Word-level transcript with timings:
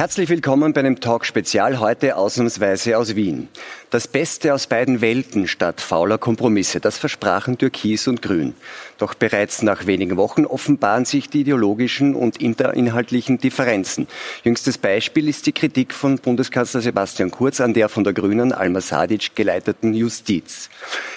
Herzlich 0.00 0.30
willkommen 0.30 0.72
bei 0.72 0.80
einem 0.80 0.98
Talk 0.98 1.26
Spezial 1.26 1.78
heute 1.78 2.16
ausnahmsweise 2.16 2.96
aus 2.96 3.16
Wien. 3.16 3.48
Das 3.90 4.08
Beste 4.08 4.54
aus 4.54 4.66
beiden 4.66 5.02
Welten 5.02 5.46
statt 5.46 5.82
fauler 5.82 6.16
Kompromisse, 6.16 6.80
das 6.80 6.96
versprachen 6.96 7.58
Türkis 7.58 8.08
und 8.08 8.22
Grün. 8.22 8.54
Doch 8.96 9.12
bereits 9.12 9.60
nach 9.60 9.84
wenigen 9.84 10.16
Wochen 10.16 10.46
offenbaren 10.46 11.04
sich 11.04 11.28
die 11.28 11.42
ideologischen 11.42 12.14
und 12.14 12.38
interinhaltlichen 12.38 13.36
Differenzen. 13.36 14.08
Jüngstes 14.42 14.78
Beispiel 14.78 15.28
ist 15.28 15.44
die 15.44 15.52
Kritik 15.52 15.92
von 15.92 16.16
Bundeskanzler 16.16 16.80
Sebastian 16.80 17.30
Kurz 17.30 17.60
an 17.60 17.74
der 17.74 17.90
von 17.90 18.02
der 18.02 18.14
Grünen 18.14 18.52
Alma 18.52 18.80
Sadic 18.80 19.36
geleiteten 19.36 19.92
Justiz. 19.92 20.70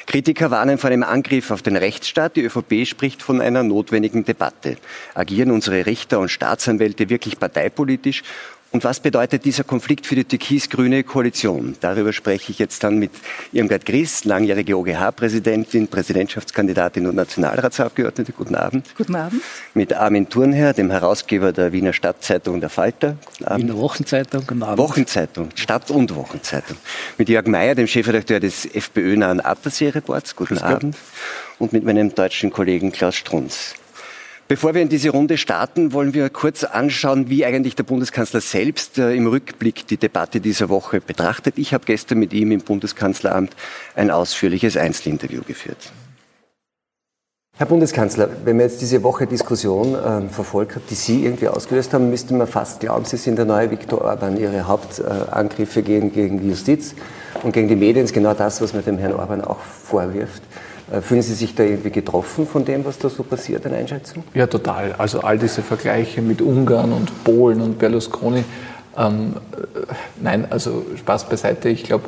Kritiker 0.08 0.52
warnen 0.52 0.78
vor 0.78 0.90
einem 0.90 1.04
Angriff 1.04 1.52
auf 1.52 1.62
den 1.62 1.78
Rechtsstaat. 1.78 2.36
Die 2.36 2.42
ÖVP 2.42 2.86
spricht 2.86 3.24
von 3.24 3.40
einer 3.40 3.64
notwendigen 3.64 4.26
Debatte. 4.26 4.76
Agieren 5.14 5.52
unsere 5.52 5.86
Richter 5.86 6.20
und 6.20 6.28
Staatsanwälte 6.28 7.08
wirklich 7.08 7.40
parteipolitisch 7.40 8.24
und 8.74 8.84
was 8.84 9.00
bedeutet 9.00 9.46
dieser 9.46 9.64
Konflikt 9.64 10.08
für 10.08 10.16
die 10.16 10.24
türkis-grüne 10.24 11.04
Koalition? 11.04 11.76
Darüber 11.80 12.12
spreche 12.12 12.52
ich 12.52 12.58
jetzt 12.58 12.84
dann 12.84 12.98
mit 12.98 13.12
Irmgard 13.52 13.86
Gries, 13.86 14.26
langjährige 14.26 14.76
OGH-Präsidentin, 14.76 15.88
Präsidentschaftskandidatin 15.88 17.06
und 17.06 17.14
Nationalratsabgeordnete. 17.14 18.32
Guten 18.32 18.56
Abend. 18.56 18.88
Guten 18.98 19.16
Abend. 19.16 19.44
Mit 19.76 19.94
Armin 19.94 20.28
Thurnherr, 20.28 20.74
dem 20.74 20.90
Herausgeber 20.90 21.52
der 21.52 21.72
Wiener 21.72 21.94
Stadtzeitung 21.94 22.62
Der 22.62 22.70
Falter. 22.70 23.16
Guten 23.38 23.46
Abend. 23.46 23.64
Wiener 23.64 23.78
Wochenzeitung. 23.78 24.42
Guten 24.48 24.64
Abend. 24.64 24.78
Wochenzeitung, 24.80 25.50
Stadt- 25.54 25.92
und 25.92 26.16
Wochenzeitung. 26.16 26.78
Mit 27.20 27.30
Jörg 27.30 27.46
Mayer, 27.46 27.76
dem 27.76 27.86
Chefredakteur 27.86 28.40
des 28.40 28.66
FPÖ-nahen 28.66 29.40
Attersee-Reports. 29.40 30.36
Guten 30.36 30.56
Grüß 30.56 30.64
Abend. 30.64 30.82
Gott. 30.82 31.02
Und 31.60 31.74
mit 31.74 31.84
meinem 31.84 32.16
deutschen 32.16 32.50
Kollegen 32.50 32.92
Klaus 32.92 33.14
Strunz. 33.14 33.76
Bevor 34.50 34.74
wir 34.74 34.82
in 34.82 34.90
diese 34.90 35.10
Runde 35.10 35.38
starten, 35.38 35.94
wollen 35.94 36.14
wir 36.14 36.30
kurz 36.30 36.66
anschauen, 36.66 37.30
wie 37.30 37.46
eigentlich 37.46 37.76
der 37.76 37.84
Bundeskanzler 37.84 38.42
selbst 38.42 38.98
äh, 38.98 39.16
im 39.16 39.26
Rückblick 39.26 39.88
die 39.88 39.96
Debatte 39.96 40.42
dieser 40.42 40.68
Woche 40.68 41.00
betrachtet. 41.00 41.58
Ich 41.58 41.74
habe 41.74 41.86
gestern 41.86 42.20
mit 42.20 42.34
ihm 42.34 42.52
im 42.52 42.60
Bundeskanzleramt 42.60 43.56
ein 43.96 44.12
ausführliches 44.12 44.76
Einzelinterview 44.76 45.44
geführt. 45.48 45.94
Herr 47.56 47.68
Bundeskanzler, 47.68 48.28
wenn 48.44 48.58
man 48.58 48.66
jetzt 48.66 48.82
diese 48.82 49.02
Woche 49.04 49.28
Diskussion 49.28 49.96
äh, 49.96 50.28
verfolgt 50.28 50.76
hat, 50.76 50.84
die 50.90 50.96
Sie 50.96 51.24
irgendwie 51.24 51.48
ausgelöst 51.48 51.94
haben, 51.94 52.10
müsste 52.10 52.34
man 52.34 52.48
fast 52.48 52.82
glauben, 52.82 53.06
Sie 53.06 53.16
sind 53.16 53.38
der 53.38 53.46
neue 53.46 53.72
Viktor 53.72 54.02
Orban. 54.02 54.38
Ihre 54.38 54.68
Hauptangriffe 54.68 55.84
gehen 55.84 56.12
gegen 56.12 56.42
die 56.42 56.50
Justiz 56.50 56.96
und 57.44 57.54
gegen 57.54 57.70
die 57.70 57.78
Medien 57.78 58.04
ist 58.04 58.14
genau 58.14 58.34
das, 58.34 58.60
was 58.60 58.74
man 58.74 58.84
dem 58.84 58.98
Herrn 58.98 59.14
Orban 59.14 59.42
auch 59.42 59.60
vorwirft. 59.60 60.42
Äh, 60.92 61.02
fühlen 61.02 61.22
Sie 61.22 61.34
sich 61.34 61.56
da 61.56 61.64
irgendwie 61.64 61.92
getroffen 61.92 62.48
von 62.48 62.66
dem, 62.66 62.86
was 62.86 62.98
da 62.98 63.10
so 63.10 63.24
passiert 63.24 63.66
in 63.66 63.74
Einschätzung? 63.74 64.24
Ja, 64.34 64.48
total. 64.48 64.94
Also 64.94 65.22
all 65.22 65.38
diese 65.38 65.62
Vergleiche 65.62 66.22
mit 66.22 66.42
Ungarn 66.42 66.92
und 66.92 67.24
Polen 67.24 67.62
und 67.62 67.80
Berlusconi. 67.80 68.44
Ähm, 68.98 69.36
äh, 69.36 69.94
nein, 70.22 70.48
also 70.50 70.86
Spaß 70.98 71.30
beiseite. 71.30 71.70
Ich 71.70 71.84
glaube, 71.84 72.06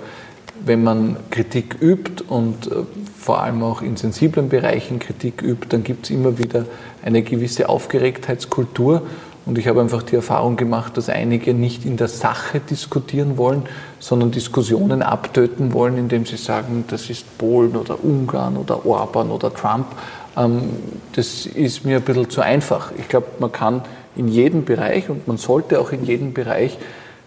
wenn 0.63 0.83
man 0.83 1.17
Kritik 1.31 1.77
übt 1.81 2.23
und 2.27 2.67
äh, 2.67 2.75
vor 3.17 3.41
allem 3.41 3.63
auch 3.63 3.81
in 3.81 3.97
sensiblen 3.97 4.49
Bereichen 4.49 4.99
Kritik 4.99 5.41
übt, 5.41 5.67
dann 5.69 5.83
gibt 5.83 6.05
es 6.05 6.11
immer 6.11 6.37
wieder 6.37 6.65
eine 7.03 7.21
gewisse 7.21 7.69
Aufgeregtheitskultur. 7.69 9.03
Und 9.45 9.59
ich 9.59 9.67
habe 9.67 9.79
einfach 9.79 10.01
die 10.01 10.15
Erfahrung 10.15 10.55
gemacht, 10.55 10.97
dass 10.97 11.07
einige 11.07 11.53
nicht 11.53 11.85
in 11.85 11.97
der 11.97 12.07
Sache 12.07 12.59
diskutieren 12.59 13.37
wollen, 13.37 13.63
sondern 14.05 14.29
Diskussionen 14.29 15.01
abtöten 15.01 15.73
wollen, 15.73 15.97
indem 15.97 16.27
sie 16.27 16.37
sagen, 16.37 16.83
das 16.87 17.09
ist 17.09 17.39
Polen 17.39 17.75
oder 17.75 18.03
Ungarn 18.03 18.55
oder 18.55 18.85
Orban 18.85 19.31
oder 19.31 19.51
Trump. 19.51 19.87
Ähm, 20.37 20.61
das 21.13 21.47
ist 21.47 21.85
mir 21.85 21.97
ein 21.97 22.03
bisschen 22.03 22.29
zu 22.29 22.41
einfach. 22.41 22.91
Ich 22.99 23.07
glaube, 23.07 23.25
man 23.39 23.51
kann 23.51 23.81
in 24.15 24.27
jedem 24.27 24.63
Bereich 24.63 25.09
und 25.09 25.27
man 25.27 25.37
sollte 25.37 25.79
auch 25.79 25.91
in 25.91 26.05
jedem 26.05 26.35
Bereich 26.35 26.77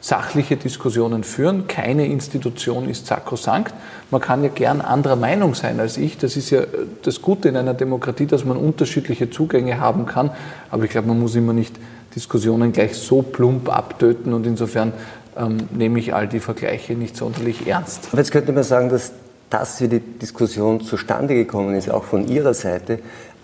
sachliche 0.00 0.56
Diskussionen 0.56 1.25
führen. 1.25 1.66
Keine 1.66 2.06
Institution 2.06 2.88
ist 2.88 3.08
sakrosankt. 3.08 3.75
Man 4.12 4.20
kann 4.20 4.44
ja 4.44 4.48
gern 4.48 4.81
anderer 4.81 5.16
Meinung 5.16 5.56
sein 5.56 5.81
als 5.81 5.97
ich. 5.97 6.16
Das 6.16 6.36
ist 6.36 6.50
ja 6.50 6.60
das 7.02 7.20
Gute 7.20 7.48
in 7.48 7.56
einer 7.56 7.75
Demokratie, 7.75 8.26
dass 8.26 8.44
man 8.44 8.56
unterschiedliche 8.56 9.31
Zugänge 9.31 9.81
haben 9.81 10.06
kann. 10.06 10.31
Aber 10.70 10.84
ich 10.84 10.91
glaube, 10.91 11.08
man 11.08 11.19
muss 11.19 11.34
immer 11.34 11.52
nicht 11.52 11.75
Diskussionen 12.14 12.72
gleich 12.72 12.94
so 12.94 13.22
plump 13.22 13.69
abtöten 13.69 14.32
und 14.32 14.47
insofern 14.47 14.92
ähm, 15.38 15.69
nehme 15.71 15.99
ich 15.99 16.15
all 16.15 16.28
die 16.28 16.41
Vergleiche 16.41 16.94
nicht 16.94 17.16
sonderlich 17.16 17.66
ernst. 17.66 18.09
Aber 18.12 18.19
jetzt 18.19 18.32
könnte 18.32 18.53
man 18.53 18.65
sagen, 18.65 18.88
dass 18.88 19.12
das, 19.50 19.81
wie 19.81 19.88
die 19.88 20.00
Diskussion 20.00 20.81
zustande 20.82 21.34
gekommen 21.34 21.75
ist, 21.75 21.91
auch 21.91 22.04
von 22.04 22.28
Ihrer 22.28 22.54
Seite, 22.54 22.99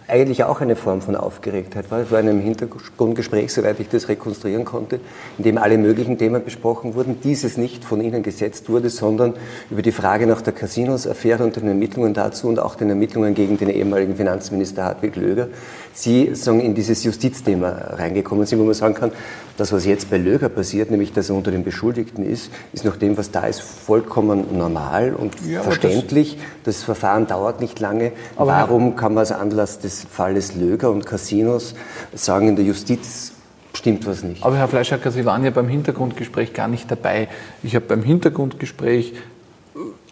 eigentlich 0.07 0.45
auch 0.45 0.61
eine 0.61 0.77
Form 0.77 1.01
von 1.01 1.17
Aufgeregtheit 1.17 1.91
war. 1.91 2.01
Es 2.01 2.11
war 2.11 2.21
in 2.21 2.29
einem 2.29 2.41
Hintergrundgespräch, 2.41 3.53
soweit 3.53 3.81
ich 3.81 3.89
das 3.89 4.09
rekonstruieren 4.09 4.65
konnte, 4.65 5.01
in 5.39 5.45
dem 5.45 5.57
alle 5.57 5.79
möglichen 5.79 6.19
Themen 6.19 6.45
besprochen 6.45 6.95
wurden. 6.95 7.21
Dieses 7.23 7.57
nicht 7.57 7.85
von 7.85 8.03
Ihnen 8.03 8.23
gesetzt 8.23 8.69
wurde, 8.69 8.91
sondern 8.91 9.35
über 9.71 9.81
die 9.81 9.93
Frage 9.93 10.27
nach 10.27 10.43
der 10.43 10.53
Casinos-Affäre 10.53 11.43
und 11.43 11.57
den 11.57 11.69
Ermittlungen 11.69 12.13
dazu 12.13 12.49
und 12.49 12.59
auch 12.59 12.75
den 12.75 12.91
Ermittlungen 12.91 13.35
gegen 13.35 13.57
den 13.57 13.71
ehemaligen 13.71 14.17
Finanzminister 14.17 14.85
Hartwig 14.85 15.17
Löger. 15.17 15.49
Sie 15.95 16.35
sagen, 16.35 16.61
in 16.61 16.75
dieses 16.75 17.03
Justizthema 17.03 17.71
reingekommen 17.71 18.45
sind, 18.45 18.59
wo 18.59 18.65
man 18.65 18.75
sagen 18.75 18.95
kann, 18.95 19.13
das, 19.57 19.73
was 19.73 19.85
jetzt 19.85 20.11
bei 20.11 20.19
Löger 20.19 20.49
passiert, 20.49 20.91
nämlich 20.91 21.13
dass 21.13 21.31
er 21.31 21.37
unter 21.37 21.51
den 21.51 21.65
Beschuldigten 21.65 22.25
ist, 22.25 22.51
ist 22.73 22.85
nach 22.85 22.97
dem, 22.97 23.17
was 23.17 23.31
da 23.31 23.47
ist, 23.47 23.63
vollkommen 23.63 24.57
normal 24.57 25.15
und 25.15 25.35
ja, 25.47 25.63
verständlich. 25.63 26.37
Das, 26.65 26.77
das, 26.77 26.85
Verfahren 26.85 27.27
dauert 27.27 27.61
nicht 27.61 27.79
lange. 27.81 28.13
Warum 28.37 28.97
kann 28.97 29.15
man 29.15 29.21
als 29.21 29.33
Anlass 29.33 29.79
des 29.79 30.05
Falles 30.11 30.55
Löger 30.55 30.91
und 30.91 31.07
Casinos 31.07 31.75
sagen, 32.15 32.49
in 32.49 32.57
der 32.57 32.65
Justiz 32.65 33.33
stimmt 33.77 34.07
was 34.07 34.23
nicht. 34.23 34.43
Aber 34.43 34.57
Herr 34.57 34.69
Fleischacker, 34.69 35.11
Sie 35.11 35.25
waren 35.25 35.45
ja 35.45 35.51
beim 35.51 35.69
Hintergrundgespräch 35.69 36.53
gar 36.53 36.69
nicht 36.69 36.91
dabei. 36.91 37.29
Ich 37.63 37.75
habe 37.75 37.85
beim 37.85 38.03
Hintergrundgespräch 38.03 39.15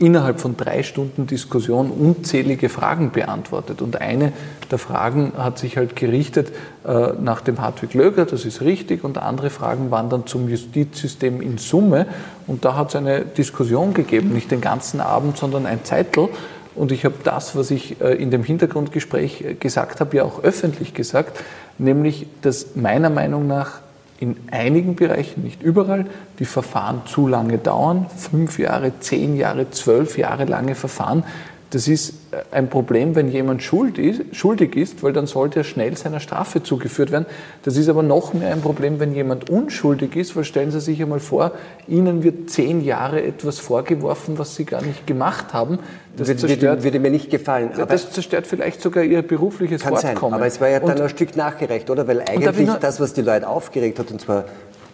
innerhalb 0.02 0.40
von 0.40 0.56
drei 0.56 0.82
Stunden 0.82 1.28
Diskussion 1.28 1.92
unzählige 1.92 2.68
Fragen 2.68 3.12
beantwortet. 3.12 3.80
Und 3.80 4.00
eine 4.00 4.32
der 4.70 4.78
Fragen 4.78 5.32
hat 5.38 5.58
sich 5.58 5.76
halt 5.76 5.94
gerichtet 5.94 6.52
äh, 6.84 7.12
nach 7.20 7.40
dem 7.40 7.60
Hartwig 7.60 7.94
Löger, 7.94 8.26
das 8.26 8.44
ist 8.44 8.62
richtig, 8.62 9.04
und 9.04 9.16
andere 9.18 9.48
Fragen 9.48 9.92
waren 9.92 10.10
dann 10.10 10.26
zum 10.26 10.48
Justizsystem 10.48 11.40
in 11.40 11.56
Summe. 11.56 12.06
Und 12.48 12.64
da 12.64 12.74
hat 12.74 12.88
es 12.88 12.96
eine 12.96 13.20
Diskussion 13.20 13.94
gegeben, 13.94 14.30
nicht 14.30 14.50
den 14.50 14.60
ganzen 14.60 15.00
Abend, 15.00 15.36
sondern 15.36 15.66
ein 15.66 15.84
Zeitl. 15.84 16.28
Und 16.74 16.90
ich 16.90 17.04
habe 17.04 17.14
das, 17.22 17.54
was 17.54 17.70
ich 17.70 18.00
äh, 18.00 18.14
in 18.14 18.32
dem 18.32 18.42
Hintergrundgespräch 18.42 19.42
äh, 19.42 19.54
gesagt 19.54 20.00
habe, 20.00 20.16
ja 20.16 20.24
auch 20.24 20.42
öffentlich 20.42 20.94
gesagt, 20.94 21.38
nämlich, 21.78 22.26
dass 22.40 22.74
meiner 22.74 23.10
Meinung 23.10 23.46
nach 23.46 23.80
in 24.22 24.36
einigen 24.52 24.94
Bereichen, 24.94 25.42
nicht 25.42 25.64
überall, 25.64 26.06
die 26.38 26.44
Verfahren 26.44 27.02
zu 27.06 27.26
lange 27.26 27.58
dauern. 27.58 28.06
Fünf 28.16 28.56
Jahre, 28.56 28.92
zehn 29.00 29.36
Jahre, 29.36 29.70
zwölf 29.72 30.16
Jahre 30.16 30.44
lange 30.44 30.76
Verfahren. 30.76 31.24
Das 31.70 31.88
ist 31.88 32.10
äh, 32.30 32.36
ein 32.52 32.68
Problem, 32.68 33.16
wenn 33.16 33.32
jemand 33.32 33.64
schuldig 33.64 34.76
ist, 34.76 35.02
weil 35.02 35.12
dann 35.12 35.26
sollte 35.26 35.60
er 35.60 35.64
schnell 35.64 35.96
seiner 35.96 36.20
Strafe 36.20 36.62
zugeführt 36.62 37.10
werden. 37.10 37.26
Das 37.64 37.76
ist 37.76 37.88
aber 37.88 38.04
noch 38.04 38.32
mehr 38.32 38.52
ein 38.52 38.60
Problem, 38.60 39.00
wenn 39.00 39.12
jemand 39.12 39.50
unschuldig 39.50 40.14
ist, 40.14 40.36
weil 40.36 40.44
stellen 40.44 40.70
Sie 40.70 40.80
sich 40.80 41.02
einmal 41.02 41.18
vor, 41.18 41.50
Ihnen 41.88 42.22
wird 42.22 42.48
zehn 42.48 42.84
Jahre 42.84 43.24
etwas 43.24 43.58
vorgeworfen, 43.58 44.38
was 44.38 44.54
Sie 44.54 44.66
gar 44.66 44.82
nicht 44.82 45.04
gemacht 45.04 45.52
haben. 45.52 45.80
Das 46.16 46.28
würde, 46.28 46.40
zerstört, 46.40 46.84
würde 46.84 47.00
mir 47.00 47.10
nicht 47.10 47.30
gefallen. 47.30 47.70
das 47.88 48.10
zerstört 48.10 48.46
vielleicht 48.46 48.82
sogar 48.82 49.02
Ihr 49.02 49.22
berufliches 49.22 49.82
kann 49.82 49.96
Fortkommen. 49.96 50.16
Sein, 50.16 50.34
aber 50.34 50.46
es 50.46 50.60
war 50.60 50.68
ja 50.68 50.80
dann 50.80 50.90
und, 50.90 51.00
ein 51.00 51.08
Stück 51.08 51.36
nachgerecht, 51.36 51.88
oder? 51.88 52.06
Weil 52.06 52.20
eigentlich 52.20 52.70
das, 52.80 53.00
was 53.00 53.14
die 53.14 53.22
Leute 53.22 53.48
aufgeregt 53.48 53.98
hat, 53.98 54.10
und 54.10 54.20
zwar 54.20 54.44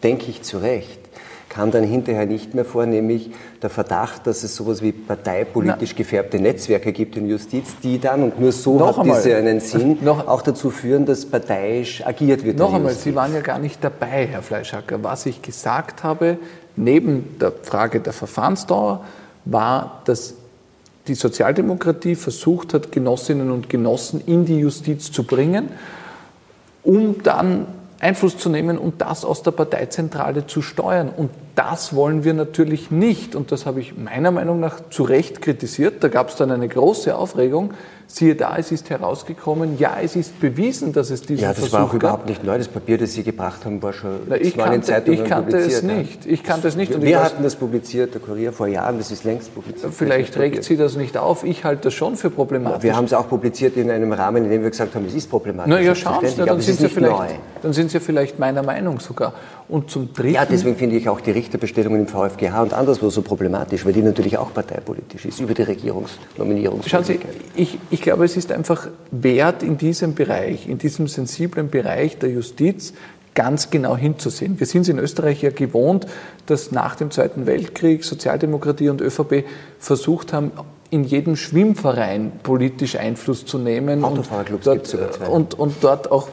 denke 0.02 0.26
ich 0.30 0.42
zu 0.42 0.58
Recht, 0.58 1.00
kam 1.48 1.70
dann 1.70 1.82
hinterher 1.82 2.26
nicht 2.26 2.54
mehr 2.54 2.64
vor, 2.64 2.86
nämlich 2.86 3.30
der 3.62 3.70
Verdacht, 3.70 4.26
dass 4.26 4.42
es 4.42 4.54
sowas 4.54 4.82
wie 4.82 4.92
parteipolitisch 4.92 5.96
gefärbte 5.96 6.38
Netzwerke 6.38 6.92
gibt 6.92 7.16
in 7.16 7.28
Justiz, 7.28 7.76
die 7.82 7.98
dann, 7.98 8.22
und 8.22 8.40
nur 8.40 8.52
so 8.52 8.78
noch 8.78 8.98
hat 8.98 8.98
einmal, 8.98 9.20
diese 9.20 9.36
einen 9.36 9.60
Sinn, 9.60 9.98
noch, 10.02 10.28
auch 10.28 10.42
dazu 10.42 10.70
führen, 10.70 11.06
dass 11.06 11.26
parteiisch 11.26 12.06
agiert 12.06 12.44
wird. 12.44 12.58
Noch 12.58 12.74
einmal, 12.74 12.92
Sie 12.94 13.14
waren 13.14 13.34
ja 13.34 13.40
gar 13.40 13.58
nicht 13.58 13.82
dabei, 13.82 14.28
Herr 14.30 14.42
Fleischacker. 14.42 15.02
Was 15.02 15.26
ich 15.26 15.42
gesagt 15.42 16.04
habe, 16.04 16.38
neben 16.76 17.38
der 17.40 17.52
Frage 17.62 18.00
der 18.00 18.12
Verfahrensdauer, 18.12 19.04
war, 19.44 20.02
dass 20.04 20.34
die 21.08 21.14
Sozialdemokratie 21.14 22.14
versucht 22.14 22.74
hat, 22.74 22.92
Genossinnen 22.92 23.50
und 23.50 23.68
Genossen 23.68 24.22
in 24.26 24.44
die 24.44 24.58
Justiz 24.58 25.10
zu 25.10 25.24
bringen, 25.24 25.70
um 26.84 27.22
dann 27.22 27.66
Einfluss 28.00 28.38
zu 28.38 28.48
nehmen 28.48 28.78
und 28.78 29.00
das 29.00 29.24
aus 29.24 29.42
der 29.42 29.50
Parteizentrale 29.50 30.46
zu 30.46 30.62
steuern. 30.62 31.08
Und 31.08 31.30
das 31.58 31.94
wollen 31.94 32.22
wir 32.22 32.34
natürlich 32.34 32.92
nicht. 32.92 33.34
Und 33.34 33.50
das 33.50 33.66
habe 33.66 33.80
ich 33.80 33.96
meiner 33.98 34.30
Meinung 34.30 34.60
nach 34.60 34.76
zu 34.90 35.02
Recht 35.02 35.42
kritisiert. 35.42 36.04
Da 36.04 36.08
gab 36.08 36.28
es 36.28 36.36
dann 36.36 36.52
eine 36.52 36.68
große 36.68 37.16
Aufregung. 37.16 37.74
Siehe 38.10 38.34
da, 38.36 38.56
es 38.56 38.72
ist 38.72 38.88
herausgekommen, 38.88 39.76
ja, 39.78 39.98
es 40.02 40.16
ist 40.16 40.40
bewiesen, 40.40 40.94
dass 40.94 41.10
es 41.10 41.20
diesen 41.20 41.42
Ja, 41.42 41.48
das 41.50 41.58
Versuch 41.58 41.72
war 41.74 41.82
auch 41.84 41.88
gab. 41.88 41.94
überhaupt 42.00 42.26
nicht 42.26 42.42
neu. 42.42 42.56
Das 42.56 42.66
Papier, 42.68 42.96
das 42.96 43.12
Sie 43.12 43.22
gebracht 43.22 43.66
haben, 43.66 43.82
war 43.82 43.92
schon 43.92 44.20
Na, 44.26 44.36
ich 44.36 44.54
zwar 44.54 44.66
in 44.66 44.72
kannte, 44.72 44.86
Zeitungen 44.86 45.22
ich 45.24 45.28
kannte 45.28 45.56
es 45.58 45.82
nicht. 45.82 46.24
Ich 46.24 46.42
kannte 46.42 46.68
es 46.68 46.76
nicht. 46.76 46.94
Und 46.94 47.02
Wir 47.02 47.22
hatten 47.22 47.42
das 47.42 47.56
publiziert, 47.56 48.14
der 48.14 48.22
Kurier, 48.22 48.54
vor 48.54 48.66
Jahren, 48.66 48.96
das 48.96 49.10
ist 49.10 49.24
längst 49.24 49.54
publiziert. 49.54 49.92
Vielleicht 49.92 50.38
regt 50.38 50.64
Sie 50.64 50.78
das 50.78 50.96
nicht 50.96 51.18
auf. 51.18 51.44
Ich 51.44 51.64
halte 51.64 51.82
das 51.84 51.94
schon 51.94 52.16
für 52.16 52.30
problematisch. 52.30 52.82
Wir 52.82 52.96
haben 52.96 53.04
es 53.04 53.12
auch 53.12 53.28
publiziert 53.28 53.76
in 53.76 53.90
einem 53.90 54.12
Rahmen, 54.12 54.44
in 54.44 54.50
dem 54.50 54.62
wir 54.62 54.70
gesagt 54.70 54.94
haben, 54.94 55.04
es 55.04 55.12
ist 55.14 55.28
problematisch. 55.28 55.74
Na 55.74 55.78
ja, 55.78 55.94
schauen 55.94 56.26
Sie, 56.26 56.34
dann 56.36 56.48
aber 56.48 56.62
sind, 56.62 56.78
Sie 56.78 56.88
vielleicht, 56.88 57.12
neu. 57.12 57.26
dann 57.60 57.72
sind 57.74 57.90
Sie 57.90 58.00
vielleicht 58.00 58.38
meiner 58.38 58.62
Meinung 58.62 59.00
sogar. 59.00 59.34
Und 59.68 59.90
zum 59.90 60.14
Dritten, 60.14 60.32
Ja, 60.32 60.46
deswegen 60.46 60.76
finde 60.76 60.96
ich 60.96 61.10
auch 61.10 61.20
die 61.20 61.32
Richterbestellungen 61.48 62.00
im 62.00 62.06
VfGH 62.06 62.62
und 62.62 62.74
anderswo 62.74 63.08
so 63.08 63.22
problematisch, 63.22 63.86
weil 63.86 63.94
die 63.94 64.02
natürlich 64.02 64.36
auch 64.36 64.52
parteipolitisch 64.52 65.24
ist, 65.24 65.40
über 65.40 65.54
die 65.54 65.62
Regierungsnominierung. 65.62 66.82
Schauen 66.86 67.04
Sie, 67.04 67.18
ich, 67.54 67.78
ich 67.90 68.02
glaube, 68.02 68.26
es 68.26 68.36
ist 68.36 68.52
einfach 68.52 68.88
wert, 69.10 69.62
in 69.62 69.78
diesem 69.78 70.14
Bereich, 70.14 70.68
in 70.68 70.76
diesem 70.76 71.08
sensiblen 71.08 71.70
Bereich 71.70 72.18
der 72.18 72.30
Justiz 72.30 72.92
ganz 73.34 73.70
genau 73.70 73.96
hinzusehen. 73.96 74.60
Wir 74.60 74.66
sind 74.66 74.82
es 74.82 74.88
in 74.88 74.98
Österreich 74.98 75.40
ja 75.42 75.50
gewohnt, 75.50 76.06
dass 76.46 76.70
nach 76.70 76.96
dem 76.96 77.10
Zweiten 77.10 77.46
Weltkrieg 77.46 78.04
Sozialdemokratie 78.04 78.90
und 78.90 79.00
ÖVP 79.00 79.44
versucht 79.78 80.34
haben, 80.34 80.52
in 80.90 81.04
jedem 81.04 81.36
Schwimmverein 81.36 82.32
politisch 82.42 82.96
Einfluss 82.96 83.44
zu 83.44 83.58
nehmen 83.58 84.02
und 84.02 84.24
dort, 84.64 84.96
und, 85.30 85.54
und 85.54 85.74
dort 85.82 86.10
auch 86.10 86.28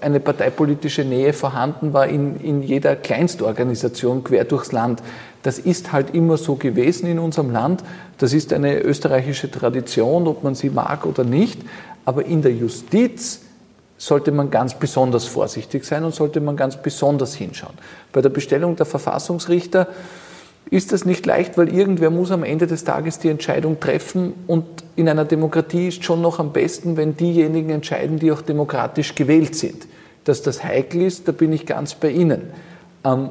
eine 0.00 0.20
parteipolitische 0.20 1.04
Nähe 1.04 1.32
vorhanden 1.32 1.92
war 1.92 2.06
in, 2.06 2.38
in 2.40 2.62
jeder 2.62 2.94
Kleinstorganisation 2.94 4.22
quer 4.22 4.44
durchs 4.44 4.70
Land. 4.70 5.02
Das 5.42 5.58
ist 5.58 5.90
halt 5.90 6.14
immer 6.14 6.36
so 6.36 6.54
gewesen 6.54 7.06
in 7.06 7.18
unserem 7.18 7.50
Land. 7.50 7.82
Das 8.18 8.32
ist 8.32 8.52
eine 8.52 8.80
österreichische 8.80 9.50
Tradition, 9.50 10.28
ob 10.28 10.44
man 10.44 10.54
sie 10.54 10.70
mag 10.70 11.04
oder 11.04 11.24
nicht. 11.24 11.60
Aber 12.04 12.24
in 12.24 12.42
der 12.42 12.52
Justiz 12.52 13.40
sollte 13.98 14.32
man 14.32 14.50
ganz 14.50 14.74
besonders 14.74 15.24
vorsichtig 15.24 15.84
sein 15.84 16.04
und 16.04 16.14
sollte 16.14 16.40
man 16.40 16.56
ganz 16.56 16.80
besonders 16.80 17.34
hinschauen. 17.34 17.74
Bei 18.12 18.22
der 18.22 18.30
Bestellung 18.30 18.76
der 18.76 18.86
Verfassungsrichter 18.86 19.88
ist 20.70 20.92
das 20.92 21.04
nicht 21.04 21.26
leicht, 21.26 21.58
weil 21.58 21.68
irgendwer 21.68 22.10
muss 22.10 22.30
am 22.30 22.44
Ende 22.44 22.66
des 22.66 22.84
Tages 22.84 23.18
die 23.18 23.28
Entscheidung 23.28 23.80
treffen 23.80 24.34
und 24.46 24.64
in 24.94 25.08
einer 25.08 25.24
Demokratie 25.24 25.88
ist 25.88 26.04
schon 26.04 26.22
noch 26.22 26.38
am 26.38 26.52
besten, 26.52 26.96
wenn 26.96 27.16
diejenigen 27.16 27.70
entscheiden, 27.70 28.18
die 28.18 28.30
auch 28.30 28.42
demokratisch 28.42 29.16
gewählt 29.16 29.56
sind. 29.56 29.88
Dass 30.24 30.42
das 30.42 30.62
heikel 30.62 31.02
ist, 31.02 31.26
da 31.26 31.32
bin 31.32 31.52
ich 31.52 31.66
ganz 31.66 31.94
bei 31.94 32.10
Ihnen. 32.10 32.50
Ähm, 33.04 33.30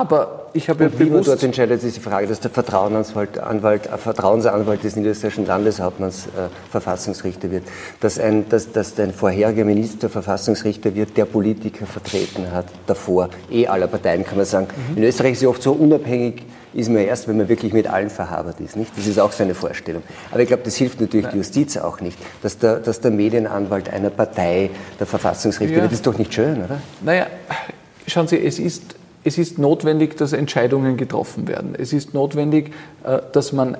aber 0.00 0.46
ich 0.52 0.68
habe 0.68 0.84
ja 0.84 0.90
Und 0.90 0.98
wie 0.98 1.04
man 1.04 1.12
bewusst... 1.12 1.28
dort 1.28 1.42
entscheidet, 1.42 1.82
ist 1.82 1.96
die 1.96 2.00
Frage, 2.00 2.26
dass 2.26 2.40
der 2.40 2.50
Vertrauensanwalt, 2.50 3.38
Anwalt, 3.38 3.86
äh, 3.86 3.96
Vertrauensanwalt 3.98 4.82
des 4.84 4.96
niederösterreichischen 4.96 5.46
Landeshauptmanns 5.46 6.26
äh, 6.26 6.48
Verfassungsrichter 6.70 7.50
wird, 7.50 7.64
dass 8.00 8.18
ein, 8.18 8.48
dass, 8.48 8.72
dass 8.72 8.98
ein 8.98 9.12
vorheriger 9.12 9.64
Minister 9.64 10.08
Verfassungsrichter 10.08 10.94
wird, 10.94 11.16
der 11.16 11.24
Politiker 11.26 11.86
vertreten 11.86 12.50
hat, 12.52 12.66
davor, 12.86 13.28
eh 13.50 13.66
aller 13.66 13.86
Parteien, 13.86 14.24
kann 14.24 14.36
man 14.36 14.46
sagen. 14.46 14.68
Mhm. 14.90 14.96
In 14.98 15.04
Österreich 15.04 15.32
ist 15.32 15.38
es 15.38 15.42
ja 15.42 15.48
oft 15.48 15.62
so 15.62 15.72
unabhängig, 15.72 16.42
ist 16.74 16.88
man 16.90 16.98
erst, 16.98 17.26
wenn 17.26 17.38
man 17.38 17.48
wirklich 17.48 17.72
mit 17.72 17.86
allen 17.86 18.10
verhabert 18.10 18.60
ist. 18.60 18.76
Nicht? 18.76 18.90
Das 18.96 19.06
ist 19.06 19.18
auch 19.18 19.32
so 19.32 19.42
eine 19.42 19.54
Vorstellung. 19.54 20.02
Aber 20.30 20.40
ich 20.40 20.48
glaube, 20.48 20.62
das 20.62 20.76
hilft 20.76 21.00
natürlich 21.00 21.26
der 21.26 21.36
Justiz 21.36 21.76
auch 21.78 22.00
nicht, 22.00 22.18
dass 22.42 22.58
der, 22.58 22.80
dass 22.80 23.00
der 23.00 23.10
Medienanwalt 23.12 23.88
einer 23.90 24.10
Partei 24.10 24.70
der 24.98 25.06
Verfassungsrichter 25.06 25.74
Ja. 25.76 25.82
wird. 25.82 25.92
Das 25.92 25.98
ist 26.00 26.06
doch 26.06 26.18
nicht 26.18 26.34
schön, 26.34 26.62
oder? 26.64 26.80
Naja, 27.00 27.28
schauen 28.06 28.28
Sie, 28.28 28.36
es 28.38 28.58
ist, 28.58 28.95
es 29.26 29.38
ist 29.38 29.58
notwendig, 29.58 30.16
dass 30.16 30.32
Entscheidungen 30.32 30.96
getroffen 30.96 31.48
werden. 31.48 31.74
Es 31.76 31.92
ist 31.92 32.14
notwendig, 32.14 32.70
äh, 33.04 33.18
dass 33.32 33.52
man 33.52 33.76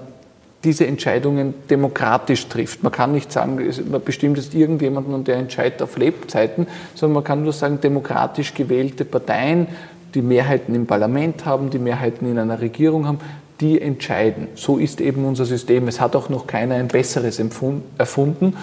diese 0.65 0.89
Entscheidungen 0.89 1.55
demokratisch 1.71 2.49
trifft. 2.49 2.83
Man 2.83 2.91
kann 2.91 3.13
nicht 3.13 3.31
sagen, 3.31 3.61
man 3.89 4.03
bestimmt 4.03 4.39
jetzt 4.39 4.55
irgendjemanden 4.55 5.15
und 5.15 5.29
der 5.29 5.37
entscheidet 5.37 5.81
auf 5.83 5.97
Lebzeiten, 5.97 6.67
sondern 6.97 7.15
man 7.15 7.25
kann 7.25 7.45
nur 7.45 7.53
sagen, 7.53 7.81
demokratisch 7.81 8.55
gewählte 8.55 9.05
Parteien, 9.05 9.69
die 10.15 10.23
Mehrheiten 10.23 10.75
im 10.75 10.87
Parlament 10.87 11.45
haben, 11.45 11.71
die 11.71 11.79
Mehrheiten 11.79 12.29
in 12.29 12.39
einer 12.41 12.61
Regierung 12.61 13.07
haben, 13.07 13.21
die 13.61 13.81
entscheiden. 13.81 14.49
So 14.57 14.79
ist 14.79 15.01
eben 15.01 15.25
unser 15.25 15.45
System. 15.45 15.87
Es 15.87 16.01
hat 16.01 16.17
auch 16.17 16.29
noch 16.29 16.49
keiner 16.49 16.75
ein 16.75 16.89
besseres 16.89 17.41
erfunden. 17.99 18.55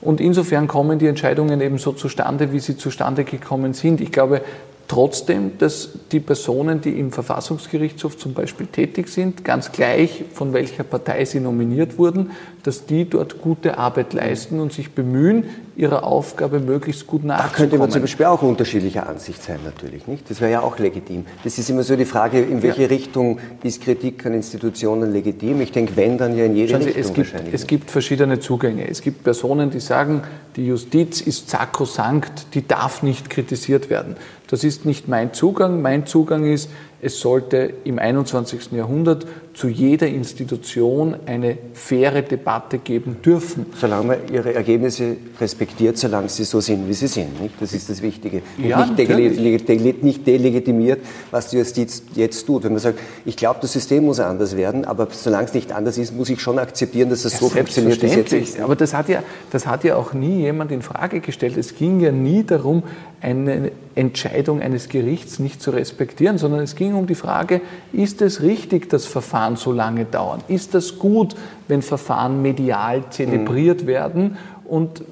Und 0.00 0.20
insofern 0.20 0.66
kommen 0.66 0.98
die 0.98 1.06
Entscheidungen 1.06 1.60
eben 1.60 1.78
so 1.78 1.92
zustande, 1.92 2.52
wie 2.52 2.60
sie 2.60 2.76
zustande 2.76 3.24
gekommen 3.24 3.72
sind. 3.72 4.00
Ich 4.00 4.10
glaube 4.10 4.40
trotzdem, 4.88 5.58
dass 5.58 5.90
die 6.12 6.20
Personen, 6.20 6.80
die 6.80 6.98
im 6.98 7.12
Verfassungsgerichtshof 7.12 8.16
zum 8.16 8.34
Beispiel 8.34 8.66
tätig 8.66 9.08
sind, 9.08 9.44
ganz 9.44 9.72
gleich 9.72 10.24
von 10.32 10.52
welcher 10.52 10.84
Partei 10.84 11.24
sie 11.24 11.40
nominiert 11.40 11.98
wurden, 11.98 12.30
dass 12.62 12.86
die 12.86 13.08
dort 13.08 13.40
gute 13.40 13.78
Arbeit 13.78 14.12
leisten 14.12 14.60
und 14.60 14.72
sich 14.72 14.92
bemühen, 14.92 15.44
ihrer 15.76 16.04
Aufgabe 16.04 16.58
möglichst 16.58 17.06
gut 17.06 17.22
Da 17.26 17.50
könnte 17.52 17.76
man 17.76 17.90
zum 17.90 18.00
nachzukommen. 18.00 18.02
Beispiel 18.02 18.26
auch 18.26 18.42
unterschiedlicher 18.42 19.08
Ansicht 19.08 19.42
sein, 19.42 19.58
natürlich. 19.64 20.06
Nicht? 20.06 20.30
Das 20.30 20.40
wäre 20.40 20.50
ja 20.50 20.60
auch 20.62 20.78
legitim. 20.78 21.26
Das 21.44 21.58
ist 21.58 21.68
immer 21.68 21.82
so 21.82 21.96
die 21.96 22.06
Frage, 22.06 22.40
in 22.40 22.62
welche 22.62 22.88
Richtung 22.88 23.38
ist 23.62 23.82
Kritik 23.82 24.24
an 24.24 24.34
Institutionen 24.34 25.12
legitim? 25.12 25.60
Ich 25.60 25.72
denke, 25.72 25.96
wenn, 25.96 26.16
dann 26.16 26.36
ja 26.36 26.46
in 26.46 26.56
jede 26.56 26.72
Schauen 26.72 26.82
Sie, 26.82 26.88
Richtung 26.88 27.02
es 27.02 27.12
gibt, 27.12 27.32
wahrscheinlich. 27.32 27.54
es 27.54 27.66
gibt 27.66 27.90
verschiedene 27.90 28.40
Zugänge. 28.40 28.88
Es 28.88 29.02
gibt 29.02 29.22
Personen, 29.22 29.70
die 29.70 29.80
sagen, 29.80 30.22
die 30.56 30.66
Justiz 30.66 31.20
ist 31.20 31.50
sakrosankt, 31.50 32.54
die 32.54 32.66
darf 32.66 33.02
nicht 33.02 33.28
kritisiert 33.28 33.90
werden. 33.90 34.16
Das 34.48 34.64
ist 34.64 34.86
nicht 34.86 35.08
mein 35.08 35.34
Zugang. 35.34 35.82
Mein 35.82 36.06
Zugang 36.06 36.50
ist, 36.50 36.70
es 37.02 37.20
sollte 37.20 37.74
im 37.84 37.98
21. 37.98 38.72
Jahrhundert 38.72 39.26
zu 39.54 39.68
jeder 39.68 40.06
Institution 40.06 41.16
eine 41.26 41.56
faire 41.72 42.22
Debatte 42.22 42.78
geben 42.78 43.16
dürfen. 43.24 43.66
Solange 43.78 44.06
man 44.06 44.16
ihre 44.32 44.54
Ergebnisse 44.54 45.16
respektiert, 45.40 45.96
solange 45.98 46.28
sie 46.28 46.44
so 46.44 46.60
sind, 46.60 46.88
wie 46.88 46.92
sie 46.94 47.06
sind. 47.06 47.40
Nicht? 47.40 47.54
Das 47.60 47.72
ist 47.72 47.88
das 47.88 48.02
Wichtige. 48.02 48.42
Und 48.58 48.64
Ja, 48.66 48.84
nicht, 48.84 48.98
dele- 48.98 49.28
natürlich. 49.30 49.64
dele- 49.64 49.94
nicht 50.02 50.26
delegitimiert, 50.26 51.00
was 51.30 51.48
die 51.48 51.58
Justiz 51.58 52.02
jetzt 52.14 52.46
tut. 52.46 52.64
Wenn 52.64 52.72
man 52.72 52.80
sagt, 52.80 52.98
ich 53.24 53.36
glaube, 53.36 53.58
das 53.62 53.72
System 53.72 54.04
muss 54.04 54.20
anders 54.20 54.56
werden, 54.56 54.84
aber 54.84 55.08
solange 55.10 55.46
es 55.46 55.54
nicht 55.54 55.72
anders 55.72 55.96
ist, 55.98 56.14
muss 56.14 56.28
ich 56.28 56.40
schon 56.40 56.58
akzeptieren, 56.58 57.08
dass 57.10 57.24
es 57.24 57.38
so 57.38 57.48
funktioniert, 57.48 58.02
wie 58.02 58.06
es 58.06 58.14
jetzt 58.14 58.32
ist. 58.32 58.60
Aber 58.60 58.76
das 58.76 58.92
hat, 58.94 59.08
ja, 59.08 59.22
das 59.50 59.66
hat 59.66 59.84
ja 59.84 59.96
auch 59.96 60.12
nie 60.12 60.40
jemand 60.40 60.70
in 60.72 60.82
Frage 60.82 61.20
gestellt. 61.20 61.56
Es 61.56 61.74
ging 61.76 62.00
ja 62.00 62.10
nie 62.12 62.44
darum, 62.44 62.82
eine 63.20 63.70
Entscheidung 63.96 64.60
eines 64.60 64.88
Gerichts 64.88 65.38
nicht 65.38 65.60
zu 65.60 65.70
respektieren, 65.70 66.38
sondern 66.38 66.60
es 66.60 66.76
ging 66.76 66.94
um 66.94 67.06
die 67.06 67.14
Frage, 67.14 67.60
ist 67.92 68.22
es 68.22 68.42
richtig, 68.42 68.88
dass 68.90 69.06
Verfahren 69.06 69.56
so 69.56 69.72
lange 69.72 70.04
dauern? 70.04 70.40
Ist 70.48 70.74
das 70.74 70.98
gut, 70.98 71.34
wenn 71.66 71.82
Verfahren 71.82 72.42
medial 72.42 73.04
zelebriert 73.10 73.86
werden? 73.86 74.36
Und 74.64 75.02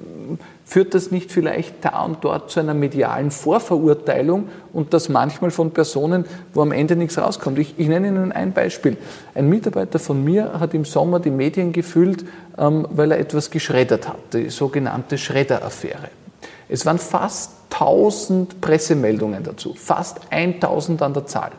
führt 0.65 0.95
das 0.95 1.11
nicht 1.11 1.31
vielleicht 1.31 1.85
da 1.85 2.03
und 2.05 2.25
dort 2.25 2.51
zu 2.51 2.61
einer 2.61 2.75
medialen 2.75 3.31
Vorverurteilung 3.31 4.49
und 4.73 4.95
das 4.95 5.09
manchmal 5.09 5.51
von 5.51 5.71
Personen, 5.71 6.25
wo 6.53 6.63
am 6.63 6.73
Ende 6.73 6.97
nichts 6.97 7.19
rauskommt. 7.19 7.59
Ich, 7.59 7.75
ich 7.79 7.89
nenne 7.89 8.09
Ihnen 8.09 8.33
ein 8.33 8.53
Beispiel. 8.53 8.97
Ein 9.35 9.49
Mitarbeiter 9.49 9.99
von 9.99 10.25
mir 10.25 10.59
hat 10.59 10.75
im 10.75 10.85
Sommer 10.85 11.21
die 11.21 11.31
Medien 11.31 11.73
gefüllt, 11.73 12.25
ähm, 12.59 12.87
weil 12.91 13.13
er 13.13 13.19
etwas 13.19 13.51
geschreddert 13.51 14.09
hat, 14.09 14.19
die 14.33 14.51
sogenannte 14.51 15.19
Schredderaffäre. 15.19 16.09
Es 16.75 16.85
waren 16.85 16.99
fast 16.99 17.53
1000 17.71 18.61
Pressemeldungen 18.61 19.45
dazu, 19.45 19.75
fast 19.75 20.19
1000 20.31 21.03
an 21.03 21.15
der 21.15 21.25
Zahl. 21.25 21.53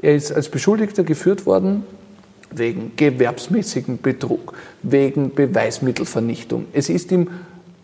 Er 0.00 0.14
ist 0.14 0.30
als 0.30 0.48
Beschuldigter 0.48 1.02
geführt 1.02 1.44
worden 1.44 1.82
wegen 2.52 2.92
gewerbsmäßigen 2.94 4.00
Betrug, 4.00 4.54
wegen 4.84 5.34
Beweismittelvernichtung. 5.34 6.66
Es 6.72 6.88
ist 6.88 7.10
ihm 7.10 7.30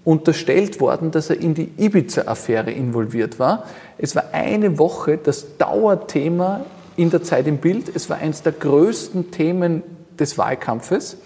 unterstellt 0.05 0.81
worden, 0.81 1.11
dass 1.11 1.29
er 1.29 1.41
in 1.41 1.55
die 1.55 1.73
Ibiza-Affäre 1.77 2.71
involviert 2.71 3.41
war. 3.41 3.65
Es 3.99 4.15
war 4.15 4.27
eine 4.31 4.79
Woche 4.79 5.19
das 5.19 5.59
Dauerthema 5.59 6.65
in 6.95 7.11
der 7.11 7.25
Zeit 7.25 7.49
im 7.49 7.59
Bild. 7.59 7.91
Es 7.93 8.09
war 8.09 8.19
eines 8.19 8.43
der 8.43 8.53
größten 8.53 9.33
Themen 9.33 9.83
des 10.21 10.39
Wahlkampfes. 10.39 11.17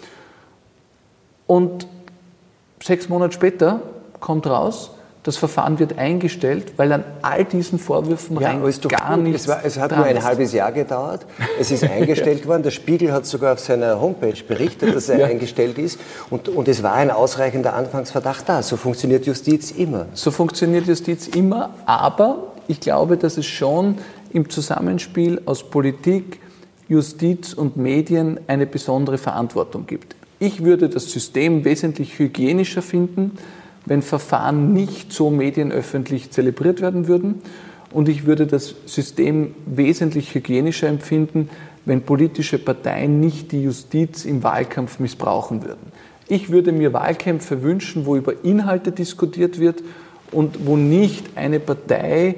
Und 1.47 1.87
sechs 2.83 3.11
Monate 3.11 3.35
später 3.35 3.83
kommt 4.21 4.47
raus, 4.47 4.93
das 5.25 5.39
Verfahren 5.39 5.79
wird 5.79 5.99
eingestellt, 5.99 6.75
weil 6.77 6.93
an 6.93 7.03
all 7.23 7.45
diesen 7.47 7.79
Vorwürfen 7.79 8.39
Ja, 8.41 8.51
rein 8.51 8.63
gar 8.89 9.15
gut. 9.17 9.25
nichts 9.25 9.43
Es, 9.43 9.49
war, 9.49 9.61
es 9.65 9.79
hat 9.79 9.91
nur 9.97 10.05
ein 10.05 10.19
ist. 10.19 10.25
halbes 10.25 10.53
Jahr 10.53 10.71
gedauert. 10.71 11.25
Es 11.59 11.71
ist 11.71 11.83
eingestellt 11.83 12.47
worden. 12.47 12.63
Der 12.63 12.71
Spiegel 12.71 13.11
hat 13.11 13.25
sogar 13.25 13.55
auf 13.55 13.59
seiner 13.61 14.01
Homepage 14.01 14.37
berichtet, 14.47 14.95
dass 14.95 15.09
er 15.09 15.21
Ja. 15.21 15.27
eingestellt 15.27 15.79
ist. 15.79 15.99
Und, 16.31 16.49
und 16.51 16.69
es 16.69 16.83
war 16.83 16.93
ein 16.93 17.11
ausreichender 17.11 17.73
Anfangsverdacht 17.75 18.47
da. 18.49 18.63
So 18.63 18.77
funktioniert 18.77 19.25
Justiz 19.27 19.71
immer. 19.71 20.07
So 20.13 20.31
funktioniert 20.31 20.87
Justiz 20.87 21.27
immer, 21.29 21.71
aber 21.87 22.53
ich 22.69 22.81
glaube, 22.81 23.17
dass 23.17 23.39
es 23.39 23.47
schon 23.47 23.97
im 24.31 24.51
Zusammenspiel 24.51 25.41
aus 25.47 25.71
Politik, 25.71 26.39
Justiz 26.87 27.55
und 27.55 27.79
Medien 27.79 28.41
eine 28.47 28.67
besondere 28.67 29.17
Verantwortung 29.17 29.87
gibt. 29.87 30.17
Ich 30.39 30.63
würde 30.65 30.91
das 30.91 31.11
System 31.11 31.65
wesentlich 31.65 32.19
hygienischer 32.19 32.83
finden, 32.83 33.39
wenn 33.87 34.03
Verfahren 34.03 34.73
nicht 34.73 35.13
so 35.13 35.31
medienöffentlich 35.31 36.31
zelebriert 36.31 36.81
werden 36.81 37.07
würden. 37.07 37.43
Und 37.93 38.09
ich 38.09 38.27
würde 38.27 38.47
das 38.47 38.75
System 38.87 39.55
wesentlich 39.67 40.35
hygienischer 40.35 40.89
empfinden, 40.89 41.49
wenn 41.85 42.03
politische 42.03 42.59
Parteien 42.59 43.21
nicht 43.21 43.53
die 43.53 43.63
Justiz 43.63 44.25
im 44.25 44.43
Wahlkampf 44.43 44.99
missbrauchen 44.99 45.63
würden. 45.63 45.93
Ich 46.27 46.51
würde 46.51 46.73
mir 46.73 46.93
Wahlkämpfe 46.93 47.63
wünschen, 47.63 48.07
wo 48.07 48.17
über 48.17 48.45
Inhalte 48.45 48.93
diskutiert 48.93 49.61
wird 49.61 49.83
und 50.33 50.67
wo 50.67 50.77
nicht 50.77 51.37
eine 51.37 51.61
Partei 51.61 52.37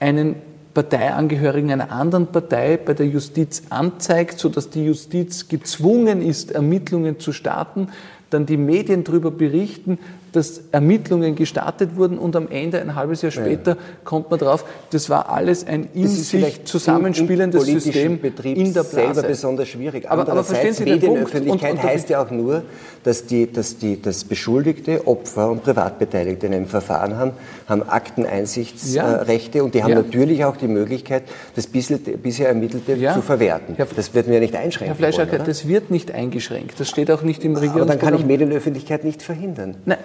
einen 0.00 0.34
Parteiangehörigen 0.74 1.70
einer 1.70 1.92
anderen 1.92 2.26
Partei 2.26 2.76
bei 2.76 2.94
der 2.94 3.06
Justiz 3.06 3.62
anzeigt, 3.70 4.40
sodass 4.40 4.70
die 4.70 4.84
Justiz 4.84 5.48
gezwungen 5.48 6.20
ist, 6.20 6.50
Ermittlungen 6.50 7.20
zu 7.20 7.32
starten, 7.32 7.88
dann 8.30 8.44
die 8.44 8.56
Medien 8.56 9.04
darüber 9.04 9.30
berichten, 9.30 9.98
dass 10.34 10.62
Ermittlungen 10.72 11.36
gestartet 11.36 11.96
wurden 11.96 12.18
und 12.18 12.34
am 12.34 12.48
Ende, 12.48 12.80
ein 12.80 12.96
halbes 12.96 13.22
Jahr 13.22 13.30
später, 13.30 13.72
ja. 13.72 13.76
kommt 14.02 14.30
man 14.30 14.40
drauf, 14.40 14.64
das 14.90 15.08
war 15.08 15.30
alles 15.30 15.64
ein 15.64 15.88
in 15.94 16.08
sich 16.08 16.64
zusammenspielendes 16.64 17.64
System 17.64 18.20
Betrieb 18.20 18.58
in 18.58 18.74
der 18.74 18.82
Blase. 18.82 19.14
selber 19.14 19.22
besonders 19.22 19.68
schwierig. 19.68 20.10
Aber, 20.10 20.28
aber 20.28 20.42
verstehen 20.42 20.74
Sie 20.74 20.84
Medienöffentlichkeit 20.84 21.72
und, 21.72 21.78
und 21.78 21.84
heißt 21.84 22.08
ja 22.10 22.20
auch 22.20 22.30
nur, 22.30 22.64
dass, 23.04 23.26
die, 23.26 23.50
dass, 23.50 23.78
die, 23.78 24.00
dass 24.00 24.24
Beschuldigte, 24.24 25.06
Opfer 25.06 25.50
und 25.50 25.62
Privatbeteiligte 25.62 26.46
in 26.46 26.54
einem 26.54 26.66
Verfahren 26.66 27.16
haben, 27.16 27.32
haben 27.68 27.88
Akteneinsichtsrechte 27.88 29.58
ja. 29.58 29.64
und 29.64 29.74
die 29.74 29.84
haben 29.84 29.90
ja. 29.90 29.96
natürlich 29.96 30.44
auch 30.44 30.56
die 30.56 30.68
Möglichkeit, 30.68 31.22
das 31.54 31.68
bisher 31.68 32.48
Ermittelte 32.48 32.94
ja. 32.94 33.14
zu 33.14 33.22
verwerten. 33.22 33.76
das 33.94 34.14
wird 34.14 34.26
mir 34.26 34.40
nicht 34.40 34.56
einschränken. 34.56 34.96
Herr 34.96 35.12
Fleischacker, 35.12 35.38
das 35.38 35.68
wird 35.68 35.90
nicht 35.90 36.12
eingeschränkt. 36.12 36.80
Das 36.80 36.88
steht 36.88 37.10
auch 37.10 37.22
nicht 37.22 37.44
im 37.44 37.54
Regierungsprogramm. 37.54 37.90
Aber 37.90 37.98
dann 37.98 38.10
kann 38.10 38.18
ich 38.18 38.26
Medienöffentlichkeit 38.26 39.04
nicht 39.04 39.22
verhindern. 39.22 39.76
Nein, 39.84 39.98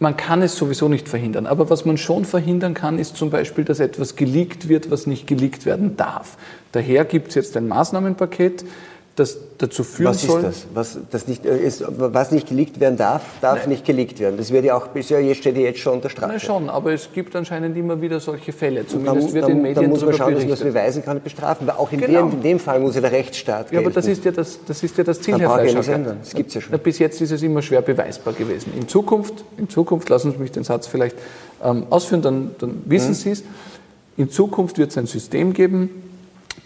man 0.00 0.16
kann 0.16 0.40
es 0.40 0.56
sowieso 0.56 0.88
nicht 0.88 1.08
verhindern. 1.08 1.46
Aber 1.46 1.70
was 1.70 1.84
man 1.84 1.98
schon 1.98 2.24
verhindern 2.24 2.74
kann, 2.74 2.98
ist 2.98 3.16
zum 3.16 3.30
Beispiel, 3.30 3.64
dass 3.64 3.80
etwas 3.80 4.16
geleakt 4.16 4.68
wird, 4.68 4.90
was 4.90 5.06
nicht 5.06 5.26
geleakt 5.26 5.66
werden 5.66 5.96
darf. 5.96 6.38
Daher 6.72 7.04
gibt 7.04 7.28
es 7.28 7.34
jetzt 7.34 7.56
ein 7.56 7.68
Maßnahmenpaket, 7.68 8.64
das 9.16 9.38
dazu 9.58 9.84
führen 9.84 10.10
was 10.10 10.22
soll. 10.22 10.42
Was 10.42 10.56
ist 10.56 10.66
das? 10.74 10.74
Was, 10.74 10.98
das 11.10 11.28
nicht, 11.28 11.44
äh, 11.44 11.58
ist, 11.58 11.84
was 11.86 12.30
nicht 12.30 12.48
geleakt 12.48 12.80
werden 12.80 12.96
darf, 12.96 13.22
darf 13.40 13.60
Nein. 13.60 13.70
nicht 13.70 13.84
geleakt 13.84 14.18
werden. 14.20 14.36
Das 14.36 14.50
wird 14.50 14.64
ja 14.64 14.76
auch 14.76 14.88
bisher 14.88 15.20
jetzt 15.20 15.38
steht 15.38 15.56
ja 15.56 15.62
jetzt 15.62 15.80
schon 15.80 15.94
unter 15.94 16.08
Strafe. 16.08 16.32
Nein, 16.32 16.40
schon, 16.40 16.70
aber 16.70 16.92
es 16.92 17.12
gibt 17.12 17.34
anscheinend 17.34 17.76
immer 17.76 18.00
wieder 18.00 18.20
solche 18.20 18.52
Fälle. 18.52 18.86
Zumindest 18.86 19.28
dann, 19.28 19.34
wird 19.34 19.44
dann, 19.44 19.52
in 19.52 19.62
Medien 19.62 19.82
Dann 19.82 19.90
muss 19.90 20.04
man 20.04 20.14
schauen, 20.14 20.34
berichtet. 20.34 20.52
dass 20.52 20.60
man 20.60 20.68
es 20.68 20.74
beweisen 20.74 21.04
kann 21.04 21.16
und 21.16 21.24
bestrafen. 21.24 21.66
Weil 21.66 21.74
auch 21.74 21.92
in, 21.92 22.00
genau. 22.00 22.28
dem, 22.28 22.32
in 22.32 22.42
dem 22.42 22.58
Fall 22.58 22.80
muss 22.80 22.94
ja 22.94 23.00
der 23.00 23.12
Rechtsstaat 23.12 23.70
gelten. 23.70 23.74
Ja, 23.74 23.80
aber 23.80 23.90
das 23.94 24.06
ist 24.06 24.24
ja 24.24 24.30
das, 24.30 24.60
das, 24.66 24.82
ist 24.82 24.96
ja 24.96 25.04
das 25.04 25.20
Ziel, 25.20 25.38
Herr 25.38 25.50
Fleischacker. 25.50 26.16
Das 26.20 26.34
gibt's 26.34 26.54
ja 26.54 26.60
schon. 26.60 26.78
Bis 26.78 26.98
jetzt 26.98 27.20
ist 27.20 27.32
es 27.32 27.42
immer 27.42 27.62
schwer 27.62 27.82
beweisbar 27.82 28.32
gewesen. 28.32 28.72
In 28.76 28.88
Zukunft, 28.88 29.44
in 29.58 29.68
Zukunft 29.68 30.08
lassen 30.08 30.32
Sie 30.32 30.38
mich 30.38 30.52
den 30.52 30.64
Satz 30.64 30.86
vielleicht 30.86 31.16
ähm, 31.62 31.86
ausführen, 31.90 32.22
dann, 32.22 32.54
dann 32.58 32.82
wissen 32.86 33.08
hm. 33.08 33.14
Sie 33.14 33.30
es. 33.30 33.44
In 34.16 34.30
Zukunft 34.30 34.78
wird 34.78 34.90
es 34.90 34.98
ein 34.98 35.06
System 35.06 35.52
geben, 35.52 35.90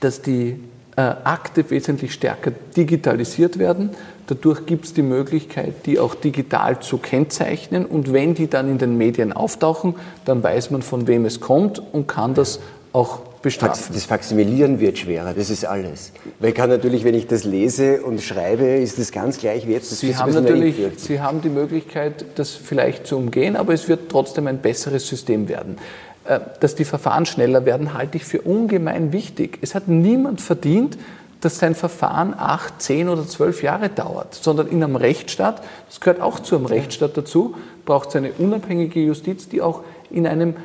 das 0.01 0.23
die 0.23 0.61
äh, 0.97 1.01
Akte 1.01 1.69
wesentlich 1.71 2.13
stärker 2.13 2.53
digitalisiert 2.77 3.59
werden. 3.59 3.91
Dadurch 4.27 4.65
gibt 4.65 4.87
es 4.87 4.95
die 4.95 5.03
Möglichkeit, 5.03 5.87
die 5.87 5.99
auch 5.99 6.15
digital 6.15 6.81
zu 6.81 6.99
kennzeichnen. 6.99 7.85
Und 7.85 8.13
wenn 8.13 8.35
die 8.35 8.49
dann 8.49 8.71
in 8.71 8.79
den 8.79 8.97
Medien 8.97 9.33
auftauchen, 9.33 9.95
dann 10.25 10.43
weiß 10.43 10.71
man, 10.71 10.83
von 10.83 11.07
wem 11.07 11.25
es 11.25 11.41
kommt 11.41 11.83
und 11.93 12.07
kann 12.07 12.35
das 12.35 12.61
auch 12.93 13.21
bestrafen. 13.43 13.95
Das 13.95 14.05
Faximilieren 14.05 14.81
wird 14.81 14.99
schwerer, 14.99 15.35
das 15.35 15.51
ist 15.51 15.65
alles. 15.65 16.13
Weil 16.39 16.51
ich 16.51 16.55
kann 16.55 16.71
natürlich, 16.71 17.05
wenn 17.05 17.15
ich 17.15 17.27
das 17.27 17.45
lese 17.45 18.03
und 18.03 18.23
schreibe, 18.23 18.65
ist 18.65 18.99
das 18.99 19.13
ganz 19.13 19.39
gleich 19.39 19.67
wie 19.67 19.73
jetzt. 19.73 19.93
Das 19.93 20.01
Sie 20.01 20.17
haben 20.17 20.33
natürlich, 20.33 20.77
Sie 20.97 21.21
haben 21.21 21.43
die 21.43 21.51
Möglichkeit, 21.51 22.25
das 22.37 22.51
vielleicht 22.51 23.07
zu 23.07 23.17
umgehen, 23.17 23.57
aber 23.57 23.75
es 23.75 23.89
wird 23.89 24.09
trotzdem 24.11 24.47
ein 24.47 24.59
besseres 24.59 25.07
System 25.07 25.49
werden. 25.49 25.77
Äh, 26.25 26.41
dass 26.61 26.75
die 26.75 26.85
Verfahren 26.87 27.27
schneller 27.27 27.67
werden, 27.67 27.95
halte 27.95 28.17
ich 28.17 28.25
für 28.25 28.41
ungemein 28.41 29.13
wichtig. 29.13 29.59
Es 29.61 29.75
hat 29.75 29.89
niemand 29.89 30.41
verdient, 30.41 30.97
dass 31.43 31.59
sein 31.59 31.75
Verfahren 31.75 32.33
acht, 32.35 32.81
zehn 32.81 33.11
oder 33.11 33.27
zwölf 33.27 33.63
Jahre 33.63 33.91
dauert, 33.91 34.35
sondern 34.35 34.69
in 34.69 34.83
einem 34.83 34.97
Rechtsstaat, 34.97 35.63
das 35.89 36.01
gehört 36.01 36.23
auch 36.23 36.41
zu 36.41 36.57
einem 36.57 36.65
Rechtsstaat 36.65 37.17
dazu, 37.19 37.55
braucht 37.85 38.09
es 38.09 38.17
eine 38.17 38.33
unabhängige 38.39 39.01
Justiz, 39.01 39.51
die 39.51 39.61
auch 39.61 39.83
in 40.11 40.27
einem 40.27 40.57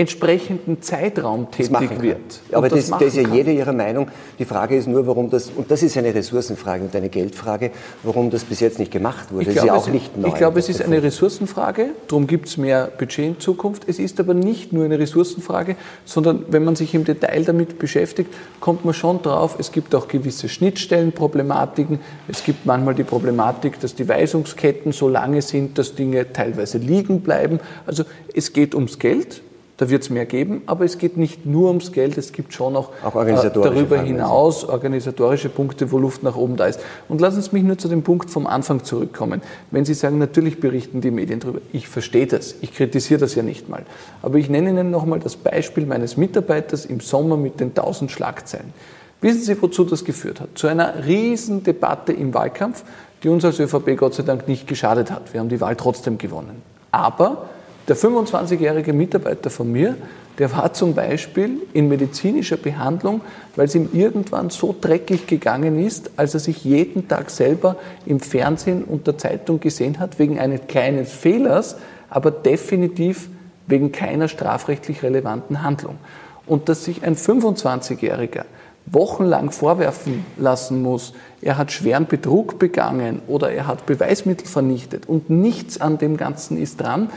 entsprechenden 0.00 0.80
Zeitraum 0.80 1.50
tätig 1.50 2.00
wird. 2.00 2.40
Aber 2.52 2.70
das, 2.70 2.88
das, 2.88 2.98
das 2.98 3.08
ist 3.08 3.16
ja 3.16 3.22
kann. 3.24 3.34
jeder 3.34 3.52
Ihrer 3.52 3.74
Meinung. 3.74 4.08
Die 4.38 4.46
Frage 4.46 4.74
ist 4.76 4.88
nur, 4.88 5.06
warum 5.06 5.28
das, 5.28 5.50
und 5.54 5.70
das 5.70 5.82
ist 5.82 5.96
eine 5.98 6.14
Ressourcenfrage 6.14 6.84
und 6.84 6.96
eine 6.96 7.10
Geldfrage, 7.10 7.70
warum 8.02 8.30
das 8.30 8.44
bis 8.44 8.60
jetzt 8.60 8.78
nicht 8.78 8.90
gemacht 8.90 9.30
wurde. 9.30 9.42
Ich 9.42 9.54
das 9.54 9.64
glaube, 9.64 9.78
ist 9.78 9.86
ja 9.86 9.90
auch 9.90 9.92
nicht 9.92 10.16
neu. 10.16 10.28
Ich 10.28 10.34
glaube, 10.34 10.58
es 10.58 10.70
ist 10.70 10.80
eine 10.80 11.02
Ressourcenfrage, 11.02 11.90
darum 12.08 12.26
gibt 12.26 12.48
es 12.48 12.56
mehr 12.56 12.90
Budget 12.96 13.26
in 13.26 13.40
Zukunft. 13.40 13.84
Es 13.88 13.98
ist 13.98 14.18
aber 14.18 14.32
nicht 14.32 14.72
nur 14.72 14.86
eine 14.86 14.98
Ressourcenfrage, 14.98 15.76
sondern 16.06 16.46
wenn 16.48 16.64
man 16.64 16.76
sich 16.76 16.94
im 16.94 17.04
Detail 17.04 17.44
damit 17.44 17.78
beschäftigt, 17.78 18.32
kommt 18.58 18.86
man 18.86 18.94
schon 18.94 19.20
drauf, 19.20 19.56
es 19.58 19.70
gibt 19.70 19.94
auch 19.94 20.08
gewisse 20.08 20.48
Schnittstellenproblematiken. 20.48 21.98
Es 22.26 22.42
gibt 22.42 22.64
manchmal 22.64 22.94
die 22.94 23.04
Problematik, 23.04 23.78
dass 23.80 23.94
die 23.94 24.08
Weisungsketten 24.08 24.92
so 24.92 25.10
lange 25.10 25.42
sind, 25.42 25.76
dass 25.76 25.94
Dinge 25.94 26.32
teilweise 26.32 26.78
liegen 26.78 27.20
bleiben. 27.20 27.60
Also 27.84 28.04
es 28.34 28.54
geht 28.54 28.74
ums 28.74 28.98
Geld, 28.98 29.42
da 29.80 29.88
wird 29.88 30.02
es 30.02 30.10
mehr 30.10 30.26
geben, 30.26 30.60
aber 30.66 30.84
es 30.84 30.98
geht 30.98 31.16
nicht 31.16 31.46
nur 31.46 31.68
ums 31.68 31.92
Geld, 31.92 32.18
es 32.18 32.32
gibt 32.32 32.52
schon 32.52 32.76
auch, 32.76 32.90
auch 33.02 33.24
äh, 33.24 33.50
darüber 33.50 33.98
hinaus 33.98 34.62
organisatorische 34.62 35.48
Punkte, 35.48 35.90
wo 35.90 35.96
Luft 35.96 36.22
nach 36.22 36.36
oben 36.36 36.56
da 36.56 36.66
ist. 36.66 36.80
Und 37.08 37.22
lassen 37.22 37.40
Sie 37.40 37.48
mich 37.52 37.62
nur 37.62 37.78
zu 37.78 37.88
dem 37.88 38.02
Punkt 38.02 38.28
vom 38.28 38.46
Anfang 38.46 38.84
zurückkommen. 38.84 39.40
Wenn 39.70 39.86
Sie 39.86 39.94
sagen, 39.94 40.18
natürlich 40.18 40.60
berichten 40.60 41.00
die 41.00 41.10
Medien 41.10 41.40
darüber, 41.40 41.60
ich 41.72 41.88
verstehe 41.88 42.26
das, 42.26 42.56
ich 42.60 42.74
kritisiere 42.74 43.20
das 43.20 43.34
ja 43.34 43.42
nicht 43.42 43.70
mal. 43.70 43.84
Aber 44.20 44.36
ich 44.36 44.50
nenne 44.50 44.68
Ihnen 44.68 44.90
nochmal 44.90 45.18
das 45.18 45.36
Beispiel 45.36 45.86
meines 45.86 46.18
Mitarbeiters 46.18 46.84
im 46.84 47.00
Sommer 47.00 47.38
mit 47.38 47.58
den 47.58 47.68
1000 47.68 48.10
Schlagzeilen. 48.10 48.74
Wissen 49.22 49.40
Sie, 49.40 49.62
wozu 49.62 49.84
das 49.84 50.04
geführt 50.04 50.40
hat? 50.40 50.50
Zu 50.56 50.66
einer 50.66 51.06
riesen 51.06 51.64
Debatte 51.64 52.12
im 52.12 52.34
Wahlkampf, 52.34 52.84
die 53.22 53.30
uns 53.30 53.46
als 53.46 53.58
ÖVP 53.58 53.96
Gott 53.96 54.12
sei 54.12 54.24
Dank 54.24 54.46
nicht 54.46 54.66
geschadet 54.66 55.10
hat. 55.10 55.32
Wir 55.32 55.40
haben 55.40 55.48
die 55.48 55.62
Wahl 55.62 55.76
trotzdem 55.76 56.18
gewonnen. 56.18 56.60
Aber 56.90 57.48
der 57.88 57.96
25-jährige 57.96 58.92
Mitarbeiter 58.92 59.50
von 59.50 59.70
mir, 59.70 59.96
der 60.38 60.52
war 60.52 60.72
zum 60.72 60.94
Beispiel 60.94 61.58
in 61.74 61.88
medizinischer 61.88 62.56
Behandlung, 62.56 63.20
weil 63.56 63.66
es 63.66 63.74
ihm 63.74 63.90
irgendwann 63.92 64.48
so 64.48 64.74
dreckig 64.80 65.26
gegangen 65.26 65.84
ist, 65.84 66.12
als 66.16 66.32
er 66.34 66.40
sich 66.40 66.64
jeden 66.64 67.08
Tag 67.08 67.30
selber 67.30 67.76
im 68.06 68.20
Fernsehen 68.20 68.84
und 68.84 69.06
der 69.06 69.18
Zeitung 69.18 69.60
gesehen 69.60 69.98
hat, 69.98 70.18
wegen 70.18 70.38
eines 70.38 70.62
kleinen 70.66 71.04
Fehlers, 71.04 71.76
aber 72.08 72.30
definitiv 72.30 73.28
wegen 73.66 73.92
keiner 73.92 74.28
strafrechtlich 74.28 75.02
relevanten 75.02 75.62
Handlung. 75.62 75.98
Und 76.46 76.68
dass 76.68 76.84
sich 76.84 77.04
ein 77.04 77.16
25-Jähriger 77.16 78.44
wochenlang 78.86 79.50
vorwerfen 79.50 80.24
lassen 80.36 80.82
muss, 80.82 81.12
er 81.42 81.58
hat 81.58 81.70
schweren 81.70 82.06
Betrug 82.06 82.58
begangen 82.58 83.20
oder 83.28 83.52
er 83.52 83.66
hat 83.66 83.86
Beweismittel 83.86 84.46
vernichtet 84.46 85.06
und 85.06 85.30
nichts 85.30 85.80
an 85.80 85.98
dem 85.98 86.16
Ganzen 86.16 86.56
ist 86.56 86.80
dran, 86.80 87.10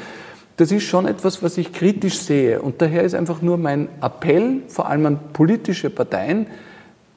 das 0.58 0.72
ist 0.72 0.84
schon 0.84 1.08
etwas, 1.08 1.42
was 1.42 1.58
ich 1.58 1.74
kritisch 1.74 2.20
sehe. 2.20 2.62
Und 2.62 2.82
daher 2.82 3.04
ist 3.04 3.16
einfach 3.16 3.42
nur 3.42 3.58
mein 3.58 3.88
Appell, 4.02 4.62
vor 4.68 4.88
allem 4.88 5.06
an 5.06 5.20
politische 5.34 5.90
Parteien, 5.90 6.48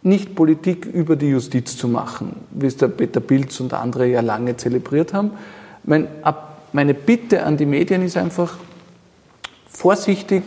nicht 0.02 0.34
Politik 0.34 0.86
über 0.86 1.16
die 1.16 1.30
Justiz 1.30 1.76
zu 1.76 1.88
machen, 1.88 2.36
wie 2.52 2.66
es 2.66 2.76
der 2.76 2.88
Peter 2.88 3.20
Pilz 3.20 3.58
und 3.60 3.74
andere 3.74 4.06
ja 4.06 4.20
lange 4.20 4.56
zelebriert 4.56 5.12
haben. 5.12 5.32
Mein, 5.84 6.06
meine 6.72 6.94
Bitte 6.94 7.42
an 7.42 7.56
die 7.56 7.66
Medien 7.66 8.02
ist 8.02 8.16
einfach, 8.16 8.56
vorsichtig 9.76 10.42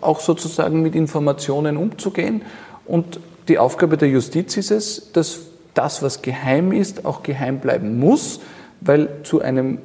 auch 0.00 0.20
sozusagen 0.20 0.80
mit 0.80 0.94
Informationen 0.94 1.76
umzugehen. 1.76 2.42
Und 2.86 3.20
die 3.48 3.58
Aufgabe 3.58 3.98
der 3.98 4.08
Justiz 4.08 4.56
ist 4.56 4.70
es, 4.70 5.12
dass 5.12 5.40
das, 5.74 6.02
was 6.02 6.22
geheim 6.22 6.72
ist, 6.72 7.04
auch 7.04 7.22
geheim 7.22 7.58
bleiben 7.58 7.98
muss, 7.98 8.40
weil 8.80 9.08
zu 9.24 9.42
einem 9.42 9.78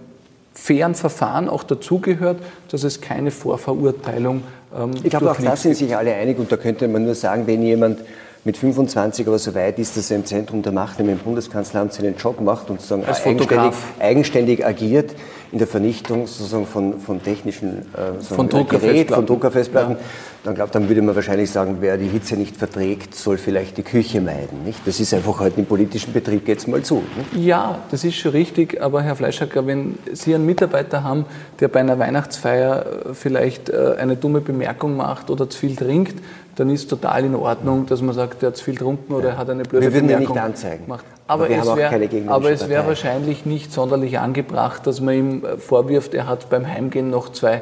fairen 0.60 0.96
Verfahren 0.96 1.50
auch 1.50 1.63
dazugehört, 1.63 2.38
dass 2.70 2.84
es 2.84 3.01
keine 3.01 3.32
Vorverurteilung 3.32 4.44
ähm, 4.78 4.92
Ich 5.04 5.10
glaube, 5.10 5.32
auch 5.32 5.38
da 5.38 5.56
sind 5.56 5.75
sich 5.75 5.96
alle 5.96 6.13
einig 6.13 6.38
und 6.38 6.51
da 6.51 6.58
könnte 6.58 6.88
man 6.88 7.06
nur 7.06 7.16
sagen, 7.16 7.48
wenn 7.48 7.63
jemand 7.63 8.00
mit 8.46 8.58
25 8.58 9.28
aber 9.28 9.38
so 9.38 9.54
weit 9.54 9.80
ist, 9.80 9.98
dass 9.98 10.12
er 10.12 10.18
im 10.18 10.25
Zentrum 10.25 10.62
der 10.62 10.72
Macht, 10.72 11.00
im 11.00 11.20
Kanzleramt, 11.51 11.94
seinen 11.94 12.16
Job 12.16 12.39
macht 12.39 12.70
und 12.70 12.82
sozusagen 12.82 13.06
eigenständig, 13.06 13.74
eigenständig, 14.00 14.66
agiert 14.66 15.16
in 15.51 15.58
der 15.58 15.68
Vernichtung 15.68 16.25
sozusagen 16.25 16.66
von, 16.66 17.00
von 17.00 17.22
technischen 17.22 17.86
äh, 17.94 18.22
von 18.22 18.48
Druckerfestplatten, 18.48 19.16
von 19.16 19.25
Druckerfestplatten. 19.25 19.96
Ja. 19.96 20.01
Dann, 20.43 20.55
glaub, 20.55 20.72
dann 20.72 20.88
würde 20.88 21.01
man 21.01 21.15
wahrscheinlich 21.15 21.51
sagen, 21.51 21.77
wer 21.81 21.98
die 21.98 22.08
Hitze 22.08 22.36
nicht 22.38 22.55
verträgt, 22.55 23.13
soll 23.13 23.38
vielleicht 23.38 23.77
die 23.77 23.84
Küche 23.84 24.22
meiden. 24.22 24.63
Nicht? 24.63 24.79
Das 24.86 25.00
ist 25.00 25.13
einfach 25.13 25.39
heute 25.39 25.60
im 25.60 25.65
politischen 25.65 26.13
Betrieb 26.13 26.48
jetzt 26.48 26.67
mal 26.67 26.81
zu. 26.81 27.03
Nicht? 27.34 27.46
Ja, 27.46 27.79
das 27.91 28.03
ist 28.03 28.15
schon 28.15 28.31
richtig, 28.31 28.81
aber 28.81 29.01
Herr 29.01 29.15
Fleischacker, 29.15 29.67
wenn 29.67 29.98
Sie 30.13 30.34
einen 30.34 30.46
Mitarbeiter 30.46 31.03
haben, 31.03 31.25
der 31.60 31.67
bei 31.67 31.81
einer 31.81 32.00
Weihnachtsfeier 32.00 32.86
äh, 33.10 33.13
vielleicht 33.13 33.69
äh, 33.69 33.96
eine 34.00 34.15
dumme 34.15 34.41
Bemerkung 34.41 34.96
macht 34.96 35.29
oder 35.29 35.50
zu 35.50 35.58
viel 35.60 35.75
trinkt, 35.75 36.15
dann 36.55 36.69
ist 36.69 36.89
total 36.89 37.24
in 37.24 37.36
Ordnung, 37.36 37.86
dass 37.86 38.01
man 38.01 38.13
sagt, 38.13 38.41
der 38.41 38.48
hat 38.48 38.58
zu 38.58 38.65
viel 38.65 38.74
getrunken 38.75 39.13
oder 39.13 39.29
er 39.29 39.38
hat 39.38 39.50
eine 39.50 39.63
blöde 39.63 39.86
Wir 39.86 39.93
würden 39.93 40.08
Bemerkung 40.08 40.27
ihn 40.27 40.34
nicht 40.34 40.43
anzeigen. 40.43 40.84
gemacht. 40.86 41.05
Aber, 41.27 41.43
Aber 41.43 41.50
wir 41.50 41.55
es 41.58 41.62
haben 41.62 41.69
auch 41.69 41.77
wär- 41.77 41.89
keine 41.89 42.08
gegnerische 42.08 42.34
aber 42.34 42.51
es 42.51 42.67
wäre 42.69 42.88
wahrscheinlich 42.88 43.46
nicht 43.46 43.72
sonderlich 43.72 44.19
angebracht, 44.19 44.86
dass 44.88 45.00
man 45.00 45.13
ihm 45.13 45.46
äh, 45.46 45.58
vorwirft, 45.58 46.13
er 46.15 46.27
hat 46.27 46.50
beim 46.50 46.67
Heimgehen 46.67 47.10
noch 47.10 47.29
zwei 47.31 47.62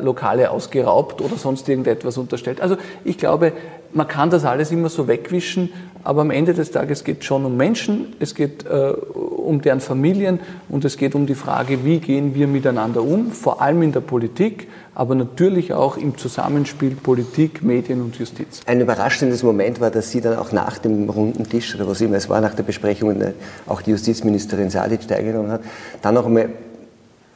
Lokale 0.00 0.50
ausgeraubt 0.50 1.20
oder 1.20 1.36
sonst 1.36 1.68
irgendetwas 1.68 2.18
unterstellt. 2.18 2.60
Also 2.60 2.76
ich 3.04 3.18
glaube, 3.18 3.52
man 3.94 4.08
kann 4.08 4.30
das 4.30 4.44
alles 4.44 4.70
immer 4.70 4.88
so 4.88 5.06
wegwischen, 5.08 5.70
aber 6.04 6.22
am 6.22 6.30
Ende 6.30 6.54
des 6.54 6.70
Tages 6.70 7.04
geht 7.04 7.20
es 7.20 7.26
schon 7.26 7.44
um 7.44 7.56
Menschen, 7.56 8.14
es 8.18 8.34
geht 8.34 8.64
äh, 8.66 8.68
um 8.68 9.60
deren 9.60 9.80
Familien 9.80 10.40
und 10.68 10.84
es 10.84 10.96
geht 10.96 11.14
um 11.14 11.26
die 11.26 11.34
Frage, 11.34 11.84
wie 11.84 11.98
gehen 11.98 12.34
wir 12.34 12.46
miteinander 12.46 13.02
um, 13.02 13.30
vor 13.30 13.60
allem 13.60 13.82
in 13.82 13.92
der 13.92 14.00
Politik, 14.00 14.68
aber 14.94 15.14
natürlich 15.14 15.72
auch 15.74 15.96
im 15.96 16.16
Zusammenspiel 16.16 16.94
Politik, 16.94 17.62
Medien 17.62 18.00
und 18.00 18.18
Justiz. 18.18 18.60
Ein 18.66 18.80
überraschendes 18.80 19.42
Moment 19.42 19.80
war, 19.80 19.90
dass 19.90 20.10
Sie 20.10 20.20
dann 20.20 20.38
auch 20.38 20.52
nach 20.52 20.78
dem 20.78 21.08
runden 21.08 21.48
Tisch 21.48 21.74
oder 21.74 21.86
was 21.86 22.00
immer 22.00 22.16
es 22.16 22.28
war, 22.28 22.40
nach 22.40 22.54
der 22.54 22.62
Besprechung, 22.62 23.20
äh, 23.20 23.32
auch 23.66 23.82
die 23.82 23.90
Justizministerin 23.90 24.70
Salic 24.70 25.06
teilgenommen 25.06 25.50
hat, 25.50 25.62
dann 26.00 26.14
noch 26.14 26.26
einmal 26.26 26.48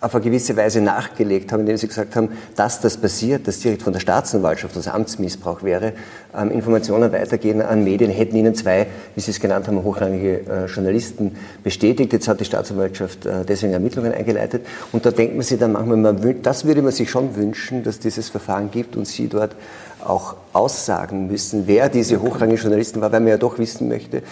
auf 0.00 0.14
eine 0.14 0.24
gewisse 0.24 0.56
Weise 0.56 0.82
nachgelegt 0.82 1.52
haben, 1.52 1.60
indem 1.60 1.78
sie 1.78 1.88
gesagt 1.88 2.16
haben, 2.16 2.28
dass 2.54 2.80
das 2.80 2.98
passiert, 2.98 3.48
dass 3.48 3.60
direkt 3.60 3.82
von 3.82 3.94
der 3.94 4.00
Staatsanwaltschaft 4.00 4.76
das 4.76 4.88
Amtsmissbrauch 4.88 5.62
wäre, 5.62 5.94
ähm, 6.36 6.50
Informationen 6.50 7.10
weitergehen 7.12 7.62
an 7.62 7.82
Medien, 7.82 8.10
hätten 8.10 8.36
ihnen 8.36 8.54
zwei, 8.54 8.86
wie 9.14 9.20
Sie 9.20 9.30
es 9.30 9.40
genannt 9.40 9.68
haben, 9.68 9.82
hochrangige 9.82 10.40
äh, 10.40 10.66
Journalisten 10.66 11.36
bestätigt. 11.64 12.12
Jetzt 12.12 12.28
hat 12.28 12.40
die 12.40 12.44
Staatsanwaltschaft 12.44 13.24
äh, 13.24 13.44
deswegen 13.46 13.72
Ermittlungen 13.72 14.12
eingeleitet. 14.12 14.66
Und 14.92 15.06
da 15.06 15.10
denkt 15.10 15.34
man 15.34 15.42
sich 15.42 15.58
dann 15.58 15.72
manchmal, 15.72 15.96
man 15.96 16.42
das 16.42 16.66
würde 16.66 16.82
man 16.82 16.92
sich 16.92 17.10
schon 17.10 17.34
wünschen, 17.34 17.82
dass 17.82 17.98
dieses 17.98 18.28
Verfahren 18.28 18.70
gibt 18.70 18.96
und 18.96 19.06
Sie 19.06 19.28
dort 19.28 19.56
auch 20.08 20.34
aussagen 20.52 21.26
müssen, 21.26 21.64
wer 21.66 21.88
diese 21.88 22.20
hochrangigen 22.22 22.60
Journalisten 22.62 23.00
war, 23.00 23.12
weil 23.12 23.20
man 23.20 23.28
ja 23.30 23.36
doch 23.36 23.58
wissen 23.58 23.88
möchte, 23.88 24.18
äh, 24.18 24.22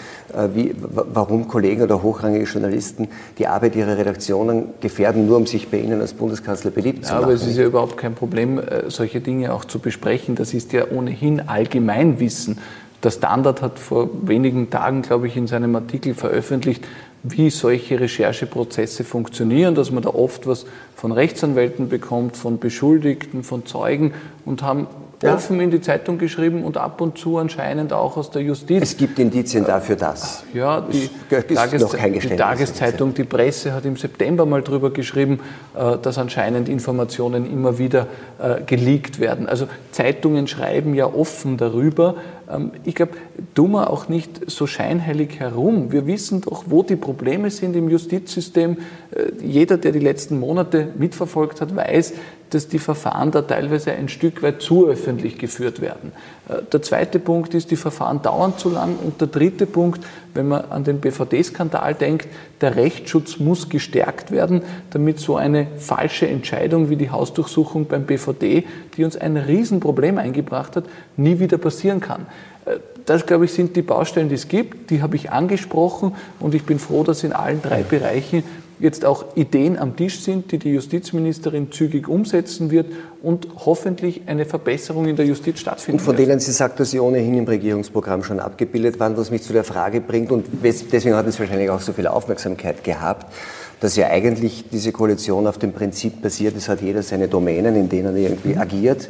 wie, 0.53 0.73
wa- 0.79 1.05
warum 1.13 1.47
Kollegen 1.47 1.81
oder 1.83 2.01
hochrangige 2.01 2.45
Journalisten 2.45 3.07
die 3.37 3.47
Arbeit 3.47 3.75
ihrer 3.75 3.97
Redaktionen 3.97 4.69
gefährden, 4.81 5.27
nur 5.27 5.37
um 5.37 5.45
sich 5.45 5.69
bei 5.69 5.77
Ihnen 5.79 6.01
als 6.01 6.13
Bundeskanzler 6.13 6.71
beliebt 6.71 7.05
zu 7.05 7.11
Ja, 7.11 7.15
machen. 7.15 7.25
aber 7.25 7.33
es 7.33 7.45
ist 7.45 7.57
ja 7.57 7.65
überhaupt 7.65 7.97
kein 7.97 8.15
Problem, 8.15 8.57
äh, 8.59 8.89
solche 8.89 9.21
Dinge 9.21 9.53
auch 9.53 9.65
zu 9.65 9.79
besprechen. 9.79 10.35
Das 10.35 10.53
ist 10.53 10.71
ja 10.73 10.85
ohnehin 10.89 11.47
Allgemeinwissen. 11.47 12.57
Der 13.03 13.11
Standard 13.11 13.61
hat 13.61 13.77
vor 13.77 14.09
wenigen 14.23 14.69
Tagen, 14.69 15.03
glaube 15.03 15.27
ich, 15.27 15.37
in 15.37 15.45
seinem 15.47 15.75
Artikel 15.75 16.15
veröffentlicht, 16.15 16.83
wie 17.21 17.49
solche 17.49 17.99
Rechercheprozesse 17.99 19.03
funktionieren, 19.03 19.73
dass 19.75 19.91
man 19.91 20.03
da 20.03 20.09
oft 20.09 20.47
was 20.47 20.65
von 20.95 21.11
Rechtsanwälten 21.11 21.89
bekommt, 21.89 22.37
von 22.37 22.59
Beschuldigten, 22.59 23.43
von 23.43 23.65
Zeugen 23.65 24.13
und 24.45 24.61
haben 24.63 24.87
Ja. 25.23 25.33
offen 25.35 25.59
in 25.61 25.71
die 25.71 25.81
Zeitung 25.81 26.17
geschrieben 26.17 26.63
und 26.63 26.77
ab 26.77 26.99
und 27.01 27.17
zu 27.17 27.37
anscheinend 27.37 27.93
auch 27.93 28.17
aus 28.17 28.31
der 28.31 28.41
Justiz. 28.41 28.81
es 28.83 28.97
gibt 28.97 29.17
Indizien 29.17 29.65
dafür, 29.65 29.95
dass. 29.95 30.43
Ja, 30.53 30.81
die, 30.81 31.09
Es 31.29 31.43
ist 31.45 31.55
Tages 31.55 31.81
noch 31.81 31.95
kein 31.97 32.13
die. 32.13 32.19
Tageszeitung, 32.19 33.13
die 33.13 33.23
Presse 33.23 33.73
hat 33.73 33.85
im 33.85 33.95
September 33.95 34.45
mal 34.45 34.61
drüber 34.61 34.91
geschrieben, 34.91 35.39
äh, 35.75 35.97
dass 36.01 36.17
anscheinend 36.17 36.67
Informationen 36.69 37.49
immer 37.51 37.77
wieder 37.77 38.07
äh, 38.39 38.61
geleakt 38.65 39.19
werden. 39.19 39.47
Also 39.47 39.67
Zeitungen 39.91 40.47
schreiben 40.47 40.93
ja 40.93 41.05
offen 41.05 41.57
darüber. 41.57 42.15
Ähm, 42.51 42.71
Ich 42.83 42.95
glaube, 42.95 43.13
tun 43.53 43.71
wir 43.71 43.89
auch 43.89 44.09
nicht 44.09 44.49
so 44.51 44.67
scheinheilig 44.67 45.39
herum. 45.39 45.91
Wir 45.91 46.05
wissen 46.07 46.41
doch, 46.41 46.65
wo 46.67 46.83
die 46.83 46.95
Probleme 46.97 47.49
sind 47.51 47.75
im 47.75 47.89
Justizsystem. 47.89 48.77
Äh, 49.11 49.31
Jeder, 49.43 49.77
der 49.77 49.91
die 49.91 49.99
letzten 49.99 50.39
Monate 50.39 50.89
mitverfolgt 50.97 51.61
hat, 51.61 51.75
weiß, 51.75 52.13
dass 52.49 52.67
die 52.67 52.79
Verfahren 52.79 53.31
da 53.31 53.41
teilweise 53.41 53.91
ein 53.91 54.07
Stück 54.07 54.43
weit 54.43 54.61
zu 54.61 54.87
öffentlich 54.87 55.37
geführt 55.37 55.81
werden. 55.81 56.11
Äh, 56.47 56.61
Der 56.71 56.81
zweite 56.81 57.19
Punkt 57.19 57.53
ist, 57.53 57.71
die 57.71 57.75
Verfahren 57.75 58.21
dauern 58.21 58.57
zu 58.57 58.69
lang. 58.69 58.95
Und 59.03 59.19
der 59.19 59.27
dritte 59.27 59.65
Punkt, 59.65 60.05
wenn 60.33 60.47
man 60.47 60.65
an 60.65 60.83
den 60.83 60.99
BVD-Skandal 60.99 61.95
denkt, 61.95 62.27
der 62.61 62.75
Rechtsschutz 62.75 63.39
muss 63.39 63.69
gestärkt 63.69 64.31
werden, 64.31 64.61
damit 64.91 65.19
so 65.19 65.35
eine 65.35 65.67
falsche 65.77 66.27
Entscheidung 66.27 66.89
wie 66.89 66.95
die 66.95 67.09
Hausdurchsuchung 67.09 67.85
beim 67.85 68.05
BVD, 68.05 68.65
die 68.95 69.03
uns 69.03 69.17
ein 69.17 69.37
Riesenproblem 69.37 70.17
eingebracht 70.17 70.75
hat, 70.75 70.85
nie 71.17 71.39
wieder 71.39 71.57
passieren 71.57 71.99
kann. 71.99 72.25
Äh, 72.65 72.77
Das, 73.05 73.27
glaube 73.27 73.45
ich, 73.45 73.53
sind 73.53 73.75
die 73.75 73.83
Baustellen, 73.83 74.29
die 74.29 74.35
es 74.35 74.47
gibt. 74.47 74.89
Die 74.89 75.03
habe 75.03 75.15
ich 75.15 75.29
angesprochen 75.29 76.15
und 76.39 76.55
ich 76.55 76.63
bin 76.63 76.79
froh, 76.79 77.03
dass 77.03 77.23
in 77.23 77.33
allen 77.33 77.61
drei 77.61 77.83
Bereichen 77.83 78.43
jetzt 78.79 79.05
auch 79.05 79.25
Ideen 79.35 79.77
am 79.77 79.95
Tisch 79.95 80.19
sind, 80.21 80.51
die 80.51 80.57
die 80.57 80.73
Justizministerin 80.73 81.71
zügig 81.71 82.07
umsetzen 82.07 82.71
wird 82.71 82.87
und 83.21 83.47
hoffentlich 83.65 84.23
eine 84.27 84.45
Verbesserung 84.45 85.05
in 85.05 85.15
der 85.15 85.25
Justiz 85.25 85.59
stattfinden 85.59 85.99
Und 85.99 86.05
von 86.05 86.17
wird. 86.17 86.27
denen 86.27 86.39
sie 86.39 86.51
sagt, 86.51 86.79
dass 86.79 86.91
sie 86.91 86.99
ohnehin 86.99 87.37
im 87.37 87.45
Regierungsprogramm 87.45 88.23
schon 88.23 88.39
abgebildet 88.39 88.99
waren, 88.99 89.15
was 89.17 89.31
mich 89.31 89.43
zu 89.43 89.53
der 89.53 89.63
Frage 89.63 90.01
bringt, 90.01 90.31
und 90.31 90.45
deswegen 90.63 91.15
hat 91.15 91.27
es 91.27 91.39
wahrscheinlich 91.39 91.69
auch 91.69 91.81
so 91.81 91.93
viel 91.93 92.07
Aufmerksamkeit 92.07 92.83
gehabt, 92.83 93.31
dass 93.79 93.95
ja 93.95 94.07
eigentlich 94.07 94.65
diese 94.71 94.91
Koalition 94.91 95.47
auf 95.47 95.57
dem 95.57 95.73
Prinzip 95.73 96.21
basiert, 96.21 96.55
es 96.55 96.69
hat 96.69 96.81
jeder 96.81 97.03
seine 97.03 97.27
Domänen, 97.27 97.75
in 97.75 97.89
denen 97.89 98.15
er 98.15 98.21
irgendwie 98.21 98.57
agiert. 98.57 99.09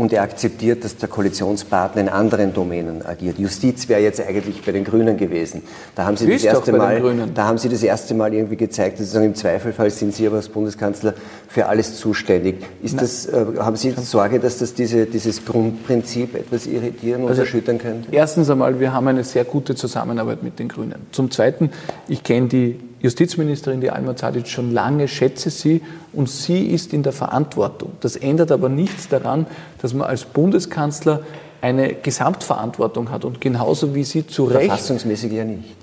Und 0.00 0.14
er 0.14 0.22
akzeptiert, 0.22 0.82
dass 0.82 0.96
der 0.96 1.10
Koalitionspartner 1.10 2.00
in 2.00 2.08
anderen 2.08 2.54
Domänen 2.54 3.04
agiert. 3.04 3.38
Justiz 3.38 3.86
wäre 3.86 4.00
jetzt 4.00 4.18
eigentlich 4.18 4.62
bei 4.64 4.72
den 4.72 4.82
Grünen 4.82 5.18
gewesen. 5.18 5.60
Da 5.94 6.06
haben 6.06 6.16
Sie 6.16 6.26
das 6.26 6.42
erste 6.42 6.72
Mal, 6.72 7.02
da 7.34 7.44
haben 7.44 7.58
Sie 7.58 7.68
das 7.68 7.82
erste 7.82 8.14
Mal 8.14 8.32
irgendwie 8.32 8.56
gezeigt, 8.56 8.98
dass 8.98 9.08
Sie 9.08 9.12
sagen, 9.12 9.26
im 9.26 9.34
Zweifelfall 9.34 9.90
sind 9.90 10.14
Sie 10.14 10.26
aber 10.26 10.36
als 10.36 10.48
Bundeskanzler 10.48 11.12
für 11.48 11.66
alles 11.66 11.98
zuständig. 11.98 12.64
Ist 12.82 12.98
das, 12.98 13.26
äh, 13.26 13.44
haben 13.58 13.76
Sie 13.76 13.90
Sorge, 13.90 14.40
dass 14.40 14.56
das 14.56 14.72
diese, 14.72 15.04
dieses 15.04 15.44
Grundprinzip 15.44 16.34
etwas 16.34 16.66
irritieren 16.66 17.24
und 17.24 17.28
Also- 17.28 17.42
erschüttern 17.42 17.76
könnte? 17.76 18.08
Erstens 18.10 18.48
einmal, 18.48 18.80
wir 18.80 18.94
haben 18.94 19.06
eine 19.06 19.22
sehr 19.22 19.44
gute 19.44 19.74
Zusammenarbeit 19.74 20.42
mit 20.42 20.58
den 20.58 20.68
Grünen. 20.68 20.94
Zum 21.12 21.30
Zweiten, 21.30 21.68
ich 22.08 22.22
kenne 22.22 22.48
die 22.48 22.80
Justizministerin, 23.02 23.80
die 23.80 23.90
Alma 23.90 24.14
Zadic, 24.14 24.48
schon 24.48 24.72
lange, 24.72 25.08
schätze 25.08 25.50
sie 25.50 25.80
und 26.12 26.28
sie 26.28 26.66
ist 26.66 26.92
in 26.92 27.02
der 27.02 27.12
Verantwortung. 27.12 27.92
Das 28.00 28.16
ändert 28.16 28.52
aber 28.52 28.68
nichts 28.68 29.08
daran, 29.08 29.46
dass 29.80 29.94
man 29.94 30.06
als 30.06 30.24
Bundeskanzler 30.24 31.22
eine 31.62 31.94
Gesamtverantwortung 31.94 33.10
hat 33.10 33.24
und 33.24 33.40
genauso 33.40 33.94
wie 33.94 34.04
sie 34.04 34.26
zu 34.26 34.44
Recht 34.44 34.66
Verfassungsmäßig 34.66 35.32
ja 35.32 35.44
nicht. 35.44 35.76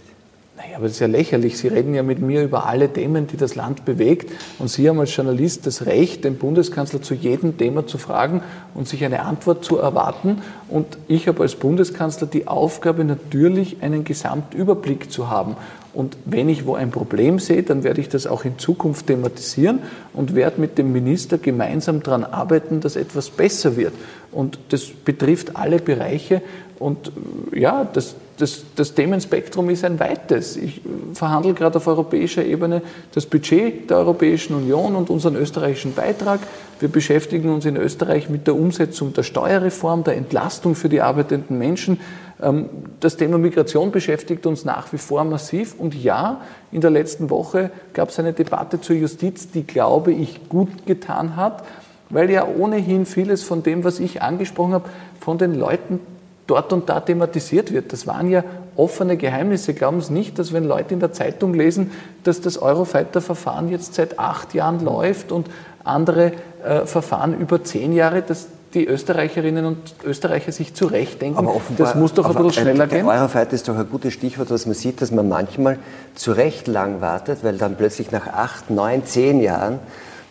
naja, 0.57 0.77
aber 0.77 0.85
das 0.85 0.93
ist 0.93 0.99
ja 0.99 1.07
lächerlich. 1.07 1.57
Sie 1.57 1.67
reden 1.67 1.93
ja 1.93 2.03
mit 2.03 2.19
mir 2.19 2.43
über 2.43 2.65
alle 2.65 2.91
Themen, 2.91 3.27
die 3.27 3.37
das 3.37 3.55
Land 3.55 3.85
bewegt. 3.85 4.31
Und 4.57 4.69
Sie 4.69 4.89
haben 4.89 4.99
als 4.99 5.15
Journalist 5.15 5.67
das 5.67 5.85
Recht, 5.85 6.23
den 6.23 6.37
Bundeskanzler 6.37 7.01
zu 7.01 7.13
jedem 7.13 7.57
Thema 7.57 7.85
zu 7.85 7.97
fragen 7.99 8.41
und 8.73 8.87
sich 8.87 9.05
eine 9.05 9.21
Antwort 9.21 9.63
zu 9.63 9.77
erwarten. 9.77 10.41
Und 10.67 10.97
ich 11.07 11.27
habe 11.27 11.43
als 11.43 11.55
Bundeskanzler 11.55 12.27
die 12.27 12.47
Aufgabe, 12.47 13.03
natürlich 13.03 13.77
einen 13.81 14.03
Gesamtüberblick 14.03 15.11
zu 15.11 15.29
haben. 15.29 15.55
Und 15.97 16.15
wenn 16.25 16.47
ich 16.47 16.67
wo 16.67 16.75
ein 16.75 16.91
Problem 16.91 17.39
sehe, 17.39 17.63
dann 17.63 17.83
werde 17.83 18.01
ich 18.01 18.07
das 18.07 18.27
auch 18.27 18.45
in 18.45 18.59
Zukunft 18.59 19.07
thematisieren 19.07 19.79
und 20.13 20.35
werde 20.35 20.61
mit 20.61 20.77
dem 20.77 20.91
Minister 20.91 21.39
gemeinsam 21.39 22.03
daran 22.03 22.23
arbeiten, 22.23 22.81
dass 22.81 22.95
etwas 22.95 23.31
besser 23.31 23.77
wird. 23.77 23.93
Und 24.31 24.59
das 24.69 24.83
betrifft 24.83 25.55
alle 25.55 25.79
Bereiche. 25.79 26.43
Und 26.77 27.11
äh, 27.51 27.61
ja, 27.61 27.83
das, 27.91 28.13
das, 28.37 28.61
das 28.75 28.93
Themenspektrum 28.93 29.71
ist 29.71 29.83
ein 29.83 29.99
weites. 29.99 30.55
Ich 30.55 30.77
äh, 30.77 30.81
verhandle 31.15 31.55
gerade 31.55 31.77
auf 31.77 31.87
europäischer 31.87 32.45
Ebene 32.45 32.83
das 33.15 33.25
Budget 33.25 33.89
der 33.89 33.97
Europäischen 33.97 34.53
Union 34.53 34.95
und 34.95 35.09
unseren 35.09 35.35
österreichischen 35.35 35.95
Beitrag. 35.95 36.41
Wir 36.79 36.89
beschäftigen 36.89 37.49
uns 37.49 37.65
in 37.65 37.75
Österreich 37.75 38.29
mit 38.29 38.45
der 38.45 38.53
Umsetzung 38.53 39.13
der 39.13 39.23
Steuerreform, 39.23 40.03
der 40.03 40.15
Entlastung 40.15 40.75
für 40.75 40.89
die 40.89 41.01
arbeitenden 41.01 41.57
Menschen. 41.57 41.99
Ähm, 42.41 42.69
Das 42.99 43.17
Thema 43.17 43.37
Migration 43.37 43.91
beschäftigt 43.91 44.45
uns 44.45 44.65
nach 44.65 44.91
wie 44.93 44.97
vor 44.97 45.23
massiv. 45.23 45.75
Und 45.77 45.95
ja, 45.95 46.41
in 46.71 46.81
der 46.81 46.91
letzten 46.91 47.29
Woche 47.29 47.71
gab 47.93 48.09
es 48.09 48.19
eine 48.19 48.33
Debatte 48.33 48.81
zur 48.81 48.95
Justiz, 48.95 49.51
die, 49.51 49.63
glaube 49.63 50.11
ich, 50.11 50.49
gut 50.49 50.85
getan 50.85 51.35
hat, 51.35 51.63
weil 52.09 52.29
ja 52.29 52.47
ohnehin 52.47 53.05
vieles 53.05 53.43
von 53.43 53.63
dem, 53.63 53.83
was 53.83 53.99
ich 53.99 54.21
angesprochen 54.21 54.73
habe, 54.73 54.89
von 55.19 55.37
den 55.37 55.55
Leuten 55.55 55.99
dort 56.47 56.71
und 56.71 56.89
da 56.89 57.01
thematisiert 57.01 57.73
wird. 57.73 57.91
Das 57.91 58.07
waren 58.07 58.29
ja 58.29 58.43
offene 58.75 59.17
Geheimnisse. 59.17 59.73
Glauben 59.73 60.01
Sie 60.01 60.13
nicht, 60.13 60.39
dass 60.39 60.53
wenn 60.53 60.63
Leute 60.63 60.93
in 60.93 60.99
der 60.99 61.11
Zeitung 61.11 61.53
lesen, 61.53 61.91
dass 62.23 62.41
das 62.41 62.57
Eurofighter-Verfahren 62.57 63.69
jetzt 63.69 63.95
seit 63.95 64.17
acht 64.17 64.53
Jahren 64.53 64.83
läuft 64.83 65.31
und 65.31 65.47
andere 65.83 66.31
äh, 66.63 66.85
Verfahren 66.85 67.39
über 67.39 67.63
zehn 67.63 67.93
Jahre, 67.93 68.21
dass 68.21 68.47
die 68.77 68.85
Österreicherinnen 68.85 69.65
und 69.65 69.95
Österreicher 70.03 70.51
sich 70.51 70.73
zurechtdenken, 70.73 71.37
Aber 71.37 71.55
offenbar, 71.55 71.87
das 71.87 71.95
muss 71.95 72.13
doch 72.13 72.25
ein 72.25 72.35
bisschen 72.35 72.63
schneller 72.63 72.87
der 72.87 72.99
gehen. 72.99 73.07
Eurofighter 73.07 73.53
ist 73.53 73.67
doch 73.67 73.75
ein 73.77 73.89
gutes 73.89 74.13
Stichwort, 74.13 74.51
was 74.51 74.65
man 74.65 74.75
sieht, 74.75 75.01
dass 75.01 75.11
man 75.11 75.27
manchmal 75.27 75.79
zu 76.15 76.31
Recht 76.31 76.67
lang 76.67 77.01
wartet, 77.01 77.43
weil 77.43 77.57
dann 77.57 77.75
plötzlich 77.75 78.11
nach 78.11 78.27
acht, 78.27 78.69
neun, 78.69 79.05
zehn 79.05 79.41
Jahren 79.41 79.79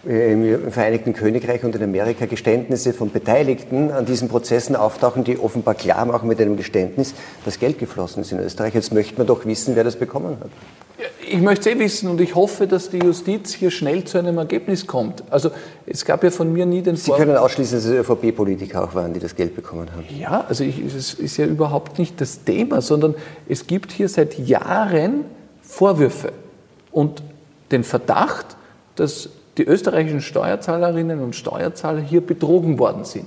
im 0.06 0.70
Vereinigten 0.70 1.12
Königreich 1.12 1.64
und 1.64 1.74
in 1.74 1.82
Amerika 1.82 2.26
Geständnisse 2.26 2.92
von 2.92 3.10
Beteiligten 3.10 3.90
an 3.90 4.06
diesen 4.06 4.28
Prozessen 4.28 4.76
auftauchen, 4.76 5.24
die 5.24 5.38
offenbar 5.38 5.74
klar 5.74 6.04
machen 6.06 6.28
mit 6.28 6.40
einem 6.40 6.56
Geständnis, 6.56 7.14
dass 7.44 7.58
Geld 7.58 7.78
geflossen 7.78 8.22
ist 8.22 8.30
in 8.30 8.38
Österreich. 8.38 8.74
Jetzt 8.74 8.92
möchte 8.92 9.18
man 9.18 9.26
doch 9.26 9.44
wissen, 9.46 9.74
wer 9.74 9.84
das 9.84 9.96
bekommen 9.96 10.36
hat. 10.40 10.50
Ich 11.28 11.40
möchte 11.40 11.68
es 11.68 11.76
eh 11.76 11.78
wissen 11.78 12.08
und 12.08 12.20
ich 12.20 12.36
hoffe, 12.36 12.68
dass 12.68 12.88
die 12.88 12.98
Justiz 12.98 13.52
hier 13.52 13.70
schnell 13.70 14.04
zu 14.04 14.16
einem 14.16 14.38
Ergebnis 14.38 14.86
kommt. 14.86 15.24
Also 15.28 15.50
es 15.86 16.04
gab 16.04 16.22
ja 16.22 16.30
von 16.30 16.52
mir 16.52 16.66
nie 16.66 16.82
den 16.82 16.96
Sie 16.96 17.10
können 17.10 17.36
ausschließen, 17.36 17.78
dass 17.78 17.84
es 17.84 17.92
ÖVP-Politiker 17.92 18.84
auch 18.84 18.94
waren, 18.94 19.12
die 19.12 19.20
das 19.20 19.34
Geld 19.34 19.56
bekommen 19.56 19.88
haben. 19.92 20.04
Ja, 20.16 20.44
also 20.48 20.64
es 20.64 21.14
ist 21.14 21.36
ja 21.36 21.46
überhaupt 21.46 21.98
nicht 21.98 22.20
das 22.20 22.44
Thema, 22.44 22.80
sondern 22.80 23.16
es 23.48 23.66
gibt 23.66 23.90
hier 23.90 24.08
seit 24.08 24.38
Jahren 24.38 25.24
Vorwürfe 25.62 26.32
und 26.92 27.22
den 27.72 27.82
Verdacht, 27.82 28.56
dass 28.94 29.28
die 29.58 29.64
österreichischen 29.64 30.20
Steuerzahlerinnen 30.20 31.20
und 31.20 31.34
Steuerzahler 31.34 32.00
hier 32.00 32.20
betrogen 32.20 32.78
worden 32.78 33.04
sind. 33.04 33.26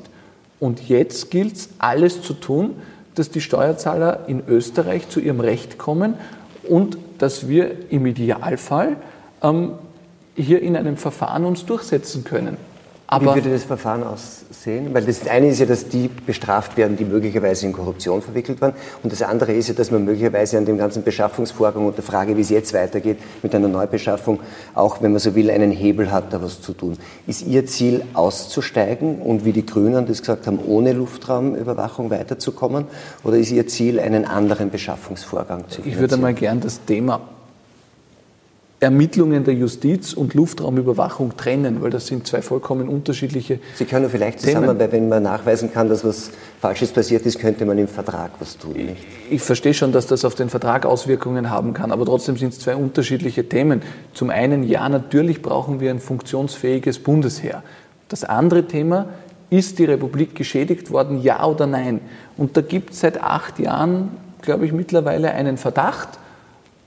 Und 0.60 0.88
jetzt 0.88 1.32
gilt 1.32 1.56
es, 1.56 1.70
alles 1.80 2.22
zu 2.22 2.34
tun, 2.34 2.76
dass 3.16 3.30
die 3.30 3.42
Steuerzahler 3.42 4.26
in 4.28 4.44
Österreich 4.48 5.10
zu 5.10 5.20
ihrem 5.20 5.40
Recht 5.40 5.78
kommen 5.78 6.16
und 6.64 6.98
dass 7.18 7.48
wir 7.48 7.92
im 7.92 8.06
Idealfall 8.06 8.98
ähm, 9.42 9.74
hier 10.36 10.62
in 10.62 10.76
einem 10.76 10.98
Verfahren 10.98 11.46
uns 11.46 11.66
durchsetzen 11.66 12.24
können. 12.24 12.58
Aber 13.12 13.32
Wie 13.32 13.38
würde 13.38 13.52
das 13.52 13.64
Verfahren 13.64 14.04
aussehen? 14.04 14.94
Weil 14.94 15.04
das 15.04 15.28
eine 15.28 15.48
ist 15.48 15.60
ja, 15.60 15.66
dass 15.66 15.90
die 15.90 16.10
bestraft 16.28 16.78
werden, 16.78 16.96
die 16.96 17.06
möglicherweise 17.06 17.66
in 17.66 17.74
Korruption 17.74 18.22
verwickelt 18.22 18.62
waren. 18.62 18.74
Und 19.02 19.12
das 19.12 19.24
andere 19.24 19.52
ist 19.52 19.68
ja, 19.68 19.74
dass 19.74 19.90
man 19.90 20.06
möglicherweise 20.06 20.60
an 20.60 20.66
dem 20.66 20.78
ganzen 20.78 21.02
Beschaffungsvorgang 21.02 21.88
und 21.88 21.98
der 21.98 22.04
Frage, 22.04 22.38
wie 22.38 22.42
es 22.42 22.52
jetzt 22.52 22.72
weitergeht 22.72 23.18
mit 23.42 23.56
einer 23.56 23.68
Neubeschaffung, 23.68 24.42
auch 24.76 25.02
wenn 25.02 25.12
man 25.12 25.20
so 25.20 25.34
will, 25.34 25.50
einen 25.50 25.72
Hebel 25.72 26.12
hat, 26.12 26.32
da 26.32 26.44
was 26.44 26.62
zu 26.62 26.74
tun. 26.74 26.98
Ist 27.26 27.48
Ihr 27.48 27.66
Ziel 27.66 28.04
auszusteigen 28.14 29.24
und 29.24 29.44
wie 29.44 29.54
die 29.54 29.66
Grünen 29.66 30.06
das 30.06 30.20
gesagt 30.20 30.46
haben, 30.46 30.60
ohne 30.64 30.94
Luftraumüberwachung 30.94 32.12
weiterzukommen? 32.12 32.86
Oder 33.24 33.38
ist 33.38 33.50
Ihr 33.50 33.66
Ziel, 33.66 34.00
einen 34.00 34.26
anderen 34.26 34.70
Beschaffungsvorgang 34.70 35.62
zu 35.62 35.82
finanzieren? 35.82 35.94
Ich 35.96 36.00
würde 36.00 36.18
mal 36.18 36.36
gern 36.36 36.60
das 36.60 36.86
Thema 36.86 37.22
Ermittlungen 38.82 39.44
der 39.44 39.56
Justiz 39.56 40.14
und 40.14 40.34
Luftraumüberwachung 40.34 41.36
trennen, 41.36 41.82
weil 41.82 41.90
das 41.90 42.08
sind 42.08 42.26
zwei 42.26 42.42
vollkommen 42.42 42.88
unterschiedliche. 42.88 43.60
Sie 43.76 43.84
können 43.84 44.10
vielleicht 44.10 44.40
zusammen, 44.40 44.80
weil 44.80 44.92
wenn 44.92 45.10
man 45.10 45.24
nachweisen 45.24 45.74
kann, 45.74 45.90
dass 45.90 46.06
was 46.06 46.32
Falsches 46.62 46.92
passiert 46.92 47.26
ist, 47.26 47.40
könnte 47.40 47.66
man 47.66 47.78
im 47.78 47.90
Vertrag 47.90 48.32
was 48.40 48.58
tun. 48.58 48.74
Nicht? 48.74 49.06
Ich 49.30 49.42
verstehe 49.42 49.74
schon, 49.74 49.92
dass 49.92 50.08
das 50.08 50.24
auf 50.24 50.36
den 50.36 50.50
Vertrag 50.50 50.86
Auswirkungen 50.86 51.50
haben 51.50 51.74
kann, 51.74 51.92
aber 51.92 52.06
trotzdem 52.06 52.38
sind 52.38 52.54
es 52.54 52.60
zwei 52.60 52.76
unterschiedliche 52.76 53.50
Themen. 53.50 53.82
Zum 54.14 54.30
einen, 54.30 54.64
ja, 54.64 54.88
natürlich 54.88 55.42
brauchen 55.42 55.82
wir 55.82 55.92
ein 55.92 56.00
funktionsfähiges 56.00 57.00
Bundesheer. 57.00 57.64
Das 58.08 58.24
andere 58.24 58.64
Thema, 58.64 59.08
ist 59.50 59.80
die 59.80 59.86
Republik 59.86 60.36
geschädigt 60.36 60.92
worden, 60.92 61.22
ja 61.22 61.44
oder 61.44 61.66
nein? 61.66 62.02
Und 62.38 62.56
da 62.56 62.62
gibt 62.62 62.92
es 62.92 63.00
seit 63.00 63.22
acht 63.22 63.60
Jahren, 63.60 64.10
glaube 64.42 64.66
ich, 64.66 64.72
mittlerweile 64.72 65.32
einen 65.32 65.58
Verdacht 65.58 66.20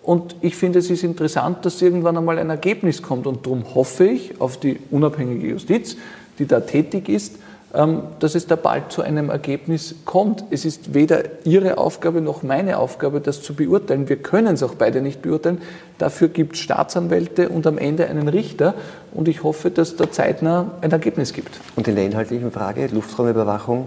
und 0.03 0.35
ich 0.41 0.57
finde, 0.57 0.81
es 0.81 0.91
ist 0.91 1.05
interessant, 1.05 1.65
dass 1.65 1.81
irgendwann 1.81 2.17
einmal 2.17 2.38
ein 2.38 2.51
Ergebnis 2.51 3.03
kommt. 3.03 3.27
Und 3.27 3.47
darum 3.47 3.75
hoffe 3.75 4.05
ich 4.07 4.41
auf 4.41 4.59
die 4.59 4.81
unabhängige 4.91 5.49
Justiz, 5.49 5.97
die 6.38 6.47
da 6.47 6.61
tätig 6.61 7.09
ist, 7.09 7.37
ähm, 7.73 8.03
dass 8.19 8.35
es 8.35 8.49
da 8.49 8.57
bald 8.57 8.91
zu 8.91 9.03
einem 9.03 9.31
Ergebnis 9.31 9.95
kommt. 10.05 10.45
Es 10.51 10.65
ist 10.65 10.93
weder 10.93 11.23
Ihre 11.45 11.79
Aufgabe 11.79 12.21
noch 12.21 12.43
meine 12.43 12.79
Aufgabe, 12.79 13.21
das 13.21 13.43
zu 13.43 13.55
beurteilen. 13.55 14.09
Wir 14.09 14.17
können 14.17 14.55
es 14.55 14.65
auch 14.65 14.75
beide 14.75 15.03
nicht 15.03 15.23
beurteilen. 15.23 15.62
Dafür 15.99 16.29
gibt 16.29 16.57
es 16.57 16.61
Staatsanwälte 16.61 17.49
und 17.49 17.65
am 17.69 17.79
Ende 17.79 18.09
einen 18.09 18.27
Richter. 18.27 18.75
Und 19.15 19.29
ich 19.29 19.45
hoffe, 19.45 19.71
dass 19.71 19.95
da 19.95 20.11
zeitnah 20.11 20.73
ein 20.81 20.91
Ergebnis 20.91 21.33
gibt. 21.33 21.61
Und 21.77 21.87
in 21.87 21.95
der 21.95 22.05
inhaltlichen 22.05 22.51
Frage, 22.51 22.88
Luftraumüberwachung, 22.88 23.87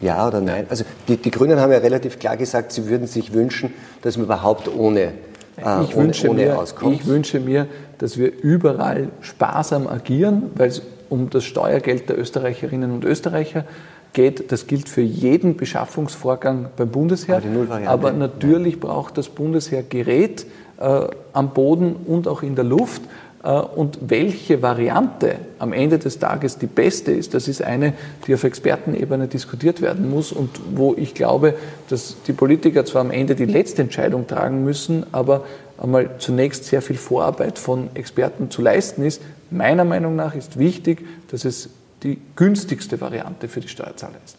ja 0.00 0.26
oder 0.26 0.40
nein? 0.40 0.66
Also 0.70 0.84
die, 1.06 1.18
die 1.18 1.30
Grünen 1.30 1.60
haben 1.60 1.70
ja 1.70 1.78
relativ 1.78 2.18
klar 2.18 2.38
gesagt, 2.38 2.72
sie 2.72 2.88
würden 2.88 3.06
sich 3.06 3.34
wünschen, 3.34 3.74
dass 4.00 4.16
man 4.16 4.24
überhaupt 4.24 4.74
ohne 4.74 5.12
äh, 5.56 5.84
ich, 5.84 5.96
ohne, 5.96 6.06
wünsche 6.06 6.28
ohne 6.28 6.42
mir, 6.44 6.64
ich 6.92 7.06
wünsche 7.06 7.40
mir, 7.40 7.66
dass 7.98 8.18
wir 8.18 8.32
überall 8.42 9.08
sparsam 9.20 9.86
agieren, 9.86 10.50
weil 10.54 10.68
es 10.68 10.82
um 11.08 11.28
das 11.28 11.44
Steuergeld 11.44 12.08
der 12.08 12.18
Österreicherinnen 12.18 12.92
und 12.92 13.04
Österreicher 13.04 13.64
geht. 14.12 14.52
Das 14.52 14.66
gilt 14.66 14.88
für 14.88 15.00
jeden 15.00 15.56
Beschaffungsvorgang 15.56 16.70
beim 16.76 16.88
Bundesheer. 16.88 17.42
Aber, 17.60 17.88
Aber 17.88 18.12
natürlich 18.12 18.80
braucht 18.80 19.18
das 19.18 19.28
Bundesheer 19.28 19.82
Gerät 19.82 20.46
äh, 20.78 21.06
am 21.32 21.50
Boden 21.50 21.96
und 22.06 22.28
auch 22.28 22.42
in 22.42 22.54
der 22.54 22.64
Luft. 22.64 23.02
Äh, 23.42 23.50
und 23.50 23.98
welche 24.00 24.62
Variante 24.62 25.36
am 25.58 25.72
Ende 25.72 25.98
des 25.98 26.18
Tages 26.18 26.58
die 26.58 26.66
beste 26.66 27.12
ist, 27.12 27.34
das 27.34 27.48
ist 27.48 27.62
eine, 27.62 27.94
die 28.26 28.34
auf 28.34 28.44
Expertenebene 28.44 29.28
diskutiert 29.28 29.80
werden 29.80 30.10
muss 30.10 30.32
und 30.32 30.50
wo 30.74 30.94
ich 30.96 31.14
glaube, 31.14 31.54
dass 31.88 32.16
die 32.26 32.32
Politiker 32.32 32.84
zwar 32.84 33.02
am 33.02 33.10
Ende 33.10 33.34
die 33.34 33.46
letzte 33.46 33.82
Entscheidung 33.82 34.26
tragen 34.26 34.64
müssen, 34.64 35.06
aber 35.12 35.44
einmal 35.78 36.10
zunächst 36.18 36.64
sehr 36.64 36.82
viel 36.82 36.96
Vorarbeit 36.96 37.58
von 37.58 37.88
Experten 37.94 38.50
zu 38.50 38.62
leisten 38.62 39.04
ist. 39.04 39.22
Meiner 39.50 39.84
Meinung 39.84 40.16
nach 40.16 40.34
ist 40.34 40.58
wichtig, 40.58 41.04
dass 41.30 41.44
es 41.44 41.70
die 42.02 42.18
günstigste 42.36 43.00
Variante 43.00 43.48
für 43.48 43.60
die 43.60 43.68
Steuerzahler 43.68 44.16
ist. 44.24 44.36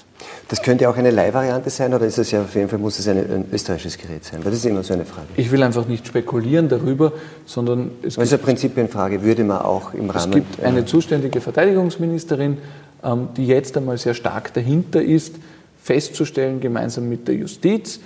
Das 0.50 0.62
könnte 0.62 0.89
auch 0.89 0.97
eine 0.97 1.12
Leihvariante 1.12 1.69
sein 1.69 1.93
oder 1.93 2.06
ist 2.06 2.17
es 2.17 2.32
ja 2.32 2.41
auf 2.41 2.54
jeden 2.56 2.69
Fall 2.69 2.80
muss 2.80 3.00
es 3.00 3.08
ein 3.08 3.45
österreichisches 3.52 3.97
Gerät 3.97 4.26
sein? 4.26 4.41
Das 4.43 4.54
ist 4.54 4.65
immer 4.65 4.84
so 4.84 4.93
eine 4.93 5.06
Frage. 5.06 5.28
Ich 5.38 5.52
will 5.52 5.63
einfach 5.63 5.88
nicht 5.88 6.08
spekulieren 6.08 6.69
darüber, 6.69 7.13
sondern 7.45 7.91
es 8.02 8.15
gibt, 8.15 8.26
ist 8.26 8.34
eine 8.34 8.41
Prinzipienfrage, 8.41 9.24
würde 9.24 9.43
man 9.43 9.60
auch 9.60 9.93
im 9.93 10.10
Rahmen. 10.10 10.30
Es 10.30 10.36
gibt 10.36 10.63
eine 10.63 10.86
zuständige 10.86 11.41
Verteidigungsministerin, 11.41 12.58
ähm, 13.04 13.30
die 13.38 13.47
jetzt 13.47 13.78
einmal 13.78 13.97
sehr 13.97 14.13
stark 14.13 14.54
dahinter 14.54 15.02
ist, 15.02 15.36
festzustellen, 15.82 16.60
gemeinsam 16.60 17.10
mit 17.10 17.28
der 17.28 17.36
Justiz, 17.36 18.00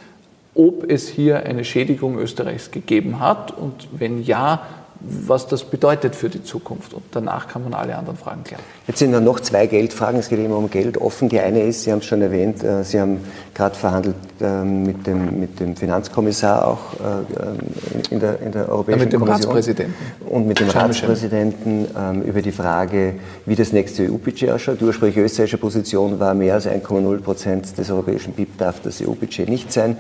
ob 0.54 0.90
es 0.90 1.08
hier 1.10 1.44
eine 1.44 1.66
Schädigung 1.66 2.18
Österreichs 2.18 2.72
gegeben 2.72 3.20
hat 3.20 3.58
und 3.58 3.88
wenn 3.92 4.24
ja, 4.24 4.66
was 5.00 5.48
das 5.48 5.64
bedeutet 5.64 6.16
für 6.16 6.30
die 6.30 6.44
Zukunft. 6.44 6.94
Und 6.94 7.04
danach 7.12 7.48
kann 7.48 7.64
man 7.64 7.74
alle 7.74 7.96
anderen 7.96 8.18
Fragen 8.18 8.44
klären. 8.44 8.62
Jetzt 8.88 9.00
sind 9.00 9.12
noch 9.12 9.40
zwei 9.40 9.68
Geldfragen. 9.68 10.20
Es 10.20 10.30
geht 10.30 10.40
immer 10.40 10.58
um 10.58 10.70
Geld 10.70 10.98
offen. 10.98 11.30
Die 11.30 11.40
eine 11.40 11.64
ist, 11.64 11.84
Sie 11.84 11.92
haben 11.92 12.00
es 12.00 12.06
schon 12.06 12.22
erwähnt, 12.22 12.64
äh, 12.64 12.84
Sie 12.84 13.00
haben 13.00 13.20
gerade 13.54 13.76
verhandelt 13.76 14.16
ähm, 14.42 14.84
mit 14.84 15.06
dem, 15.06 15.40
mit 15.40 15.60
dem 15.60 15.76
Finanzkommissar 15.76 16.68
auch 16.68 16.94
äh, 16.94 18.14
in 18.14 18.20
der, 18.20 18.40
in 18.42 18.52
der 18.52 18.70
Europäischen 18.70 19.00
ja, 19.00 19.06
mit 19.06 19.14
dem 19.14 19.20
Kommission. 19.20 19.52
Ratspräsidenten. 19.52 19.94
Und 20.28 20.48
mit 20.48 20.60
dem 20.60 20.70
Ratspräsidenten 20.70 21.88
ähm, 21.98 22.22
über 22.24 22.42
die 22.42 22.52
Frage, 22.52 23.16
wie 23.46 23.56
das 23.56 23.72
nächste 23.74 24.04
EU-Budget 24.04 24.50
ausschaut. 24.52 24.82
Die 24.82 24.86
ursprüngliche 24.86 25.22
österreichische 25.22 25.58
Position 25.58 26.20
war, 26.20 26.34
mehr 26.34 26.56
als 26.56 26.68
1,0 26.68 27.20
Prozent 27.22 27.78
des 27.78 27.90
europäischen 27.90 28.34
BIP 28.34 28.58
darf 28.58 28.82
das 28.82 29.02
EU-Budget 29.02 29.50
nicht 29.50 29.72
sein. 29.72 29.98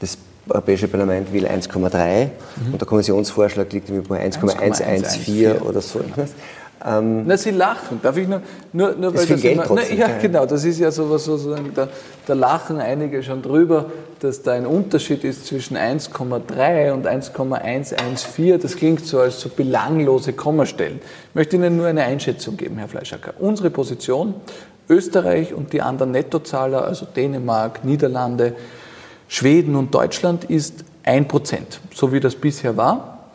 Das 0.00 0.18
Europäische 0.48 0.88
Parlament 0.88 1.32
will 1.32 1.46
1,3 1.46 2.24
mhm. 2.24 2.72
und 2.72 2.80
der 2.80 2.86
Kommissionsvorschlag 2.86 3.72
liegt 3.72 4.08
bei 4.08 4.20
1,114 4.20 5.58
oder 5.58 5.80
so. 5.80 6.00
Ähm, 6.84 7.24
na, 7.26 7.36
Sie 7.36 7.50
lachen. 7.50 8.00
Darf 8.02 8.16
ich 8.16 8.28
nur, 8.28 8.40
nur, 8.72 8.94
nur 8.94 9.14
weil 9.14 9.26
das 9.26 9.42
immer, 9.42 9.64
na, 9.68 9.82
ja, 9.82 10.08
genau, 10.22 10.46
das 10.46 10.64
ist 10.64 10.78
ja 10.78 10.90
sowas, 10.90 11.24
sozusagen, 11.24 11.72
da, 11.74 11.88
da 12.26 12.34
lachen 12.34 12.78
einige 12.78 13.22
schon 13.22 13.42
drüber, 13.42 13.86
dass 14.20 14.42
da 14.42 14.52
ein 14.52 14.64
Unterschied 14.66 15.24
ist 15.24 15.46
zwischen 15.46 15.76
1,3 15.76 16.92
und 16.92 17.06
1,114. 17.06 18.60
Das 18.60 18.76
klingt 18.76 19.04
so 19.04 19.20
als 19.20 19.40
so 19.40 19.48
belanglose 19.48 20.32
Kommastellen. 20.32 21.00
Ich 21.30 21.34
möchte 21.34 21.56
Ihnen 21.56 21.76
nur 21.76 21.86
eine 21.86 22.04
Einschätzung 22.04 22.56
geben, 22.56 22.78
Herr 22.78 22.88
Fleischacker. 22.88 23.34
Unsere 23.38 23.70
Position, 23.70 24.34
Österreich 24.88 25.54
und 25.54 25.72
die 25.72 25.82
anderen 25.82 26.12
Nettozahler, 26.12 26.84
also 26.84 27.06
Dänemark, 27.06 27.84
Niederlande, 27.84 28.54
Schweden 29.28 29.76
und 29.76 29.94
Deutschland 29.94 30.44
ist 30.44 30.84
1%, 31.04 31.58
so 31.94 32.12
wie 32.12 32.20
das 32.20 32.34
bisher 32.34 32.76
war. 32.76 33.30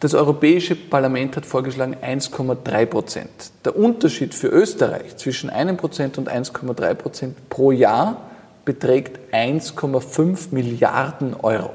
Das 0.00 0.14
Europäische 0.14 0.76
Parlament 0.76 1.36
hat 1.36 1.44
vorgeschlagen 1.44 1.96
1,3% 2.02 3.26
Der 3.64 3.76
Unterschied 3.76 4.34
für 4.34 4.48
Österreich 4.48 5.16
zwischen 5.16 5.50
1% 5.50 6.18
und 6.18 6.30
1,3% 6.30 7.32
pro 7.50 7.72
Jahr 7.72 8.22
beträgt 8.64 9.34
1,5 9.34 10.48
Milliarden 10.52 11.34
Euro. 11.34 11.72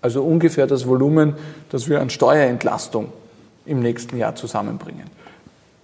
Also 0.00 0.22
ungefähr 0.22 0.66
das 0.66 0.86
Volumen, 0.86 1.34
das 1.70 1.88
wir 1.88 2.00
an 2.00 2.10
Steuerentlastung 2.10 3.12
im 3.66 3.80
nächsten 3.80 4.16
Jahr 4.18 4.34
zusammenbringen. 4.34 5.06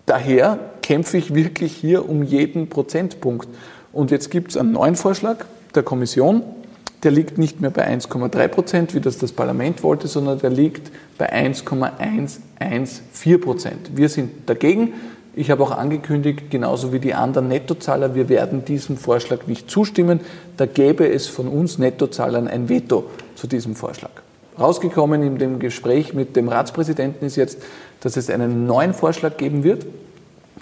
Daher 0.07 0.59
kämpfe 0.83 1.19
ich 1.19 1.35
wirklich 1.35 1.75
hier 1.75 2.09
um 2.09 2.23
jeden 2.23 2.69
Prozentpunkt. 2.69 3.49
Und 3.93 4.11
jetzt 4.11 4.31
gibt 4.31 4.51
es 4.53 4.57
einen 4.57 4.73
neuen 4.73 4.97
Vorschlag 4.97 5.45
der 5.75 5.83
Kommission, 5.83 6.43
der 7.03 7.11
liegt 7.13 7.39
nicht 7.39 7.61
mehr 7.61 7.71
bei 7.71 7.89
1,3 7.89 8.49
Prozent, 8.49 8.95
wie 8.95 9.01
das 9.01 9.19
das 9.19 9.33
Parlament 9.33 9.83
wollte, 9.83 10.09
sondern 10.09 10.41
der 10.41 10.51
liegt 10.51 10.91
bei 11.17 11.33
1,114 11.33 13.41
Prozent. 13.41 13.97
Wir 13.97 14.09
sind 14.09 14.49
dagegen. 14.49 14.95
Ich 15.35 15.51
habe 15.53 15.63
auch 15.63 15.71
angekündigt, 15.71 16.51
genauso 16.51 16.93
wie 16.93 16.99
die 16.99 17.15
anderen 17.15 17.47
Nettozahler, 17.49 18.17
wir 18.17 18.29
werden 18.29 18.65
diesem 18.65 18.97
Vorschlag 18.97 19.47
nicht 19.47 19.71
zustimmen. 19.71 20.19
Da 20.57 20.67
gäbe 20.67 21.09
es 21.09 21.29
von 21.29 21.47
uns 21.47 21.79
Nettozahlern 21.79 22.49
ein 22.49 22.69
Veto 22.69 23.09
zu 23.37 23.47
diesem 23.47 23.77
Vorschlag. 23.77 24.11
Rausgekommen 24.59 25.23
in 25.23 25.39
dem 25.39 25.61
Gespräch 25.61 26.15
mit 26.15 26.35
dem 26.35 26.49
Ratspräsidenten 26.49 27.25
ist 27.25 27.37
jetzt, 27.37 27.63
dass 28.01 28.17
es 28.17 28.29
einen 28.29 28.67
neuen 28.67 28.93
Vorschlag 28.93 29.37
geben 29.37 29.63
wird. 29.63 29.87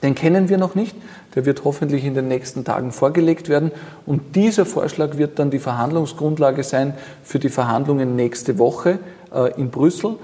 Den 0.02 0.14
kennen 0.14 0.50
wir 0.50 0.58
noch 0.58 0.74
nicht. 0.74 0.94
Der 1.36 1.46
wird 1.46 1.64
hoffentlich 1.64 2.04
in 2.04 2.14
den 2.14 2.26
nächsten 2.26 2.64
Tagen 2.64 2.90
vorgelegt 2.90 3.48
werden. 3.48 3.70
Und 4.06 4.34
dieser 4.34 4.66
Vorschlag 4.66 5.16
wird 5.16 5.38
dann 5.38 5.50
die 5.50 5.60
Verhandlungsgrundlage 5.60 6.64
sein 6.64 6.94
für 7.22 7.38
die 7.38 7.50
Verhandlungen 7.50 8.16
nächste 8.16 8.58
Woche 8.58 8.98
äh, 9.32 9.52
in 9.60 9.70
Brüssel. 9.70 10.16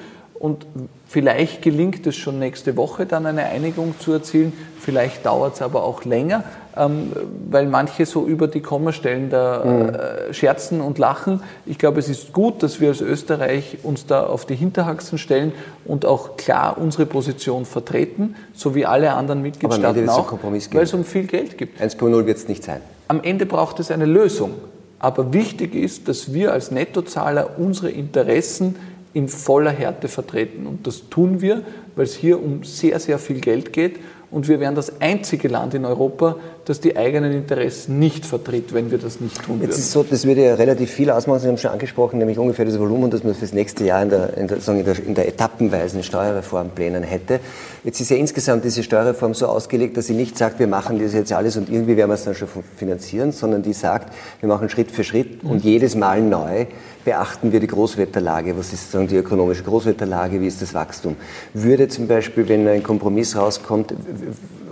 Und 0.42 0.66
vielleicht 1.06 1.62
gelingt 1.62 2.04
es 2.08 2.16
schon 2.16 2.40
nächste 2.40 2.76
Woche 2.76 3.06
dann 3.06 3.26
eine 3.26 3.44
Einigung 3.44 3.94
zu 4.00 4.12
erzielen, 4.12 4.52
vielleicht 4.80 5.24
dauert 5.24 5.54
es 5.54 5.62
aber 5.62 5.84
auch 5.84 6.04
länger, 6.04 6.42
ähm, 6.76 7.12
weil 7.50 7.66
manche 7.66 8.06
so 8.06 8.26
über 8.26 8.48
die 8.48 8.60
Kommastellen 8.60 9.30
da 9.30 9.62
mhm. 9.64 9.88
äh, 9.88 10.34
scherzen 10.34 10.80
und 10.80 10.98
lachen. 10.98 11.42
Ich 11.66 11.78
glaube, 11.78 12.00
es 12.00 12.08
ist 12.08 12.32
gut, 12.32 12.62
dass 12.62 12.80
wir 12.80 12.88
als 12.88 13.00
Österreich 13.00 13.78
uns 13.82 14.06
da 14.06 14.24
auf 14.24 14.46
die 14.46 14.54
Hinterhaxen 14.54 15.18
stellen 15.18 15.52
und 15.84 16.06
auch 16.06 16.36
klar 16.36 16.78
unsere 16.78 17.06
Position 17.06 17.64
vertreten, 17.66 18.36
so 18.54 18.74
wie 18.74 18.86
alle 18.86 19.12
anderen 19.12 19.42
Mitgliedstaaten 19.42 20.08
auch, 20.08 20.32
weil 20.42 20.82
es 20.82 20.94
um 20.94 21.04
viel 21.04 21.24
Geld 21.24 21.58
gibt. 21.58 21.80
1,0 21.80 22.26
wird 22.26 22.36
es 22.36 22.48
nicht 22.48 22.64
sein. 22.64 22.80
Am 23.08 23.22
Ende 23.22 23.46
braucht 23.46 23.80
es 23.80 23.90
eine 23.90 24.06
Lösung. 24.06 24.54
Aber 24.98 25.32
wichtig 25.34 25.74
ist, 25.74 26.08
dass 26.08 26.32
wir 26.32 26.52
als 26.52 26.70
Nettozahler 26.70 27.58
unsere 27.58 27.90
Interessen 27.90 28.76
in 29.14 29.28
voller 29.28 29.72
Härte 29.72 30.08
vertreten. 30.08 30.66
Und 30.66 30.86
das 30.86 31.08
tun 31.10 31.40
wir, 31.40 31.62
weil 31.96 32.04
es 32.04 32.14
hier 32.14 32.42
um 32.42 32.62
sehr, 32.64 32.98
sehr 33.00 33.18
viel 33.18 33.40
Geld 33.40 33.72
geht 33.72 33.96
und 34.32 34.48
wir 34.48 34.60
wären 34.60 34.74
das 34.74 35.00
einzige 35.00 35.46
Land 35.48 35.74
in 35.74 35.84
Europa, 35.84 36.36
das 36.64 36.80
die 36.80 36.96
eigenen 36.96 37.32
Interessen 37.32 37.98
nicht 37.98 38.24
vertritt, 38.24 38.72
wenn 38.72 38.90
wir 38.90 38.98
das 38.98 39.20
nicht 39.20 39.42
tun 39.42 39.60
würden. 39.60 39.68
Jetzt 39.68 39.78
ist 39.78 39.92
so, 39.92 40.02
das 40.02 40.24
würde 40.24 40.44
ja 40.44 40.54
relativ 40.54 40.90
viel 40.90 41.10
ausmachen, 41.10 41.40
Sie 41.40 41.48
haben 41.48 41.58
schon 41.58 41.72
angesprochen, 41.72 42.18
nämlich 42.18 42.38
ungefähr 42.38 42.64
das 42.64 42.78
Volumen, 42.78 43.10
das 43.10 43.24
man 43.24 43.34
für 43.34 43.40
das 43.40 43.52
nächste 43.52 43.84
Jahr 43.84 44.02
in 44.02 44.10
der, 44.10 44.36
in 44.36 44.46
der, 44.46 44.58
in 44.68 44.84
der, 44.84 45.06
in 45.06 45.14
der 45.14 45.28
etappenweisen 45.28 46.02
Steuerreformplänen 46.02 47.02
hätte. 47.02 47.40
Jetzt 47.82 48.00
ist 48.00 48.10
ja 48.10 48.16
insgesamt 48.16 48.64
diese 48.64 48.82
Steuerreform 48.82 49.34
so 49.34 49.46
ausgelegt, 49.46 49.96
dass 49.96 50.06
sie 50.06 50.14
nicht 50.14 50.38
sagt, 50.38 50.60
wir 50.60 50.68
machen 50.68 51.00
das 51.00 51.14
jetzt 51.14 51.32
alles 51.32 51.56
und 51.56 51.68
irgendwie 51.68 51.96
werden 51.96 52.10
wir 52.10 52.14
es 52.14 52.24
dann 52.24 52.34
schon 52.34 52.48
finanzieren, 52.76 53.32
sondern 53.32 53.62
die 53.62 53.72
sagt, 53.72 54.12
wir 54.40 54.48
machen 54.48 54.68
Schritt 54.68 54.90
für 54.90 55.02
Schritt 55.04 55.42
und 55.42 55.64
jedes 55.64 55.96
Mal 55.96 56.20
neu 56.22 56.66
beachten 57.04 57.52
wir 57.52 57.60
die 57.60 57.66
Großwetterlage, 57.66 58.56
was 58.56 58.72
ist 58.72 58.82
sozusagen 58.82 59.08
die 59.08 59.16
ökonomische 59.16 59.64
Großwetterlage, 59.64 60.40
wie 60.40 60.46
ist 60.46 60.62
das 60.62 60.74
Wachstum. 60.74 61.16
Würde 61.52 61.88
zum 61.88 62.06
Beispiel, 62.06 62.48
wenn 62.48 62.66
ein 62.68 62.82
Kompromiss 62.82 63.36
rauskommt, 63.36 63.94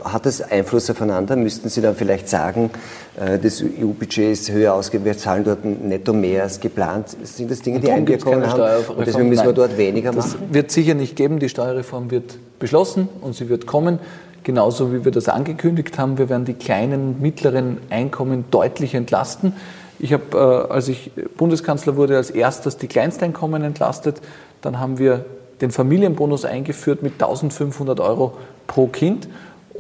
hat 0.05 0.27
das 0.27 0.41
Einfluss 0.41 0.91
aufeinander? 0.91 1.37
Müssten 1.37 1.69
Sie 1.69 1.81
dann 1.81 1.95
vielleicht 1.95 2.29
sagen, 2.29 2.71
äh, 3.19 3.39
das 3.39 3.63
EU-Budget 3.63 4.33
ist 4.33 4.51
höher 4.51 4.75
ausgegeben, 4.75 5.05
wir 5.05 5.19
zahlen 5.19 5.45
dort 5.45 5.65
netto 5.65 6.13
mehr 6.13 6.45
als 6.45 6.61
geplant? 6.61 7.17
Sind 7.23 7.51
das 7.51 7.61
Dinge, 7.61 7.81
die 7.81 7.91
Einwirkungen 7.91 8.47
haben? 8.47 8.85
Und 8.97 9.07
deswegen 9.07 9.29
müssen 9.29 9.47
wir 9.47 9.53
dort 9.53 9.77
weniger 9.77 10.13
machen? 10.13 10.35
Das 10.41 10.55
wird 10.55 10.71
sicher 10.71 10.95
nicht 10.95 11.17
geben. 11.17 11.39
Die 11.39 11.49
Steuerreform 11.49 12.11
wird 12.11 12.39
beschlossen 12.59 13.09
und 13.21 13.35
sie 13.35 13.49
wird 13.49 13.67
kommen. 13.67 13.99
Genauso 14.43 14.93
wie 14.93 15.05
wir 15.05 15.13
das 15.13 15.29
angekündigt 15.29 15.99
haben, 15.99 16.17
wir 16.17 16.29
werden 16.29 16.47
die 16.47 16.55
kleinen 16.55 17.09
und 17.09 17.21
mittleren 17.21 17.79
Einkommen 17.91 18.47
deutlich 18.51 18.95
entlasten. 18.95 19.53
Ich 19.99 20.15
habe, 20.15 20.25
äh, 20.33 20.73
als 20.73 20.89
ich 20.89 21.11
Bundeskanzler 21.37 21.97
wurde, 21.97 22.17
als 22.17 22.31
erstes 22.31 22.79
die 22.79 22.87
Kleinsteinkommen 22.87 23.63
entlastet. 23.63 24.21
Dann 24.63 24.81
haben 24.81 24.99
wir 24.99 25.27
den 25.61 25.71
Familienbonus 25.71 26.45
eingeführt 26.45 27.03
mit 27.03 27.15
1500 27.15 28.01
Euro 28.01 28.33
pro 28.67 28.87
Kind. 28.87 29.29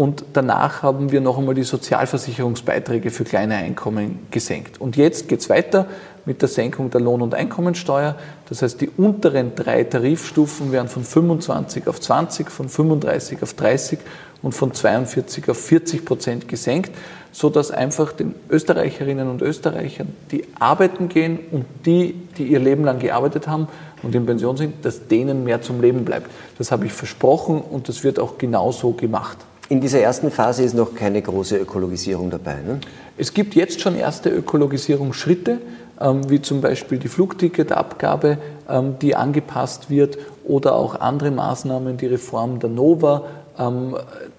Und 0.01 0.25
danach 0.33 0.83
haben 0.83 1.13
wir 1.13 1.21
noch 1.21 1.37
einmal 1.37 1.55
die 1.55 1.63
Sozialversicherungsbeiträge 1.63 3.11
für 3.11 3.25
kleine 3.25 3.57
Einkommen 3.57 4.21
gesenkt. 4.31 4.81
Und 4.81 4.97
jetzt 4.97 5.29
geht 5.29 5.41
es 5.41 5.51
weiter 5.51 5.89
mit 6.25 6.41
der 6.41 6.49
Senkung 6.49 6.89
der 6.89 7.03
Lohn- 7.03 7.21
und 7.21 7.35
Einkommensteuer. 7.35 8.17
Das 8.49 8.63
heißt, 8.63 8.81
die 8.81 8.89
unteren 8.89 9.55
drei 9.55 9.85
Tarifstufen 9.85 10.73
werden 10.73 10.89
von 10.89 11.05
25 11.05 11.87
auf 11.87 12.01
20, 12.01 12.51
von 12.51 12.71
35 12.71 13.43
auf 13.43 13.53
30 13.53 13.99
und 14.41 14.53
von 14.53 14.73
42 14.73 15.51
auf 15.51 15.59
40 15.59 16.07
Prozent 16.07 16.49
gesenkt, 16.49 16.93
sodass 17.31 17.71
einfach 17.71 18.13
den 18.13 18.35
Österreicherinnen 18.49 19.29
und 19.29 19.43
Österreichern, 19.43 20.15
die 20.31 20.45
arbeiten 20.59 21.11
gehen 21.11 21.41
und 21.51 21.67
die, 21.85 22.15
die 22.39 22.45
ihr 22.45 22.61
Leben 22.61 22.85
lang 22.85 23.01
gearbeitet 23.01 23.49
haben 23.49 23.69
und 24.03 24.15
in 24.15 24.25
Pension 24.25 24.57
sind, 24.57 24.83
dass 24.83 25.09
denen 25.09 25.45
mehr 25.45 25.61
zum 25.61 25.83
Leben 25.83 26.07
bleibt. 26.07 26.31
Das 26.57 26.73
habe 26.73 26.87
ich 26.87 26.93
versprochen 26.95 27.61
und 27.61 27.91
das 27.91 28.03
wird 28.03 28.19
auch 28.19 28.39
genauso 28.39 28.93
gemacht. 28.93 29.37
In 29.71 29.81
dieser 29.81 30.01
ersten 30.01 30.33
Phase 30.33 30.65
ist 30.65 30.75
noch 30.75 30.97
keine 30.97 31.23
große 31.23 31.57
Ökologisierung 31.57 32.29
dabei. 32.29 32.55
Ne? 32.55 32.81
Es 33.17 33.33
gibt 33.33 33.55
jetzt 33.55 33.81
schon 33.81 33.95
erste 33.95 34.29
Ökologisierungsschritte, 34.29 35.61
ähm, 36.01 36.29
wie 36.29 36.43
zum 36.43 36.61
Beispiel 36.61 36.99
die 36.99 37.07
Flugticketabgabe, 37.07 38.39
ähm, 38.69 38.97
die 39.01 39.15
angepasst 39.15 39.89
wird, 39.89 40.19
oder 40.43 40.75
auch 40.75 40.99
andere 40.99 41.31
Maßnahmen, 41.31 41.99
die 41.99 42.07
Reform 42.07 42.59
der 42.59 42.69
Nova, 42.69 43.27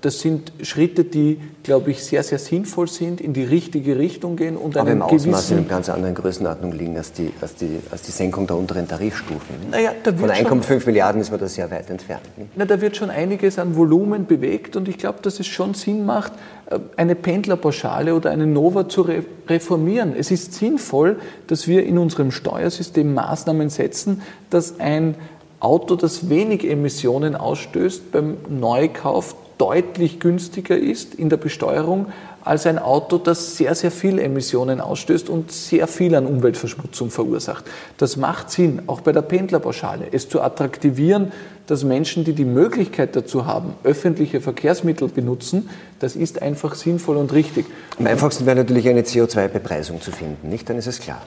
das 0.01 0.19
sind 0.19 0.51
Schritte, 0.63 1.03
die, 1.03 1.39
glaube 1.61 1.91
ich, 1.91 2.03
sehr, 2.03 2.23
sehr 2.23 2.39
sinnvoll 2.39 2.87
sind, 2.87 3.21
in 3.21 3.33
die 3.33 3.43
richtige 3.43 3.99
Richtung 3.99 4.35
gehen 4.35 4.57
und 4.57 4.75
Aber 4.77 4.91
im 4.91 5.03
Ausmaß 5.03 5.51
in 5.51 5.57
einer 5.59 5.67
ganz 5.67 5.89
anderen 5.89 6.15
Größenordnung 6.15 6.71
liegen 6.71 6.97
als 6.97 7.13
die, 7.13 7.31
als 7.39 7.53
die, 7.53 7.79
als 7.91 8.01
die 8.01 8.11
Senkung 8.11 8.47
der 8.47 8.55
unteren 8.55 8.87
Tarifstufen. 8.87 9.55
Naja, 9.69 9.91
da 10.03 10.11
Von 10.13 10.31
1,5 10.31 10.87
Milliarden 10.87 11.21
ist 11.21 11.29
man 11.29 11.39
da 11.39 11.47
sehr 11.47 11.69
weit 11.69 11.91
entfernt. 11.91 12.23
Na, 12.55 12.65
da 12.65 12.81
wird 12.81 12.97
schon 12.97 13.11
einiges 13.11 13.59
an 13.59 13.75
Volumen 13.75 14.25
bewegt 14.25 14.75
und 14.75 14.87
ich 14.87 14.97
glaube, 14.97 15.19
dass 15.21 15.39
es 15.39 15.45
schon 15.45 15.75
Sinn 15.75 16.03
macht, 16.03 16.33
äh, 16.71 16.79
eine 16.97 17.13
Pendlerpauschale 17.13 18.15
oder 18.15 18.31
eine 18.31 18.47
Nova 18.47 18.89
zu 18.89 19.05
reformieren. 19.47 20.15
Es 20.17 20.31
ist 20.31 20.55
sinnvoll, 20.55 21.17
dass 21.45 21.67
wir 21.67 21.85
in 21.85 21.99
unserem 21.99 22.31
Steuersystem 22.31 23.13
Maßnahmen 23.13 23.69
setzen, 23.69 24.23
dass 24.49 24.79
ein 24.79 25.15
Auto, 25.61 25.95
das 25.95 26.29
wenig 26.29 26.69
Emissionen 26.69 27.35
ausstößt, 27.35 28.11
beim 28.11 28.37
Neukauf 28.49 29.35
deutlich 29.59 30.19
günstiger 30.19 30.75
ist 30.75 31.13
in 31.13 31.29
der 31.29 31.37
Besteuerung 31.37 32.07
als 32.43 32.65
ein 32.65 32.79
Auto, 32.79 33.19
das 33.19 33.57
sehr, 33.57 33.75
sehr 33.75 33.91
viel 33.91 34.17
Emissionen 34.17 34.81
ausstößt 34.81 35.29
und 35.29 35.51
sehr 35.51 35.87
viel 35.87 36.15
an 36.15 36.25
Umweltverschmutzung 36.25 37.11
verursacht. 37.11 37.65
Das 37.97 38.17
macht 38.17 38.49
Sinn, 38.49 38.81
auch 38.87 39.01
bei 39.01 39.11
der 39.11 39.21
Pendlerpauschale, 39.21 40.07
es 40.11 40.27
zu 40.27 40.41
attraktivieren, 40.41 41.31
dass 41.67 41.83
Menschen, 41.83 42.23
die 42.23 42.33
die 42.33 42.45
Möglichkeit 42.45 43.15
dazu 43.15 43.45
haben, 43.45 43.75
öffentliche 43.83 44.41
Verkehrsmittel 44.41 45.09
benutzen, 45.09 45.69
das 45.99 46.15
ist 46.15 46.41
einfach 46.41 46.73
sinnvoll 46.73 47.17
und 47.17 47.31
richtig. 47.31 47.67
Am 47.99 48.07
einfachsten 48.07 48.47
wäre 48.47 48.57
natürlich 48.57 48.89
eine 48.89 49.03
CO2-Bepreisung 49.03 50.01
zu 50.01 50.11
finden, 50.11 50.49
nicht? 50.49 50.67
Dann 50.67 50.77
ist 50.77 50.87
es 50.87 50.99
klar. 50.99 51.21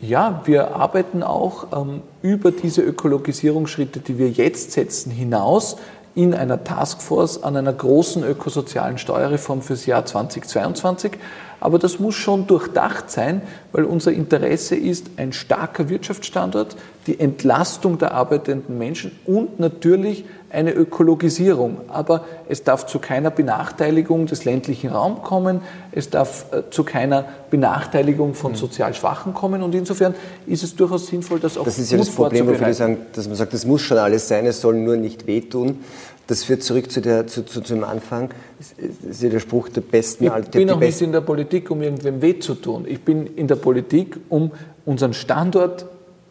Ja, 0.00 0.40
wir 0.46 0.76
arbeiten 0.76 1.22
auch 1.22 1.66
ähm, 1.76 2.00
über 2.22 2.52
diese 2.52 2.80
Ökologisierungsschritte, 2.80 4.00
die 4.00 4.16
wir 4.16 4.30
jetzt 4.30 4.72
setzen, 4.72 5.10
hinaus 5.10 5.76
in 6.14 6.32
einer 6.32 6.64
Taskforce 6.64 7.42
an 7.42 7.56
einer 7.56 7.74
großen 7.74 8.24
ökosozialen 8.24 8.96
Steuerreform 8.96 9.60
fürs 9.60 9.84
Jahr 9.84 10.06
2022. 10.06 11.12
Aber 11.60 11.78
das 11.78 11.98
muss 11.98 12.14
schon 12.14 12.46
durchdacht 12.46 13.10
sein, 13.10 13.42
weil 13.72 13.84
unser 13.84 14.10
Interesse 14.12 14.74
ist 14.74 15.10
ein 15.18 15.34
starker 15.34 15.90
Wirtschaftsstandort, 15.90 16.76
die 17.06 17.20
Entlastung 17.20 17.98
der 17.98 18.14
arbeitenden 18.14 18.78
Menschen 18.78 19.12
und 19.26 19.60
natürlich 19.60 20.24
eine 20.50 20.72
Ökologisierung. 20.72 21.78
Aber 21.88 22.24
es 22.48 22.64
darf 22.64 22.86
zu 22.86 22.98
keiner 22.98 23.30
Benachteiligung 23.30 24.26
des 24.26 24.44
ländlichen 24.44 24.90
Raums 24.90 25.22
kommen, 25.22 25.60
es 25.92 26.10
darf 26.10 26.46
äh, 26.52 26.62
zu 26.70 26.84
keiner 26.84 27.24
Benachteiligung 27.50 28.34
von 28.34 28.54
sozial 28.54 28.94
Schwachen 28.94 29.34
kommen. 29.34 29.62
Und 29.62 29.74
insofern 29.74 30.14
ist 30.46 30.62
es 30.62 30.76
durchaus 30.76 31.06
sinnvoll, 31.06 31.40
das 31.40 31.56
auch 31.56 31.64
Das 31.64 31.78
ist 31.78 31.92
ja 31.92 31.98
das 31.98 32.10
Problem, 32.10 32.46
wofür 32.46 32.66
wir 32.66 32.74
sagen, 32.74 32.98
dass 33.12 33.26
man 33.26 33.36
sagt, 33.36 33.54
das 33.54 33.64
muss 33.64 33.82
schon 33.82 33.98
alles 33.98 34.28
sein, 34.28 34.46
es 34.46 34.60
soll 34.60 34.76
nur 34.76 34.96
nicht 34.96 35.26
wehtun. 35.26 35.78
Das 36.26 36.44
führt 36.44 36.62
zurück 36.62 36.92
zu 36.92 37.00
der, 37.00 37.26
zu, 37.26 37.44
zu, 37.44 37.60
zum 37.60 37.82
Anfang. 37.82 38.30
Das 38.58 38.72
ist 39.10 39.22
ja 39.22 39.30
der 39.30 39.40
Spruch 39.40 39.68
der 39.68 39.80
besten 39.80 40.26
Ich 40.26 40.50
bin 40.50 40.70
auch 40.70 40.78
nicht 40.78 41.00
in 41.00 41.10
der 41.10 41.22
Politik, 41.22 41.70
um 41.72 41.82
irgendwem 41.82 42.22
weh 42.22 42.38
zu 42.38 42.54
tun. 42.54 42.84
Ich 42.86 43.00
bin 43.00 43.26
in 43.26 43.48
der 43.48 43.56
Politik, 43.56 44.16
um 44.28 44.52
unseren 44.84 45.12
Standort 45.12 45.86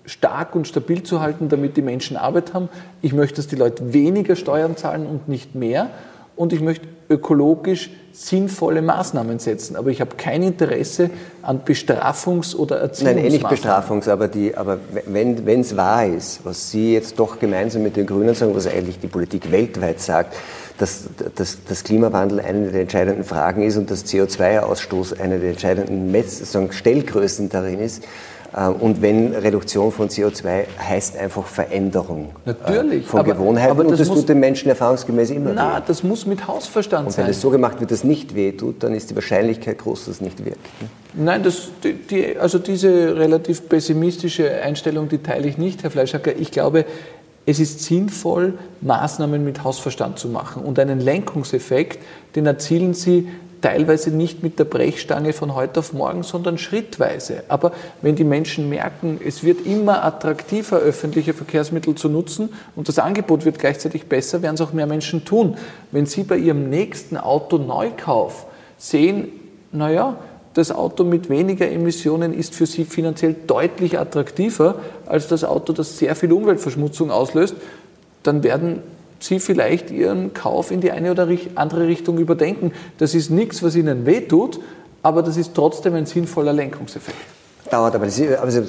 stark 0.10 0.56
und 0.56 0.68
stabil 0.68 1.04
zu 1.04 1.22
halten, 1.22 1.50
damit 1.50 1.78
die 1.78 1.82
Menschen 1.82 2.18
Arbeit 2.18 2.54
haben. 2.54 2.70
Ich 3.02 3.14
möchte, 3.14 3.38
dass 3.38 3.48
die 3.48 3.56
Leute 3.56 3.94
weniger 3.94 4.36
Steuern 4.36 4.76
zahlen 4.76 5.06
und 5.06 5.30
nicht 5.30 5.56
mehr. 5.56 5.90
Und 6.36 6.54
ich 6.54 6.62
möchte 6.62 6.88
ökologisch 7.10 7.90
sinnvolle 8.14 8.82
Maßnahmen 8.82 9.40
setzen. 9.40 9.76
Aber 9.76 9.90
ich 9.90 10.00
habe 10.00 10.16
kein 10.16 10.44
Interesse 10.44 11.10
an 11.42 11.62
Bestraffungs- 11.66 12.56
oder 12.56 12.78
Erziehungsmaßnahmen. 12.78 13.24
Nein, 13.24 13.26
eh 13.26 13.30
nicht 13.30 13.48
Bestrafungs-, 13.48 14.08
aber, 14.08 14.28
die, 14.28 14.56
aber 14.56 14.78
wenn 15.06 15.60
es 15.60 15.76
wahr 15.76 16.06
ist, 16.06 16.42
was 16.44 16.72
Sie 16.72 16.94
jetzt 16.94 17.20
doch 17.20 17.40
gemeinsam 17.40 17.84
mit 17.84 17.96
den 17.96 18.06
Grünen 18.06 18.36
sagen, 18.36 18.56
was 18.56 18.68
eigentlich 18.68 19.00
die 19.00 19.08
Politik 19.08 19.52
weltweit 19.52 20.00
sagt, 20.00 20.36
dass, 20.78 21.10
dass, 21.36 21.64
dass 21.66 21.84
Klimawandel 21.84 22.40
eine 22.40 22.72
der 22.72 22.82
entscheidenden 22.82 23.24
Fragen 23.24 23.64
ist 23.64 23.78
und 23.78 23.92
dass 23.92 24.06
CO2-Ausstoß 24.06 25.20
eine 25.20 25.40
der 25.40 25.52
entscheidenden 25.52 26.12
Metz 26.12 26.56
Stellgrößen 26.72 27.50
darin 27.50 27.80
ist, 27.80 28.04
und 28.80 29.02
wenn 29.02 29.34
Reduktion 29.34 29.92
von 29.92 30.10
CO2 30.10 30.64
heißt 30.80 31.18
einfach 31.18 31.46
Veränderung 31.46 32.30
äh, 32.46 32.50
Natürlich, 32.50 33.06
von 33.06 33.20
aber, 33.20 33.34
Gewohnheiten 33.34 33.72
aber 33.72 33.84
das 33.84 33.92
und 33.92 34.00
das 34.00 34.08
muss, 34.08 34.20
tut 34.20 34.30
den 34.30 34.40
Menschen 34.40 34.70
erfahrungsgemäß 34.70 35.30
immer 35.30 35.52
na, 35.54 35.78
weh. 35.78 35.82
das 35.86 36.04
muss 36.04 36.26
mit 36.26 36.48
Hausverstand 36.48 37.08
und 37.08 37.14
sein. 37.14 37.26
wenn 37.26 37.32
es 37.32 37.42
so 37.42 37.50
gemacht 37.52 37.80
wird, 37.80 37.92
dass 37.92 38.00
es 38.00 38.04
nicht 38.04 38.34
weh 38.34 38.52
tut, 38.52 38.82
dann 38.82 38.96
ist 38.96 39.12
die 39.12 39.16
Wahrscheinlichkeit 39.16 39.78
groß, 39.78 40.06
dass 40.06 40.16
es 40.16 40.22
nicht 40.22 40.44
wirkt. 40.44 40.66
Nein, 41.14 41.44
das, 41.44 41.70
die, 41.84 42.38
also 42.38 42.58
diese 42.60 43.16
relativ 43.16 43.70
pessimistische 43.70 44.52
Einstellung, 44.62 45.10
die 45.10 45.20
teile 45.20 45.48
ich 45.48 45.58
nicht, 45.58 45.84
Herr 45.84 45.92
Fleischacker. 45.92 46.36
Ich 46.36 46.52
glaube, 46.52 46.86
es 47.46 47.60
ist 47.60 47.84
sinnvoll, 47.84 48.58
Maßnahmen 48.82 49.44
mit 49.44 49.64
Hausverstand 49.64 50.20
zu 50.20 50.28
machen 50.28 50.64
und 50.64 50.78
einen 50.78 51.00
Lenkungseffekt, 51.00 52.00
den 52.36 52.46
erzielen 52.46 52.94
Sie 52.94 53.28
teilweise 53.62 54.12
nicht 54.12 54.44
mit 54.44 54.60
der 54.60 54.64
Brechstange 54.66 55.34
von 55.34 55.56
heute 55.56 55.80
auf 55.80 55.94
morgen, 55.94 56.24
sondern 56.24 56.58
schrittweise. 56.58 57.44
Aber 57.48 57.72
wenn 58.02 58.16
die 58.16 58.24
Menschen 58.24 58.70
merken, 58.70 59.20
es 59.24 59.44
wird 59.44 59.66
immer 59.66 60.04
attraktiver, 60.04 60.78
öffentliche 60.78 61.34
Verkehrsmittel 61.34 61.96
zu 61.96 62.10
nutzen 62.10 62.50
und 62.76 62.88
das 62.88 63.00
Angebot 63.00 63.46
wird 63.46 63.60
gleichzeitig 63.60 64.08
besser, 64.08 64.42
werden 64.42 64.56
es 64.56 64.62
auch 64.62 64.74
mehr 64.74 64.88
Menschen 64.88 65.26
tun. 65.26 65.58
Wenn 65.92 66.06
Sie 66.06 66.24
bei 66.24 66.38
Ihrem 66.38 66.70
nächsten 66.70 67.18
Auto-Neukauf 67.18 68.46
sehen, 68.78 69.30
naja, 69.72 70.18
das 70.54 70.72
Auto 70.72 71.04
mit 71.04 71.30
weniger 71.30 71.70
Emissionen 71.70 72.34
ist 72.34 72.56
für 72.56 72.66
Sie 72.66 72.86
finanziell 72.86 73.36
deutlich 73.46 74.00
attraktiver 74.00 74.76
als 75.06 75.28
das 75.28 75.44
Auto, 75.44 75.74
das 75.74 75.98
sehr 75.98 76.16
viel 76.16 76.32
Umweltverschmutzung 76.32 77.12
auslöst, 77.12 77.56
dann 78.24 78.44
werden 78.44 78.82
Sie 79.20 79.40
vielleicht 79.40 79.92
Ihren 79.92 80.34
Kauf 80.34 80.72
in 80.72 80.82
die 80.82 80.92
eine 80.92 81.12
oder 81.12 81.28
andere 81.56 81.88
Richtung 81.88 82.18
überdenken. 82.18 82.72
Das 82.98 83.16
ist 83.16 83.30
nichts, 83.30 83.62
was 83.64 83.76
Ihnen 83.76 84.06
wehtut, 84.06 84.60
aber 85.04 85.24
das 85.24 85.38
ist 85.38 85.54
trotzdem 85.54 85.96
ein 85.96 86.06
sinnvoller 86.06 86.54
Lenkungseffekt. 86.54 87.18
Dauert 87.70 87.96
aber, 87.96 88.06
also 88.06 88.64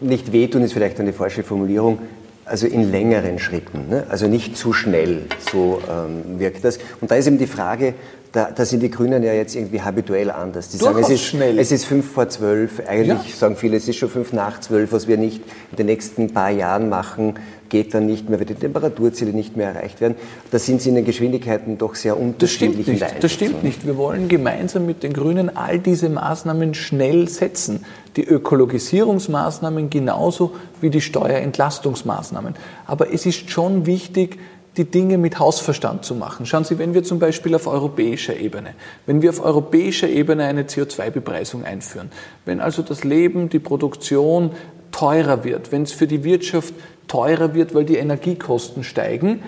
nicht 0.00 0.32
wehtun 0.32 0.62
ist 0.62 0.72
vielleicht 0.72 1.00
eine 1.00 1.12
falsche 1.12 1.42
Formulierung, 1.42 1.98
also 2.44 2.66
in 2.66 2.90
längeren 2.90 3.38
Schritten, 3.38 3.88
ne? 3.88 4.06
also 4.10 4.26
nicht 4.26 4.56
zu 4.56 4.72
schnell, 4.72 5.22
so 5.50 5.80
ähm, 5.90 6.38
wirkt 6.38 6.64
das. 6.64 6.78
Und 7.00 7.10
da 7.10 7.16
ist 7.16 7.26
eben 7.26 7.38
die 7.38 7.46
Frage, 7.46 7.94
da, 8.32 8.50
da, 8.50 8.64
sind 8.64 8.82
die 8.82 8.90
Grünen 8.90 9.22
ja 9.22 9.32
jetzt 9.32 9.54
irgendwie 9.54 9.80
habituell 9.80 10.30
anders. 10.30 10.68
Die 10.68 10.76
sagen, 10.76 10.98
es 10.98 11.08
ist, 11.08 11.22
schnell. 11.22 11.56
es 11.58 11.70
ist 11.70 11.84
fünf 11.84 12.10
vor 12.10 12.28
zwölf. 12.28 12.82
Eigentlich 12.86 13.30
ja. 13.30 13.36
sagen 13.36 13.56
viele, 13.56 13.76
es 13.76 13.86
ist 13.86 13.96
schon 13.96 14.10
fünf 14.10 14.32
nach 14.32 14.60
zwölf. 14.60 14.92
Was 14.92 15.06
wir 15.06 15.16
nicht 15.16 15.40
in 15.70 15.76
den 15.76 15.86
nächsten 15.86 16.32
paar 16.32 16.50
Jahren 16.50 16.88
machen, 16.88 17.34
geht 17.74 17.92
dann 17.92 18.06
nicht 18.06 18.28
mehr, 18.30 18.38
weil 18.38 18.46
die 18.46 18.54
Temperaturziele 18.54 19.32
nicht 19.32 19.56
mehr 19.56 19.70
erreicht 19.74 20.00
werden. 20.00 20.14
Da 20.52 20.60
sind 20.60 20.80
sie 20.80 20.90
in 20.90 20.94
den 20.94 21.04
Geschwindigkeiten 21.04 21.76
doch 21.76 21.96
sehr 21.96 22.16
unterschiedlich. 22.16 22.86
Das 22.86 22.94
stimmt 22.94 23.12
nicht. 23.12 23.24
Das 23.24 23.32
stimmt 23.32 23.64
nicht. 23.64 23.84
Wir 23.84 23.96
wollen 23.96 24.28
gemeinsam 24.28 24.86
mit 24.86 25.02
den 25.02 25.12
Grünen 25.12 25.56
all 25.56 25.80
diese 25.80 26.08
Maßnahmen 26.08 26.74
schnell 26.74 27.26
setzen. 27.26 27.84
Die 28.14 28.22
Ökologisierungsmaßnahmen 28.22 29.90
genauso 29.90 30.52
wie 30.80 30.90
die 30.90 31.00
Steuerentlastungsmaßnahmen. 31.00 32.54
Aber 32.86 33.12
es 33.12 33.26
ist 33.26 33.50
schon 33.50 33.86
wichtig, 33.86 34.38
die 34.76 34.84
Dinge 34.84 35.18
mit 35.18 35.40
Hausverstand 35.40 36.04
zu 36.04 36.14
machen. 36.14 36.46
Schauen 36.46 36.62
Sie, 36.62 36.78
wenn 36.78 36.94
wir 36.94 37.02
zum 37.02 37.18
Beispiel 37.18 37.56
auf 37.56 37.66
europäischer 37.66 38.36
Ebene, 38.36 38.74
wenn 39.06 39.20
wir 39.20 39.30
auf 39.30 39.44
europäischer 39.44 40.08
Ebene 40.08 40.44
eine 40.44 40.62
CO2-Bepreisung 40.62 41.64
einführen, 41.64 42.12
wenn 42.44 42.60
also 42.60 42.82
das 42.82 43.02
Leben, 43.02 43.48
die 43.48 43.58
Produktion 43.58 44.52
teurer 44.94 45.42
wird, 45.42 45.72
wenn 45.72 45.82
es 45.82 45.92
für 45.92 46.06
die 46.06 46.22
Wirtschaft 46.22 46.72
teurer 47.08 47.54
wird, 47.54 47.74
weil 47.74 47.84
die 47.84 47.96
Energiekosten 47.96 48.84
steigen, 48.84 49.42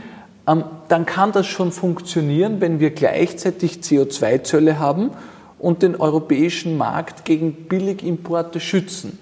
ähm, 0.46 0.64
dann 0.88 1.06
kann 1.06 1.32
das 1.32 1.46
schon 1.46 1.72
funktionieren, 1.72 2.60
wenn 2.60 2.80
wir 2.80 2.90
gleichzeitig 2.90 3.80
CO2-Zölle 3.82 4.78
haben 4.78 5.10
und 5.58 5.82
den 5.82 5.96
europäischen 5.96 6.76
Markt 6.76 7.24
gegen 7.24 7.52
Billigimporte 7.68 8.60
schützen. 8.60 9.18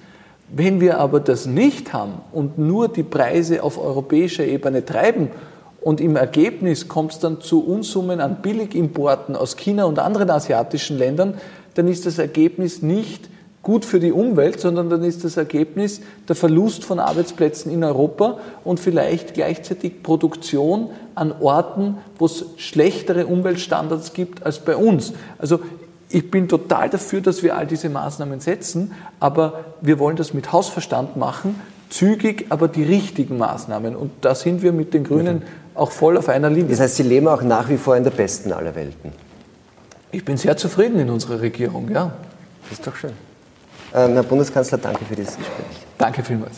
Wenn 0.49 0.81
wir 0.81 0.99
aber 0.99 1.21
das 1.21 1.47
nicht 1.47 1.93
haben 1.93 2.15
und 2.33 2.59
nur 2.59 2.89
die 2.89 3.03
Preise 3.03 3.63
auf 3.63 3.79
europäischer 3.79 4.45
Ebene 4.45 4.85
treiben 4.85 5.31
und 5.81 6.01
im 6.01 6.17
Ergebnis 6.17 6.89
kommt 6.89 7.13
es 7.13 7.19
dann 7.19 7.41
zu 7.41 7.65
Unsummen 7.65 8.21
an 8.21 8.43
Billigimporten 8.43 9.37
aus 9.37 9.57
China 9.57 9.85
und 9.85 9.99
anderen 9.99 10.31
asiatischen 10.31 10.99
Ländern, 10.99 11.35
dann 11.75 11.89
ist 11.89 12.07
das 12.07 12.19
Ergebnis 12.19 12.83
nicht 12.83 13.29
gut 13.65 13.85
für 13.85 13.99
die 13.99 14.13
Umwelt, 14.13 14.61
sondern 14.61 14.89
dann 14.91 15.03
ist 15.03 15.25
das 15.25 15.37
Ergebnis 15.37 16.01
der 16.29 16.37
Verlust 16.37 16.85
von 16.85 17.01
Arbeitsplätzen 17.01 17.73
in 17.73 17.83
Europa 17.83 18.39
und 18.63 18.79
vielleicht 18.79 19.35
gleichzeitig 19.35 20.03
Produktion 20.03 20.91
an 21.17 21.33
Orten, 21.41 21.97
wo 22.19 22.27
es 22.27 22.45
schlechtere 22.57 23.27
Umweltstandards 23.27 24.13
gibt 24.13 24.45
als 24.47 24.61
bei 24.61 24.77
uns. 24.77 25.15
Also 25.39 25.61
ich 26.11 26.31
bin 26.31 26.49
total 26.49 26.91
dafür, 26.91 27.23
dass 27.23 27.43
wir 27.43 27.57
all 27.57 27.67
diese 27.67 27.89
Maßnahmen 27.89 28.39
setzen, 28.39 28.93
aber 29.19 29.65
wir 29.81 29.99
wollen 29.99 30.17
das 30.17 30.35
mit 30.35 30.53
Hausverstand 30.53 31.17
machen, 31.17 31.61
zügig, 31.91 32.47
aber 32.51 32.69
die 32.69 32.85
richtigen 32.85 33.39
Maßnahmen. 33.39 33.97
Und 33.97 34.13
da 34.21 34.35
sind 34.35 34.63
wir 34.63 34.73
mit 34.73 34.95
den 34.95 35.05
Grünen 35.05 35.43
auch 35.75 35.91
voll 35.91 36.17
auf 36.17 36.29
einer 36.29 36.51
Linie. 36.51 36.71
Das 36.71 36.81
heißt, 36.81 36.97
Sie 36.97 37.03
leben 37.03 37.27
auch 37.27 37.43
nach 37.43 37.69
wie 37.69 37.79
vor 37.79 37.97
in 37.97 38.05
der 38.05 38.11
besten 38.11 38.53
aller 38.53 38.75
Welten. 38.75 39.13
Ich 40.13 40.25
bin 40.25 40.37
sehr 40.37 40.57
zufrieden 40.57 41.01
in 41.01 41.11
unserer 41.11 41.41
Regierung, 41.41 41.91
ja. 41.91 42.13
Das 42.63 42.79
ist 42.79 42.87
doch 42.87 42.95
schön. 42.95 43.13
Ähm, 43.95 44.15
Herr 44.15 44.25
Bundeskanzler, 44.25 44.79
danke 44.79 45.05
für 45.05 45.15
dieses 45.15 45.37
Gespräch. 45.37 45.67
Danke 45.99 46.25
vielmals. 46.25 46.57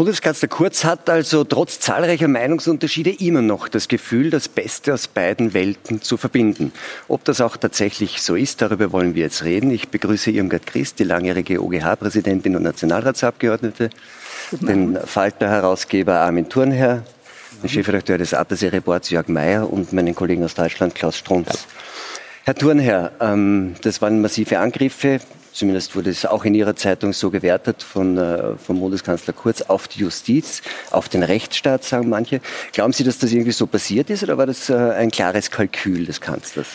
Bundeskanzler 0.00 0.48
Kurz 0.48 0.84
hat 0.84 1.10
also 1.10 1.44
trotz 1.44 1.78
zahlreicher 1.78 2.26
Meinungsunterschiede 2.26 3.10
immer 3.10 3.42
noch 3.42 3.68
das 3.68 3.86
Gefühl, 3.86 4.30
das 4.30 4.48
Beste 4.48 4.94
aus 4.94 5.08
beiden 5.08 5.52
Welten 5.52 6.00
zu 6.00 6.16
verbinden. 6.16 6.72
Ob 7.06 7.22
das 7.24 7.42
auch 7.42 7.58
tatsächlich 7.58 8.22
so 8.22 8.34
ist, 8.34 8.62
darüber 8.62 8.92
wollen 8.92 9.14
wir 9.14 9.24
jetzt 9.24 9.44
reden. 9.44 9.70
Ich 9.70 9.90
begrüße 9.90 10.30
Irmgard 10.30 10.66
Christ, 10.66 11.00
die 11.00 11.04
langjährige 11.04 11.62
OGH-Präsidentin 11.62 12.56
und 12.56 12.62
Nationalratsabgeordnete, 12.62 13.90
den 14.52 14.96
Falter-Herausgeber 14.96 16.20
Armin 16.20 16.48
Thurnherr, 16.48 17.02
den 17.62 17.68
Chefredakteur 17.68 18.16
des 18.16 18.32
Attersee-Reports 18.32 19.10
Jörg 19.10 19.28
Mayer 19.28 19.70
und 19.70 19.92
meinen 19.92 20.14
Kollegen 20.14 20.44
aus 20.44 20.54
Deutschland 20.54 20.94
Klaus 20.94 21.18
Strunz. 21.18 21.66
Herr 22.44 22.54
Thurnherr, 22.54 23.12
ähm, 23.20 23.74
das 23.82 24.00
waren 24.00 24.22
massive 24.22 24.58
Angriffe 24.58 25.20
zumindest 25.52 25.96
wurde 25.96 26.10
es 26.10 26.26
auch 26.26 26.44
in 26.44 26.54
Ihrer 26.54 26.76
Zeitung 26.76 27.12
so 27.12 27.30
gewertet 27.30 27.82
von, 27.82 28.16
äh, 28.16 28.56
vom 28.56 28.80
Bundeskanzler 28.80 29.32
Kurz, 29.32 29.62
auf 29.62 29.88
die 29.88 30.00
Justiz, 30.00 30.62
auf 30.90 31.08
den 31.08 31.22
Rechtsstaat, 31.22 31.84
sagen 31.84 32.08
manche. 32.08 32.40
Glauben 32.72 32.92
Sie, 32.92 33.04
dass 33.04 33.18
das 33.18 33.32
irgendwie 33.32 33.52
so 33.52 33.66
passiert 33.66 34.10
ist 34.10 34.22
oder 34.22 34.38
war 34.38 34.46
das 34.46 34.70
äh, 34.70 34.74
ein 34.74 35.10
klares 35.10 35.50
Kalkül 35.50 36.06
des 36.06 36.20
Kanzlers? 36.20 36.68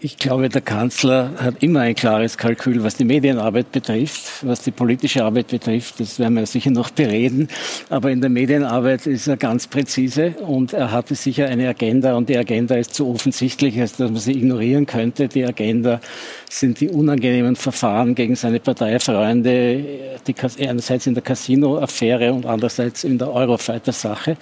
Ich 0.00 0.18
glaube, 0.18 0.48
der 0.48 0.62
Kanzler 0.62 1.30
hat 1.36 1.62
immer 1.62 1.80
ein 1.82 1.94
klares 1.94 2.36
Kalkül, 2.36 2.82
was 2.82 2.96
die 2.96 3.04
Medienarbeit 3.04 3.70
betrifft, 3.70 4.44
was 4.44 4.62
die 4.62 4.72
politische 4.72 5.24
Arbeit 5.24 5.46
betrifft. 5.46 6.00
Das 6.00 6.18
werden 6.18 6.34
wir 6.34 6.44
sicher 6.46 6.72
noch 6.72 6.90
bereden. 6.90 7.46
Aber 7.88 8.10
in 8.10 8.20
der 8.20 8.28
Medienarbeit 8.28 9.06
ist 9.06 9.28
er 9.28 9.36
ganz 9.36 9.68
präzise 9.68 10.30
und 10.44 10.72
er 10.72 10.90
hatte 10.90 11.14
sicher 11.14 11.46
eine 11.46 11.68
Agenda 11.68 12.16
und 12.16 12.28
die 12.28 12.36
Agenda 12.36 12.74
ist 12.74 12.96
so 12.96 13.08
offensichtlich, 13.10 13.80
als 13.80 13.96
dass 13.96 14.10
man 14.10 14.18
sie 14.18 14.32
ignorieren 14.32 14.86
könnte. 14.86 15.28
Die 15.28 15.44
Agenda 15.44 16.00
sind 16.50 16.80
die 16.80 16.88
unangenehmen 16.88 17.54
Verfahren 17.54 18.16
gegen 18.16 18.34
seine 18.34 18.58
Parteifreunde, 18.58 19.84
die, 20.26 20.34
einerseits 20.66 21.06
in 21.06 21.14
der 21.14 21.22
Casino-Affäre 21.22 22.32
und 22.32 22.44
andererseits 22.44 23.04
in 23.04 23.18
der 23.18 23.32
Eurofighter-Sache. 23.32 24.36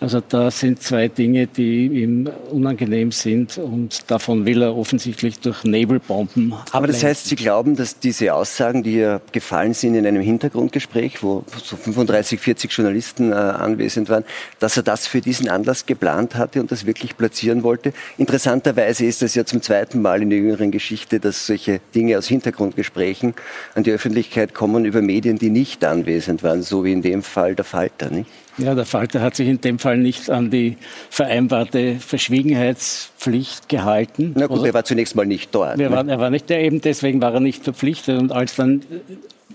Also 0.00 0.20
da 0.20 0.52
sind 0.52 0.82
zwei 0.82 1.08
Dinge, 1.08 1.48
die 1.48 1.86
ihm 1.86 2.30
unangenehm 2.52 3.10
sind 3.10 3.58
und 3.58 4.08
davon 4.08 4.46
will 4.46 4.62
er 4.62 4.83
offensichtlich 4.84 5.40
durch 5.40 5.64
Nebelbomben. 5.64 6.52
Aber 6.72 6.86
das 6.86 7.02
heißt, 7.02 7.24
Sie 7.24 7.36
glauben, 7.36 7.74
dass 7.74 7.98
diese 7.98 8.34
Aussagen, 8.34 8.82
die 8.82 8.96
ja 8.96 9.22
gefallen 9.32 9.72
sind 9.72 9.94
in 9.94 10.06
einem 10.06 10.20
Hintergrundgespräch, 10.20 11.22
wo 11.22 11.42
so 11.62 11.76
35, 11.76 12.38
40 12.38 12.70
Journalisten 12.70 13.32
äh, 13.32 13.34
anwesend 13.34 14.10
waren, 14.10 14.24
dass 14.58 14.76
er 14.76 14.82
das 14.82 15.06
für 15.06 15.22
diesen 15.22 15.48
Anlass 15.48 15.86
geplant 15.86 16.34
hatte 16.34 16.60
und 16.60 16.70
das 16.70 16.84
wirklich 16.84 17.16
platzieren 17.16 17.62
wollte? 17.62 17.94
Interessanterweise 18.18 19.06
ist 19.06 19.22
es 19.22 19.34
ja 19.34 19.46
zum 19.46 19.62
zweiten 19.62 20.02
Mal 20.02 20.20
in 20.20 20.28
der 20.28 20.38
jüngeren 20.38 20.70
Geschichte, 20.70 21.18
dass 21.18 21.46
solche 21.46 21.80
Dinge 21.94 22.18
aus 22.18 22.26
Hintergrundgesprächen 22.26 23.32
an 23.74 23.84
die 23.84 23.90
Öffentlichkeit 23.90 24.52
kommen 24.52 24.84
über 24.84 25.00
Medien, 25.00 25.38
die 25.38 25.48
nicht 25.48 25.82
anwesend 25.82 26.42
waren, 26.42 26.62
so 26.62 26.84
wie 26.84 26.92
in 26.92 27.00
dem 27.00 27.22
Fall 27.22 27.54
der 27.54 27.64
Falter, 27.64 28.10
nicht? 28.10 28.28
Ja, 28.58 28.74
der 28.74 28.84
Falter 28.84 29.20
hat 29.20 29.34
sich 29.34 29.48
in 29.48 29.60
dem 29.60 29.78
Fall 29.78 29.98
nicht 29.98 30.30
an 30.30 30.50
die 30.50 30.76
vereinbarte 31.10 31.96
Verschwiegenheitspflicht 31.96 33.68
gehalten. 33.68 34.32
Na 34.36 34.46
gut, 34.46 34.58
also, 34.58 34.66
er 34.66 34.74
war 34.74 34.84
zunächst 34.84 35.16
mal 35.16 35.26
nicht 35.26 35.54
dort. 35.54 35.76
Ne? 35.76 35.90
Waren, 35.90 36.08
er 36.08 36.20
war 36.20 36.30
nicht 36.30 36.48
der 36.50 36.60
eben, 36.60 36.80
deswegen 36.80 37.20
war 37.20 37.34
er 37.34 37.40
nicht 37.40 37.64
verpflichtet. 37.64 38.20
Und 38.20 38.32
als 38.32 38.54
dann 38.56 38.82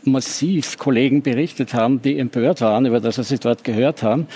massiv 0.03 0.77
Kollegen 0.77 1.21
berichtet 1.21 1.73
haben, 1.73 2.01
die 2.01 2.17
empört 2.17 2.61
waren 2.61 2.85
über 2.85 2.99
das, 2.99 3.17
was 3.17 3.29
sie 3.29 3.39
dort 3.39 3.63
gehört 3.63 4.03
haben, 4.03 4.27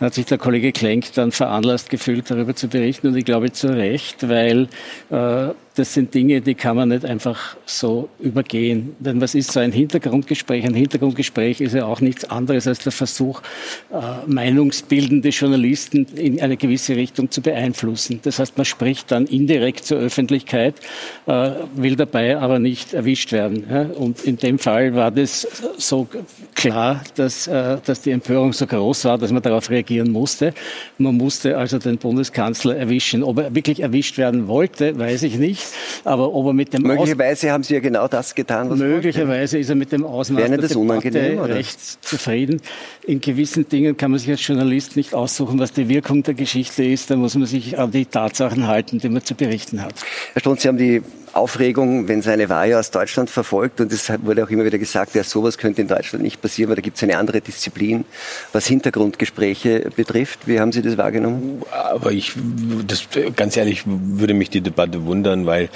hat 0.00 0.14
sich 0.14 0.26
der 0.26 0.38
Kollege 0.38 0.72
Klenk 0.72 1.12
dann 1.14 1.32
veranlasst 1.32 1.90
gefühlt, 1.90 2.30
darüber 2.30 2.54
zu 2.54 2.68
berichten. 2.68 3.08
Und 3.08 3.16
ich 3.16 3.24
glaube 3.24 3.52
zu 3.52 3.68
Recht, 3.68 4.28
weil 4.28 4.68
äh, 5.10 5.48
das 5.76 5.92
sind 5.92 6.14
Dinge, 6.14 6.40
die 6.40 6.54
kann 6.54 6.76
man 6.76 6.90
nicht 6.90 7.04
einfach 7.04 7.56
so 7.66 8.08
übergehen. 8.20 8.94
Denn 9.00 9.20
was 9.20 9.34
ist 9.34 9.50
so 9.50 9.58
ein 9.58 9.72
Hintergrundgespräch? 9.72 10.64
Ein 10.64 10.74
Hintergrundgespräch 10.74 11.60
ist 11.60 11.74
ja 11.74 11.84
auch 11.84 12.00
nichts 12.00 12.24
anderes 12.30 12.68
als 12.68 12.78
der 12.78 12.92
Versuch, 12.92 13.42
äh, 13.92 13.96
meinungsbildende 14.26 15.30
Journalisten 15.30 16.06
in 16.14 16.40
eine 16.40 16.56
gewisse 16.56 16.94
Richtung 16.94 17.32
zu 17.32 17.42
beeinflussen. 17.42 18.20
Das 18.22 18.38
heißt, 18.38 18.56
man 18.56 18.64
spricht 18.64 19.10
dann 19.10 19.26
indirekt 19.26 19.84
zur 19.84 19.98
Öffentlichkeit, 19.98 20.76
äh, 21.26 21.50
will 21.74 21.96
dabei 21.96 22.38
aber 22.38 22.60
nicht 22.60 22.94
erwischt 22.94 23.32
werden. 23.32 23.64
Und 23.94 24.22
in 24.22 24.36
dem 24.36 24.60
Fall 24.60 24.94
war 24.94 25.10
das 25.10 25.64
so 25.76 26.06
klar, 26.54 27.02
dass, 27.16 27.48
äh, 27.48 27.78
dass 27.84 28.00
die 28.00 28.12
Empörung 28.12 28.52
so 28.52 28.68
groß 28.68 29.06
war, 29.06 29.18
dass 29.18 29.32
man 29.32 29.42
darauf 29.42 29.68
reagieren 29.70 30.12
musste. 30.12 30.54
Man 30.98 31.16
musste 31.16 31.58
also 31.58 31.78
den 31.78 31.98
Bundeskanzler 31.98 32.76
erwischen. 32.76 33.24
Ob 33.24 33.38
er 33.38 33.54
wirklich 33.56 33.80
erwischt 33.80 34.18
werden 34.18 34.46
wollte, 34.46 34.96
weiß 34.96 35.24
ich 35.24 35.36
nicht 35.36 35.63
Aber 36.04 36.34
ob 36.34 36.46
er 36.46 36.52
mit 36.52 36.72
dem 36.72 36.82
Möglicherweise 36.82 37.46
Aus 37.48 37.52
haben 37.52 37.62
Sie 37.62 37.74
ja 37.74 37.80
genau 37.80 38.08
das 38.08 38.34
getan, 38.34 38.70
was 38.70 38.78
Möglicherweise 38.78 39.58
ist 39.58 39.68
er 39.68 39.74
mit 39.74 39.92
dem 39.92 40.04
Ausmaß 40.04 40.48
der 40.48 40.58
das 40.58 40.76
oder? 40.76 41.54
recht 41.54 42.04
zufrieden. 42.04 42.60
In 43.06 43.20
gewissen 43.20 43.68
Dingen 43.68 43.96
kann 43.96 44.10
man 44.10 44.20
sich 44.20 44.30
als 44.30 44.46
Journalist 44.46 44.96
nicht 44.96 45.14
aussuchen, 45.14 45.58
was 45.58 45.72
die 45.72 45.88
Wirkung 45.88 46.22
der 46.22 46.34
Geschichte 46.34 46.84
ist. 46.84 47.10
Da 47.10 47.16
muss 47.16 47.34
man 47.34 47.46
sich 47.46 47.78
an 47.78 47.90
die 47.90 48.06
Tatsachen 48.06 48.66
halten, 48.66 48.98
die 48.98 49.08
man 49.08 49.24
zu 49.24 49.34
berichten 49.34 49.82
hat. 49.82 49.94
Herr 50.32 50.40
Strunz, 50.40 50.62
Sie 50.62 50.68
haben 50.68 50.78
die 50.78 51.02
Aufregung, 51.34 52.08
wenn 52.08 52.22
seine 52.22 52.48
Wahl 52.48 52.74
aus 52.74 52.90
Deutschland 52.90 53.28
verfolgt. 53.28 53.80
Und 53.80 53.92
es 53.92 54.10
wurde 54.22 54.44
auch 54.44 54.50
immer 54.50 54.64
wieder 54.64 54.78
gesagt, 54.78 55.14
ja, 55.14 55.24
sowas 55.24 55.58
könnte 55.58 55.82
in 55.82 55.88
Deutschland 55.88 56.22
nicht 56.22 56.40
passieren, 56.40 56.70
weil 56.70 56.76
da 56.76 56.82
gibt 56.82 56.96
es 56.96 57.02
eine 57.02 57.18
andere 57.18 57.40
Disziplin, 57.40 58.04
was 58.52 58.66
Hintergrundgespräche 58.66 59.90
betrifft. 59.94 60.46
Wie 60.46 60.60
haben 60.60 60.72
Sie 60.72 60.82
das 60.82 60.96
wahrgenommen? 60.96 61.62
Aber 61.70 62.12
ich, 62.12 62.34
das, 62.86 63.08
ganz 63.36 63.56
ehrlich, 63.56 63.82
würde 63.86 64.34
mich 64.34 64.50
die 64.50 64.60
Debatte 64.60 65.04
wundern, 65.06 65.46
weil 65.46 65.68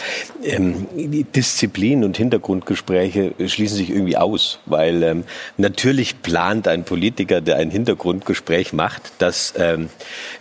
ähm, 0.44 0.86
Disziplin 1.34 2.04
und 2.04 2.16
Hintergrundgespräche 2.16 3.34
schließen 3.46 3.76
sich 3.76 3.90
irgendwie 3.90 4.16
aus, 4.16 4.60
weil 4.66 5.02
ähm, 5.02 5.24
natürlich 5.56 6.22
plant 6.22 6.68
ein 6.68 6.84
Politiker, 6.84 7.40
der 7.40 7.56
ein 7.56 7.70
Hintergrundgespräch 7.70 8.72
macht, 8.72 9.12
dass 9.18 9.54
ähm, 9.58 9.88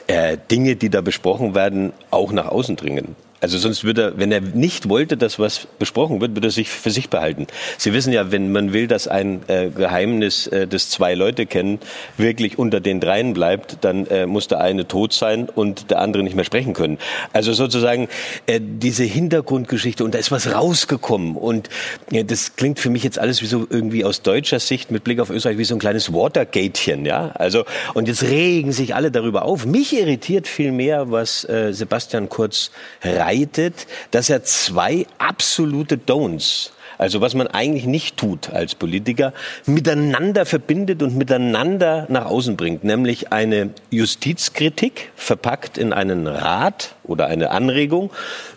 äh, 0.08 0.38
Dinge, 0.52 0.76
die 0.76 0.90
da 0.90 1.02
besprochen 1.02 1.56
werden, 1.56 1.94
auch 2.12 2.32
nach 2.32 2.48
außen 2.48 2.76
dringen. 2.76 3.16
Also 3.40 3.60
sonst 3.60 3.84
würde 3.84 4.02
er, 4.02 4.18
wenn 4.18 4.32
er 4.32 4.42
nicht 4.42 4.90
wollte, 4.90 5.16
dass 5.16 5.38
was 5.38 5.68
besprochen 5.78 6.22
wird, 6.22 6.36
würde 6.36 6.48
er 6.48 6.52
sich 6.52 6.70
für 6.70 6.90
sich 6.90 7.10
behalten. 7.10 7.46
Sie 7.78 7.94
wissen 7.94 8.12
ja, 8.12 8.32
wenn 8.32 8.52
man 8.52 8.74
will, 8.74 8.88
dass 8.88 9.08
ein 9.08 9.42
äh, 9.48 9.70
Geheimnis, 9.70 10.48
äh, 10.48 10.68
das 10.68 10.90
zwei 10.90 11.14
Leute 11.14 11.46
kennen, 11.46 11.80
wirklich 12.18 12.58
unter 12.58 12.80
den 12.80 13.00
dreien 13.00 13.34
bleibt, 13.34 13.78
dann 13.82 14.08
äh, 14.08 14.26
muss 14.26 14.48
der 14.48 14.62
eine 14.62 14.88
tot 14.88 15.14
sein 15.14 15.50
und 15.50 15.92
der 15.92 16.00
andere 16.00 16.24
nicht 16.24 16.36
mehr 16.36 16.46
sprechen 16.46 16.74
können. 16.74 16.98
Also 17.32 17.54
sozusagen 17.54 18.08
äh, 18.48 18.60
diese 18.60 19.04
Hintergrundgeschichte 19.04 20.04
und 20.04 20.16
da 20.16 20.20
ist 20.20 20.32
was 20.32 20.54
rausgekommen 20.54 21.36
und 21.36 21.70
ja, 22.12 22.24
das 22.24 22.56
klingt 22.56 22.80
für 22.80 22.90
mich 22.90 23.04
jetzt 23.04 23.20
alles 23.20 23.44
wie 23.44 23.48
so 23.48 23.68
irgendwie 23.70 24.04
aus 24.04 24.24
deutscher 24.24 24.60
Sicht 24.60 24.90
mit 24.90 25.04
Blick 25.04 25.20
auf 25.20 25.30
Österreich 25.30 25.60
wie 25.60 25.64
so 25.64 25.76
ein 25.76 25.80
kleines 25.80 26.12
Watergatechen, 26.12 27.06
ja. 27.06 27.32
Also 27.36 27.66
und 27.94 28.08
jetzt 28.08 28.24
regen 28.24 28.72
sich 28.72 28.96
alle 28.96 29.12
darüber 29.12 29.44
auf. 29.44 29.66
Mich 29.66 29.96
irritiert 29.96 30.48
viel 30.48 30.72
mehr, 30.72 31.12
was 31.12 31.44
äh, 31.44 31.72
Sebastian 31.72 32.30
Kurz 32.30 32.72
reitet, 33.28 33.88
dass 34.12 34.30
er 34.30 34.44
zwei 34.44 35.06
absolute 35.20 35.98
Don'ts 35.98 36.72
also 36.98 37.22
was 37.22 37.36
man 37.36 37.48
eigentlich 37.48 37.86
nicht 37.86 38.18
tut 38.18 38.50
als 38.50 38.76
Politiker, 38.76 39.34
miteinander 39.66 40.46
verbindet 40.46 41.04
und 41.04 41.16
miteinander 41.16 42.06
nach 42.10 42.26
außen 42.26 42.58
bringt, 42.58 42.84
nämlich 42.84 43.32
eine 43.32 43.70
Justizkritik 43.92 45.12
verpackt 45.16 45.78
in 45.78 45.94
einen 45.94 46.28
Rat 46.28 46.96
oder 47.04 47.28
eine 47.28 47.52
Anregung 47.52 48.12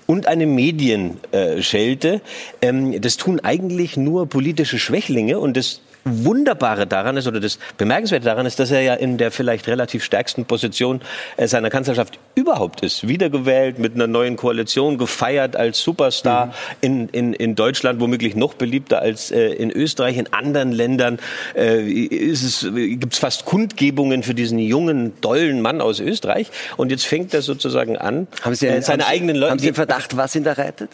und 0.06 0.26
eine 0.26 0.46
Medienschelte. 0.46 2.20
Ähm, 2.62 3.00
das 3.00 3.16
tun 3.16 3.40
eigentlich 3.40 3.96
nur 3.96 4.26
politische 4.28 4.78
Schwächlinge 4.78 5.38
und 5.38 5.56
das 5.56 5.82
Wunderbare 6.04 6.86
daran 6.86 7.16
ist 7.16 7.26
oder 7.26 7.40
das 7.40 7.58
Bemerkenswerte 7.78 8.24
daran 8.24 8.46
ist, 8.46 8.58
dass 8.58 8.70
er 8.70 8.80
ja 8.80 8.94
in 8.94 9.18
der 9.18 9.30
vielleicht 9.30 9.68
relativ 9.68 10.04
stärksten 10.04 10.44
Position 10.44 11.00
äh, 11.36 11.46
seiner 11.46 11.70
Kanzlerschaft 11.70 12.18
überhaupt 12.34 12.82
ist. 12.82 13.06
Wiedergewählt 13.06 13.78
mit 13.78 13.94
einer 13.94 14.06
neuen 14.06 14.36
Koalition, 14.36 14.98
gefeiert 14.98 15.56
als 15.56 15.80
Superstar 15.80 16.46
mhm. 16.46 16.52
in, 16.80 17.08
in, 17.08 17.32
in 17.34 17.54
Deutschland, 17.54 18.00
womöglich 18.00 18.34
noch 18.34 18.54
beliebter 18.54 19.00
als 19.00 19.30
äh, 19.30 19.48
in 19.48 19.70
Österreich. 19.70 20.16
In 20.16 20.32
anderen 20.32 20.72
Ländern 20.72 21.18
äh, 21.54 21.82
gibt 21.82 23.12
es 23.12 23.18
fast 23.18 23.44
Kundgebungen 23.44 24.22
für 24.22 24.34
diesen 24.34 24.58
jungen, 24.58 25.12
dollen 25.20 25.60
Mann 25.60 25.80
aus 25.80 26.00
Österreich. 26.00 26.50
Und 26.76 26.90
jetzt 26.90 27.06
fängt 27.06 27.34
er 27.34 27.42
sozusagen 27.42 27.96
an, 27.96 28.26
haben 28.42 28.54
Sie, 28.54 28.66
äh, 28.66 28.80
seine 28.82 29.04
haben 29.04 29.10
eigenen 29.10 29.36
Leute. 29.36 29.50
Haben 29.52 29.58
Sie 29.58 29.66
den 29.66 29.74
Verdacht, 29.74 30.16
was 30.16 30.34
ihn 30.34 30.44
da 30.44 30.52
reitet? 30.52 30.90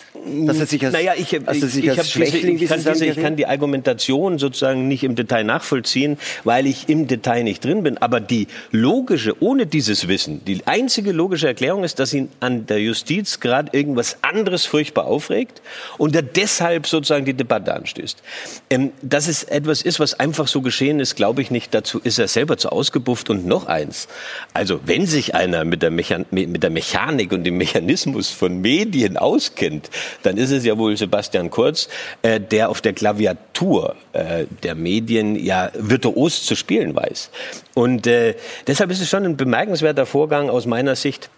Dass 0.46 0.58
er 0.58 0.66
sich 0.66 0.84
als, 0.84 0.92
naja, 0.92 1.12
ich, 1.16 1.30
dass 1.30 1.62
er 1.62 1.68
sich 1.68 1.84
ich, 1.84 1.90
als 1.90 2.16
ich, 2.16 2.68
kann 2.68 2.82
diese, 2.82 3.06
ich 3.06 3.16
kann 3.16 3.36
die 3.36 3.46
Argumentation 3.46 4.38
sozusagen 4.38 4.88
nicht 4.88 4.95
nicht 4.96 5.04
im 5.04 5.14
Detail 5.14 5.44
nachvollziehen, 5.44 6.16
weil 6.44 6.66
ich 6.66 6.88
im 6.88 7.06
Detail 7.06 7.42
nicht 7.44 7.62
drin 7.62 7.82
bin. 7.82 7.98
Aber 7.98 8.18
die 8.18 8.48
logische, 8.70 9.42
ohne 9.42 9.66
dieses 9.66 10.08
Wissen, 10.08 10.42
die 10.46 10.66
einzige 10.66 11.12
logische 11.12 11.46
Erklärung 11.46 11.84
ist, 11.84 11.98
dass 11.98 12.14
ihn 12.14 12.30
an 12.40 12.64
der 12.64 12.80
Justiz 12.80 13.40
gerade 13.40 13.76
irgendwas 13.76 14.16
anderes 14.22 14.64
furchtbar 14.64 15.04
aufregt 15.04 15.60
und 15.98 16.16
er 16.16 16.22
deshalb 16.22 16.86
sozusagen 16.86 17.26
die 17.26 17.34
Debatte 17.34 17.74
anstößt. 17.74 18.22
Ähm, 18.70 18.92
dass 19.02 19.28
es 19.28 19.44
etwas 19.44 19.82
ist, 19.82 20.00
was 20.00 20.14
einfach 20.18 20.48
so 20.48 20.62
geschehen 20.62 20.98
ist, 20.98 21.14
glaube 21.14 21.42
ich 21.42 21.50
nicht. 21.50 21.74
Dazu 21.74 21.98
ist 21.98 22.18
er 22.18 22.28
selber 22.28 22.56
zu 22.56 22.70
ausgebufft. 22.70 23.28
Und 23.28 23.44
noch 23.46 23.66
eins. 23.66 24.08
Also, 24.54 24.80
wenn 24.86 25.06
sich 25.06 25.34
einer 25.34 25.64
mit 25.64 25.82
der, 25.82 25.90
Mechan 25.90 26.24
mit 26.30 26.62
der 26.62 26.70
Mechanik 26.70 27.32
und 27.32 27.44
dem 27.44 27.58
Mechanismus 27.58 28.30
von 28.30 28.62
Medien 28.62 29.18
auskennt, 29.18 29.90
dann 30.22 30.38
ist 30.38 30.52
es 30.52 30.64
ja 30.64 30.78
wohl 30.78 30.96
Sebastian 30.96 31.50
Kurz, 31.50 31.88
äh, 32.22 32.40
der 32.40 32.70
auf 32.70 32.80
der 32.80 32.92
Klaviatur 32.92 33.96
äh, 34.12 34.46
der 34.62 34.74
Medien 34.86 35.34
ja 35.34 35.70
virtuos 35.74 36.44
zu 36.44 36.54
spielen 36.54 36.94
weiß. 36.94 37.30
Und 37.74 38.06
äh, 38.06 38.34
deshalb 38.68 38.92
ist 38.92 39.00
es 39.00 39.08
schon 39.08 39.24
ein 39.24 39.36
bemerkenswerter 39.36 40.06
Vorgang 40.06 40.48
aus 40.48 40.66
meiner 40.66 40.94
Sicht. 40.94 41.28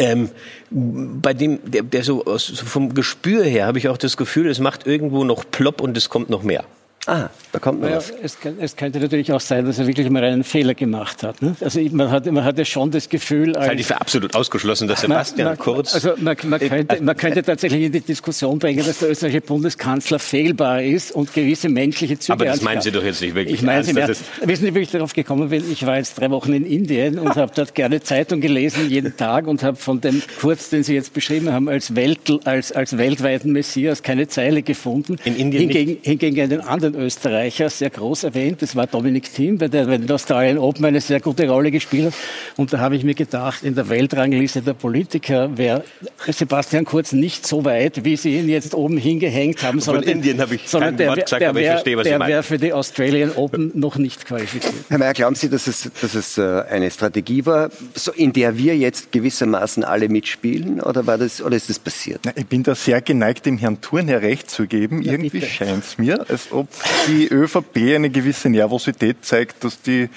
Ähm, 0.00 0.30
bei 0.70 1.34
dem, 1.34 1.60
der, 1.70 1.82
der 1.82 2.02
so 2.02 2.24
aus, 2.24 2.46
vom 2.46 2.94
Gespür 2.94 3.44
her 3.44 3.66
habe 3.66 3.78
ich 3.78 3.88
auch 3.88 3.98
das 3.98 4.16
Gefühl, 4.16 4.48
es 4.48 4.58
macht 4.58 4.86
irgendwo 4.86 5.24
noch 5.24 5.44
plopp 5.48 5.80
und 5.80 5.96
es 5.96 6.08
kommt 6.08 6.30
noch 6.30 6.42
mehr. 6.42 6.64
Ah, 7.10 7.28
da 7.50 7.58
kommt 7.58 7.80
naja, 7.80 7.96
was. 7.96 8.12
Es, 8.22 8.38
es, 8.60 8.76
könnte 8.76 9.00
natürlich 9.00 9.32
auch 9.32 9.40
sein, 9.40 9.64
dass 9.64 9.80
er 9.80 9.88
wirklich 9.88 10.08
mal 10.10 10.22
einen 10.22 10.44
Fehler 10.44 10.74
gemacht 10.74 11.24
hat. 11.24 11.42
Ne? 11.42 11.56
Also 11.60 11.80
man 11.90 12.08
hat, 12.08 12.24
man 12.30 12.44
hat 12.44 12.56
ja 12.56 12.64
schon 12.64 12.92
das 12.92 13.08
Gefühl... 13.08 13.54
Das 13.54 13.66
halte 13.66 13.80
ich 13.80 13.86
für 13.88 14.00
absolut 14.00 14.36
ausgeschlossen, 14.36 14.86
dass 14.86 15.00
Sebastian 15.00 15.48
man, 15.48 15.56
man, 15.56 15.58
Kurz... 15.58 15.92
Also 15.92 16.10
man, 16.18 16.36
man, 16.44 16.60
könnte, 16.60 17.02
man 17.02 17.16
könnte 17.16 17.42
tatsächlich 17.42 17.82
in 17.82 17.90
die 17.90 18.00
Diskussion 18.00 18.60
bringen, 18.60 18.86
dass 18.86 19.00
der 19.00 19.10
österreichische 19.10 19.40
Bundeskanzler 19.40 20.20
fehlbar 20.20 20.82
ist 20.84 21.10
und 21.10 21.34
gewisse 21.34 21.68
menschliche 21.68 22.16
Züge... 22.16 22.34
Aber 22.34 22.44
das 22.44 22.62
meinen 22.62 22.80
Sie 22.80 22.92
doch 22.92 23.02
jetzt 23.02 23.20
nicht 23.22 23.34
wirklich 23.34 23.56
Ich 23.56 23.62
meine 23.62 23.82
Sie, 23.82 23.96
wissen 23.96 24.66
Sie, 24.66 24.74
wie 24.76 24.78
ich 24.78 24.92
darauf 24.92 25.12
gekommen 25.12 25.48
bin? 25.48 25.64
Ich 25.72 25.84
war 25.84 25.96
jetzt 25.96 26.20
drei 26.20 26.30
Wochen 26.30 26.52
in 26.52 26.64
Indien 26.64 27.18
und 27.18 27.34
habe 27.34 27.50
dort 27.52 27.74
gerne 27.74 28.00
Zeitung 28.00 28.40
gelesen, 28.40 28.88
jeden 28.88 29.16
Tag, 29.16 29.48
und 29.48 29.64
habe 29.64 29.76
von 29.76 30.00
dem 30.00 30.22
Kurz, 30.40 30.70
den 30.70 30.84
Sie 30.84 30.94
jetzt 30.94 31.12
beschrieben 31.12 31.52
haben, 31.52 31.68
als, 31.68 31.96
Welt, 31.96 32.20
als, 32.44 32.70
als 32.70 32.96
weltweiten 32.96 33.50
Messias 33.50 34.04
keine 34.04 34.28
Zeile 34.28 34.62
gefunden. 34.62 35.16
In 35.24 35.34
Indien 35.34 35.62
hingegen, 35.62 35.98
hingegen 36.02 36.40
einen 36.40 36.60
anderen 36.60 36.99
Österreicher, 37.00 37.70
sehr 37.70 37.90
groß 37.90 38.24
erwähnt. 38.24 38.62
Das 38.62 38.76
war 38.76 38.86
Dominik 38.86 39.32
Thiem, 39.32 39.58
der 39.58 39.68
bei 39.68 39.98
den 39.98 40.10
Australian 40.10 40.58
Open 40.58 40.84
eine 40.84 41.00
sehr 41.00 41.20
gute 41.20 41.48
Rolle 41.48 41.70
gespielt 41.70 42.06
hat. 42.06 42.14
Und 42.56 42.72
da 42.72 42.78
habe 42.78 42.96
ich 42.96 43.04
mir 43.04 43.14
gedacht, 43.14 43.62
in 43.62 43.74
der 43.74 43.88
Weltrangliste 43.88 44.62
der 44.62 44.74
Politiker 44.74 45.56
wäre 45.56 45.84
Sebastian 46.28 46.84
Kurz 46.84 47.12
nicht 47.12 47.46
so 47.46 47.64
weit, 47.64 48.04
wie 48.04 48.16
Sie 48.16 48.38
ihn 48.38 48.48
jetzt 48.48 48.74
oben 48.74 48.96
hingehängt 48.96 49.62
haben. 49.62 49.80
Sondern 49.80 50.04
Von 50.04 50.12
Indien 50.12 50.40
habe 50.40 50.54
ich 50.54 50.68
sondern 50.68 50.96
der, 50.96 51.08
Wort 51.08 51.24
gesagt, 51.24 51.42
der, 51.42 51.50
aber 51.50 51.60
ich 51.60 51.66
verstehe, 51.66 51.96
was 51.96 52.04
der 52.04 52.20
wäre 52.20 52.42
für 52.42 52.58
die 52.58 52.72
Australian 52.72 53.32
Open 53.32 53.72
noch 53.74 53.96
nicht 53.96 54.26
qualifiziert. 54.26 54.74
Herr 54.88 54.98
Mayer, 54.98 55.12
glauben 55.14 55.34
Sie, 55.34 55.48
dass 55.48 55.66
es, 55.66 55.90
dass 56.00 56.14
es 56.14 56.38
äh, 56.38 56.62
eine 56.68 56.90
Strategie 56.90 57.46
war, 57.46 57.70
in 58.16 58.32
der 58.32 58.56
wir 58.56 58.76
jetzt 58.76 59.12
gewissermaßen 59.12 59.84
alle 59.84 60.08
mitspielen? 60.08 60.80
Oder, 60.80 61.06
war 61.06 61.18
das, 61.18 61.42
oder 61.42 61.56
ist 61.56 61.70
das 61.70 61.78
passiert? 61.78 62.20
ich 62.34 62.46
bin 62.46 62.62
da 62.62 62.74
sehr 62.74 63.00
geneigt, 63.00 63.46
dem 63.46 63.58
Herrn 63.58 63.80
Thurnherr 63.80 64.22
recht 64.22 64.50
zu 64.50 64.66
geben. 64.66 65.02
Ja, 65.02 65.12
Irgendwie 65.12 65.42
scheint 65.42 65.84
es 65.84 65.98
mir, 65.98 66.28
als 66.28 66.52
ob 66.52 66.68
die 67.08 67.28
ÖVP 67.28 67.94
eine 67.94 68.10
gewisse 68.10 68.48
Nervosität 68.48 69.24
zeigt, 69.24 69.64
dass 69.64 69.82
die 69.82 70.08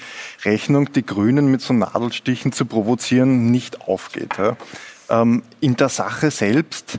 Rechnung, 0.44 0.92
die 0.92 1.04
Grünen 1.04 1.50
mit 1.50 1.60
so 1.60 1.74
Nadelstichen 1.74 2.52
zu 2.52 2.66
provozieren, 2.66 3.50
nicht 3.50 3.82
aufgeht. 3.82 4.38
Ja. 4.38 4.56
Ähm, 5.08 5.42
in 5.60 5.76
der 5.76 5.88
Sache 5.88 6.30
selbst 6.30 6.98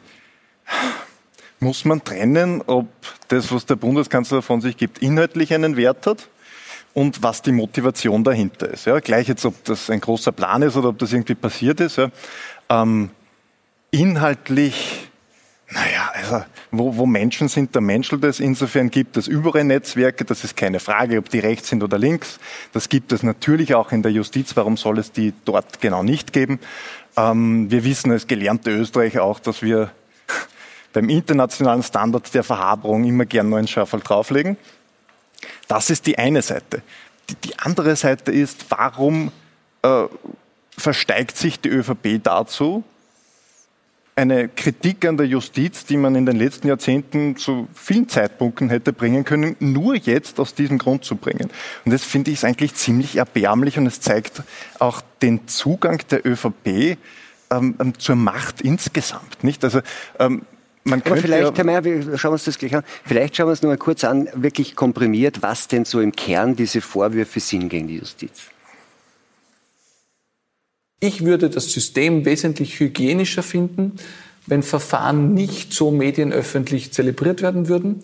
muss 1.60 1.86
man 1.86 2.04
trennen, 2.04 2.62
ob 2.66 2.88
das, 3.30 3.52
was 3.52 3.66
der 3.66 3.76
Bundeskanzler 3.76 4.42
von 4.42 4.62
sich 4.62 4.78
gibt, 4.78 5.00
inhaltlich 5.00 5.54
einen 5.54 5.78
Wert 5.78 6.06
hat 6.06 6.28
und 6.94 7.24
was 7.24 7.42
die 7.42 7.52
Motivation 7.52 8.24
dahinter 8.24 8.70
ist. 8.70 8.86
Ja. 8.86 9.00
Gleich 9.00 9.28
jetzt, 9.28 9.46
ob 9.46 9.64
das 9.64 9.90
ein 9.90 10.02
großer 10.02 10.32
Plan 10.32 10.62
ist 10.62 10.76
oder 10.76 10.90
ob 10.90 11.00
das 11.00 11.14
irgendwie 11.14 11.36
passiert 11.36 11.80
ist. 11.80 11.98
Ja. 11.98 12.10
Ähm, 12.70 13.10
inhaltlich 13.92 15.10
naja, 15.70 16.12
also 16.14 16.46
wo, 16.72 16.96
wo 16.96 17.06
Menschen 17.06 17.48
sind, 17.48 17.76
da 17.76 17.82
menschelt 17.82 18.24
es. 18.24 18.40
Insofern 18.40 18.92
gibt 18.92 19.18
es 19.18 19.28
überall 19.28 19.64
Netzwerke, 19.64 20.24
das 20.24 20.44
ist 20.44 20.56
keine 20.56 20.80
Frage, 20.80 21.18
ob 21.18 21.30
die 21.30 21.40
rechts 21.40 21.70
sind 21.70 21.82
oder 21.82 21.98
links. 21.98 22.40
Das 22.72 22.88
gibt 22.88 23.12
es 23.12 23.24
natürlich 23.24 23.74
auch 23.74 23.92
in 23.92 24.04
der 24.04 24.12
Justiz. 24.12 24.56
Warum 24.56 24.78
soll 24.78 25.00
es 25.00 25.12
die 25.12 25.34
dort 25.44 25.82
genau 25.82 26.04
nicht 26.04 26.34
geben? 26.34 26.60
Ähm, 27.18 27.72
wir 27.72 27.84
wissen 27.84 28.12
als 28.12 28.28
gelernte 28.28 28.70
Österreicher 28.70 29.24
auch, 29.24 29.40
dass 29.40 29.64
wir 29.64 29.90
beim 30.94 31.10
internationalen 31.10 31.82
Standard 31.82 32.32
der 32.34 32.44
Verhaberung 32.44 33.04
immer 33.04 33.26
gern 33.26 33.50
neuen 33.50 33.68
Schafel 33.68 34.02
drauflegen. 34.02 34.58
Das 35.68 35.90
ist 35.90 36.06
die 36.06 36.20
eine 36.20 36.44
Seite. 36.44 36.84
Die, 37.30 37.36
die 37.36 37.58
andere 37.58 37.96
Seite 37.96 38.32
ist, 38.32 38.66
warum 38.70 39.32
äh, 39.82 40.04
versteigt 40.78 41.38
sich 41.38 41.60
die 41.60 41.70
ÖVP 41.70 42.22
dazu, 42.22 42.84
eine 44.18 44.48
Kritik 44.48 45.06
an 45.06 45.18
der 45.18 45.28
Justiz, 45.28 45.86
die 45.86 45.98
man 45.98 46.16
in 46.16 46.26
den 46.26 46.38
letzten 46.38 46.70
Jahrzehnten 46.70 47.36
zu 47.36 47.68
vielen 47.74 48.08
Zeitpunkten 48.08 48.70
hätte 48.70 48.94
bringen 48.94 49.26
können, 49.26 49.58
nur 49.60 49.96
jetzt 49.96 50.40
aus 50.40 50.56
diesem 50.56 50.78
Grund 50.78 51.04
zu 51.04 51.18
bringen. 51.18 51.50
Und 51.84 51.92
das 51.92 52.04
finde 52.06 52.32
ich 52.32 52.46
eigentlich 52.46 52.76
ziemlich 52.76 53.18
erbärmlich 53.18 53.78
und 53.78 53.86
es 53.88 54.00
zeigt 54.00 54.44
auch 54.80 55.02
den 55.22 55.48
Zugang 55.48 56.02
der 56.10 56.26
ÖVP 56.26 56.98
ähm, 57.52 57.76
ähm, 57.80 58.00
zur 58.00 58.16
Macht 58.16 58.62
insgesamt. 58.62 59.44
Nicht? 59.44 59.64
Also 59.66 59.82
ähm, 60.18 60.44
Man 60.86 61.02
Aber 61.02 61.18
vielleicht, 61.18 61.58
Herr 61.58 61.66
Mayer, 61.66 61.84
wir 61.84 62.18
schauen 62.18 62.32
uns 62.34 62.46
das 62.46 62.58
gleich 62.58 62.74
an. 62.74 62.84
Vielleicht 63.04 63.36
schauen 63.36 63.48
wir 63.48 63.52
uns 63.52 63.64
noch 63.64 63.70
mal 63.70 63.78
kurz 63.78 64.06
an, 64.06 64.30
wirklich 64.34 64.78
komprimiert, 64.78 65.42
was 65.42 65.68
denn 65.68 65.84
so 65.84 66.00
im 66.00 66.14
Kern 66.14 66.56
diese 66.56 66.80
Vorwürfe 66.80 67.42
sind 67.42 67.68
gegen 67.68 67.90
die 67.90 67.98
Justiz. 67.98 68.50
Ich 71.00 71.26
würde 71.26 71.50
das 71.50 71.72
System 71.72 72.26
wesentlich 72.26 72.80
hygienischer 72.80 73.44
finden, 73.44 73.94
wenn 74.48 74.64
Verfahren 74.64 75.34
nicht 75.34 75.74
so 75.74 75.92
medienöffentlich 75.92 76.92
zelebriert 76.92 77.42
werden 77.42 77.68
würden. 77.68 78.02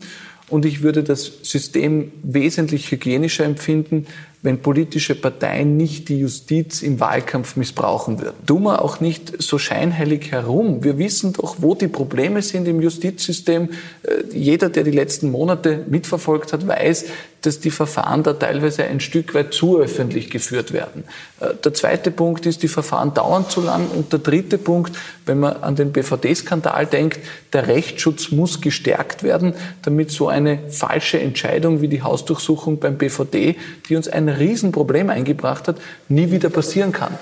Und 0.49 0.65
ich 0.65 0.81
würde 0.81 1.03
das 1.03 1.31
System 1.43 2.11
wesentlich 2.23 2.91
hygienischer 2.91 3.45
empfinden, 3.45 4.07
wenn 4.43 4.61
politische 4.61 5.13
Parteien 5.13 5.77
nicht 5.77 6.09
die 6.09 6.19
Justiz 6.19 6.81
im 6.81 6.99
Wahlkampf 6.99 7.55
missbrauchen 7.55 8.19
würden. 8.19 8.45
Tun 8.45 8.63
wir 8.63 8.81
auch 8.81 8.99
nicht 8.99 9.41
so 9.41 9.59
scheinheilig 9.59 10.31
herum. 10.31 10.83
Wir 10.83 10.97
wissen 10.97 11.33
doch, 11.33 11.57
wo 11.59 11.75
die 11.75 11.87
Probleme 11.87 12.41
sind 12.41 12.67
im 12.67 12.81
Justizsystem. 12.81 13.69
Äh, 14.03 14.35
jeder, 14.35 14.69
der 14.69 14.83
die 14.83 14.91
letzten 14.91 15.29
Monate 15.29 15.85
mitverfolgt 15.87 16.53
hat, 16.53 16.67
weiß, 16.67 17.05
dass 17.41 17.59
die 17.59 17.71
Verfahren 17.71 18.23
da 18.23 18.33
teilweise 18.33 18.83
ein 18.83 18.99
Stück 18.99 19.33
weit 19.33 19.53
zu 19.53 19.79
öffentlich 19.79 20.29
geführt 20.29 20.73
werden. 20.73 21.03
Äh, 21.39 21.53
der 21.63 21.73
zweite 21.73 22.09
Punkt 22.11 22.45
ist, 22.45 22.63
die 22.63 22.67
Verfahren 22.67 23.13
dauern 23.13 23.49
zu 23.49 23.61
lang. 23.61 23.87
Und 23.89 24.11
der 24.11 24.19
dritte 24.19 24.57
Punkt, 24.57 24.95
wenn 25.25 25.39
man 25.39 25.57
an 25.57 25.75
den 25.75 25.91
BVD-Skandal 25.91 26.85
denkt, 26.85 27.19
der 27.53 27.67
Rechtsschutz 27.67 28.31
muss 28.31 28.61
gestärkt 28.61 29.23
werden, 29.23 29.53
damit 29.83 30.11
so 30.11 30.27
eine 30.27 30.69
falsche 30.69 31.19
Entscheidung 31.19 31.81
wie 31.81 31.87
die 31.87 32.01
Hausdurchsuchung 32.01 32.79
beim 32.79 32.97
BVD, 32.97 33.55
die 33.89 33.95
uns 33.95 34.07
ein 34.07 34.29
Riesenproblem 34.39 35.09
eingebracht 35.09 35.67
hat, 35.67 35.77
nie 36.09 36.31
wieder 36.31 36.49
passieren 36.49 36.91
kann. 36.91 37.17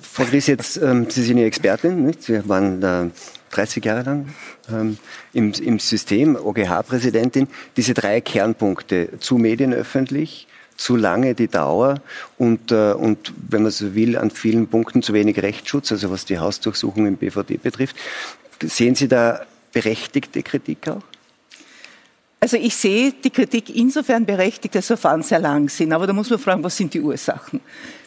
Frau 0.00 0.24
Gries, 0.24 0.46
jetzt, 0.46 0.78
ähm, 0.78 1.10
Sie 1.10 1.22
sind 1.22 1.38
ja 1.38 1.44
Expertin, 1.44 2.06
nicht? 2.06 2.22
Sie 2.22 2.48
waren 2.48 2.82
äh, 2.82 3.10
30 3.50 3.84
Jahre 3.84 4.02
lang 4.02 4.34
ähm, 4.70 4.96
im, 5.32 5.52
im 5.52 5.78
System, 5.78 6.36
OGH-Präsidentin. 6.36 7.48
Diese 7.76 7.94
drei 7.94 8.20
Kernpunkte, 8.20 9.10
zu 9.20 9.36
medienöffentlich, 9.36 10.48
zu 10.76 10.96
lange 10.96 11.34
die 11.34 11.48
Dauer 11.48 12.00
und, 12.38 12.72
äh, 12.72 12.92
und, 12.92 13.32
wenn 13.48 13.62
man 13.62 13.70
so 13.70 13.94
will, 13.94 14.16
an 14.16 14.30
vielen 14.30 14.66
Punkten 14.66 15.02
zu 15.02 15.12
wenig 15.12 15.40
Rechtsschutz, 15.42 15.92
also 15.92 16.10
was 16.10 16.24
die 16.24 16.38
Hausdurchsuchung 16.38 17.06
im 17.06 17.16
BVD 17.16 17.58
betrifft. 17.58 17.96
Sehen 18.62 18.94
Sie 18.94 19.08
da 19.08 19.42
berechtigte 19.72 20.42
Kritik 20.42 20.88
auch? 20.88 21.02
Also 22.42 22.56
ich 22.56 22.74
sehe 22.74 23.12
die 23.12 23.30
Kritik 23.30 23.72
insofern 23.72 24.26
berechtigt, 24.26 24.74
dass 24.74 24.88
Verfahren 24.88 25.22
sehr 25.22 25.38
lang 25.38 25.68
sind. 25.68 25.92
Aber 25.92 26.08
da 26.08 26.12
muss 26.12 26.28
man 26.28 26.40
fragen, 26.40 26.64
was 26.64 26.76
sind 26.76 26.92
die 26.92 27.00
Ursachen? 27.00 27.60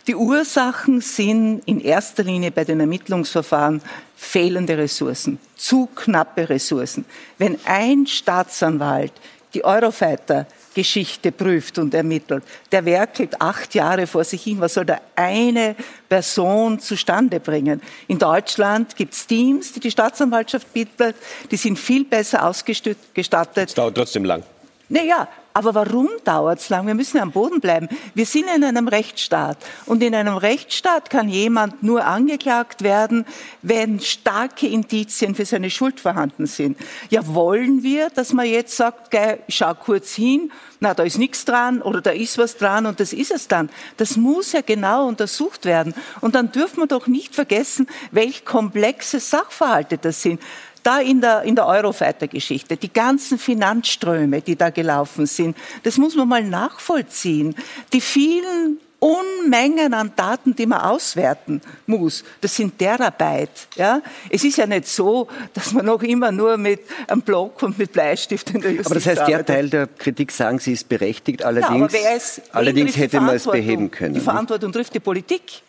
Die 0.07 0.13
Ursachen 0.13 0.99
sind 0.99 1.61
in 1.65 1.79
erster 1.79 2.21
Linie 2.21 2.51
bei 2.51 2.65
den 2.65 2.81
Ermittlungsverfahren 2.81 3.81
fehlende 4.17 4.77
Ressourcen, 4.77 5.39
zu 5.55 5.87
knappe 5.95 6.49
Ressourcen. 6.49 7.05
Wenn 7.37 7.57
ein 7.63 8.07
Staatsanwalt 8.07 9.13
die 9.53 9.63
Eurofighter 9.63 10.47
Geschichte 10.75 11.31
prüft 11.31 11.79
und 11.79 11.93
ermittelt. 11.95 12.43
Der 12.71 12.85
werkelt 12.85 13.41
acht 13.41 13.73
Jahre 13.73 14.05
vor 14.05 14.23
sich 14.23 14.43
hin. 14.43 14.59
Was 14.59 14.75
soll 14.75 14.85
da 14.85 14.99
eine 15.15 15.75
Person 16.07 16.79
zustande 16.79 17.39
bringen? 17.39 17.81
In 18.07 18.19
Deutschland 18.19 18.95
gibt 18.95 19.13
es 19.13 19.25
Teams, 19.25 19.71
die 19.71 19.79
die 19.79 19.89
Staatsanwaltschaft 19.89 20.71
bietet. 20.71 21.15
Die 21.49 21.57
sind 21.57 21.79
viel 21.79 22.05
besser 22.05 22.45
ausgestattet. 22.45 23.69
Es 23.69 23.73
dauert 23.73 23.95
trotzdem 23.95 24.25
lang. 24.25 24.43
Naja, 24.87 25.27
aber 25.57 25.73
warum 25.73 26.09
dauert 26.25 26.59
es 26.59 26.67
lang? 26.67 26.85
Wir 26.85 26.95
müssen 26.95 27.17
am 27.17 27.31
Boden 27.31 27.61
bleiben. 27.61 27.87
Wir 28.13 28.25
sind 28.25 28.45
in 28.53 28.61
einem 28.61 28.89
Rechtsstaat. 28.89 29.57
Und 29.85 30.03
in 30.03 30.13
einem 30.13 30.35
Rechtsstaat 30.35 31.09
kann 31.09 31.29
jemand 31.29 31.81
nur 31.81 32.03
angeklagt 32.03 32.83
werden, 32.83 33.25
wenn 33.61 34.01
starke 34.01 34.67
Indizien 34.67 35.33
für 35.33 35.45
seine 35.45 35.69
Schuld 35.69 36.01
vorhanden 36.01 36.45
sind. 36.45 36.77
Ja, 37.09 37.21
wollen 37.25 37.83
wir, 37.83 38.09
dass 38.09 38.33
man 38.33 38.47
jetzt 38.47 38.75
sagt, 38.75 39.11
gell, 39.11 39.39
schau 39.47 39.73
kurz 39.73 40.13
hin, 40.13 40.51
na, 40.85 40.93
da 40.93 41.01
ist 41.01 41.17
nichts 41.17 41.45
dran 41.45 41.81
oder 41.81 41.99
da 41.99 42.11
ist 42.11 42.37
was 42.37 42.57
dran 42.57 42.85
und 42.85 42.99
das 42.99 43.11
ist 43.11 43.31
es 43.31 43.47
dann. 43.47 43.71
Das 43.97 44.17
muss 44.17 44.51
ja 44.51 44.61
genau 44.61 45.07
untersucht 45.07 45.65
werden. 45.65 45.95
Und 46.21 46.35
dann 46.35 46.51
dürfen 46.51 46.77
wir 46.77 46.85
doch 46.85 47.07
nicht 47.07 47.33
vergessen, 47.33 47.87
welch 48.11 48.45
komplexe 48.45 49.19
Sachverhalte 49.19 49.97
das 49.97 50.21
sind 50.21 50.39
da 50.83 50.99
in 50.99 51.19
der, 51.19 51.41
in 51.41 51.55
der 51.55 51.65
Eurofighter-Geschichte, 51.65 52.77
die 52.77 52.93
ganzen 52.93 53.39
Finanzströme, 53.39 54.41
die 54.41 54.55
da 54.55 54.69
gelaufen 54.69 55.25
sind, 55.25 55.57
das 55.81 55.97
muss 55.97 56.15
man 56.15 56.27
mal 56.27 56.43
nachvollziehen. 56.43 57.55
Die 57.91 58.01
vielen 58.01 58.79
Unmengen 59.05 59.93
an 59.93 60.11
Daten, 60.15 60.55
die 60.55 60.65
man 60.65 60.81
auswerten 60.81 61.61
muss. 61.85 62.23
Das 62.41 62.55
sind 62.55 62.77
Terabyte. 62.79 63.67
Ja? 63.75 64.01
Es 64.31 64.43
ist 64.43 64.57
ja 64.57 64.65
nicht 64.65 64.87
so, 64.87 65.27
dass 65.53 65.73
man 65.73 65.85
noch 65.85 66.01
immer 66.01 66.31
nur 66.31 66.57
mit 66.57 66.81
einem 67.07 67.21
Block 67.21 67.61
und 67.61 67.77
mit 67.77 67.93
Bleistift 67.93 68.49
in 68.49 68.61
der 68.61 68.71
Justiz 68.71 68.87
Aber 68.87 68.95
das 68.95 69.05
heißt, 69.05 69.27
der 69.27 69.45
Teil 69.45 69.69
der 69.69 69.85
Kritik, 69.85 70.31
sagen 70.31 70.57
Sie, 70.57 70.73
ist 70.73 70.89
berechtigt. 70.89 71.43
Allerdings, 71.43 71.93
ja, 71.93 71.99
es, 72.15 72.41
allerdings 72.51 72.97
hätte 72.97 73.21
man 73.21 73.35
es 73.35 73.45
beheben 73.45 73.91
können. 73.91 74.15
Die 74.15 74.19
Verantwortung 74.19 74.71
trifft 74.71 74.95
die 74.95 74.99
Politik. 74.99 75.61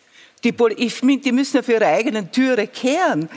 Die, 0.43 0.51
die, 0.51 1.31
müssen 1.31 1.57
ja 1.57 1.63
für 1.63 1.73
ihre 1.73 1.87
eigenen 1.87 2.31
Türe 2.31 2.67
kehren 2.67 3.29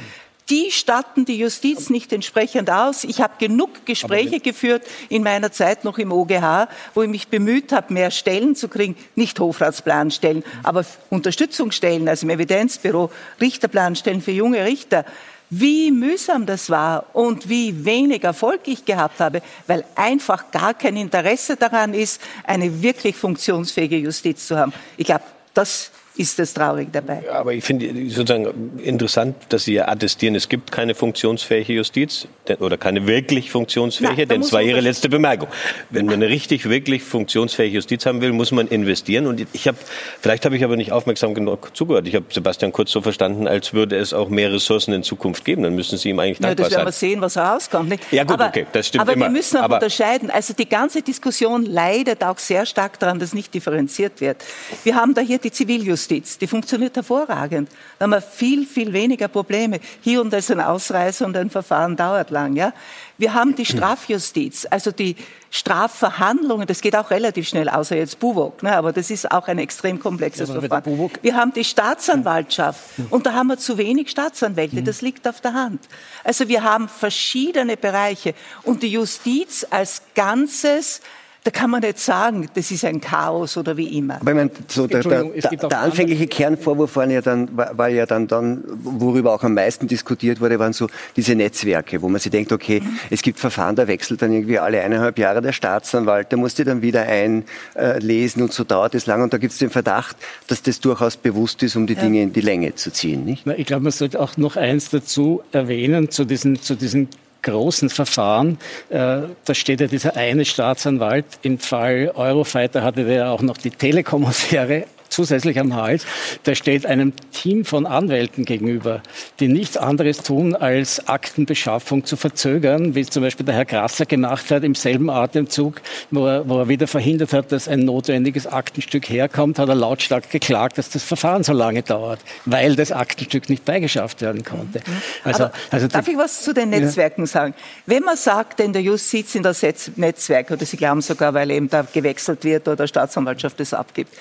die 0.51 0.70
statten 0.70 1.24
die 1.24 1.38
Justiz 1.38 1.90
nicht 1.90 2.12
entsprechend 2.12 2.70
aus. 2.70 3.05
Ich 3.05 3.20
habe 3.20 3.34
genug 3.38 3.86
Gespräche 3.86 4.40
geführt 4.40 4.82
in 5.09 5.22
meiner 5.22 5.53
Zeit 5.53 5.84
noch 5.84 5.98
im 5.98 6.12
OGH, 6.12 6.68
wo 6.94 7.03
ich 7.03 7.09
mich 7.09 7.28
bemüht 7.28 7.72
habe, 7.72 7.92
mehr 7.94 8.11
Stellen 8.11 8.57
zu 8.57 8.68
kriegen, 8.68 8.96
nicht 9.14 9.38
Hofratsplanstellen, 9.38 10.42
aber 10.64 10.84
Unterstützungsstellen, 11.09 12.09
also 12.09 12.26
im 12.26 12.30
Evidenzbüro, 12.30 13.11
Richterplanstellen 13.40 14.20
für 14.20 14.32
junge 14.32 14.64
Richter 14.64 15.05
wie 15.51 15.90
mühsam 15.90 16.46
das 16.46 16.70
war 16.70 17.07
und 17.12 17.48
wie 17.48 17.84
wenig 17.84 18.22
Erfolg 18.22 18.61
ich 18.66 18.84
gehabt 18.84 19.18
habe, 19.18 19.42
weil 19.66 19.84
einfach 19.96 20.53
gar 20.53 20.74
kein 20.74 20.96
Interesse 20.96 21.57
daran 21.57 21.92
ist, 21.92 22.20
eine 22.44 22.82
wirklich 22.82 23.16
funktionsfähige 23.16 23.96
Justiz 23.96 24.46
zu 24.46 24.57
haben. 24.57 24.72
Ich 24.96 25.07
glaube, 25.07 25.24
das 25.53 25.90
ist 26.17 26.39
das 26.39 26.53
traurig 26.55 26.89
dabei. 26.93 27.23
Aber 27.33 27.53
ich 27.53 27.63
finde 27.63 27.87
sozusagen 28.11 28.79
interessant, 28.83 29.37
dass 29.49 29.65
Sie 29.65 29.75
ja 29.75 29.89
attestieren, 29.89 30.35
es 30.35 30.49
gibt 30.49 30.73
keine 30.73 30.95
funktionsfähige 30.95 31.75
Justiz 31.75 32.27
oder 32.59 32.77
keine 32.77 33.07
wirklich 33.07 33.51
funktionsfähige, 33.51 34.27
denn 34.27 34.41
es 34.41 34.53
war 34.53 34.61
Ihre 34.61 34.81
letzte 34.81 35.09
Bemerkung. 35.09 35.49
Wenn 35.91 36.07
man 36.07 36.17
eine 36.17 36.29
richtig, 36.29 36.69
wirklich 36.69 37.05
funktionsfähige 37.05 37.77
Justiz 37.77 38.07
haben 38.07 38.21
will, 38.21 38.33
muss 38.33 38.51
man 38.51 38.67
investieren. 38.67 39.29
Und 39.29 39.47
ich 39.53 39.69
habe, 39.69 39.79
vielleicht 40.21 40.45
habe 40.45 40.57
ich 40.57 40.65
aber 40.65 40.77
nicht 40.77 40.91
aufmerksam 40.91 41.33
genug 41.33 41.77
zugehört. 41.77 42.09
Ich 42.09 42.15
habe 42.17 42.27
Sebastian 42.29 42.73
Kurz 42.73 42.91
so 42.91 43.03
verstanden, 43.03 43.47
als 43.47 43.73
würde 43.73 43.97
es 43.97 44.13
auch 44.13 44.29
mehr 44.29 44.53
Ressourcen 44.53 44.93
in 44.93 45.05
Zukunft 45.05 45.45
geben. 45.45 45.63
Dann 45.63 45.77
müssen 45.77 45.97
Sie 45.97 46.11
ihm 46.11 46.19
eigentlich 46.19 46.39
dankbar 46.39 46.65
ja, 46.65 46.69
das 46.71 46.77
werden 46.77 46.89
wir 46.89 46.93
sehen, 46.93 47.21
was 47.21 47.37
herauskommt. 47.37 47.89
Nicht? 47.89 48.13
Ja 48.13 48.25
gut, 48.25 48.35
aber, 48.35 48.49
okay, 48.49 48.67
das 48.73 48.89
stimmt 48.89 49.03
aber 49.03 49.13
immer. 49.13 49.27
wir 49.27 49.31
müssen 49.31 49.59
auch 49.59 49.63
aber 49.63 49.77
unterscheiden. 49.77 50.31
Also 50.31 50.55
die 50.55 50.69
ganze 50.69 51.03
Diskussion 51.03 51.65
leidet 51.65 52.25
auch 52.25 52.39
sehr 52.39 52.67
stark 52.67 52.99
daran, 52.99 53.21
dass 53.21 53.33
nicht 53.33 53.55
differenziert 53.55 54.21
wird. 54.21 54.39
Wir 54.83 54.97
haben 54.97 55.15
da 55.15 55.21
hier 55.21 55.39
die 55.39 55.53
Ziviljustiz. 55.53 55.99
Justiz, 56.01 56.38
die 56.38 56.46
funktioniert 56.46 56.96
hervorragend. 56.96 57.68
Da 57.98 58.05
haben 58.05 58.12
wir 58.12 58.22
viel, 58.22 58.66
viel 58.66 58.94
weniger 58.94 59.28
Probleme. 59.28 59.80
Hier 60.01 60.22
und 60.22 60.32
da 60.32 60.38
ist 60.38 60.51
ein 60.51 60.61
Ausreißer 60.61 61.26
und 61.26 61.36
ein 61.36 61.51
Verfahren 61.51 61.94
dauert 61.94 62.30
lang. 62.30 62.57
Ja? 62.57 62.72
Wir 63.18 63.34
haben 63.34 63.55
die 63.55 63.66
Strafjustiz, 63.66 64.66
also 64.70 64.92
die 64.92 65.14
Strafverhandlungen, 65.51 66.66
das 66.66 66.80
geht 66.80 66.96
auch 66.96 67.11
relativ 67.11 67.48
schnell, 67.48 67.68
außer 67.68 67.96
jetzt 67.96 68.18
Buwok, 68.18 68.62
ne? 68.62 68.74
aber 68.74 68.94
das 68.94 69.11
ist 69.11 69.30
auch 69.30 69.46
ein 69.48 69.59
extrem 69.59 70.01
komplexes 70.01 70.48
ja, 70.48 70.59
Verfahren. 70.59 71.11
Wir 71.20 71.34
haben 71.34 71.53
die 71.53 71.64
Staatsanwaltschaft 71.64 72.80
und 73.11 73.26
da 73.26 73.34
haben 73.34 73.48
wir 73.48 73.59
zu 73.59 73.76
wenig 73.76 74.11
Staatsanwälte, 74.11 74.82
das 74.82 75.03
liegt 75.03 75.28
auf 75.28 75.42
der 75.42 75.53
Hand. 75.53 75.82
Also 76.24 76.48
wir 76.48 76.62
haben 76.62 76.88
verschiedene 76.88 77.76
Bereiche 77.76 78.34
und 78.62 78.82
die 78.82 78.92
Justiz 78.92 79.66
als 79.68 80.03
Ganzes 80.14 81.03
da 81.43 81.51
kann 81.51 81.70
man 81.70 81.80
nicht 81.80 81.99
sagen, 81.99 82.49
das 82.55 82.70
ist 82.70 82.84
ein 82.84 83.01
Chaos 83.01 83.57
oder 83.57 83.76
wie 83.76 83.97
immer. 83.97 84.16
Aber 84.16 84.30
ich 84.30 84.36
meine, 84.36 84.51
so 84.68 84.86
der, 84.86 85.03
der, 85.03 85.24
der, 85.24 85.80
anfängliche 85.80 86.26
Kernvorwurf 86.26 86.97
war 86.97 87.09
ja, 87.09 87.22
dann, 87.22 87.49
war 87.57 87.88
ja 87.88 88.05
dann, 88.05 88.26
dann, 88.26 88.62
worüber 88.82 89.32
auch 89.32 89.43
am 89.43 89.55
meisten 89.55 89.86
diskutiert 89.86 90.41
wurde, 90.41 90.59
waren 90.59 90.74
so 90.74 90.88
diese 91.16 91.34
Netzwerke, 91.34 92.03
wo 92.03 92.11
man 92.11 92.20
sich 92.20 92.30
denkt, 92.30 92.53
okay, 92.53 92.80
mhm. 92.80 92.99
es 93.09 93.22
gibt 93.22 93.38
Verfahren, 93.38 93.74
da 93.74 93.88
wechselt 93.88 94.20
dann 94.20 94.32
irgendwie 94.32 94.59
alle 94.59 94.82
eineinhalb 94.82 95.18
Jahre 95.18 95.41
der 95.41 95.53
Staatsanwalt, 95.53 96.30
der 96.30 96.38
muss 96.38 96.55
die 96.55 96.64
dann 96.64 96.82
wieder 96.82 97.07
einlesen 97.07 98.43
und 98.43 98.53
so 98.53 98.64
dauert 98.64 98.95
es 98.95 99.07
lang 99.07 99.22
und 99.22 99.32
da 99.32 99.38
gibt 99.38 99.55
es 99.55 99.59
den 99.59 99.70
Verdacht, 99.70 100.16
dass 100.49 100.62
das 100.62 100.80
durchaus 100.80 101.16
bewusst 101.16 101.62
ist, 101.62 101.74
um 101.74 101.86
die 101.86 101.95
ja. 101.95 102.03
Dinge 102.03 102.22
in 102.22 102.32
die 102.34 102.43
Länge 102.43 102.74
zu 102.74 102.93
ziehen. 102.93 103.24
Nicht? 103.24 103.47
Ich 103.47 103.66
glaube, 103.66 103.84
man 103.84 103.93
sollte 103.93 104.20
auch 104.20 104.36
noch 104.36 104.57
eins 104.57 104.91
dazu 104.91 105.43
erwähnen, 105.53 106.11
zu 106.11 106.26
diesen, 106.26 106.61
zu 106.61 106.74
diesen 106.74 107.09
großen 107.43 107.91
Verfahren. 107.91 108.59
Äh, 108.88 109.22
da 109.45 109.55
steht 109.55 109.80
ja 109.80 109.86
dieser 109.86 110.16
eine 110.16 110.45
Staatsanwalt. 110.45 111.24
Im 111.43 111.59
Fall 111.59 112.12
Eurofighter 112.14 112.82
hatte 112.82 113.05
der 113.05 113.30
auch 113.30 113.43
noch 113.43 113.57
die 113.57 113.70
Telekom-Affäre 113.70 114.86
zusätzlich 115.11 115.59
am 115.59 115.75
Hals, 115.75 116.07
der 116.47 116.55
steht 116.55 116.87
einem 116.87 117.13
Team 117.33 117.65
von 117.65 117.87
Anwälten 117.87 118.45
gegenüber, 118.45 119.03
die 119.39 119.49
nichts 119.49 119.77
anderes 119.77 120.23
tun, 120.23 120.55
als 120.55 121.09
Aktenbeschaffung 121.09 122.05
zu 122.05 122.17
verzögern, 122.17 122.95
wie 122.95 123.01
es 123.01 123.11
zum 123.11 123.23
Beispiel 123.23 123.45
der 123.45 123.55
Herr 123.55 123.65
Grasser 123.65 124.07
gemacht 124.07 124.51
hat 124.51 124.65
im 124.65 124.75
selben 124.75 125.11
Atemzug, 125.11 125.83
wo 126.11 126.27
er, 126.27 126.49
wo 126.49 126.59
er 126.61 126.69
wieder 126.69 126.87
verhindert 126.87 127.33
hat, 127.33 127.53
dass 127.53 127.69
ein 127.69 127.81
notwendiges 127.81 128.47
Aktenstück 128.47 129.09
herkommt, 129.09 129.59
hat 129.59 129.69
er 129.69 129.75
lautstark 129.75 130.31
geklagt, 130.31 130.79
dass 130.79 130.89
das 130.91 131.03
Verfahren 131.03 131.45
so 131.45 131.53
lange 131.53 131.83
dauert, 131.83 132.21
weil 132.45 132.77
das 132.77 132.93
Aktenstück 132.93 133.49
nicht 133.49 133.65
beigeschafft 133.65 134.23
werden 134.23 134.45
konnte. 134.45 134.81
Also, 135.25 135.51
also 135.71 135.89
darf 135.89 136.07
ich 136.09 136.17
was 136.17 136.43
zu 136.43 136.55
den 136.55 136.71
Netzwerken 136.71 137.23
ja. 137.23 137.27
sagen? 137.27 137.55
Wenn 137.87 138.05
man 138.05 138.17
sagt, 138.17 138.61
in 138.61 138.73
der 138.73 138.83
Justiz 138.83 139.33
sind 139.33 139.45
das 139.45 139.63
Netzwerke, 139.97 140.55
oder 140.55 140.65
Sie 140.65 140.77
glauben 140.77 141.01
sogar, 141.01 141.35
weil 141.35 141.51
eben 141.51 141.69
da 141.69 141.83
gewechselt 141.83 142.45
wird 142.45 142.69
oder 142.69 142.87
Staatsanwaltschaft 142.87 143.59
das 143.61 143.75
abgibt, 143.75 144.15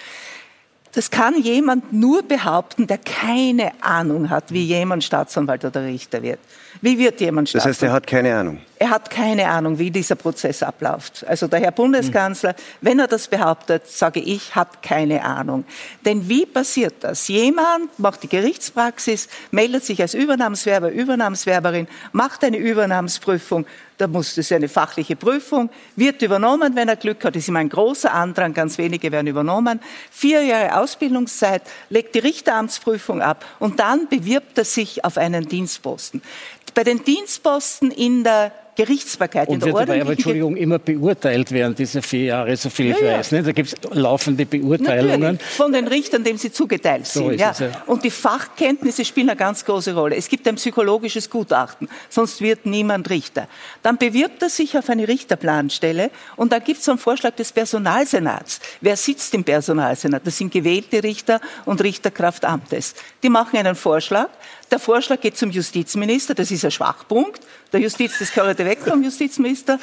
das 0.93 1.11
kann 1.11 1.41
jemand 1.41 1.93
nur 1.93 2.23
behaupten, 2.23 2.87
der 2.87 2.97
keine 2.97 3.71
Ahnung 3.81 4.29
hat, 4.29 4.51
wie 4.51 4.63
jemand 4.63 5.03
Staatsanwalt 5.03 5.63
oder 5.65 5.83
Richter 5.83 6.21
wird. 6.21 6.39
Wie 6.81 6.97
wird 6.97 7.21
jemand 7.21 7.49
Staatsanwalt? 7.49 7.75
Das 7.75 7.81
heißt, 7.81 7.83
er 7.83 7.93
hat 7.93 8.07
keine 8.07 8.35
Ahnung. 8.35 8.59
Er 8.81 8.91
hat 8.91 9.09
keine 9.09 9.49
Ahnung, 9.49 9.77
wie 9.77 9.91
dieser 9.91 10.15
Prozess 10.15 10.63
abläuft. 10.63 11.25
Also 11.27 11.47
der 11.47 11.59
Herr 11.59 11.73
Bundeskanzler, 11.73 12.55
wenn 12.79 12.97
er 12.97 13.07
das 13.07 13.27
behauptet, 13.27 13.85
sage 13.87 14.21
ich, 14.21 14.55
hat 14.55 14.81
keine 14.81 15.25
Ahnung. 15.25 15.65
Denn 16.05 16.29
wie 16.29 16.45
passiert 16.45 16.95
das? 17.01 17.27
Jemand 17.27 17.99
macht 17.99 18.23
die 18.23 18.29
Gerichtspraxis, 18.29 19.27
meldet 19.51 19.83
sich 19.83 20.01
als 20.01 20.13
Übernahmswerber, 20.13 20.91
Übernahmswerberin, 20.91 21.89
macht 22.13 22.41
eine 22.45 22.55
Übernahmsprüfung, 22.55 23.65
da 23.97 24.07
muss 24.07 24.37
es 24.37 24.49
eine 24.53 24.69
fachliche 24.69 25.17
Prüfung, 25.17 25.69
wird 25.97 26.21
übernommen, 26.21 26.73
wenn 26.73 26.87
er 26.87 26.95
Glück 26.95 27.25
hat. 27.25 27.35
Ist 27.35 27.49
immer 27.49 27.59
ein 27.59 27.67
großer 27.67 28.13
Andrang, 28.13 28.53
ganz 28.53 28.77
wenige 28.77 29.11
werden 29.11 29.27
übernommen. 29.27 29.81
Vier 30.09 30.41
Jahre 30.41 30.79
Ausbildungszeit, 30.79 31.63
legt 31.89 32.15
die 32.15 32.19
Richteramtsprüfung 32.19 33.21
ab 33.21 33.43
und 33.59 33.81
dann 33.81 34.07
bewirbt 34.07 34.57
er 34.57 34.63
sich 34.63 35.03
auf 35.03 35.17
einen 35.17 35.49
Dienstposten. 35.49 36.21
Bei 36.75 36.85
den 36.85 37.03
Dienstposten 37.03 37.91
in 37.91 38.23
der 38.23 38.53
Gerichtsbarkeit. 38.79 39.49
Und 39.49 39.65
wird 39.65 39.75
aber, 39.75 39.93
Entschuldigung, 39.93 40.55
immer 40.55 40.79
beurteilt 40.79 41.51
während 41.51 41.77
dieser 41.77 42.01
vier 42.01 42.23
Jahre, 42.23 42.55
so 42.55 42.69
viel 42.69 42.91
ich 42.91 42.99
ja, 43.01 43.17
weiß. 43.17 43.33
Ne? 43.33 43.43
Da 43.43 43.51
gibt 43.51 43.67
es 43.67 43.75
laufende 43.91 44.45
Beurteilungen. 44.45 45.19
Natürlich, 45.19 45.41
von 45.41 45.73
den 45.73 45.87
Richtern, 45.87 46.23
denen 46.23 46.37
sie 46.37 46.49
zugeteilt 46.49 47.05
so 47.05 47.27
sind. 47.27 47.41
Ja. 47.41 47.51
Es, 47.51 47.59
ja. 47.59 47.71
Und 47.87 48.05
die 48.05 48.09
Fachkenntnisse 48.09 49.03
spielen 49.03 49.29
eine 49.29 49.37
ganz 49.37 49.65
große 49.65 49.93
Rolle. 49.93 50.15
Es 50.15 50.29
gibt 50.29 50.47
ein 50.47 50.55
psychologisches 50.55 51.29
Gutachten, 51.29 51.89
sonst 52.07 52.39
wird 52.39 52.65
niemand 52.65 53.09
Richter. 53.09 53.49
Dann 53.83 53.97
bewirbt 53.97 54.41
er 54.43 54.49
sich 54.49 54.77
auf 54.77 54.89
eine 54.89 55.09
Richterplanstelle 55.09 56.09
und 56.37 56.53
da 56.53 56.59
gibt 56.59 56.79
es 56.79 56.87
einen 56.87 56.99
Vorschlag 56.99 57.35
des 57.35 57.51
Personalsenats. 57.51 58.61
Wer 58.79 58.95
sitzt 58.95 59.33
im 59.33 59.43
Personalsenat? 59.43 60.25
Das 60.25 60.37
sind 60.37 60.53
gewählte 60.53 61.03
Richter 61.03 61.41
und 61.65 61.83
Richterkraft 61.83 62.45
Amtes. 62.45 62.95
Die 63.23 63.29
machen 63.29 63.57
einen 63.57 63.75
Vorschlag. 63.75 64.29
Der 64.71 64.79
Vorschlag 64.79 65.19
geht 65.19 65.35
zum 65.35 65.49
Justizminister, 65.49 66.35
das 66.35 66.51
ist 66.51 66.63
ein 66.63 66.71
Schwachpunkt. 66.71 67.41
Der 67.73 67.79
Justiz, 67.79 68.19
das 68.19 68.31
gehört 68.31 68.59
weg 68.59 68.79
vom 68.85 69.03
Justizminister. 69.03 69.79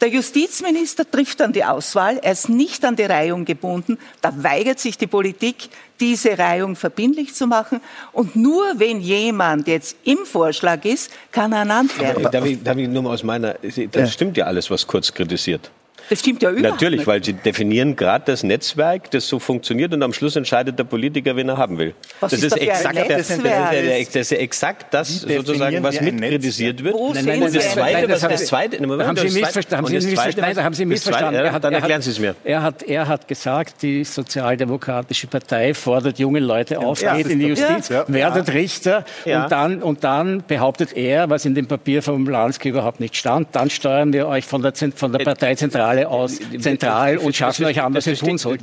Der 0.00 0.08
Justizminister 0.08 1.10
trifft 1.10 1.40
dann 1.40 1.52
die 1.52 1.64
Auswahl. 1.64 2.18
Er 2.22 2.32
ist 2.32 2.48
nicht 2.48 2.84
an 2.84 2.94
die 2.94 3.02
Reihung 3.02 3.44
gebunden. 3.44 3.98
Da 4.20 4.32
weigert 4.36 4.78
sich 4.78 4.96
die 4.96 5.08
Politik, 5.08 5.68
diese 5.98 6.38
Reihung 6.38 6.76
verbindlich 6.76 7.34
zu 7.34 7.48
machen. 7.48 7.80
Und 8.12 8.36
nur 8.36 8.64
wenn 8.76 9.00
jemand 9.00 9.66
jetzt 9.66 9.96
im 10.04 10.18
Vorschlag 10.18 10.84
ist, 10.84 11.10
kann 11.32 11.52
er 11.52 11.60
ernannt 11.60 11.98
werden. 11.98 12.28
Darf 12.30 12.44
ich, 12.44 12.62
darf 12.62 12.76
ich 12.76 12.88
nur 12.88 13.02
mal 13.02 13.14
aus 13.14 13.24
meiner, 13.24 13.56
das 13.90 14.12
stimmt 14.12 14.36
ja 14.36 14.44
alles, 14.44 14.70
was 14.70 14.86
Kurz 14.86 15.12
kritisiert. 15.12 15.70
Das 16.08 16.20
stimmt 16.20 16.42
ja 16.42 16.50
überhaupt 16.50 16.80
Natürlich, 16.80 17.06
weil 17.06 17.22
Sie 17.22 17.34
definieren 17.34 17.96
gerade 17.96 18.24
das 18.26 18.42
Netzwerk, 18.42 19.10
das 19.10 19.28
so 19.28 19.38
funktioniert 19.38 19.92
und 19.92 20.02
am 20.02 20.12
Schluss 20.12 20.36
entscheidet 20.36 20.78
der 20.78 20.84
Politiker, 20.84 21.36
wen 21.36 21.48
er 21.48 21.56
haben 21.56 21.78
will. 21.78 21.94
Was 22.20 22.32
das 22.32 22.42
ist, 22.42 22.56
ist 22.56 22.62
exakt, 22.62 22.96
der, 22.96 23.18
das, 23.18 23.30
ist 23.30 24.16
das 24.16 24.32
ist 24.32 24.32
exakt 24.32 24.94
das, 24.94 25.20
sozusagen, 25.20 25.82
was 25.82 26.00
mitkritisiert 26.00 26.82
wird. 26.82 26.94
Wo 26.94 27.08
und 27.08 27.16
das 27.16 27.72
Zweite, 27.72 28.08
was 28.08 28.20
das 28.20 28.46
Zweite, 28.46 28.78
haben 28.78 29.16
Sie 29.16 29.40
missverstanden? 29.40 30.64
Haben 30.64 30.74
Sie 30.74 30.84
missverstanden? 30.84 31.44
Ja, 31.44 31.58
dann 31.58 31.74
erklären 31.74 32.02
Sie 32.02 32.10
es 32.10 32.18
mir. 32.18 32.34
Er 32.44 32.62
hat, 32.62 32.82
er 32.82 33.06
hat 33.08 33.28
gesagt, 33.28 33.82
die 33.82 34.04
Sozialdemokratische 34.04 35.26
Partei 35.26 35.74
fordert 35.74 36.18
junge 36.18 36.40
Leute 36.40 36.78
auf, 36.78 37.02
ja, 37.02 37.16
geht 37.16 37.28
in 37.28 37.40
die 37.40 37.46
Justiz, 37.46 37.88
ja. 37.88 38.04
werdet 38.08 38.52
Richter 38.52 39.04
und, 39.24 39.50
dann, 39.50 39.82
und 39.82 40.04
dann 40.04 40.42
behauptet 40.46 40.96
er, 40.96 41.28
was 41.28 41.44
in 41.44 41.54
dem 41.54 41.66
Papier 41.66 42.02
vom 42.02 42.28
Lansky 42.28 42.70
überhaupt 42.70 43.00
nicht 43.00 43.16
stand, 43.16 43.48
dann 43.52 43.70
steuern 43.70 44.12
wir 44.12 44.26
euch 44.28 44.46
von 44.46 44.62
der, 44.62 44.72
von 44.74 45.12
der 45.12 45.24
Parteizentrale 45.24 45.97
alle 45.98 46.08
aus 46.08 46.38
zentral 46.58 47.18
und 47.18 47.34
schaffen 47.34 47.64
euch 47.64 47.80
an, 47.80 47.94
was 47.94 48.06
ihr 48.06 48.16
tun 48.16 48.38
sollt. 48.38 48.60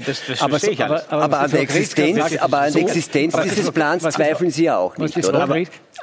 aber, 1.10 1.40
an 1.40 1.52
der 1.52 1.62
Existenz, 1.62 2.38
aber 2.38 2.60
an 2.60 2.74
der 2.74 2.82
Existenz 2.82 3.36
dieses 3.44 3.72
Plans 3.72 4.04
zweifeln 4.04 4.52
Sie 4.52 4.66
ja 4.66 4.78
auch 4.78 4.98
nicht, 4.98 5.18
oder? 5.18 5.48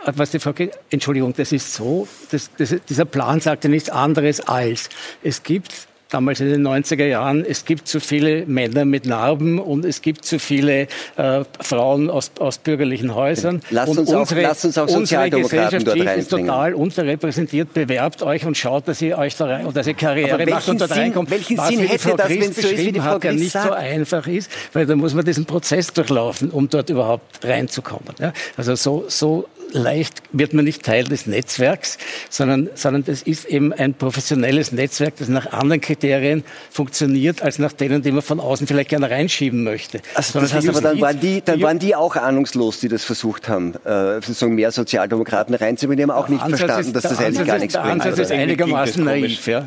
was 0.05 0.31
die 0.31 0.39
Frage, 0.39 0.71
Entschuldigung, 0.91 1.33
das 1.37 1.53
ist 1.53 1.75
so, 1.75 2.09
das, 2.31 2.51
das, 2.57 2.75
dieser 2.89 3.05
Plan 3.05 3.41
sagt 3.41 3.65
ja 3.65 3.71
nichts 3.71 3.89
anderes 3.89 4.41
als, 4.41 4.89
es 5.23 5.43
gibt 5.43 5.87
damals 6.13 6.41
in 6.41 6.49
den 6.51 6.67
90er 6.67 7.07
Jahren, 7.07 7.45
es 7.45 7.65
gibt 7.65 7.89
zu 7.89 8.01
viele 8.01 8.47
Männer 8.47 8.85
mit 8.85 9.07
Narben 9.07 9.59
und 9.59 9.85
es 9.85 10.03
gibt 10.03 10.25
zu 10.25 10.39
viele 10.39 10.87
äh, 11.17 11.45
Frauen 11.61 12.11
aus, 12.11 12.31
aus 12.39 12.59
bürgerlichen 12.59 13.15
Häusern. 13.15 13.63
Lasst 13.71 13.89
uns, 13.89 14.11
und 14.11 14.17
unsere, 14.17 14.41
auch, 14.41 14.45
lasst 14.45 14.65
uns 14.65 14.79
auch 14.79 14.89
unsere 14.89 15.31
Gesellschaft 15.31 15.87
ist 15.87 16.31
total 16.31 16.75
unterrepräsentiert. 16.75 17.73
Bewerbt 17.73 18.23
euch 18.23 18.45
und 18.45 18.57
schaut, 18.57 18.89
dass 18.89 19.01
ihr 19.03 19.19
euch 19.19 19.37
da 19.37 19.47
rein, 19.47 19.73
dass 19.73 19.87
ihr 19.87 19.95
Karriere 19.95 20.47
macht 20.47 20.69
und 20.69 20.81
dort 20.81 20.93
Sinn, 20.93 21.03
reinkommt. 21.03 21.31
Welchen 21.31 21.57
Was 21.57 21.69
Sinn 21.69 21.81
hätte 21.81 22.15
das, 22.17 22.29
wenn 22.29 22.53
so 22.53 22.69
ist, 22.69 22.79
wie 22.79 22.93
die 22.93 23.01
Frau 23.01 23.13
hat, 23.13 23.25
nicht 23.25 23.53
sagt. 23.53 23.69
so 23.69 23.73
einfach 23.73 24.27
ist, 24.27 24.51
weil 24.73 24.87
da 24.87 24.97
muss 24.97 25.15
man 25.15 25.25
diesen 25.25 25.45
Prozess 25.45 25.93
durchlaufen, 25.93 26.51
um 26.51 26.69
dort 26.69 26.91
überhaupt 26.91 27.45
reinzukommen. 27.45 28.15
Ja? 28.21 28.33
Also 28.57 28.75
so, 28.75 29.05
so 29.09 29.49
leicht 29.73 30.23
wird 30.33 30.55
man 30.55 30.65
nicht 30.65 30.83
Teil 30.83 31.05
des 31.05 31.27
Netzwerks, 31.27 31.99
sondern, 32.31 32.71
sondern 32.75 33.05
das 33.05 33.23
ist 33.23 33.45
eben 33.47 33.73
ein 33.73 33.95
professionelles 33.95 34.73
Netzwerk, 34.73 35.17
das 35.17 35.29
nach 35.29 35.53
anderen 35.53 35.81
Kriterien 35.81 36.45
funktioniert, 36.71 37.43
als 37.43 37.59
nach 37.59 37.73
denen, 37.73 38.03
die 38.03 38.13
man 38.13 38.23
von 38.23 38.41
außen 38.41 38.67
vielleicht 38.67 38.91
gerne 38.91 39.11
reinschieben 39.11 39.65
möchte. 39.65 40.01
Also 40.15 40.41
das 40.41 40.53
heißt 40.53 40.69
aber, 40.69 40.81
dann 40.81 41.01
waren, 41.01 41.21
die, 41.21 41.43
dann 41.43 41.61
waren 41.63 41.79
die 41.79 41.95
auch 41.95 42.17
ahnungslos, 42.17 42.81
die 42.81 42.89
das 42.89 43.05
versucht 43.05 43.49
haben, 43.49 43.75
äh, 43.85 44.15
sozusagen 44.15 44.55
mehr 44.55 44.73
Sozialdemokraten 44.73 45.55
reinzubringen. 45.55 45.97
Die 46.07 46.11
haben 46.11 46.19
auch 46.19 46.29
nicht 46.29 46.43
verstanden, 46.43 46.89
ist, 46.89 46.95
dass 46.95 47.03
das 47.03 47.19
eigentlich 47.19 47.47
gar 47.47 47.59
nichts 47.59 47.75
bringt. 47.75 47.87
Der 47.87 48.13
Ansatz 48.13 48.19
ist 48.19 48.33
einigermaßen 48.33 49.05
naiv, 49.05 49.47
ja. 49.47 49.67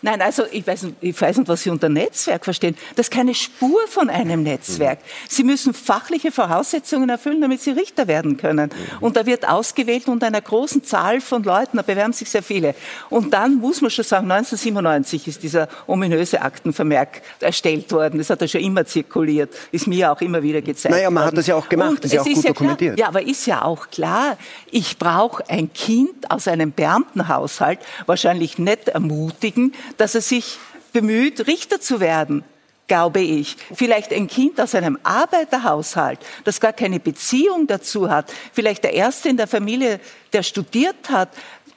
Nein, 0.00 0.22
also 0.22 0.44
ich 0.50 0.64
weiß, 0.64 0.86
ich 1.00 1.20
weiß 1.20 1.38
nicht, 1.38 1.48
was 1.48 1.62
Sie 1.62 1.70
unter 1.70 1.88
Netzwerk 1.88 2.44
verstehen. 2.44 2.76
Das 2.94 3.06
ist 3.06 3.12
keine 3.12 3.34
Spur 3.34 3.80
von 3.88 4.10
einem 4.10 4.44
Netzwerk. 4.44 5.00
Mhm. 5.00 5.04
Sie 5.28 5.42
müssen 5.42 5.74
fachliche 5.74 6.30
Voraussetzungen 6.30 7.08
erfüllen, 7.08 7.40
damit 7.40 7.60
Sie 7.62 7.72
Richter 7.72 8.06
werden 8.06 8.36
können. 8.36 8.70
Mhm. 8.72 8.98
Und 9.02 9.16
da 9.16 9.26
wird 9.26 9.48
ausgewählt 9.48 10.06
unter 10.06 10.28
einer 10.28 10.40
großen 10.40 10.84
Zahl 10.84 11.20
von 11.20 11.42
Leuten, 11.42 11.78
da 11.78 11.82
bewerben 11.82 12.12
sich 12.12 12.30
sehr 12.30 12.44
viele. 12.44 12.76
Und 13.10 13.34
dann 13.34 13.56
muss 13.56 13.80
man 13.80 13.90
schon 13.90 14.04
sagen, 14.04 14.30
1997 14.30 15.26
ist 15.26 15.42
dieser 15.42 15.68
ominöse 15.88 16.42
Aktenvermerk 16.42 17.20
erstellt 17.40 17.90
worden. 17.90 18.18
Das 18.18 18.30
hat 18.30 18.40
er 18.40 18.48
schon 18.48 18.60
immer 18.60 18.86
zirkuliert, 18.86 19.52
ist 19.72 19.88
mir 19.88 20.12
auch 20.12 20.20
immer 20.20 20.42
wieder 20.42 20.62
gezeigt 20.62 20.94
Naja, 20.94 21.10
man 21.10 21.24
worden. 21.24 21.26
hat 21.32 21.38
das 21.38 21.46
ja 21.48 21.56
auch 21.56 21.68
gemacht, 21.68 21.90
Und 21.90 22.04
das 22.04 22.12
ist 22.12 22.14
ja 22.14 22.20
auch 22.20 22.24
gut 22.26 22.44
ja 22.44 22.50
dokumentiert. 22.50 22.96
Klar, 22.96 23.04
ja, 23.04 23.08
aber 23.08 23.22
ist 23.26 23.46
ja 23.46 23.62
auch 23.62 23.90
klar, 23.90 24.36
ich 24.70 24.96
brauche 24.96 25.48
ein 25.50 25.72
Kind 25.72 26.30
aus 26.30 26.46
einem 26.46 26.70
Beamtenhaushalt 26.70 27.80
wahrscheinlich 28.06 28.58
nicht 28.58 28.88
ermutigen, 28.88 29.74
dass 29.96 30.14
er 30.14 30.20
sich 30.20 30.58
bemüht, 30.92 31.46
Richter 31.46 31.80
zu 31.80 32.00
werden 32.00 32.44
glaube 32.88 33.20
ich. 33.20 33.56
Vielleicht 33.74 34.12
ein 34.12 34.26
Kind 34.26 34.60
aus 34.60 34.74
einem 34.74 34.98
Arbeiterhaushalt, 35.04 36.18
das 36.44 36.58
gar 36.58 36.72
keine 36.72 36.98
Beziehung 36.98 37.66
dazu 37.66 38.10
hat. 38.10 38.32
Vielleicht 38.52 38.82
der 38.82 38.94
Erste 38.94 39.28
in 39.28 39.36
der 39.36 39.46
Familie, 39.46 40.00
der 40.32 40.42
studiert 40.42 41.10
hat. 41.10 41.28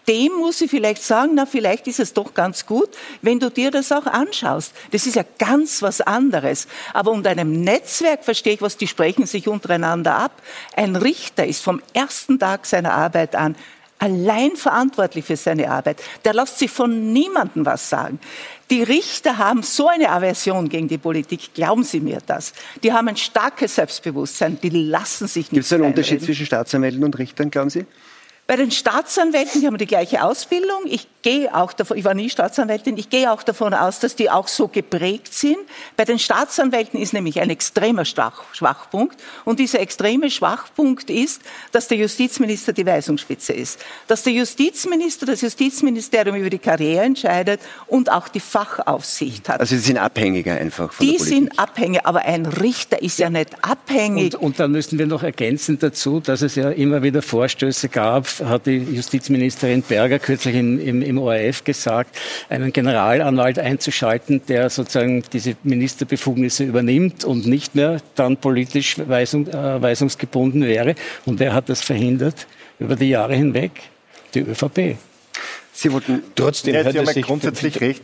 Dem 0.07 0.33
muss 0.33 0.59
ich 0.61 0.71
vielleicht 0.71 1.03
sagen, 1.03 1.33
na, 1.35 1.45
vielleicht 1.45 1.85
ist 1.85 1.99
es 1.99 2.13
doch 2.13 2.33
ganz 2.33 2.65
gut, 2.65 2.89
wenn 3.21 3.39
du 3.39 3.51
dir 3.51 3.69
das 3.69 3.91
auch 3.91 4.07
anschaust. 4.07 4.73
Das 4.89 5.05
ist 5.05 5.15
ja 5.15 5.23
ganz 5.37 5.83
was 5.83 6.01
anderes. 6.01 6.67
Aber 6.93 7.11
unter 7.11 7.29
einem 7.29 7.61
Netzwerk 7.61 8.23
verstehe 8.23 8.53
ich 8.53 8.61
was, 8.61 8.77
die 8.77 8.87
sprechen 8.87 9.27
sich 9.27 9.47
untereinander 9.47 10.15
ab. 10.15 10.41
Ein 10.75 10.95
Richter 10.95 11.45
ist 11.45 11.63
vom 11.63 11.83
ersten 11.93 12.39
Tag 12.39 12.65
seiner 12.65 12.93
Arbeit 12.93 13.35
an 13.35 13.55
allein 14.01 14.55
verantwortlich 14.55 15.25
für 15.25 15.37
seine 15.37 15.69
Arbeit. 15.69 16.01
Der 16.25 16.33
lässt 16.33 16.59
sich 16.59 16.71
von 16.71 17.13
niemandem 17.13 17.65
was 17.65 17.89
sagen. 17.89 18.19
Die 18.69 18.83
Richter 18.83 19.37
haben 19.37 19.63
so 19.63 19.87
eine 19.87 20.09
Aversion 20.09 20.69
gegen 20.69 20.87
die 20.87 20.97
Politik, 20.97 21.53
glauben 21.53 21.83
Sie 21.83 21.99
mir 21.99 22.19
das. 22.25 22.53
Die 22.83 22.91
haben 22.91 23.07
ein 23.09 23.17
starkes 23.17 23.75
Selbstbewusstsein, 23.75 24.59
die 24.61 24.69
lassen 24.69 25.27
sich 25.27 25.51
nicht 25.51 25.51
Gibt 25.51 25.65
es 25.65 25.73
einen 25.73 25.83
Unterschied 25.83 26.21
zwischen 26.23 26.45
Staatsanwälten 26.45 27.03
und 27.03 27.17
Richtern, 27.17 27.51
glauben 27.51 27.69
Sie? 27.69 27.85
Bei 28.51 28.57
den 28.57 28.69
Staatsanwälten, 28.69 29.61
die 29.61 29.67
haben 29.67 29.77
die 29.77 29.85
gleiche 29.85 30.21
Ausbildung. 30.25 30.81
Ich 30.83 31.07
gehe 31.21 31.55
auch 31.55 31.71
davon, 31.71 31.95
ich 31.95 32.03
war 32.03 32.13
nie 32.13 32.29
Staatsanwältin, 32.29 32.97
ich 32.97 33.09
gehe 33.09 33.31
auch 33.31 33.43
davon 33.43 33.73
aus, 33.73 34.01
dass 34.01 34.17
die 34.17 34.29
auch 34.29 34.49
so 34.49 34.67
geprägt 34.67 35.33
sind. 35.33 35.55
Bei 35.95 36.03
den 36.03 36.19
Staatsanwälten 36.19 36.99
ist 36.99 37.13
nämlich 37.13 37.39
ein 37.39 37.49
extremer 37.49 38.03
Schwachpunkt. 38.03 39.15
Und 39.45 39.59
dieser 39.59 39.79
extreme 39.79 40.29
Schwachpunkt 40.29 41.09
ist, 41.09 41.41
dass 41.71 41.87
der 41.87 41.99
Justizminister 41.99 42.73
die 42.73 42.85
Weisungsspitze 42.85 43.53
ist. 43.53 43.79
Dass 44.07 44.23
der 44.23 44.33
Justizminister, 44.33 45.25
das 45.25 45.39
Justizministerium 45.39 46.35
über 46.35 46.49
die 46.49 46.59
Karriere 46.59 47.05
entscheidet 47.05 47.61
und 47.87 48.11
auch 48.11 48.27
die 48.27 48.41
Fachaufsicht 48.41 49.47
hat. 49.47 49.61
Also 49.61 49.77
sie 49.77 49.81
sind 49.81 49.97
abhängiger 49.97 50.55
einfach 50.55 50.91
von 50.91 51.05
die 51.05 51.13
der 51.13 51.19
Politik. 51.19 51.37
sind 51.37 51.57
abhängig, 51.57 52.01
aber 52.03 52.25
ein 52.25 52.45
Richter 52.45 53.01
ist 53.01 53.17
ja 53.17 53.29
nicht 53.29 53.63
abhängig. 53.63 54.35
Und, 54.35 54.41
und 54.41 54.59
dann 54.59 54.73
müssen 54.73 54.99
wir 54.99 55.07
noch 55.07 55.23
ergänzen 55.23 55.79
dazu, 55.79 56.19
dass 56.19 56.41
es 56.41 56.55
ja 56.55 56.69
immer 56.69 57.01
wieder 57.01 57.21
Vorstöße 57.21 57.87
gab, 57.87 58.40
hat 58.43 58.65
die 58.65 58.77
Justizministerin 58.77 59.81
Berger 59.81 60.19
kürzlich 60.19 60.55
im, 60.55 60.79
im, 60.79 61.01
im 61.01 61.17
ORF 61.17 61.63
gesagt, 61.63 62.17
einen 62.49 62.73
Generalanwalt 62.73 63.59
einzuschalten, 63.59 64.41
der 64.47 64.69
sozusagen 64.69 65.23
diese 65.33 65.55
Ministerbefugnisse 65.63 66.63
übernimmt 66.63 67.23
und 67.23 67.45
nicht 67.45 67.75
mehr 67.75 68.01
dann 68.15 68.37
politisch 68.37 68.97
weisung, 68.99 69.47
äh, 69.47 69.81
weisungsgebunden 69.81 70.63
wäre. 70.63 70.95
Und 71.25 71.39
wer 71.39 71.53
hat 71.53 71.69
das 71.69 71.81
verhindert 71.81 72.47
über 72.79 72.95
die 72.95 73.09
Jahre 73.09 73.35
hinweg? 73.35 73.71
Die 74.33 74.39
ÖVP. 74.39 74.97
Sie 75.73 75.91
wollten 75.91 76.23
trotzdem 76.35 76.75
ja, 76.75 76.91
Sie 76.91 76.99
haben 76.99 77.07
ja 77.07 77.21
grundsätzlich 77.21 77.81
recht, 77.81 78.03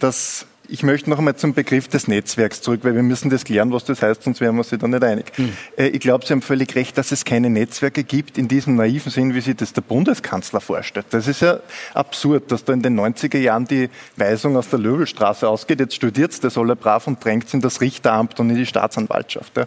dass 0.00 0.46
ich 0.68 0.82
möchte 0.82 1.08
noch 1.08 1.18
einmal 1.18 1.34
zum 1.36 1.54
Begriff 1.54 1.88
des 1.88 2.08
Netzwerks 2.08 2.60
zurück, 2.60 2.80
weil 2.82 2.94
wir 2.94 3.02
müssen 3.02 3.30
das 3.30 3.44
klären, 3.44 3.72
was 3.72 3.84
das 3.84 4.02
heißt, 4.02 4.22
sonst 4.22 4.40
wären 4.40 4.54
wir 4.54 4.60
uns 4.60 4.68
da 4.68 4.86
nicht 4.86 5.02
einig. 5.02 5.32
Mhm. 5.36 5.52
Ich 5.76 6.00
glaube, 6.00 6.26
Sie 6.26 6.32
haben 6.32 6.42
völlig 6.42 6.74
recht, 6.76 6.98
dass 6.98 7.10
es 7.10 7.24
keine 7.24 7.48
Netzwerke 7.48 8.04
gibt 8.04 8.36
in 8.36 8.48
diesem 8.48 8.76
naiven 8.76 9.10
Sinn, 9.10 9.34
wie 9.34 9.40
sich 9.40 9.56
das 9.56 9.72
der 9.72 9.80
Bundeskanzler 9.80 10.60
vorstellt. 10.60 11.06
Das 11.10 11.26
ist 11.26 11.40
ja 11.40 11.60
absurd, 11.94 12.52
dass 12.52 12.64
da 12.64 12.74
in 12.74 12.82
den 12.82 13.00
90er 13.00 13.38
Jahren 13.38 13.64
die 13.64 13.88
Weisung 14.16 14.56
aus 14.56 14.68
der 14.68 14.78
Löwelstraße 14.78 15.48
ausgeht, 15.48 15.80
jetzt 15.80 15.94
studiert 15.94 16.44
das 16.44 16.58
alle 16.58 16.76
brav 16.76 17.06
und 17.06 17.24
drängt 17.24 17.52
in 17.54 17.60
das 17.60 17.80
Richteramt 17.80 18.38
und 18.38 18.50
in 18.50 18.56
die 18.56 18.66
Staatsanwaltschaft. 18.66 19.56
Ja 19.56 19.66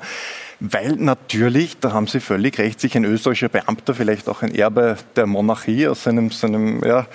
weil 0.63 0.91
natürlich, 0.91 1.79
da 1.79 1.91
haben 1.91 2.05
Sie 2.05 2.19
völlig 2.19 2.59
recht, 2.59 2.79
sich 2.79 2.95
ein 2.95 3.03
österreichischer 3.03 3.49
Beamter, 3.49 3.95
vielleicht 3.95 4.29
auch 4.29 4.43
ein 4.43 4.53
Erbe 4.53 4.95
der 5.15 5.25
Monarchie 5.25 5.87
aus 5.87 6.03
seinem, 6.03 6.29
seinem 6.29 6.83
ja, 6.83 7.07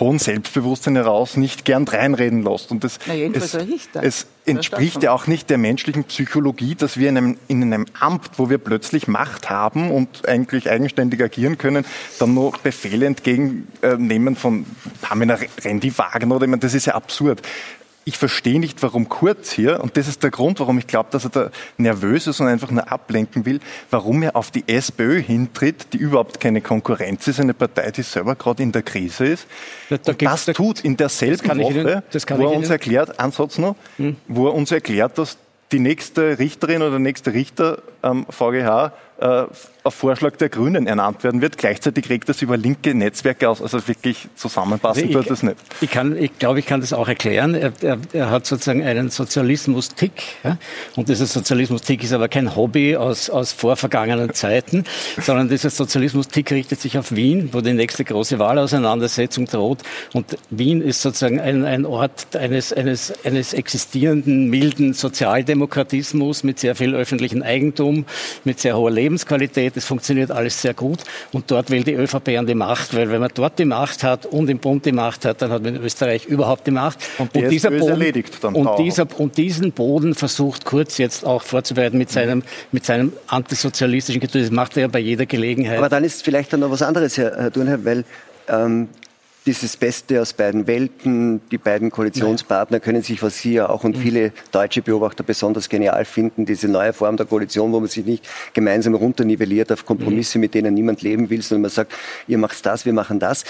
hohen 0.00 0.18
Selbstbewusstsein 0.18 0.96
heraus 0.96 1.36
nicht 1.36 1.64
gern 1.64 1.86
reinreden 1.86 2.42
lässt. 2.42 2.72
Und 2.72 2.82
das, 2.82 2.98
es, 3.06 3.54
es 4.02 4.26
entspricht 4.46 5.04
ja 5.04 5.12
auch 5.12 5.28
nicht 5.28 5.48
der 5.48 5.58
menschlichen 5.58 6.04
Psychologie, 6.04 6.74
dass 6.74 6.96
wir 6.96 7.08
in 7.08 7.16
einem, 7.16 7.38
in 7.46 7.62
einem 7.62 7.86
Amt, 8.00 8.30
wo 8.36 8.50
wir 8.50 8.58
plötzlich 8.58 9.06
Macht 9.06 9.48
haben 9.48 9.92
und 9.92 10.28
eigentlich 10.28 10.68
eigenständig 10.68 11.22
agieren 11.22 11.56
können, 11.56 11.84
dann 12.18 12.34
nur 12.34 12.52
Befehle 12.64 13.06
entgegennehmen 13.06 14.34
von 14.34 14.66
Pamela 15.02 15.38
Rendi-Wagner 15.62 16.34
oder 16.34 16.46
ich 16.46 16.50
meine, 16.50 16.60
das 16.60 16.74
ist 16.74 16.86
ja 16.86 16.96
absurd 16.96 17.42
ich 18.04 18.16
verstehe 18.16 18.58
nicht, 18.58 18.82
warum 18.82 19.08
Kurz 19.08 19.50
hier, 19.50 19.80
und 19.82 19.96
das 19.96 20.08
ist 20.08 20.22
der 20.22 20.30
Grund, 20.30 20.60
warum 20.60 20.78
ich 20.78 20.86
glaube, 20.86 21.10
dass 21.12 21.24
er 21.24 21.30
da 21.30 21.50
nervös 21.76 22.26
ist 22.26 22.40
und 22.40 22.46
einfach 22.46 22.70
nur 22.70 22.90
ablenken 22.90 23.44
will, 23.44 23.60
warum 23.90 24.22
er 24.22 24.34
auf 24.34 24.50
die 24.50 24.64
SPÖ 24.66 25.20
hintritt, 25.20 25.92
die 25.92 25.98
überhaupt 25.98 26.40
keine 26.40 26.60
Konkurrenz 26.60 27.28
ist, 27.28 27.38
eine 27.38 27.52
Partei, 27.52 27.90
die 27.90 28.02
selber 28.02 28.34
gerade 28.34 28.62
in 28.62 28.72
der 28.72 28.82
Krise 28.82 29.26
ist. 29.26 29.46
Da, 29.90 29.98
da 29.98 30.12
und 30.12 30.22
das 30.22 30.46
da, 30.46 30.52
tut 30.54 30.80
in 30.80 30.96
derselben 30.96 31.60
Woche, 31.60 31.80
Ihnen, 31.80 32.02
wo 32.38 32.44
er 32.44 32.56
uns 32.56 32.70
erklärt, 32.70 33.20
Ansatz 33.20 33.58
noch, 33.58 33.76
hm. 33.98 34.16
wo 34.26 34.46
er 34.46 34.54
uns 34.54 34.72
erklärt, 34.72 35.18
dass 35.18 35.36
die 35.72 35.80
nächste 35.80 36.38
Richterin 36.38 36.80
oder 36.82 36.92
der 36.92 37.00
nächste 37.00 37.34
Richter 37.34 37.82
am 38.00 38.26
VGH 38.30 38.92
äh, 39.18 39.46
auf 39.88 39.94
Vorschlag 39.94 40.36
der 40.36 40.48
Grünen 40.50 40.86
ernannt 40.86 41.24
werden 41.24 41.40
wird. 41.40 41.56
Gleichzeitig 41.56 42.08
regt 42.10 42.28
das 42.28 42.42
über 42.42 42.56
linke 42.56 42.94
Netzwerke 42.94 43.48
aus. 43.48 43.62
Also 43.62 43.88
wirklich 43.88 44.28
zusammenpassen 44.36 45.04
also 45.06 45.18
tut 45.18 45.30
das 45.30 45.42
nicht. 45.42 45.56
Ich, 45.80 45.90
kann, 45.90 46.16
ich 46.16 46.38
glaube, 46.38 46.58
ich 46.58 46.66
kann 46.66 46.80
das 46.80 46.92
auch 46.92 47.08
erklären. 47.08 47.54
Er, 47.54 47.72
er, 47.80 47.98
er 48.12 48.30
hat 48.30 48.46
sozusagen 48.46 48.84
einen 48.84 49.08
Sozialismus-Tick. 49.08 50.12
Ja? 50.44 50.58
Und 50.94 51.08
dieser 51.08 51.26
Sozialismus-Tick 51.26 52.04
ist 52.04 52.12
aber 52.12 52.28
kein 52.28 52.54
Hobby 52.54 52.96
aus, 52.96 53.30
aus 53.30 53.52
vorvergangenen 53.52 54.34
Zeiten, 54.34 54.84
sondern 55.20 55.48
dieser 55.48 55.70
Sozialismus-Tick 55.70 56.52
richtet 56.52 56.80
sich 56.80 56.98
auf 56.98 57.12
Wien, 57.12 57.48
wo 57.52 57.60
die 57.60 57.72
nächste 57.72 58.04
große 58.04 58.38
Wahlauseinandersetzung 58.38 59.46
droht. 59.46 59.78
Und 60.12 60.36
Wien 60.50 60.82
ist 60.82 61.00
sozusagen 61.00 61.40
ein, 61.40 61.64
ein 61.64 61.86
Ort 61.86 62.36
eines, 62.36 62.72
eines, 62.72 63.12
eines 63.24 63.54
existierenden, 63.54 64.48
milden 64.48 64.92
Sozialdemokratismus 64.92 66.44
mit 66.44 66.58
sehr 66.60 66.76
viel 66.76 66.94
öffentlichem 66.94 67.42
Eigentum, 67.42 68.04
mit 68.44 68.60
sehr 68.60 68.76
hoher 68.76 68.90
Lebensqualität 68.90 69.07
es 69.14 69.84
funktioniert 69.84 70.30
alles 70.30 70.60
sehr 70.60 70.74
gut 70.74 71.00
und 71.32 71.50
dort 71.50 71.70
will 71.70 71.82
die 71.84 71.94
ÖVP 71.94 72.38
an 72.38 72.46
die 72.46 72.54
Macht, 72.54 72.94
weil 72.94 73.10
wenn 73.10 73.20
man 73.20 73.30
dort 73.34 73.58
die 73.58 73.64
Macht 73.64 74.02
hat 74.02 74.26
und 74.26 74.48
im 74.48 74.58
Bund 74.58 74.84
die 74.84 74.92
Macht 74.92 75.24
hat, 75.24 75.42
dann 75.42 75.50
hat 75.50 75.62
man 75.62 75.76
in 75.76 75.82
Österreich 75.82 76.26
überhaupt 76.26 76.66
die 76.66 76.70
Macht. 76.70 76.98
Und, 77.18 77.34
und 77.34 77.48
dieser 77.48 77.70
Boden, 77.70 77.88
erledigt 77.88 78.42
dann 78.42 78.54
und, 78.54 78.78
dieser, 78.78 79.06
und 79.18 79.36
diesen 79.36 79.72
Boden 79.72 80.14
versucht 80.14 80.64
Kurz 80.64 80.98
jetzt 80.98 81.24
auch 81.24 81.42
vorzubereiten 81.42 81.98
mit 81.98 82.10
seinem, 82.10 82.42
mit 82.72 82.84
seinem 82.84 83.12
antisozialistischen 83.26 84.20
Gefühl. 84.20 84.42
Das 84.42 84.50
macht 84.50 84.76
er 84.76 84.82
ja 84.82 84.88
bei 84.88 84.98
jeder 84.98 85.26
Gelegenheit. 85.26 85.78
Aber 85.78 85.88
dann 85.88 86.04
ist 86.04 86.22
vielleicht 86.22 86.52
dann 86.52 86.60
noch 86.60 86.70
was 86.70 86.82
anderes, 86.82 87.16
Herr 87.16 87.52
Thurnherr, 87.52 87.84
weil 87.84 88.04
ähm, 88.48 88.88
dieses 89.48 89.78
Beste 89.78 90.20
aus 90.20 90.34
beiden 90.34 90.66
Welten. 90.66 91.40
Die 91.50 91.56
beiden 91.56 91.90
Koalitionspartner 91.90 92.80
können 92.80 93.02
sich, 93.02 93.22
was 93.22 93.38
Sie 93.38 93.54
ja 93.54 93.70
auch 93.70 93.82
und 93.82 93.96
mhm. 93.96 94.00
viele 94.00 94.32
deutsche 94.52 94.82
Beobachter 94.82 95.24
besonders 95.24 95.70
genial 95.70 96.04
finden, 96.04 96.44
diese 96.44 96.68
neue 96.68 96.92
Form 96.92 97.16
der 97.16 97.24
Koalition, 97.24 97.72
wo 97.72 97.80
man 97.80 97.88
sich 97.88 98.04
nicht 98.04 98.28
gemeinsam 98.52 98.94
runternivelliert 98.94 99.72
auf 99.72 99.86
Kompromisse, 99.86 100.36
mhm. 100.36 100.42
mit 100.42 100.54
denen 100.54 100.74
niemand 100.74 101.00
leben 101.00 101.30
will, 101.30 101.40
sondern 101.40 101.62
man 101.62 101.70
sagt, 101.70 101.94
ihr 102.26 102.36
macht 102.36 102.64
das, 102.66 102.84
wir 102.84 102.92
machen 102.92 103.20
das. 103.20 103.44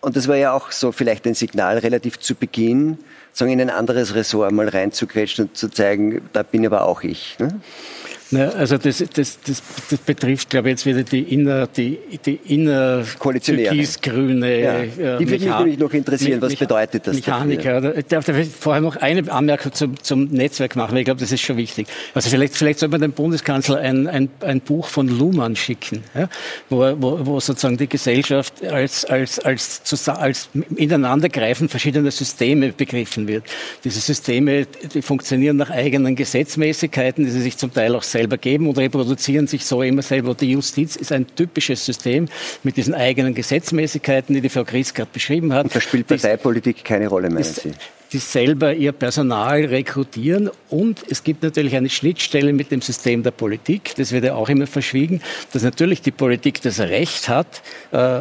Und 0.00 0.14
das 0.16 0.28
war 0.28 0.36
ja 0.36 0.52
auch 0.52 0.70
so 0.70 0.92
vielleicht 0.92 1.26
ein 1.26 1.34
Signal 1.34 1.78
relativ 1.78 2.20
zu 2.20 2.36
Beginn, 2.36 2.98
sagen, 3.32 3.50
in 3.50 3.60
ein 3.60 3.70
anderes 3.70 4.14
Ressort 4.14 4.52
mal 4.52 4.68
reinzugrätschen 4.68 5.46
und 5.46 5.56
zu 5.56 5.68
zeigen, 5.68 6.22
da 6.32 6.44
bin 6.44 6.64
aber 6.64 6.86
auch 6.86 7.02
ich. 7.02 7.36
Ne? 7.40 7.60
Na, 8.30 8.48
also 8.50 8.78
das, 8.78 9.04
das, 9.14 9.38
das, 9.40 9.62
das, 9.90 9.98
betrifft, 9.98 10.50
glaube 10.50 10.68
ich, 10.68 10.72
jetzt 10.72 10.86
wieder 10.86 11.02
die 11.02 11.20
inner, 11.20 11.66
die, 11.66 11.98
die 12.24 12.40
inner 12.46 13.04
türkis-grüne. 13.04 14.60
Ja. 14.60 14.78
Äh, 14.80 14.88
die 15.18 15.28
würde 15.28 15.44
mich 15.44 15.44
nämlich 15.44 15.78
noch 15.78 15.92
interessieren, 15.92 16.40
was 16.40 16.56
bedeutet 16.56 17.06
das? 17.06 17.16
Mechaniker. 17.16 17.80
Dafür? 17.80 17.98
Ich 17.98 18.06
darf 18.06 18.26
vorher 18.58 18.80
noch 18.80 18.96
eine 18.96 19.30
Anmerkung 19.30 19.72
zum, 19.72 20.02
zum 20.02 20.24
Netzwerk 20.24 20.74
machen, 20.74 20.92
weil 20.92 21.00
ich 21.00 21.04
glaube, 21.04 21.20
das 21.20 21.32
ist 21.32 21.42
schon 21.42 21.58
wichtig. 21.58 21.86
Also 22.14 22.30
vielleicht, 22.30 22.54
vielleicht 22.54 22.78
sollte 22.78 22.92
man 22.92 23.02
dem 23.02 23.12
Bundeskanzler 23.12 23.78
ein, 23.78 24.06
ein, 24.06 24.30
ein 24.40 24.60
Buch 24.60 24.88
von 24.88 25.06
Luhmann 25.08 25.54
schicken, 25.54 26.02
ja, 26.14 26.28
wo, 26.70 26.78
wo, 26.98 27.26
wo 27.26 27.40
sozusagen 27.40 27.76
die 27.76 27.88
Gesellschaft 27.88 28.64
als, 28.64 29.04
als, 29.04 29.38
als, 29.38 30.08
als 30.08 30.48
ineinandergreifend 30.76 31.70
verschiedener 31.70 32.10
Systeme 32.10 32.72
begriffen 32.72 33.28
wird. 33.28 33.44
Diese 33.84 34.00
Systeme, 34.00 34.66
die 34.66 35.02
funktionieren 35.02 35.56
nach 35.56 35.70
eigenen 35.70 36.16
Gesetzmäßigkeiten, 36.16 37.24
die 37.24 37.30
sie 37.30 37.42
sich 37.42 37.58
zum 37.58 37.72
Teil 37.72 37.94
auch 37.94 38.02
selber 38.24 38.38
geben 38.38 38.68
und 38.68 38.78
reproduzieren 38.78 39.46
sich 39.46 39.66
so 39.66 39.82
immer 39.82 40.02
selber. 40.02 40.34
Die 40.34 40.52
Justiz 40.52 40.96
ist 40.96 41.12
ein 41.12 41.26
typisches 41.36 41.84
System 41.84 42.26
mit 42.62 42.76
diesen 42.76 42.94
eigenen 42.94 43.34
Gesetzmäßigkeiten, 43.34 44.34
die 44.34 44.40
die 44.40 44.48
Frau 44.48 44.64
Gries 44.64 44.94
gerade 44.94 45.10
beschrieben 45.12 45.52
hat. 45.52 45.64
Und 45.64 45.76
da 45.76 45.80
spielt 45.80 46.06
Parteipolitik 46.06 46.84
keine 46.84 47.08
Rolle, 47.08 47.28
meinen 47.30 47.44
Sie? 47.44 47.72
die 48.12 48.18
selber 48.18 48.72
ihr 48.72 48.92
Personal 48.92 49.64
rekrutieren. 49.64 50.48
Und 50.70 51.02
es 51.10 51.24
gibt 51.24 51.42
natürlich 51.42 51.74
eine 51.74 51.88
Schnittstelle 51.88 52.52
mit 52.52 52.70
dem 52.70 52.80
System 52.80 53.24
der 53.24 53.32
Politik, 53.32 53.94
das 53.96 54.12
wird 54.12 54.24
ja 54.24 54.36
auch 54.36 54.48
immer 54.48 54.68
verschwiegen, 54.68 55.20
dass 55.52 55.64
natürlich 55.64 56.00
die 56.00 56.12
Politik 56.12 56.62
das 56.62 56.78
Recht 56.78 57.28
hat, 57.28 57.62
äh, 57.90 58.20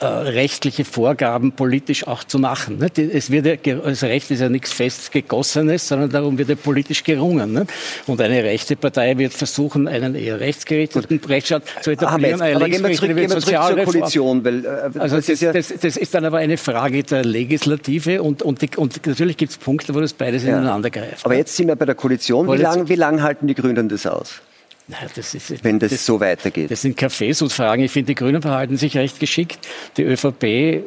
äh, 0.00 0.06
rechtliche 0.06 0.84
Vorgaben 0.84 1.52
politisch 1.52 2.06
auch 2.06 2.24
zu 2.24 2.38
machen. 2.38 2.78
Ne? 2.78 2.90
Es 2.96 3.30
wird 3.30 3.66
ja, 3.66 3.80
also 3.80 4.06
Recht 4.06 4.30
ist 4.30 4.40
ja 4.40 4.48
nichts 4.48 4.72
festgegossenes, 4.72 5.88
sondern 5.88 6.10
darum 6.10 6.38
wird 6.38 6.48
ja 6.48 6.54
politisch 6.54 7.02
gerungen. 7.04 7.52
Ne? 7.52 7.66
Und 8.06 8.20
eine 8.20 8.42
rechte 8.44 8.76
Partei 8.76 9.16
wird 9.18 9.32
versuchen, 9.32 9.88
einen 9.88 10.14
eher 10.14 10.40
rechtsgerichteten 10.40 11.20
Rechtsstaat 11.24 11.62
zu 11.82 11.90
etablieren. 11.92 12.40
Aber 12.40 12.68
gehen 12.68 12.82
wir 12.84 12.94
zurück, 12.94 13.16
gehen 13.16 13.30
wir 13.30 13.38
zurück 13.38 13.44
zur 13.44 13.84
Koalition. 13.84 14.44
Weil, 14.44 14.64
äh, 14.64 14.68
also 14.98 15.16
das, 15.16 15.26
das, 15.26 15.28
ist 15.28 15.40
ja 15.42 15.52
das, 15.52 15.72
das, 15.80 15.96
ist 15.96 16.14
dann 16.14 16.24
aber 16.24 16.38
eine 16.38 16.56
Frage 16.56 17.02
der 17.02 17.24
Legislative 17.24 18.22
und, 18.22 18.42
und, 18.42 18.62
die, 18.62 18.70
und 18.76 19.06
natürlich 19.06 19.36
gibt 19.36 19.52
es 19.52 19.58
Punkte, 19.58 19.94
wo 19.94 20.00
das 20.00 20.12
beides 20.12 20.44
ja. 20.44 20.50
ineinander 20.50 20.90
greift. 20.90 21.24
Aber 21.24 21.36
jetzt 21.36 21.56
sind 21.56 21.68
wir 21.68 21.76
bei 21.76 21.86
der 21.86 21.94
Koalition. 21.94 22.46
Wie 22.50 22.56
lange 22.56 22.94
lang 22.94 23.22
halten 23.22 23.46
die 23.46 23.54
Grünen 23.54 23.88
das 23.88 24.06
aus? 24.06 24.42
Das 25.16 25.34
ist, 25.34 25.64
wenn 25.64 25.80
das, 25.80 25.90
das, 25.90 26.06
so 26.06 26.20
weitergeht. 26.20 26.70
Das 26.70 26.82
sind 26.82 26.98
Cafés 26.98 27.42
und 27.42 27.52
Fragen. 27.52 27.82
Ich 27.82 27.90
finde, 27.90 28.08
die 28.08 28.14
Grünen 28.14 28.40
verhalten 28.40 28.76
sich 28.76 28.96
recht 28.96 29.18
geschickt. 29.18 29.58
Die 29.96 30.04
ÖVP 30.04 30.44
äh, 30.44 30.82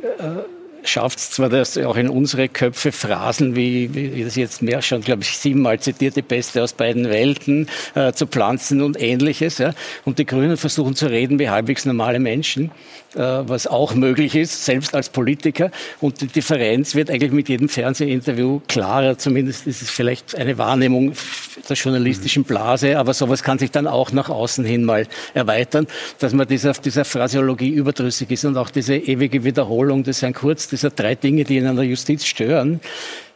schafft 0.84 1.20
es 1.20 1.32
zwar, 1.32 1.50
dass 1.50 1.78
auch 1.78 1.98
in 1.98 2.10
unsere 2.10 2.48
Köpfe 2.48 2.92
Phrasen 2.92 3.58
wie, 3.58 3.94
wie 3.94 4.24
das 4.24 4.36
jetzt 4.36 4.62
mehr 4.62 4.82
schon, 4.82 5.02
glaube 5.02 5.24
ich, 5.24 5.38
siebenmal 5.38 5.80
zitiert, 5.80 6.16
die 6.16 6.22
Beste 6.22 6.64
aus 6.64 6.74
beiden 6.74 7.10
Welten, 7.10 7.68
äh, 7.96 8.14
zu 8.14 8.28
pflanzen 8.28 8.82
und 8.82 9.02
ähnliches. 9.02 9.58
Ja. 9.58 9.74
Und 10.06 10.20
die 10.20 10.26
Grünen 10.26 10.58
versuchen 10.58 10.96
zu 10.96 11.08
reden 11.08 11.40
wie 11.40 11.50
halbwegs 11.50 11.86
normale 11.86 12.20
Menschen. 12.20 12.72
Äh, 13.16 13.22
was 13.22 13.66
auch 13.66 13.96
möglich 13.96 14.36
ist, 14.36 14.66
selbst 14.66 14.94
als 14.94 15.10
Politiker. 15.10 15.72
Und 16.00 16.22
die 16.22 16.28
Differenz 16.28 16.94
wird 16.94 17.10
eigentlich 17.10 17.32
mit 17.32 17.50
jedem 17.50 17.68
Fernsehinterview 17.68 18.62
klarer. 18.68 19.18
Zumindest 19.18 19.66
ist 19.66 19.82
es 19.82 19.90
vielleicht 19.90 20.36
eine 20.36 20.60
Wahrnehmung 20.60 21.14
der 21.68 21.76
journalistischen 21.76 22.44
Blase, 22.44 23.00
aber 23.00 23.16
sowas 23.16 23.42
kann 23.42 23.58
sich 23.58 23.72
dann 23.72 23.88
auch 23.88 24.12
nach 24.12 24.30
außen 24.30 24.64
hin 24.64 24.86
mal 24.86 25.08
erweitern, 25.34 25.88
dass 26.20 26.34
man 26.34 26.48
dieser, 26.48 26.74
dieser 26.74 27.04
Phraseologie 27.04 27.70
überdrüssig 27.70 28.30
ist 28.30 28.46
und 28.46 28.58
auch 28.58 28.70
diese 28.70 28.96
ewige 28.96 29.44
Wiederholung 29.44 30.04
des 30.04 30.22
Herrn 30.22 30.36
Kurz, 30.36 30.68
dieser 30.68 30.92
drei 30.92 31.16
Dinge, 31.16 31.46
die 31.46 31.58
ihn 31.58 31.66
an 31.66 31.78
der 31.78 31.86
Justiz 31.86 32.26
stören, 32.26 32.80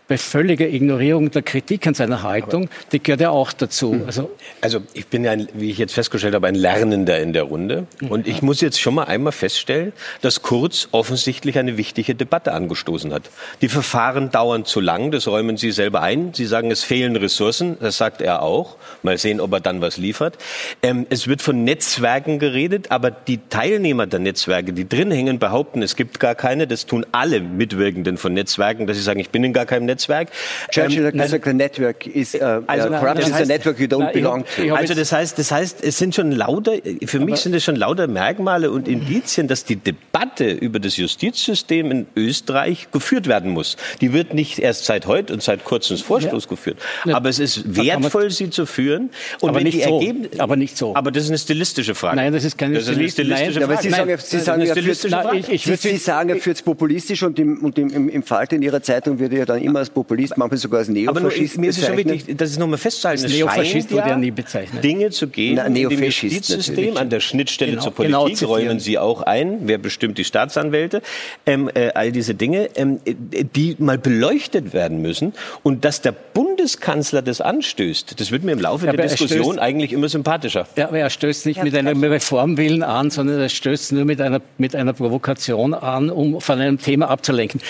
bei 0.08 0.18
völliger 0.18 0.68
Ignorierung 0.68 1.32
der 1.32 1.42
Kritik 1.42 1.88
an 1.88 1.94
seiner 1.94 2.24
Haltung, 2.24 2.70
die 2.92 3.02
gehört 3.02 3.22
ja 3.22 3.30
auch 3.30 3.54
dazu. 3.54 3.94
Hm. 3.94 4.04
Also, 4.06 4.32
also 4.62 4.82
ich 4.94 5.08
bin 5.08 5.24
ja, 5.24 5.34
wie 5.54 5.72
ich 5.72 5.78
jetzt 5.78 5.94
festgestellt 5.94 6.36
habe, 6.36 6.48
ein 6.48 6.56
Lernender 6.56 7.20
in 7.20 7.34
der 7.34 7.44
Runde. 7.44 7.88
Und 8.10 8.28
ich 8.28 8.42
muss 8.42 8.62
jetzt 8.62 8.80
schon 8.80 8.96
mal 8.96 9.06
einmal 9.06 9.32
feststellen, 9.32 9.94
dass 10.22 10.42
Kurz 10.42 10.90
offensichtlich 10.92 11.58
eine 11.58 11.78
wichtige 11.78 12.16
Debatte 12.16 12.54
angestoßen 12.54 13.14
hat. 13.14 13.24
Die 13.62 13.70
Verfahren 13.70 14.30
dauern 14.30 14.66
zu 14.66 14.82
lang, 14.82 15.12
das 15.12 15.28
räumen 15.28 15.58
Sie 15.58 15.72
selber 15.72 16.02
ein. 16.02 16.34
Sie 16.34 16.46
sagen, 16.46 16.70
es 16.70 16.84
fehlen 16.84 17.16
Ressourcen, 17.16 17.78
das 17.80 17.98
sagt 17.98 18.22
er 18.22 18.42
auch. 18.42 18.76
Mal 19.04 19.18
sehen, 19.18 19.40
ob 19.40 19.54
er 19.54 19.62
dann 19.62 19.82
was 19.82 19.98
liefert. 19.98 20.38
Ähm, 20.82 21.08
es 21.10 21.28
wird 21.28 21.42
von 21.42 21.64
Netzwerken 21.64 22.40
geredet, 22.40 22.92
aber 22.92 23.10
die 23.10 23.40
Teilnehmer 23.50 24.06
der 24.06 24.20
Netzwerke, 24.20 24.74
die 24.74 24.88
drin 24.88 25.12
hängen, 25.12 25.40
behaupten, 25.40 25.82
es 25.82 25.96
gibt 25.96 26.20
gar 26.20 26.36
keine. 26.36 26.68
Das 26.68 26.86
tun 26.86 27.06
alle 27.12 27.40
Mitwirkenden 27.40 28.18
von 28.18 28.34
Netzwerken, 28.34 28.86
dass 28.86 28.98
sie 28.98 29.04
sagen, 29.04 29.20
ich 29.20 29.30
bin 29.30 29.44
in 29.44 29.54
gar 29.54 29.66
keinem 29.66 29.86
Netzwerk. 29.86 30.03
Netzwerk. 30.04 30.30
Churchill 30.72 31.06
hat 31.06 31.14
gesagt, 31.14 31.46
the 31.46 31.54
network 31.54 32.08
is, 32.08 32.36
uh, 32.36 32.62
also, 32.68 32.90
uh, 32.90 33.00
corrupt 33.00 33.20
is 33.20 33.32
a 33.32 33.46
network 33.46 33.80
you 33.80 33.88
don't 33.88 34.00
nein, 34.00 34.14
belong 34.14 34.46
to. 34.56 34.74
Also 34.76 34.94
das 34.94 35.12
heißt, 35.12 35.38
das 35.38 35.52
heißt, 35.52 35.84
es 35.84 35.98
sind 35.98 36.16
schon 36.16 36.32
lauter, 36.32 36.74
für 37.06 37.20
mich 37.20 37.38
sind 37.38 37.54
es 37.56 37.64
schon 37.64 37.76
lauter 37.76 38.08
Merkmale 38.08 38.72
und 38.72 38.88
Indizien, 38.88 39.48
dass 39.48 39.66
die 39.66 39.76
Debatte 39.76 40.50
über 40.52 40.80
das 40.80 40.98
Justizsystem 40.98 41.92
in 41.92 42.08
Österreich 42.16 42.88
geführt 42.92 43.28
werden 43.28 43.52
muss. 43.52 43.78
Die 44.02 44.14
wird 44.14 44.34
nicht 44.34 44.60
erst 44.60 44.86
seit 44.86 45.08
heute 45.08 45.34
und 45.34 45.44
seit 45.44 45.64
kurzem 45.64 45.98
Vorstoß 45.98 46.44
ja. 46.44 46.50
geführt. 46.50 46.78
Aber 47.12 47.30
es 47.30 47.40
ist 47.40 47.76
wertvoll, 47.76 48.30
sie 48.32 48.50
zu 48.50 48.66
führen. 48.66 49.10
Und 49.40 49.50
aber, 49.50 49.62
nicht 49.62 49.84
so. 49.84 50.02
aber 50.38 50.56
nicht 50.56 50.78
so. 50.78 50.96
Aber 50.96 51.12
das 51.12 51.24
ist 51.24 51.30
eine 51.30 51.38
stilistische 51.38 51.96
Frage. 51.96 52.18
Nein, 52.18 52.34
das 52.34 52.44
ist 52.44 52.58
keine 52.58 52.76
das 52.76 52.84
ist 52.84 52.90
eine 52.90 53.10
stilistische 53.10 53.62
Frage. 53.62 53.64
Aber 53.64 53.82
Sie 53.82 53.90
sagen, 53.90 54.18
Sie 54.18 55.98
sagen, 55.98 56.30
er 56.30 56.38
führt 56.38 56.58
es 56.58 56.62
populistisch 56.62 57.24
und, 57.24 57.40
im, 57.40 57.64
und 57.64 57.78
im, 57.78 58.10
im 58.10 58.24
Falter 58.24 58.56
in 58.56 58.62
Ihrer 58.62 58.82
Zeitung 58.82 59.20
wird 59.20 59.34
ja 59.34 59.46
dann 59.46 59.62
immer 59.62 59.83
als 59.84 59.90
Populist, 59.90 60.38
manchmal 60.38 60.58
sogar 60.58 60.80
als 60.80 60.90
Neofaschist 60.90 61.56
Aber 61.56 61.62
mir 61.62 61.70
ist 61.70 61.78
es 61.78 61.86
schon 61.86 61.98
wichtig, 61.98 62.38
das 62.38 62.52
ist 62.52 62.60
nochmal 62.60 62.78
festzuhalten. 62.78 63.24
Als 63.24 63.34
Neofaschist 63.34 63.92
wurde 63.92 64.10
ja 64.10 64.18
nie 64.18 64.32
bezeichnet. 64.32 64.84
Dinge 64.84 65.10
zu 65.12 65.28
gehen 65.28 65.56
Na, 65.56 65.66
im 65.66 66.04
Justizsystem, 66.04 66.98
an 66.98 67.10
der 67.10 67.20
Schnittstelle 67.20 67.72
genau, 67.72 67.84
zur 67.84 67.94
Politik, 67.94 68.40
genau 68.40 68.54
räumen 68.54 68.80
Sie 68.80 68.98
auch 68.98 69.22
ein. 69.22 69.60
Wer 69.64 69.78
bestimmt 69.78 70.18
die 70.18 70.24
Staatsanwälte? 70.24 71.02
Ähm, 71.46 71.70
äh, 71.74 71.90
all 71.94 72.12
diese 72.12 72.36
Dinge, 72.36 72.70
ähm, 72.76 73.00
die 73.06 73.76
mal 73.80 73.98
beleuchtet 73.98 74.74
werden 74.74 75.02
müssen. 75.02 75.34
Und 75.64 75.86
dass 75.86 76.02
der 76.02 76.12
Bundeskanzler 76.12 77.22
das 77.22 77.42
anstößt, 77.42 78.20
das 78.20 78.32
wird 78.32 78.44
mir 78.44 78.54
im 78.54 78.60
Laufe 78.60 78.86
ja, 78.86 78.94
der 78.94 79.08
Diskussion 79.08 79.44
stößt, 79.44 79.60
eigentlich 79.60 79.94
immer 79.94 80.10
sympathischer. 80.10 80.68
Ja, 80.76 80.88
aber 80.88 81.00
er 81.00 81.10
stößt 81.10 81.46
nicht 81.46 81.58
ja, 81.58 81.64
mit 81.64 81.76
einem 81.76 82.04
Reformwillen 82.04 82.84
an, 82.84 83.10
sondern 83.10 83.40
er 83.40 83.50
stößt 83.50 83.92
nur 83.92 84.06
mit 84.06 84.22
einer, 84.22 84.42
mit 84.58 84.76
einer 84.76 84.94
Provokation 84.94 85.74
an, 85.74 86.10
um 86.10 86.42
von 86.42 86.60
einem 86.60 86.80
Thema 86.80 87.10
abzulenken 87.10 87.62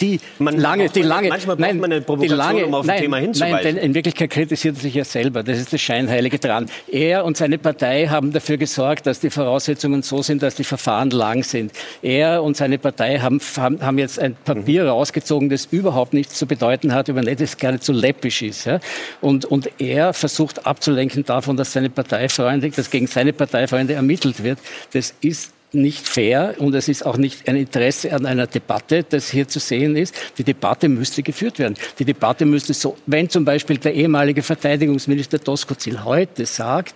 die 0.00 0.20
man 0.38 0.58
lange, 0.58 0.88
die 0.88 1.02
lange, 1.02 1.28
manchmal 1.28 1.56
braucht 1.56 1.68
nein, 1.68 1.80
man 1.80 1.92
eine 1.92 2.00
Provokation, 2.00 2.38
lange, 2.38 2.66
um 2.66 2.74
auf 2.74 2.86
nein, 2.86 2.96
ein 2.96 3.02
Thema 3.02 3.16
hinzuweisen. 3.18 3.52
Nein, 3.52 3.64
denn 3.64 3.76
in 3.76 3.94
Wirklichkeit 3.94 4.30
kritisiert 4.30 4.76
er 4.76 4.80
sich 4.82 4.94
ja 4.94 5.04
selber. 5.04 5.42
Das 5.42 5.58
ist 5.58 5.72
das 5.72 5.80
Scheinheilige 5.80 6.38
dran. 6.38 6.66
Er 6.90 7.24
und 7.24 7.36
seine 7.36 7.58
Partei 7.58 8.06
haben 8.06 8.32
dafür 8.32 8.56
gesorgt, 8.56 9.06
dass 9.06 9.20
die 9.20 9.30
Voraussetzungen 9.30 10.02
so 10.02 10.22
sind, 10.22 10.42
dass 10.42 10.54
die 10.54 10.64
Verfahren 10.64 11.10
lang 11.10 11.42
sind. 11.42 11.72
Er 12.02 12.42
und 12.42 12.56
seine 12.56 12.78
Partei 12.78 13.18
haben, 13.18 13.40
haben, 13.56 13.80
haben 13.82 13.98
jetzt 13.98 14.18
ein 14.18 14.36
Papier 14.44 14.84
mhm. 14.84 14.90
rausgezogen, 14.90 15.48
das 15.48 15.66
überhaupt 15.66 16.14
nichts 16.14 16.34
zu 16.34 16.46
bedeuten 16.46 16.94
hat, 16.94 17.08
über 17.08 17.22
das 17.22 17.56
zu 17.80 17.92
läppisch 17.92 18.42
ist. 18.42 18.64
Ja? 18.64 18.80
Und, 19.20 19.44
und 19.44 19.70
er 19.78 20.12
versucht 20.12 20.66
abzulenken 20.66 21.24
davon, 21.24 21.56
dass 21.56 21.72
seine 21.72 21.90
Parteifreunde, 21.90 22.70
dass 22.70 22.90
gegen 22.90 23.06
seine 23.06 23.32
Parteifreunde 23.32 23.94
ermittelt 23.94 24.42
wird. 24.42 24.58
Das 24.92 25.14
ist 25.20 25.52
nicht 25.72 26.08
fair 26.08 26.54
und 26.58 26.74
es 26.74 26.88
ist 26.88 27.06
auch 27.06 27.16
nicht 27.16 27.48
ein 27.48 27.56
Interesse 27.56 28.12
an 28.12 28.26
einer 28.26 28.46
Debatte, 28.46 29.04
das 29.08 29.30
hier 29.30 29.48
zu 29.48 29.58
sehen 29.58 29.96
ist. 29.96 30.14
Die 30.38 30.44
Debatte 30.44 30.88
müsste 30.88 31.22
geführt 31.22 31.58
werden. 31.58 31.74
Die 31.98 32.04
Debatte 32.04 32.44
müsste 32.44 32.74
so, 32.74 32.96
wenn 33.06 33.28
zum 33.28 33.44
Beispiel 33.44 33.78
der 33.78 33.94
ehemalige 33.94 34.42
Verteidigungsminister 34.42 35.38
Doskozil 35.38 36.04
heute 36.04 36.46
sagt, 36.46 36.94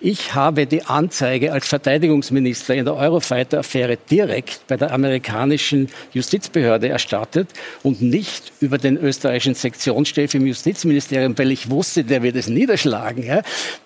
ich 0.00 0.34
habe 0.34 0.66
die 0.66 0.84
Anzeige 0.84 1.52
als 1.52 1.68
Verteidigungsminister 1.68 2.74
in 2.74 2.84
der 2.84 2.94
Eurofighter-Affäre 2.94 3.98
direkt 4.10 4.66
bei 4.66 4.76
der 4.76 4.92
amerikanischen 4.92 5.88
Justizbehörde 6.12 6.88
erstattet 6.88 7.48
und 7.82 8.00
nicht 8.00 8.52
über 8.60 8.78
den 8.78 8.96
österreichischen 8.96 9.54
Sektionschef 9.54 10.34
im 10.34 10.46
Justizministerium, 10.46 11.36
weil 11.36 11.50
ich 11.50 11.70
wusste, 11.70 12.04
der 12.04 12.22
wird 12.22 12.36
es 12.36 12.48
niederschlagen. 12.48 13.24
Ja, 13.24 13.42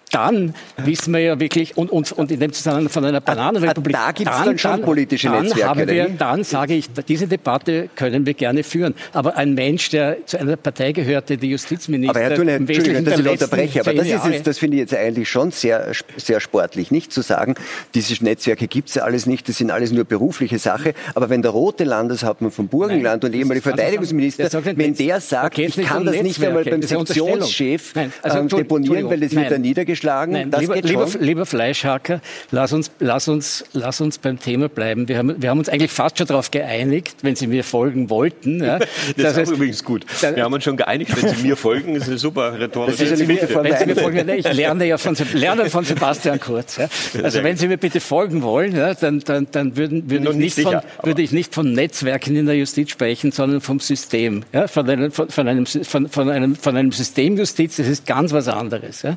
dann 0.08 0.54
wissen 0.76 1.12
wir 1.12 1.20
ja 1.20 1.40
wirklich, 1.40 1.76
und, 1.76 1.90
und, 1.90 2.12
und 2.12 2.30
in 2.30 2.40
dem 2.40 2.52
Zusammenhang 2.52 2.88
von 2.88 3.04
einer 3.04 3.20
Bananenrepublik. 3.20 3.94
Da 3.94 4.12
gibt 4.12 4.30
es 4.30 4.36
dann, 4.36 4.46
dann, 4.46 4.58
schon 4.58 4.82
politische 4.82 5.28
dann 5.28 5.44
Netzwerke. 5.44 5.68
Haben 5.68 5.88
wir, 5.88 6.08
dann 6.08 6.44
sage 6.44 6.74
ich, 6.74 6.86
diese 7.06 7.26
Debatte 7.26 7.88
können 7.94 8.26
wir 8.26 8.34
gerne 8.34 8.62
führen. 8.62 8.94
Aber 9.12 9.36
ein 9.36 9.54
Mensch, 9.54 9.90
der 9.90 10.24
zu 10.26 10.38
einer 10.38 10.56
Partei 10.56 10.92
gehörte, 10.92 11.36
die 11.36 11.50
Justizminister. 11.50 12.16
Aber 12.16 12.20
Herr 12.20 12.34
Thune, 12.34 12.52
Entschuldigung, 12.52 13.04
dass 13.04 13.20
ich 13.20 13.28
unterbreche, 13.28 13.80
aber 13.80 13.94
das, 13.94 14.06
ist 14.06 14.26
jetzt, 14.26 14.46
das 14.46 14.58
finde 14.58 14.76
ich 14.76 14.80
jetzt 14.80 14.94
eigentlich 14.94 15.28
schon 15.28 15.50
sehr, 15.50 15.92
sehr 16.16 16.40
sportlich. 16.40 16.90
Nicht 16.90 17.12
zu 17.12 17.22
sagen, 17.22 17.54
diese 17.94 18.22
Netzwerke 18.24 18.66
gibt 18.66 18.88
es 18.88 18.96
ja 18.96 19.02
alles 19.04 19.26
nicht, 19.26 19.48
das 19.48 19.58
sind 19.58 19.70
alles 19.70 19.92
nur 19.92 20.04
berufliche 20.04 20.58
Sache. 20.58 20.94
Aber 21.14 21.30
wenn 21.30 21.42
der 21.42 21.50
rote 21.50 21.84
Landeshauptmann 21.84 22.50
vom 22.50 22.68
Burgenland 22.68 23.22
Nein, 23.22 23.32
und 23.32 23.38
ehemalige 23.38 23.62
Verteidigungsminister, 23.62 24.48
der 24.48 24.76
wenn 24.76 24.94
der 24.94 25.20
sagt, 25.20 25.58
ich 25.58 25.76
kann 25.76 26.04
das 26.04 26.22
nicht 26.22 26.42
einmal 26.42 26.64
beim 26.64 26.82
Sektionschef 26.82 27.94
also, 28.22 28.38
ähm, 28.38 28.48
deponieren, 28.48 29.10
weil 29.10 29.20
das 29.20 29.34
wird 29.34 29.50
dann 29.50 29.60
niedergeschlagen 29.60 29.97
geschlagen. 29.98 30.32
Nein, 30.32 30.50
das 30.50 30.60
lieber, 30.60 30.74
geht 30.74 30.84
lieber, 30.84 31.08
lieber 31.18 31.46
Fleischhacker, 31.46 32.20
lass 32.50 32.72
uns, 32.72 32.90
lass, 33.00 33.28
uns, 33.28 33.64
lass 33.72 34.00
uns 34.00 34.18
beim 34.18 34.38
Thema 34.38 34.68
bleiben. 34.68 35.08
Wir 35.08 35.18
haben, 35.18 35.42
wir 35.42 35.50
haben 35.50 35.58
uns 35.58 35.68
eigentlich 35.68 35.90
fast 35.90 36.18
schon 36.18 36.26
darauf 36.26 36.50
geeinigt, 36.50 37.16
wenn 37.22 37.36
Sie 37.36 37.46
mir 37.46 37.64
folgen 37.64 38.08
wollten. 38.10 38.62
Ja, 38.62 38.78
das 39.16 39.36
ist 39.36 39.50
übrigens 39.50 39.84
gut. 39.84 40.06
Wir 40.20 40.44
haben 40.44 40.54
uns 40.54 40.64
schon 40.64 40.76
geeinigt, 40.76 41.10
wenn 41.20 41.34
Sie 41.34 41.42
mir 41.42 41.56
folgen, 41.56 41.96
ist 41.96 42.08
eine 42.08 42.18
super 42.18 42.58
rhetorische 42.58 43.04
das 43.04 43.12
ist 43.12 43.20
ja 43.20 43.28
Wenn 43.28 43.76
Sie 43.76 43.86
mir 43.86 43.96
folgen, 43.96 44.28
ich 44.28 44.52
lerne 44.52 44.84
ja 44.86 44.98
von, 44.98 45.16
lerne 45.34 45.68
von 45.70 45.84
Sebastian 45.84 46.40
Kurz. 46.40 46.76
Ja. 46.76 46.88
Also 47.22 47.42
wenn 47.42 47.56
Sie 47.56 47.68
mir 47.68 47.76
bitte 47.76 48.00
folgen 48.00 48.42
wollen, 48.42 48.76
ja, 48.76 48.94
dann, 48.94 49.20
dann, 49.20 49.48
dann 49.50 49.76
würden, 49.76 50.10
würde, 50.10 50.30
ich 50.30 50.36
nicht 50.36 50.54
sicher, 50.54 50.82
von, 51.00 51.06
würde 51.06 51.22
ich 51.22 51.32
nicht 51.32 51.54
von 51.54 51.72
Netzwerken 51.72 52.36
in 52.36 52.46
der 52.46 52.56
Justiz 52.56 52.90
sprechen, 52.90 53.32
sondern 53.32 53.60
vom 53.60 53.80
System. 53.80 54.44
Ja, 54.52 54.68
von, 54.68 54.88
einem, 54.88 55.10
von, 55.10 55.28
von, 55.28 55.48
einem, 55.48 55.66
von, 55.66 56.08
von, 56.08 56.30
einem, 56.30 56.54
von 56.56 56.76
einem 56.76 56.92
Systemjustiz, 56.92 57.76
das 57.76 57.88
ist 57.88 58.06
ganz 58.06 58.32
was 58.32 58.48
anderes. 58.48 59.02
Ja. 59.02 59.16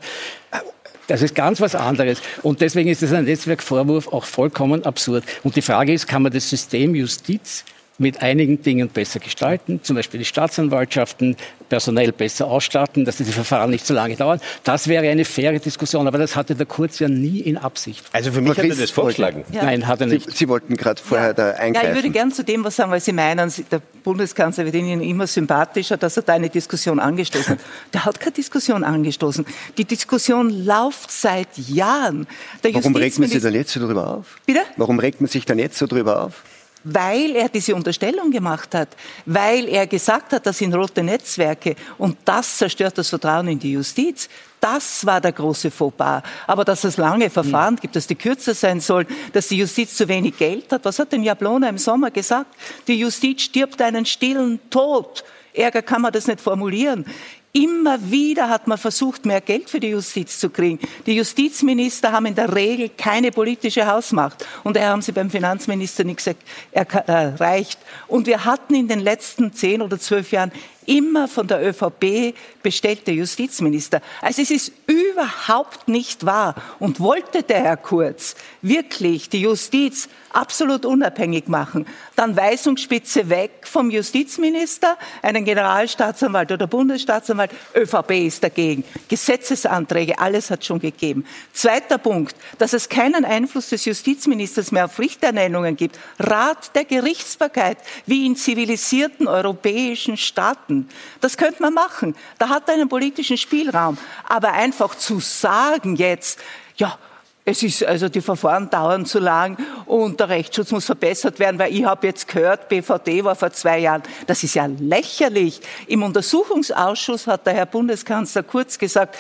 Das 1.11 1.21
ist 1.21 1.35
ganz 1.35 1.59
was 1.59 1.75
anderes. 1.75 2.21
Und 2.41 2.61
deswegen 2.61 2.89
ist 2.89 3.01
das 3.01 3.11
ein 3.11 3.25
Netzwerkvorwurf 3.25 4.07
auch 4.13 4.23
vollkommen 4.23 4.85
absurd. 4.85 5.25
Und 5.43 5.57
die 5.57 5.61
Frage 5.61 5.91
ist, 5.91 6.07
kann 6.07 6.21
man 6.21 6.31
das 6.31 6.49
System 6.49 6.95
Justiz 6.95 7.65
mit 7.97 8.21
einigen 8.21 8.61
Dingen 8.61 8.89
besser 8.89 9.19
gestalten, 9.19 9.81
zum 9.83 9.95
Beispiel 9.95 10.19
die 10.19 10.25
Staatsanwaltschaften 10.25 11.35
personell 11.69 12.11
besser 12.11 12.47
ausstatten, 12.47 13.05
dass 13.05 13.17
diese 13.17 13.31
Verfahren 13.31 13.69
nicht 13.69 13.85
so 13.85 13.93
lange 13.93 14.15
dauern. 14.15 14.41
Das 14.63 14.87
wäre 14.87 15.07
eine 15.07 15.23
faire 15.23 15.57
Diskussion, 15.59 16.07
aber 16.07 16.17
das 16.17 16.35
hatte 16.35 16.55
der 16.55 16.65
Kurz 16.65 16.99
ja 16.99 17.07
nie 17.07 17.39
in 17.39 17.57
Absicht. 17.57 18.03
Also 18.11 18.31
für 18.31 18.41
mich 18.41 18.57
hat 18.57 18.65
er 18.65 18.75
das 18.75 18.91
vorgeschlagen. 18.91 19.45
Ja. 19.51 19.63
Nein, 19.63 19.87
hat 19.87 20.01
er 20.01 20.07
nicht. 20.07 20.29
Sie, 20.31 20.35
Sie 20.35 20.49
wollten 20.49 20.75
gerade 20.75 21.01
vorher 21.01 21.27
ja. 21.27 21.33
da 21.33 21.51
eingreifen. 21.51 21.85
Ja, 21.85 21.91
ich 21.91 21.95
würde 21.95 22.09
gern 22.09 22.31
zu 22.31 22.43
dem 22.43 22.63
was 22.63 22.75
sagen, 22.75 22.91
weil 22.91 22.99
Sie 22.99 23.13
meinen, 23.13 23.51
der 23.71 23.81
Bundeskanzler 24.03 24.65
wird 24.65 24.75
Ihnen 24.75 25.01
immer 25.01 25.27
sympathischer, 25.27 25.95
dass 25.95 26.17
er 26.17 26.23
da 26.23 26.33
eine 26.33 26.49
Diskussion 26.49 26.99
angestoßen 26.99 27.53
hat. 27.53 27.59
Der 27.93 28.05
hat 28.05 28.19
keine 28.19 28.33
Diskussion 28.33 28.83
angestoßen. 28.83 29.45
Die 29.77 29.85
Diskussion 29.85 30.49
läuft 30.65 31.11
seit 31.11 31.57
Jahren. 31.57 32.27
Warum 32.63 32.95
regt 32.95 33.19
man 33.19 33.29
sich 33.29 33.41
dann 33.41 33.53
jetzt 33.53 33.71
so 33.71 33.79
drüber 33.79 34.07
auf? 34.07 34.37
Bitte? 34.45 34.61
Warum 34.77 34.99
regt 34.99 35.21
man 35.21 35.29
sich 35.29 35.45
dann 35.45 35.59
jetzt 35.59 35.77
so 35.77 35.87
drüber 35.87 36.23
auf? 36.23 36.43
Weil 36.83 37.35
er 37.35 37.49
diese 37.49 37.75
Unterstellung 37.75 38.31
gemacht 38.31 38.73
hat, 38.73 38.89
weil 39.25 39.67
er 39.67 39.87
gesagt 39.87 40.33
hat, 40.33 40.45
das 40.45 40.57
sind 40.57 40.73
rote 40.73 41.03
Netzwerke 41.03 41.75
und 41.97 42.17
das 42.25 42.57
zerstört 42.57 42.97
das 42.97 43.09
Vertrauen 43.09 43.47
in 43.47 43.59
die 43.59 43.73
Justiz. 43.73 44.29
Das 44.59 45.05
war 45.05 45.19
der 45.19 45.31
große 45.31 45.71
Fauxpas. 45.71 46.21
Aber 46.45 46.63
dass 46.63 46.83
es 46.83 46.97
lange 46.97 47.31
Verfahren 47.31 47.77
gibt, 47.77 47.95
dass 47.95 48.05
die 48.05 48.15
kürzer 48.15 48.53
sein 48.53 48.79
sollen, 48.79 49.07
dass 49.33 49.47
die 49.47 49.57
Justiz 49.57 49.95
zu 49.95 50.07
wenig 50.07 50.37
Geld 50.37 50.71
hat. 50.71 50.85
Was 50.85 50.99
hat 50.99 51.11
denn 51.11 51.23
Jablona 51.23 51.67
im 51.67 51.79
Sommer 51.79 52.11
gesagt? 52.11 52.55
Die 52.87 52.99
Justiz 52.99 53.41
stirbt 53.41 53.81
einen 53.81 54.05
stillen 54.05 54.59
Tod. 54.69 55.23
Ärger 55.53 55.81
kann 55.81 56.03
man 56.03 56.13
das 56.13 56.27
nicht 56.27 56.39
formulieren. 56.39 57.05
Immer 57.53 57.99
wieder 58.09 58.47
hat 58.47 58.67
man 58.67 58.77
versucht, 58.77 59.25
mehr 59.25 59.41
Geld 59.41 59.69
für 59.69 59.81
die 59.81 59.89
Justiz 59.89 60.39
zu 60.39 60.49
kriegen. 60.49 60.79
Die 61.05 61.15
Justizminister 61.15 62.13
haben 62.13 62.27
in 62.27 62.35
der 62.35 62.55
Regel 62.55 62.89
keine 62.89 63.31
politische 63.31 63.85
Hausmacht. 63.87 64.45
Und 64.63 64.77
daher 64.77 64.89
haben 64.89 65.01
sie 65.01 65.11
beim 65.11 65.29
Finanzminister 65.29 66.05
nichts 66.05 66.29
erreicht. 66.71 67.79
Und 68.07 68.27
wir 68.27 68.45
hatten 68.45 68.73
in 68.73 68.87
den 68.87 69.01
letzten 69.01 69.51
zehn 69.51 69.81
oder 69.81 69.99
zwölf 69.99 70.31
Jahren 70.31 70.53
immer 70.91 71.29
von 71.29 71.47
der 71.47 71.65
ÖVP 71.65 72.35
bestellte 72.61 73.11
Justizminister. 73.11 74.01
Also 74.21 74.41
es 74.41 74.51
ist 74.51 74.73
überhaupt 74.87 75.87
nicht 75.87 76.25
wahr. 76.25 76.55
Und 76.79 76.99
wollte 76.99 77.43
der 77.43 77.63
Herr 77.63 77.77
Kurz 77.77 78.35
wirklich 78.61 79.29
die 79.29 79.41
Justiz 79.41 80.09
absolut 80.33 80.85
unabhängig 80.85 81.47
machen, 81.47 81.85
dann 82.15 82.35
Weisungsspitze 82.35 83.29
weg 83.29 83.51
vom 83.63 83.89
Justizminister, 83.89 84.97
einen 85.21 85.45
Generalstaatsanwalt 85.45 86.51
oder 86.51 86.67
Bundesstaatsanwalt, 86.67 87.51
ÖVP 87.75 88.11
ist 88.11 88.43
dagegen. 88.43 88.83
Gesetzesanträge, 89.07 90.19
alles 90.19 90.49
hat 90.49 90.65
schon 90.65 90.79
gegeben. 90.79 91.25
Zweiter 91.53 91.97
Punkt, 91.97 92.35
dass 92.57 92.73
es 92.73 92.89
keinen 92.89 93.25
Einfluss 93.25 93.69
des 93.69 93.85
Justizministers 93.85 94.71
mehr 94.71 94.85
auf 94.85 94.99
Richterernennungen 94.99 95.75
gibt. 95.75 95.99
Rat 96.19 96.75
der 96.75 96.85
Gerichtsbarkeit, 96.85 97.77
wie 98.05 98.25
in 98.25 98.35
zivilisierten 98.35 99.27
europäischen 99.27 100.17
Staaten. 100.17 100.80
Das 101.19 101.37
könnte 101.37 101.61
man 101.61 101.73
machen. 101.73 102.15
Da 102.37 102.49
hat 102.49 102.67
er 102.67 102.75
einen 102.75 102.89
politischen 102.89 103.37
Spielraum. 103.37 103.97
Aber 104.27 104.53
einfach 104.53 104.95
zu 104.95 105.19
sagen 105.19 105.95
jetzt, 105.95 106.39
ja, 106.77 106.97
es 107.43 107.63
ist 107.63 107.83
also 107.83 108.07
die 108.07 108.21
Verfahren 108.21 108.69
dauern 108.69 109.05
zu 109.05 109.17
lang 109.17 109.57
und 109.87 110.19
der 110.19 110.29
Rechtsschutz 110.29 110.71
muss 110.71 110.85
verbessert 110.85 111.39
werden, 111.39 111.57
weil 111.57 111.73
ich 111.73 111.83
habe 111.83 112.05
jetzt 112.05 112.27
gehört, 112.27 112.69
BVD 112.69 113.23
war 113.23 113.35
vor 113.35 113.51
zwei 113.51 113.79
Jahren. 113.79 114.03
Das 114.27 114.43
ist 114.43 114.53
ja 114.53 114.67
lächerlich. 114.67 115.59
Im 115.87 116.03
Untersuchungsausschuss 116.03 117.25
hat 117.25 117.47
der 117.47 117.53
Herr 117.53 117.65
Bundeskanzler 117.65 118.43
Kurz 118.43 118.77
gesagt, 118.77 119.17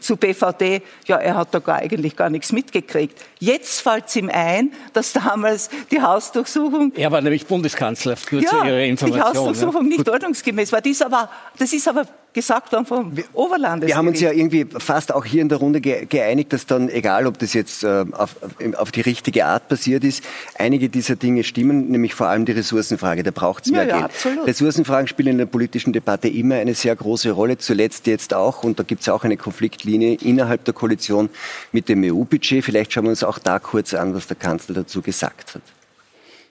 zu 0.00 0.16
BVD, 0.16 0.82
ja, 1.06 1.16
er 1.16 1.36
hat 1.36 1.54
da 1.54 1.58
gar 1.58 1.76
eigentlich 1.76 2.16
gar 2.16 2.30
nichts 2.30 2.52
mitgekriegt. 2.52 3.18
Jetzt 3.38 3.80
fällt 3.80 4.06
es 4.06 4.16
ihm 4.16 4.30
ein, 4.32 4.72
dass 4.92 5.12
damals 5.12 5.70
die 5.90 6.00
Hausdurchsuchung. 6.00 6.92
Er 6.94 7.12
war 7.12 7.20
nämlich 7.20 7.46
Bundeskanzler, 7.46 8.16
nur 8.30 8.42
ja, 8.42 8.50
zu 8.50 8.56
Ihrer 8.56 8.80
Information. 8.80 9.20
Die 9.20 9.38
Hausdurchsuchung 9.38 9.90
ja. 9.90 9.96
nicht 9.96 10.08
ordnungsgemäß 10.08 10.72
war. 10.72 10.80
Dies 10.80 11.02
aber, 11.02 11.30
das 11.58 11.72
ist 11.72 11.88
aber 11.88 12.06
gesagt 12.34 12.72
worden 12.72 12.84
vom 12.84 13.16
wir, 13.16 13.24
Oberlandes. 13.32 13.88
Wir 13.88 13.96
haben 13.96 14.08
uns 14.08 14.20
ja 14.20 14.32
irgendwie 14.32 14.66
fast 14.78 15.14
auch 15.14 15.24
hier 15.24 15.40
in 15.40 15.48
der 15.48 15.58
Runde 15.58 15.80
geeinigt, 15.80 16.52
dass 16.52 16.66
dann, 16.66 16.88
egal 16.88 17.26
ob 17.26 17.38
das 17.38 17.54
jetzt 17.54 17.84
äh, 17.84 18.04
auf, 18.12 18.36
auf, 18.76 18.92
die 18.92 19.00
richtige 19.00 19.46
Art 19.46 19.68
passiert 19.68 20.04
ist, 20.04 20.22
einige 20.58 20.88
dieser 20.88 21.16
Dinge 21.16 21.44
stimmen, 21.44 21.90
nämlich 21.90 22.14
vor 22.14 22.26
allem 22.26 22.44
die 22.44 22.52
Ressourcenfrage. 22.52 23.22
Da 23.22 23.30
braucht 23.30 23.66
es 23.66 23.72
mehr 23.72 23.86
ja, 23.86 23.98
Geld. 23.98 24.04
Absolut. 24.04 24.46
Ressourcenfragen 24.46 25.06
spielen 25.06 25.28
in 25.28 25.38
der 25.38 25.46
politischen 25.46 25.92
Debatte 25.92 26.28
immer 26.28 26.56
eine 26.56 26.74
sehr 26.74 26.94
große 26.94 27.30
Rolle, 27.30 27.56
zuletzt 27.58 28.06
jetzt 28.06 28.34
auch, 28.34 28.64
und 28.64 28.78
da 28.78 28.82
gibt 28.82 29.02
es 29.02 29.08
auch 29.08 29.24
eine 29.24 29.36
Konfliktlinie 29.36 30.14
innerhalb 30.16 30.64
der 30.64 30.74
Koalition 30.74 31.30
mit 31.72 31.88
dem 31.88 32.02
EU-Budget. 32.02 32.64
Vielleicht 32.64 32.92
schauen 32.92 33.04
wir 33.04 33.10
uns 33.10 33.22
auch 33.22 33.38
da 33.38 33.58
kurz 33.58 33.94
an, 33.94 34.14
was 34.14 34.26
der 34.26 34.36
Kanzler 34.36 34.74
dazu 34.74 35.00
gesagt 35.00 35.54
hat. 35.54 35.62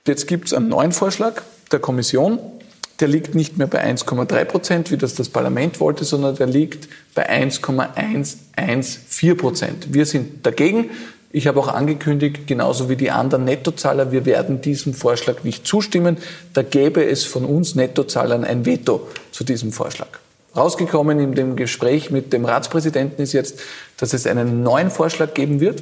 Jetzt 0.07 0.27
gibt 0.27 0.47
es 0.47 0.53
einen 0.53 0.69
neuen 0.69 0.91
Vorschlag 0.91 1.41
der 1.71 1.79
Kommission 1.79 2.39
der 2.99 3.07
liegt 3.07 3.33
nicht 3.35 3.57
mehr 3.57 3.67
bei 3.67 3.81
1,3 3.83 4.45
Prozent, 4.45 4.91
wie 4.91 4.97
das 4.97 5.15
das 5.15 5.29
Parlament 5.29 5.79
wollte, 5.79 6.03
sondern 6.03 6.35
der 6.35 6.47
liegt 6.47 6.89
bei 7.15 7.27
1,114 7.27 9.37
Prozent. 9.37 9.93
Wir 9.93 10.05
sind 10.05 10.45
dagegen. 10.45 10.89
Ich 11.31 11.47
habe 11.47 11.59
auch 11.59 11.67
angekündigt, 11.67 12.45
genauso 12.45 12.89
wie 12.89 12.95
die 12.95 13.09
anderen 13.09 13.45
Nettozahler, 13.45 14.11
wir 14.11 14.25
werden 14.25 14.61
diesem 14.61 14.93
Vorschlag 14.93 15.43
nicht 15.43 15.65
zustimmen. 15.65 16.17
Da 16.53 16.61
gäbe 16.61 17.03
es 17.03 17.25
von 17.25 17.45
uns 17.45 17.73
Nettozahlern 17.73 18.43
ein 18.43 18.67
Veto 18.67 19.07
zu 19.31 19.43
diesem 19.43 19.71
Vorschlag. 19.71 20.19
Rausgekommen 20.55 21.19
in 21.19 21.33
dem 21.33 21.55
Gespräch 21.55 22.11
mit 22.11 22.31
dem 22.31 22.45
Ratspräsidenten 22.45 23.23
ist 23.23 23.33
jetzt, 23.33 23.59
dass 23.97 24.13
es 24.13 24.27
einen 24.27 24.61
neuen 24.61 24.91
Vorschlag 24.91 25.33
geben 25.33 25.59
wird, 25.59 25.81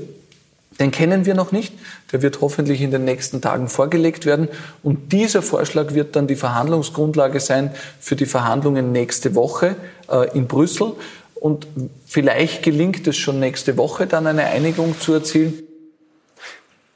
den 0.81 0.91
kennen 0.91 1.25
wir 1.25 1.35
noch 1.35 1.51
nicht. 1.51 1.73
Der 2.11 2.21
wird 2.21 2.41
hoffentlich 2.41 2.81
in 2.81 2.91
den 2.91 3.05
nächsten 3.05 3.39
Tagen 3.39 3.69
vorgelegt 3.69 4.25
werden. 4.25 4.49
Und 4.83 5.13
dieser 5.13 5.41
Vorschlag 5.41 5.93
wird 5.93 6.15
dann 6.15 6.27
die 6.27 6.35
Verhandlungsgrundlage 6.35 7.39
sein 7.39 7.71
für 7.99 8.15
die 8.15 8.25
Verhandlungen 8.25 8.91
nächste 8.91 9.35
Woche 9.35 9.75
äh, 10.09 10.35
in 10.37 10.47
Brüssel. 10.47 10.93
Und 11.35 11.67
vielleicht 12.05 12.63
gelingt 12.63 13.07
es 13.07 13.17
schon 13.17 13.39
nächste 13.39 13.77
Woche 13.77 14.07
dann 14.07 14.27
eine 14.27 14.45
Einigung 14.45 14.99
zu 14.99 15.13
erzielen. 15.13 15.53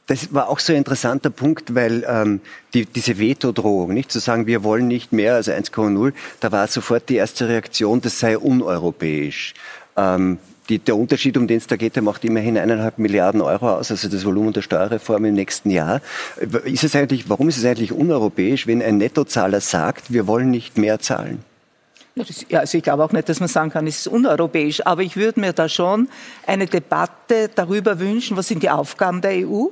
Das 0.07 0.33
war 0.33 0.49
auch 0.49 0.59
so 0.59 0.71
ein 0.73 0.77
interessanter 0.77 1.31
Punkt, 1.31 1.73
weil 1.73 2.05
ähm, 2.07 2.41
die, 2.73 2.85
diese 2.85 3.17
Vetodrohung, 3.17 3.93
nicht 3.93 4.11
zu 4.11 4.19
sagen, 4.19 4.45
wir 4.45 4.63
wollen 4.63 4.87
nicht 4.87 5.13
mehr 5.13 5.35
als 5.35 5.47
1,0, 5.47 6.13
da 6.39 6.51
war 6.51 6.67
sofort 6.67 7.09
die 7.09 7.15
erste 7.15 7.47
Reaktion, 7.49 8.01
das 8.01 8.19
sei 8.19 8.37
uneuropäisch. 8.37 9.55
Ähm, 9.97 10.37
die, 10.69 10.79
der 10.79 10.95
Unterschied, 10.95 11.37
um 11.37 11.47
den 11.47 11.57
es 11.57 11.67
da 11.67 11.75
geht, 11.75 11.95
der 11.95 12.03
macht 12.03 12.23
immerhin 12.25 12.57
eineinhalb 12.57 12.97
Milliarden 12.97 13.41
Euro 13.41 13.75
aus, 13.75 13.91
also 13.91 14.09
das 14.09 14.25
Volumen 14.25 14.53
der 14.53 14.61
Steuerreform 14.61 15.25
im 15.25 15.33
nächsten 15.33 15.69
Jahr. 15.69 16.01
Ist 16.65 16.83
es 16.83 16.95
eigentlich, 16.95 17.29
warum 17.29 17.49
ist 17.49 17.57
es 17.57 17.65
eigentlich 17.65 17.91
uneuropäisch, 17.91 18.67
wenn 18.67 18.81
ein 18.81 18.97
Nettozahler 18.97 19.61
sagt, 19.61 20.11
wir 20.11 20.27
wollen 20.27 20.49
nicht 20.49 20.77
mehr 20.77 20.99
zahlen? 20.99 21.43
Ja, 22.47 22.59
also 22.61 22.77
ich 22.77 22.83
glaube 22.83 23.03
auch 23.03 23.11
nicht, 23.11 23.27
dass 23.27 23.41
man 23.41 23.49
sagen 23.49 23.71
kann, 23.71 23.87
es 23.87 23.99
ist 23.99 24.07
uneuropäisch. 24.07 24.85
Aber 24.85 25.01
ich 25.01 25.17
würde 25.17 25.39
mir 25.41 25.51
da 25.51 25.67
schon 25.67 26.07
eine 26.47 26.65
Debatte 26.65 27.49
darüber 27.53 27.99
wünschen, 27.99 28.37
was 28.37 28.47
sind 28.47 28.63
die 28.63 28.69
Aufgaben 28.69 29.19
der 29.19 29.47
EU? 29.47 29.67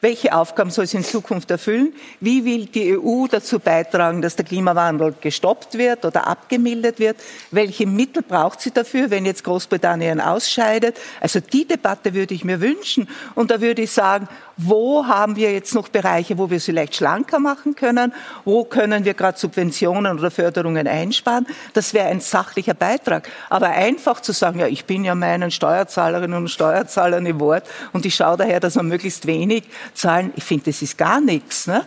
Welche 0.00 0.32
Aufgaben 0.32 0.70
soll 0.70 0.86
sie 0.86 0.98
in 0.98 1.02
Zukunft 1.02 1.50
erfüllen? 1.50 1.92
Wie 2.20 2.44
will 2.44 2.66
die 2.66 2.96
EU 2.96 3.26
dazu 3.26 3.58
beitragen, 3.58 4.22
dass 4.22 4.36
der 4.36 4.44
Klimawandel 4.44 5.12
gestoppt 5.20 5.76
wird 5.76 6.04
oder 6.04 6.28
abgemildert 6.28 7.00
wird? 7.00 7.16
Welche 7.50 7.84
Mittel 7.84 8.22
braucht 8.22 8.60
sie 8.60 8.70
dafür, 8.70 9.10
wenn 9.10 9.26
jetzt 9.26 9.42
Großbritannien 9.42 10.20
ausscheidet? 10.20 10.96
Also 11.20 11.40
die 11.40 11.66
Debatte 11.66 12.14
würde 12.14 12.32
ich 12.32 12.44
mir 12.44 12.60
wünschen. 12.60 13.08
Und 13.34 13.50
da 13.50 13.60
würde 13.60 13.82
ich 13.82 13.90
sagen, 13.90 14.28
wo 14.56 15.06
haben 15.06 15.34
wir 15.34 15.52
jetzt 15.52 15.74
noch 15.74 15.88
Bereiche, 15.88 16.38
wo 16.38 16.48
wir 16.48 16.58
es 16.58 16.64
vielleicht 16.64 16.94
schlanker 16.94 17.40
machen 17.40 17.74
können? 17.74 18.12
Wo 18.44 18.64
können 18.64 19.04
wir 19.04 19.14
gerade 19.14 19.38
Subventionen 19.38 20.18
oder 20.18 20.30
Förderungen 20.30 20.86
einsparen? 20.86 21.46
Das 21.74 21.92
wäre 21.92 22.08
ein 22.08 22.20
sachlicher 22.20 22.74
Beitrag. 22.74 23.28
Aber 23.50 23.68
einfach 23.70 24.20
zu 24.20 24.32
sagen, 24.32 24.60
ja, 24.60 24.68
ich 24.68 24.84
bin 24.84 25.04
ja 25.04 25.16
meinen 25.16 25.50
Steuerzahlerinnen 25.50 26.38
und 26.38 26.48
Steuerzahlern 26.48 27.26
im 27.26 27.40
Wort 27.40 27.64
und 27.92 28.06
ich 28.06 28.14
schaue 28.14 28.36
daher, 28.36 28.60
dass 28.60 28.76
man 28.76 28.86
möglichst 28.86 29.26
wenig 29.26 29.64
zahlen, 29.94 30.32
ich 30.36 30.44
finde, 30.44 30.66
das 30.66 30.82
ist 30.82 30.96
gar 30.98 31.20
nichts. 31.20 31.66
Ne? 31.66 31.86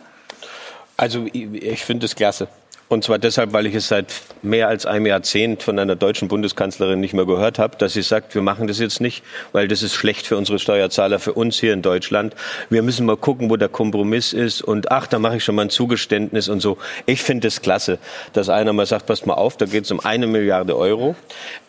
Also 0.97 1.26
ich, 1.32 1.52
ich 1.54 1.84
finde 1.84 2.06
es 2.06 2.16
klasse. 2.16 2.47
Und 2.91 3.05
zwar 3.05 3.19
deshalb, 3.19 3.53
weil 3.53 3.67
ich 3.67 3.75
es 3.75 3.87
seit 3.87 4.13
mehr 4.41 4.67
als 4.67 4.85
einem 4.85 5.05
Jahrzehnt 5.05 5.63
von 5.63 5.79
einer 5.79 5.95
deutschen 5.95 6.27
Bundeskanzlerin 6.27 6.99
nicht 6.99 7.13
mehr 7.13 7.25
gehört 7.25 7.57
habe, 7.57 7.77
dass 7.77 7.93
sie 7.93 8.01
sagt, 8.01 8.35
wir 8.35 8.41
machen 8.41 8.67
das 8.67 8.79
jetzt 8.79 8.99
nicht, 8.99 9.23
weil 9.53 9.69
das 9.69 9.81
ist 9.81 9.93
schlecht 9.95 10.27
für 10.27 10.35
unsere 10.35 10.59
Steuerzahler, 10.59 11.19
für 11.19 11.31
uns 11.31 11.57
hier 11.57 11.71
in 11.71 11.83
Deutschland. 11.83 12.35
Wir 12.69 12.81
müssen 12.81 13.05
mal 13.05 13.15
gucken, 13.15 13.49
wo 13.49 13.55
der 13.55 13.69
Kompromiss 13.69 14.33
ist 14.33 14.61
und 14.61 14.91
ach, 14.91 15.07
da 15.07 15.19
mache 15.19 15.37
ich 15.37 15.43
schon 15.45 15.55
mal 15.55 15.61
ein 15.61 15.69
Zugeständnis 15.69 16.49
und 16.49 16.59
so. 16.59 16.77
Ich 17.05 17.23
finde 17.23 17.47
es 17.47 17.61
klasse, 17.61 17.97
dass 18.33 18.49
einer 18.49 18.73
mal 18.73 18.85
sagt, 18.85 19.05
passt 19.05 19.25
mal 19.25 19.35
auf, 19.35 19.55
da 19.55 19.67
geht 19.67 19.85
es 19.85 19.91
um 19.91 20.01
eine 20.01 20.27
Milliarde 20.27 20.75
Euro. 20.75 21.15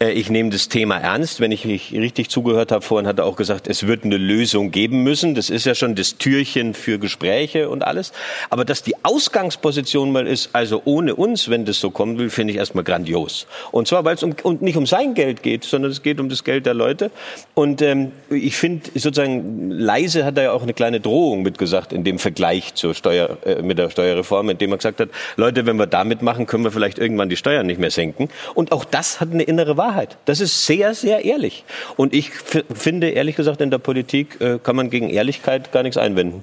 Äh, 0.01 0.11
ich 0.11 0.29
nehme 0.29 0.51
das 0.51 0.69
Thema 0.69 0.99
ernst. 0.99 1.39
Wenn 1.39 1.53
ich 1.53 1.65
richtig 1.65 2.31
zugehört 2.31 2.73
habe, 2.73 2.85
vorhin 2.85 3.07
hat 3.07 3.21
er 3.21 3.27
auch 3.27 3.37
gesagt, 3.37 3.69
es 3.69 3.87
wird 3.87 4.03
eine 4.03 4.17
Lösung 4.17 4.73
geben 4.73 5.05
müssen. 5.05 5.37
Das 5.37 5.51
ist 5.51 5.67
ja 5.67 5.77
schon 5.77 5.95
das 5.95 6.19
Türchen 6.19 6.75
für 6.75 6.99
Gespräche 6.99 7.71
und 7.71 7.85
alles. 7.85 8.11
Aber 8.51 8.65
dass 8.65 8.83
die 8.83 8.97
Ausgangsposition 9.05 10.11
mal 10.11 10.27
ist, 10.27 10.51
also 10.53 10.83
ohne 10.85 11.12
ohne 11.13 11.33
uns, 11.33 11.49
wenn 11.49 11.65
das 11.65 11.81
so 11.81 11.91
kommen 11.91 12.19
will, 12.19 12.31
finde 12.31 12.53
ich 12.53 12.59
erstmal 12.59 12.85
grandios. 12.85 13.47
Und 13.71 13.89
zwar, 13.89 14.05
weil 14.05 14.15
es 14.15 14.23
um, 14.23 14.35
um, 14.43 14.59
nicht 14.61 14.77
um 14.77 14.87
sein 14.87 15.15
Geld 15.15 15.43
geht, 15.43 15.65
sondern 15.65 15.91
es 15.91 16.03
geht 16.03 16.21
um 16.21 16.29
das 16.29 16.45
Geld 16.45 16.67
der 16.67 16.75
Leute. 16.75 17.11
Und 17.55 17.83
ähm, 17.83 18.13
ich 18.31 18.57
finde 18.57 18.91
sozusagen, 18.95 19.71
leise 19.71 20.25
hat 20.25 20.37
er 20.37 20.45
ja 20.45 20.53
auch 20.53 20.63
eine 20.63 20.75
kleine 20.75 21.01
Drohung 21.01 21.43
mitgesagt 21.43 21.93
in 21.93 22.05
dem 22.05 22.19
Vergleich 22.19 22.75
zur 22.75 22.95
Steuer, 22.95 23.39
äh, 23.45 23.63
mit 23.63 23.79
der 23.79 23.91
Steuerreform, 23.91 24.51
indem 24.51 24.73
er 24.73 24.77
gesagt 24.77 25.01
hat, 25.01 25.09
Leute, 25.37 25.67
wenn 25.67 25.77
wir 25.77 25.87
damit 25.87 26.23
machen, 26.23 26.47
können 26.47 26.65
wir 26.65 26.71
vielleicht 26.71 26.99
irgendwann 26.99 27.29
die 27.29 27.37
Steuern 27.37 27.67
nicht 27.67 27.81
mehr 27.81 27.91
senken. 27.91 28.29
Und 28.55 28.73
auch 28.73 28.85
das 28.85 29.21
hat 29.21 29.33
eine 29.33 29.43
innere 29.43 29.77
Wahrheit. 29.77 30.17
Das 30.25 30.41
ist 30.41 30.67
sehr, 30.67 30.95
sehr 30.95 31.25
ehrlich. 31.25 31.65
Und 31.97 32.15
ich 32.15 32.31
finde, 32.31 33.11
ehrlich 33.11 33.37
gesagt, 33.37 33.61
in 33.61 33.71
der 33.71 33.79
Politik 33.79 34.41
äh, 34.41 34.59
kann 34.63 34.77
man 34.77 34.91
gegen 34.91 35.11
Ehrlichkeit 35.11 35.73
gar 35.73 35.83
nichts 35.83 35.97
einwenden. 35.97 36.43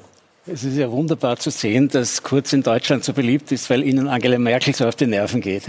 Es 0.51 0.63
ist 0.63 0.77
ja 0.77 0.89
wunderbar 0.91 1.37
zu 1.37 1.51
sehen, 1.51 1.89
dass 1.89 2.23
Kurz 2.23 2.53
in 2.53 2.63
Deutschland 2.63 3.03
so 3.03 3.13
beliebt 3.13 3.51
ist, 3.51 3.69
weil 3.69 3.83
Ihnen 3.83 4.07
Angela 4.07 4.39
Merkel 4.39 4.73
so 4.73 4.87
auf 4.87 4.95
die 4.95 5.05
Nerven 5.05 5.41
geht. 5.41 5.63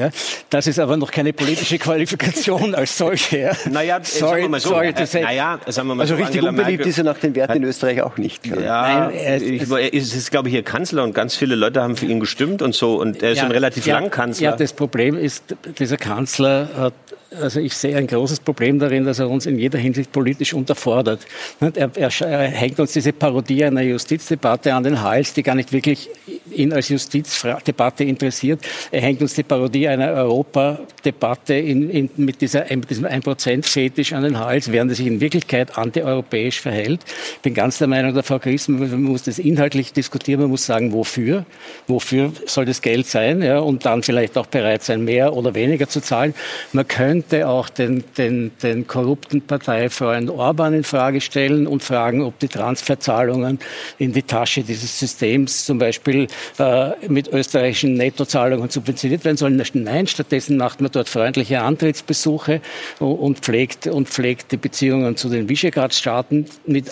Das 0.48 0.66
ist 0.66 0.78
aber 0.78 0.96
noch 0.96 1.10
keine 1.10 1.32
politische 1.32 1.78
Qualifikation 1.78 2.74
als 2.74 2.96
solche. 2.96 3.52
Naja, 3.70 4.00
sorry, 4.02 4.30
sagen 4.30 4.42
wir 4.42 4.48
mal 4.48 4.60
so. 4.60 4.68
Sorry 4.70 4.88
äh, 4.88 5.22
naja, 5.22 5.58
sagen 5.66 5.88
wir 5.88 5.94
mal 5.94 6.02
also 6.02 6.14
so, 6.14 6.20
richtig 6.20 6.40
Angela 6.40 6.50
unbeliebt 6.50 6.78
Merkel 6.78 6.90
ist 6.90 6.98
er 6.98 7.04
nach 7.04 7.18
den 7.18 7.34
Werten 7.34 7.56
in 7.56 7.64
Österreich 7.64 8.02
auch 8.02 8.16
nicht. 8.16 8.46
Ja, 8.46 8.54
Nein, 8.56 9.14
er, 9.14 9.42
ich, 9.42 9.70
er 9.70 9.92
ist, 9.92 10.30
glaube 10.30 10.48
ich, 10.48 10.54
hier 10.54 10.62
Kanzler 10.62 11.04
und 11.04 11.14
ganz 11.14 11.36
viele 11.36 11.56
Leute 11.56 11.82
haben 11.82 11.96
für 11.96 12.06
ihn 12.06 12.20
gestimmt 12.20 12.62
und 12.62 12.74
so. 12.74 13.00
Und 13.00 13.22
er 13.22 13.32
ist 13.32 13.38
ja, 13.38 13.44
schon 13.44 13.52
relativ 13.52 13.86
ja, 13.86 13.98
lang 13.98 14.10
Kanzler. 14.10 14.50
Ja, 14.50 14.56
das 14.56 14.72
Problem 14.72 15.16
ist, 15.16 15.44
dieser 15.78 15.96
Kanzler 15.96 16.70
hat 16.76 16.94
also 17.38 17.60
ich 17.60 17.74
sehe 17.76 17.96
ein 17.96 18.06
großes 18.06 18.40
Problem 18.40 18.78
darin, 18.78 19.04
dass 19.04 19.18
er 19.18 19.30
uns 19.30 19.46
in 19.46 19.58
jeder 19.58 19.78
Hinsicht 19.78 20.10
politisch 20.12 20.54
unterfordert. 20.54 21.20
Er, 21.60 21.90
er, 21.94 22.10
er 22.22 22.48
hängt 22.48 22.80
uns 22.80 22.92
diese 22.92 23.12
Parodie 23.12 23.64
einer 23.64 23.82
Justizdebatte 23.82 24.69
Debatte 24.70 24.74
an 24.74 24.82
den 24.84 25.02
Hals, 25.02 25.34
die 25.34 25.42
gar 25.42 25.54
nicht 25.54 25.72
wirklich 25.72 26.08
ihn 26.52 26.72
als 26.72 26.88
Justizdebatte 26.88 28.04
interessiert. 28.04 28.60
Er 28.90 29.00
hängt 29.00 29.20
uns 29.20 29.34
die 29.34 29.42
Parodie 29.42 29.88
einer 29.88 30.12
Europadebatte 30.12 31.54
in, 31.54 31.90
in, 31.90 32.10
mit, 32.16 32.40
dieser, 32.40 32.64
mit 32.70 32.90
diesem 32.90 33.06
1%-Fetisch 33.06 34.12
an 34.12 34.22
den 34.22 34.38
Hals, 34.38 34.70
während 34.70 34.90
er 34.90 34.94
sich 34.96 35.06
in 35.06 35.20
Wirklichkeit 35.20 35.76
antieuropäisch 35.76 36.60
verhält. 36.60 37.00
Ich 37.34 37.40
bin 37.40 37.54
ganz 37.54 37.78
der 37.78 37.88
Meinung 37.88 38.14
der 38.14 38.22
Frau 38.22 38.38
Christen, 38.38 38.78
man 38.78 39.02
muss 39.02 39.22
das 39.22 39.38
inhaltlich 39.38 39.92
diskutieren, 39.92 40.40
man 40.40 40.50
muss 40.50 40.66
sagen, 40.66 40.92
wofür, 40.92 41.44
wofür 41.86 42.32
soll 42.46 42.64
das 42.64 42.82
Geld 42.82 43.06
sein 43.06 43.42
ja, 43.42 43.58
und 43.58 43.86
dann 43.86 44.02
vielleicht 44.02 44.36
auch 44.36 44.46
bereit 44.46 44.82
sein, 44.82 45.04
mehr 45.04 45.34
oder 45.34 45.54
weniger 45.54 45.88
zu 45.88 46.00
zahlen. 46.00 46.34
Man 46.72 46.86
könnte 46.86 47.48
auch 47.48 47.68
den, 47.68 48.04
den, 48.18 48.50
den 48.62 48.86
korrupten 48.86 49.42
Parteifreund 49.42 50.30
Orban 50.30 50.74
in 50.74 50.84
Frage 50.84 51.20
stellen 51.20 51.66
und 51.66 51.82
fragen, 51.82 52.22
ob 52.22 52.38
die 52.38 52.48
Transferzahlungen 52.48 53.58
in 53.98 54.12
die 54.12 54.22
Tasche 54.22 54.59
dieses 54.62 54.98
Systems 54.98 55.64
zum 55.64 55.78
Beispiel 55.78 56.26
äh, 56.58 56.90
mit 57.08 57.28
österreichischen 57.28 57.94
Nettozahlungen 57.94 58.70
subventioniert 58.70 59.24
werden 59.24 59.36
sollen. 59.36 59.62
Nein, 59.74 60.06
stattdessen 60.06 60.56
macht 60.56 60.80
man 60.80 60.90
dort 60.90 61.08
freundliche 61.08 61.60
Antrittsbesuche 61.62 62.60
und 62.98 63.40
pflegt, 63.40 63.86
und 63.86 64.08
pflegt 64.08 64.52
die 64.52 64.56
Beziehungen 64.56 65.16
zu 65.16 65.28
den 65.28 65.48
Visegrad-Staaten 65.48 66.46
mit 66.66 66.86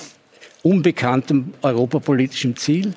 unbekanntem 0.63 1.55
europapolitischem 1.63 2.57
Ziel. 2.57 2.95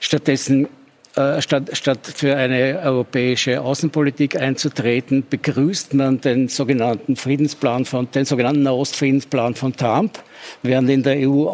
Stattdessen 0.00 0.68
äh, 1.16 1.40
statt, 1.40 1.70
statt 1.72 2.00
für 2.14 2.36
eine 2.36 2.78
europäische 2.84 3.62
Außenpolitik 3.62 4.36
einzutreten, 4.36 5.24
begrüßt 5.28 5.94
man 5.94 6.20
den 6.20 6.48
sogenannten 6.48 7.16
Friedensplan 7.16 7.86
von, 7.86 8.10
den 8.10 8.26
sogenannten 8.26 8.62
Nahostfriedensplan 8.62 9.54
von 9.54 9.74
Trump, 9.74 10.18
während 10.62 10.90
in 10.90 11.02
der 11.02 11.16
EU 11.26 11.48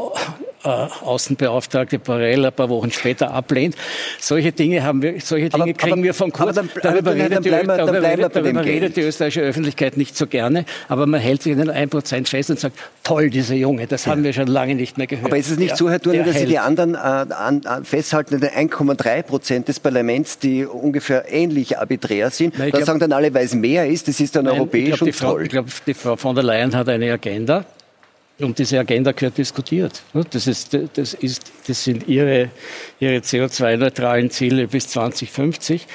Außenbeauftragte 0.65 1.99
Borrell 1.99 2.45
ein 2.45 2.53
paar 2.53 2.69
Wochen 2.69 2.91
später 2.91 3.33
ablehnt. 3.33 3.77
Solche 4.21 4.53
Dinge 4.53 4.83
haben 4.83 5.03
wir, 5.03 5.21
solche 5.21 5.49
Dinge 5.49 5.65
aber, 5.65 5.73
kriegen 5.73 5.93
aber, 5.93 6.03
wir 6.03 6.15
von 6.15 6.33
kurz. 6.33 6.55
Dann, 6.55 6.71
darüber 6.83 7.15
redet, 7.15 7.45
die, 7.45 7.51
darüber 7.51 8.03
redet, 8.03 8.37
darüber 8.37 8.65
redet 8.65 8.97
die 8.97 9.03
österreichische 9.03 9.41
Öffentlichkeit 9.41 9.97
nicht 9.97 10.17
so 10.17 10.27
gerne, 10.27 10.65
aber 10.89 11.07
man 11.07 11.21
hält 11.21 11.43
sich 11.43 11.53
in 11.53 11.59
den 11.59 11.71
1% 11.71 12.29
fest 12.29 12.51
und 12.51 12.61
sagt, 12.61 12.79
toll, 13.03 13.31
dieser 13.31 13.55
Junge, 13.55 13.87
das 13.87 14.07
haben 14.07 14.25
wir 14.25 14.33
schon 14.33 14.47
lange 14.47 14.75
nicht 14.75 14.99
mehr 14.99 15.07
gehört. 15.07 15.27
Aber 15.27 15.37
ist 15.37 15.51
es 15.51 15.59
nicht 15.59 15.77
so, 15.77 15.91
Herr 15.91 16.01
Thurner, 16.01 16.25
dass 16.25 16.39
Sie 16.39 16.47
die 16.47 16.59
anderen 16.59 16.95
äh, 16.95 16.99
an, 16.99 17.63
an, 17.65 17.85
festhalten, 17.85 18.37
1,3 18.37 19.23
Prozent 19.23 19.69
des 19.69 19.81
Parlaments, 19.81 20.39
die 20.39 20.65
ungefähr 20.65 21.33
ähnlich 21.33 21.79
arbiträr 21.79 22.31
sind, 22.31 22.59
Nein, 22.59 22.71
da 22.71 22.79
glaub, 22.79 22.87
sagen 22.87 23.01
dann 23.01 23.13
alle, 23.13 23.33
weil 23.35 23.45
es 23.45 23.55
mehr 23.55 23.87
ist, 23.87 24.09
das 24.09 24.21
ist 24.21 24.37
dann 24.37 24.45
Nein, 24.45 24.55
europäisch 24.55 24.99
glaub, 24.99 25.03
und 25.03 25.13
Frau, 25.15 25.33
toll. 25.33 25.43
Ich 25.45 25.51
glaube, 25.51 25.69
die 25.87 25.95
Frau 25.95 26.17
von 26.17 26.35
der 26.35 26.45
Leyen 26.45 26.75
hat 26.75 26.89
eine 26.89 27.13
Agenda, 27.13 27.65
und 28.39 28.59
diese 28.59 28.79
Agenda 28.79 29.13
gehört 29.13 29.39
diskutiert. 29.39 30.03
Das, 30.31 30.47
ist, 30.47 30.77
das, 30.95 31.15
ist, 31.15 31.53
das 31.67 31.85
sind 31.85 32.09
ihre, 32.09 32.51
ihre 32.99 33.19
CO2-neutralen 33.19 34.31
Ziele 34.31 34.69
bis 34.69 34.89
2050. 34.89 35.87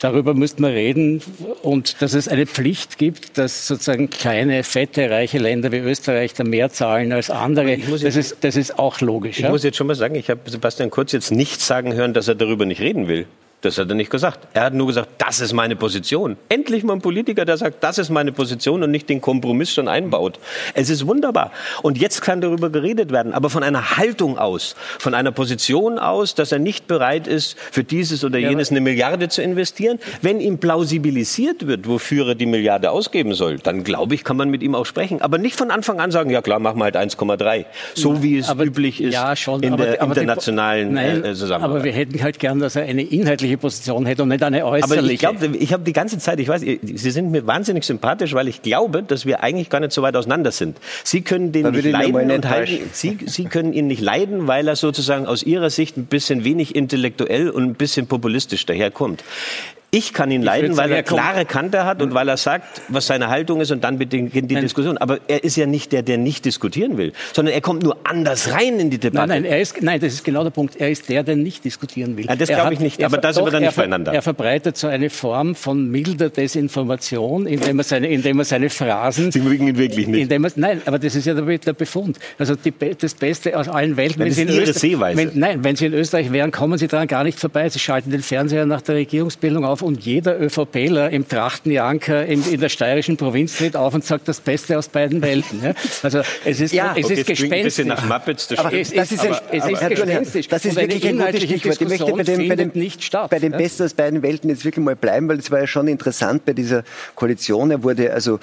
Darüber 0.00 0.34
müsste 0.34 0.60
man 0.60 0.72
reden 0.72 1.22
und 1.62 2.02
dass 2.02 2.14
es 2.14 2.28
eine 2.28 2.46
Pflicht 2.46 2.98
gibt, 2.98 3.38
dass 3.38 3.66
sozusagen 3.66 4.10
kleine, 4.10 4.62
fette, 4.62 5.08
reiche 5.08 5.38
Länder 5.38 5.72
wie 5.72 5.78
Österreich 5.78 6.34
da 6.34 6.44
mehr 6.44 6.68
zahlen 6.70 7.12
als 7.12 7.30
andere. 7.30 7.78
Das 7.78 8.16
ist, 8.16 8.38
das 8.42 8.56
ist 8.56 8.78
auch 8.78 9.00
logisch. 9.00 9.38
Ich 9.38 9.44
ja? 9.44 9.50
muss 9.50 9.62
jetzt 9.62 9.76
schon 9.76 9.86
mal 9.86 9.94
sagen, 9.94 10.14
ich 10.16 10.28
habe 10.28 10.40
Sebastian 10.50 10.90
Kurz 10.90 11.12
jetzt 11.12 11.30
nicht 11.30 11.60
sagen 11.60 11.94
hören, 11.94 12.12
dass 12.12 12.28
er 12.28 12.34
darüber 12.34 12.66
nicht 12.66 12.80
reden 12.80 13.08
will. 13.08 13.26
Das 13.64 13.78
hat 13.78 13.88
er 13.88 13.94
nicht 13.94 14.10
gesagt. 14.10 14.40
Er 14.52 14.64
hat 14.64 14.74
nur 14.74 14.86
gesagt, 14.86 15.08
das 15.16 15.40
ist 15.40 15.54
meine 15.54 15.74
Position. 15.74 16.36
Endlich 16.50 16.84
mal 16.84 16.92
ein 16.92 17.00
Politiker, 17.00 17.46
der 17.46 17.56
sagt, 17.56 17.82
das 17.82 17.96
ist 17.96 18.10
meine 18.10 18.30
Position 18.30 18.82
und 18.82 18.90
nicht 18.90 19.08
den 19.08 19.22
Kompromiss 19.22 19.72
schon 19.72 19.88
einbaut. 19.88 20.38
Es 20.74 20.90
ist 20.90 21.06
wunderbar. 21.06 21.50
Und 21.82 21.96
jetzt 21.96 22.20
kann 22.20 22.42
darüber 22.42 22.68
geredet 22.68 23.10
werden, 23.10 23.32
aber 23.32 23.48
von 23.48 23.62
einer 23.62 23.96
Haltung 23.96 24.36
aus, 24.36 24.76
von 24.98 25.14
einer 25.14 25.32
Position 25.32 25.98
aus, 25.98 26.34
dass 26.34 26.52
er 26.52 26.58
nicht 26.58 26.86
bereit 26.86 27.26
ist, 27.26 27.56
für 27.58 27.84
dieses 27.84 28.22
oder 28.22 28.38
jenes 28.38 28.70
eine 28.70 28.82
Milliarde 28.82 29.30
zu 29.30 29.40
investieren. 29.40 29.98
Wenn 30.20 30.40
ihm 30.40 30.58
plausibilisiert 30.58 31.66
wird, 31.66 31.88
wofür 31.88 32.28
er 32.28 32.34
die 32.34 32.46
Milliarde 32.46 32.90
ausgeben 32.90 33.32
soll, 33.32 33.56
dann 33.56 33.82
glaube 33.82 34.14
ich, 34.14 34.24
kann 34.24 34.36
man 34.36 34.50
mit 34.50 34.62
ihm 34.62 34.74
auch 34.74 34.84
sprechen. 34.84 35.22
Aber 35.22 35.38
nicht 35.38 35.56
von 35.56 35.70
Anfang 35.70 36.00
an 36.00 36.10
sagen, 36.10 36.28
ja 36.28 36.42
klar, 36.42 36.58
machen 36.58 36.78
wir 36.78 36.84
halt 36.84 36.96
1,3. 36.96 37.64
So 37.94 38.22
wie 38.22 38.36
es 38.36 38.50
aber, 38.50 38.64
üblich 38.64 39.00
ist 39.00 39.14
ja, 39.14 39.34
schon, 39.34 39.62
in 39.62 39.72
aber, 39.72 39.84
der 39.86 40.02
aber 40.02 40.10
internationalen 40.10 40.90
die, 40.90 40.94
nein, 40.94 41.24
äh, 41.24 41.34
Zusammenarbeit. 41.34 41.76
Aber 41.76 41.84
wir 41.84 41.92
hätten 41.92 42.22
halt 42.22 42.38
gern, 42.38 42.58
dass 42.58 42.76
er 42.76 42.84
eine 42.84 43.02
inhaltliche 43.02 43.53
inhaltliche 43.54 43.58
Position 43.58 44.06
hätte 44.06 44.22
und 44.22 44.28
nicht 44.28 44.42
eine 44.42 44.64
äußerliche. 44.64 44.98
Aber 44.98 45.10
ich 45.10 45.18
glaube, 45.40 45.56
ich 45.56 45.72
habe 45.72 45.84
die 45.84 45.92
ganze 45.92 46.18
Zeit, 46.18 46.40
ich 46.40 46.48
weiß, 46.48 46.60
Sie 46.60 47.10
sind 47.10 47.30
mir 47.30 47.46
wahnsinnig 47.46 47.84
sympathisch, 47.84 48.34
weil 48.34 48.48
ich 48.48 48.62
glaube, 48.62 49.02
dass 49.02 49.26
wir 49.26 49.42
eigentlich 49.42 49.70
gar 49.70 49.80
nicht 49.80 49.92
so 49.92 50.02
weit 50.02 50.16
auseinander 50.16 50.52
sind. 50.52 50.78
Sie 51.02 51.22
können 51.22 51.52
den 51.52 51.70
nicht 51.70 51.84
leiden 51.84 52.30
und 52.30 52.48
halten, 52.48 52.90
Sie, 52.92 53.18
Sie 53.26 53.44
können 53.44 53.72
ihn 53.72 53.86
nicht 53.86 54.02
leiden, 54.02 54.46
weil 54.46 54.68
er 54.68 54.76
sozusagen 54.76 55.26
aus 55.26 55.42
Ihrer 55.42 55.70
Sicht 55.70 55.96
ein 55.96 56.06
bisschen 56.06 56.44
wenig 56.44 56.74
intellektuell 56.74 57.50
und 57.50 57.64
ein 57.64 57.74
bisschen 57.74 58.06
populistisch 58.06 58.66
daherkommt. 58.66 59.24
Ich 59.94 60.12
kann 60.12 60.28
ihn 60.32 60.42
leiden, 60.42 60.76
weil 60.76 60.90
er 60.90 61.04
klare 61.04 61.44
Kante 61.44 61.84
hat 61.84 62.02
und 62.02 62.14
weil 62.14 62.28
er 62.28 62.36
sagt, 62.36 62.82
was 62.88 63.06
seine 63.06 63.28
Haltung 63.28 63.60
ist 63.60 63.70
und 63.70 63.84
dann 63.84 63.96
beginnt 63.96 64.34
die 64.34 64.42
nein. 64.42 64.62
Diskussion. 64.62 64.98
Aber 64.98 65.18
er 65.28 65.44
ist 65.44 65.56
ja 65.56 65.66
nicht 65.66 65.92
der, 65.92 66.02
der 66.02 66.18
nicht 66.18 66.44
diskutieren 66.44 66.98
will, 66.98 67.12
sondern 67.32 67.54
er 67.54 67.60
kommt 67.60 67.84
nur 67.84 67.96
anders 68.02 68.52
rein 68.52 68.80
in 68.80 68.90
die 68.90 68.98
Debatte. 68.98 69.28
Nein, 69.28 69.42
nein, 69.42 69.52
er 69.52 69.60
ist, 69.60 69.80
nein 69.82 70.00
das 70.00 70.12
ist 70.12 70.24
genau 70.24 70.42
der 70.42 70.50
Punkt. 70.50 70.74
Er 70.80 70.90
ist 70.90 71.08
der, 71.08 71.22
der 71.22 71.36
nicht 71.36 71.64
diskutieren 71.64 72.16
will. 72.16 72.26
Ja, 72.26 72.34
das 72.34 72.48
glaube 72.48 72.74
ich 72.74 72.80
nicht, 72.80 73.04
aber 73.04 73.18
da 73.18 73.32
sind 73.32 73.44
wir 73.44 73.52
dann 73.52 73.62
nicht 73.62 73.72
voneinander. 73.72 74.12
Er 74.12 74.22
verbreitet 74.22 74.76
so 74.76 74.88
eine 74.88 75.10
Form 75.10 75.54
von 75.54 75.88
milder 75.88 76.28
Desinformation, 76.28 77.46
indem 77.46 77.78
er 77.78 77.84
seine, 77.84 78.08
indem 78.08 78.40
er 78.40 78.44
seine 78.44 78.70
Phrasen... 78.70 79.30
Sie 79.30 79.40
mögen 79.40 79.68
ihn 79.68 79.78
wirklich 79.78 80.08
nicht. 80.08 80.28
Er, 80.28 80.40
nein, 80.56 80.82
aber 80.86 80.98
das 80.98 81.14
ist 81.14 81.24
ja 81.26 81.34
der, 81.34 81.58
der 81.58 81.72
Befund. 81.72 82.18
Also 82.36 82.56
die, 82.56 82.72
das 82.98 83.14
Beste 83.14 83.56
aus 83.56 83.68
allen 83.68 83.96
Welten... 83.96 84.18
Wenn 84.18 84.32
Sie 84.32 84.42
in 84.42 84.48
Ihre 84.48 84.72
Sehweise. 84.72 85.16
Wenn, 85.16 85.38
nein, 85.38 85.62
wenn 85.62 85.76
Sie 85.76 85.86
in 85.86 85.94
Österreich 85.94 86.32
wären, 86.32 86.50
kommen 86.50 86.78
Sie 86.78 86.88
daran 86.88 87.06
gar 87.06 87.22
nicht 87.22 87.38
vorbei. 87.38 87.68
Sie 87.68 87.78
schalten 87.78 88.10
den 88.10 88.22
Fernseher 88.22 88.66
nach 88.66 88.82
der 88.82 88.96
Regierungsbildung 88.96 89.64
auf 89.64 89.83
und 89.84 90.04
jeder 90.04 90.40
ÖVP 90.40 90.54
ÖVPler 90.64 91.10
im 91.10 91.28
Trachtenjanker 91.28 92.26
in, 92.26 92.44
in, 92.50 92.60
der 92.60 92.68
steirischen 92.68 93.16
Provinz 93.16 93.58
tritt 93.58 93.76
auf 93.76 93.94
und 93.94 94.04
sagt 94.04 94.28
das 94.28 94.40
Beste 94.40 94.78
aus 94.78 94.88
beiden 94.88 95.22
Welten. 95.22 95.62
Ja? 95.62 95.74
Also 96.02 96.22
es 96.44 96.60
ist, 96.60 96.72
ja, 96.72 96.94
es 96.96 97.06
okay, 97.06 97.14
ist 97.14 97.26
gespenstisch. 97.26 97.86
nach 97.86 98.04
Muppets, 98.04 98.48
das, 98.48 98.58
aber 98.58 98.72
es 98.72 98.92
ist, 98.92 99.12
ist, 99.12 99.24
aber, 99.24 99.40
es 99.50 99.66
ist 99.66 99.88
gespenstisch. 99.88 100.48
Das 100.48 100.64
ist 100.64 100.76
wirklich 100.76 101.06
ein 101.06 101.18
gutes 101.18 101.42
Stichwort. 101.42 101.80
Ich 101.80 101.88
möchte 101.88 102.12
bei 102.12 102.22
dem, 102.22 102.48
bei 102.48 102.56
dem, 102.56 102.70
nicht 102.74 103.04
statt. 103.04 103.30
Bei 103.30 103.38
dem 103.38 103.52
ja? 103.52 103.58
Besten 103.58 103.84
aus 103.84 103.94
beiden 103.94 104.22
Welten 104.22 104.50
jetzt 104.50 104.64
wirklich 104.64 104.84
mal 104.84 104.96
bleiben, 104.96 105.28
weil 105.28 105.38
es 105.38 105.50
war 105.50 105.60
ja 105.60 105.66
schon 105.66 105.88
interessant 105.88 106.44
bei 106.44 106.52
dieser 106.52 106.84
Koalition. 107.14 107.70
Er 107.70 107.82
wurde 107.82 108.12
also 108.12 108.38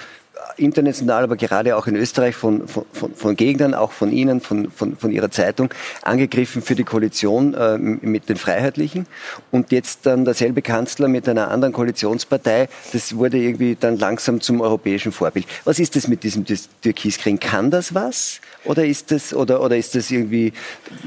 international, 0.56 1.24
aber 1.24 1.36
gerade 1.36 1.76
auch 1.76 1.86
in 1.86 1.96
Österreich 1.96 2.36
von, 2.36 2.68
von, 2.68 2.84
von 3.14 3.36
Gegnern, 3.36 3.74
auch 3.74 3.92
von 3.92 4.12
Ihnen, 4.12 4.40
von, 4.40 4.70
von, 4.70 4.96
von 4.96 5.10
Ihrer 5.10 5.30
Zeitung, 5.30 5.70
angegriffen 6.02 6.62
für 6.62 6.74
die 6.74 6.84
Koalition 6.84 7.54
äh, 7.54 7.78
mit 7.78 8.28
den 8.28 8.36
Freiheitlichen. 8.36 9.06
Und 9.50 9.72
jetzt 9.72 10.06
dann 10.06 10.24
derselbe 10.24 10.62
Kanzler 10.62 11.08
mit 11.08 11.28
einer 11.28 11.50
anderen 11.50 11.72
Koalitionspartei, 11.72 12.68
das 12.92 13.16
wurde 13.16 13.38
irgendwie 13.38 13.76
dann 13.78 13.98
langsam 13.98 14.40
zum 14.40 14.60
europäischen 14.60 15.12
Vorbild. 15.12 15.46
Was 15.64 15.78
ist 15.78 15.96
das 15.96 16.08
mit 16.08 16.22
diesem 16.22 16.44
Türkiskrieg? 16.44 17.40
Kann 17.40 17.70
das 17.70 17.94
was? 17.94 18.40
Oder 18.64 18.84
ist 18.84 19.10
das, 19.10 19.34
oder, 19.34 19.60
oder 19.60 19.76
ist 19.76 19.94
das 19.94 20.10
irgendwie, 20.10 20.52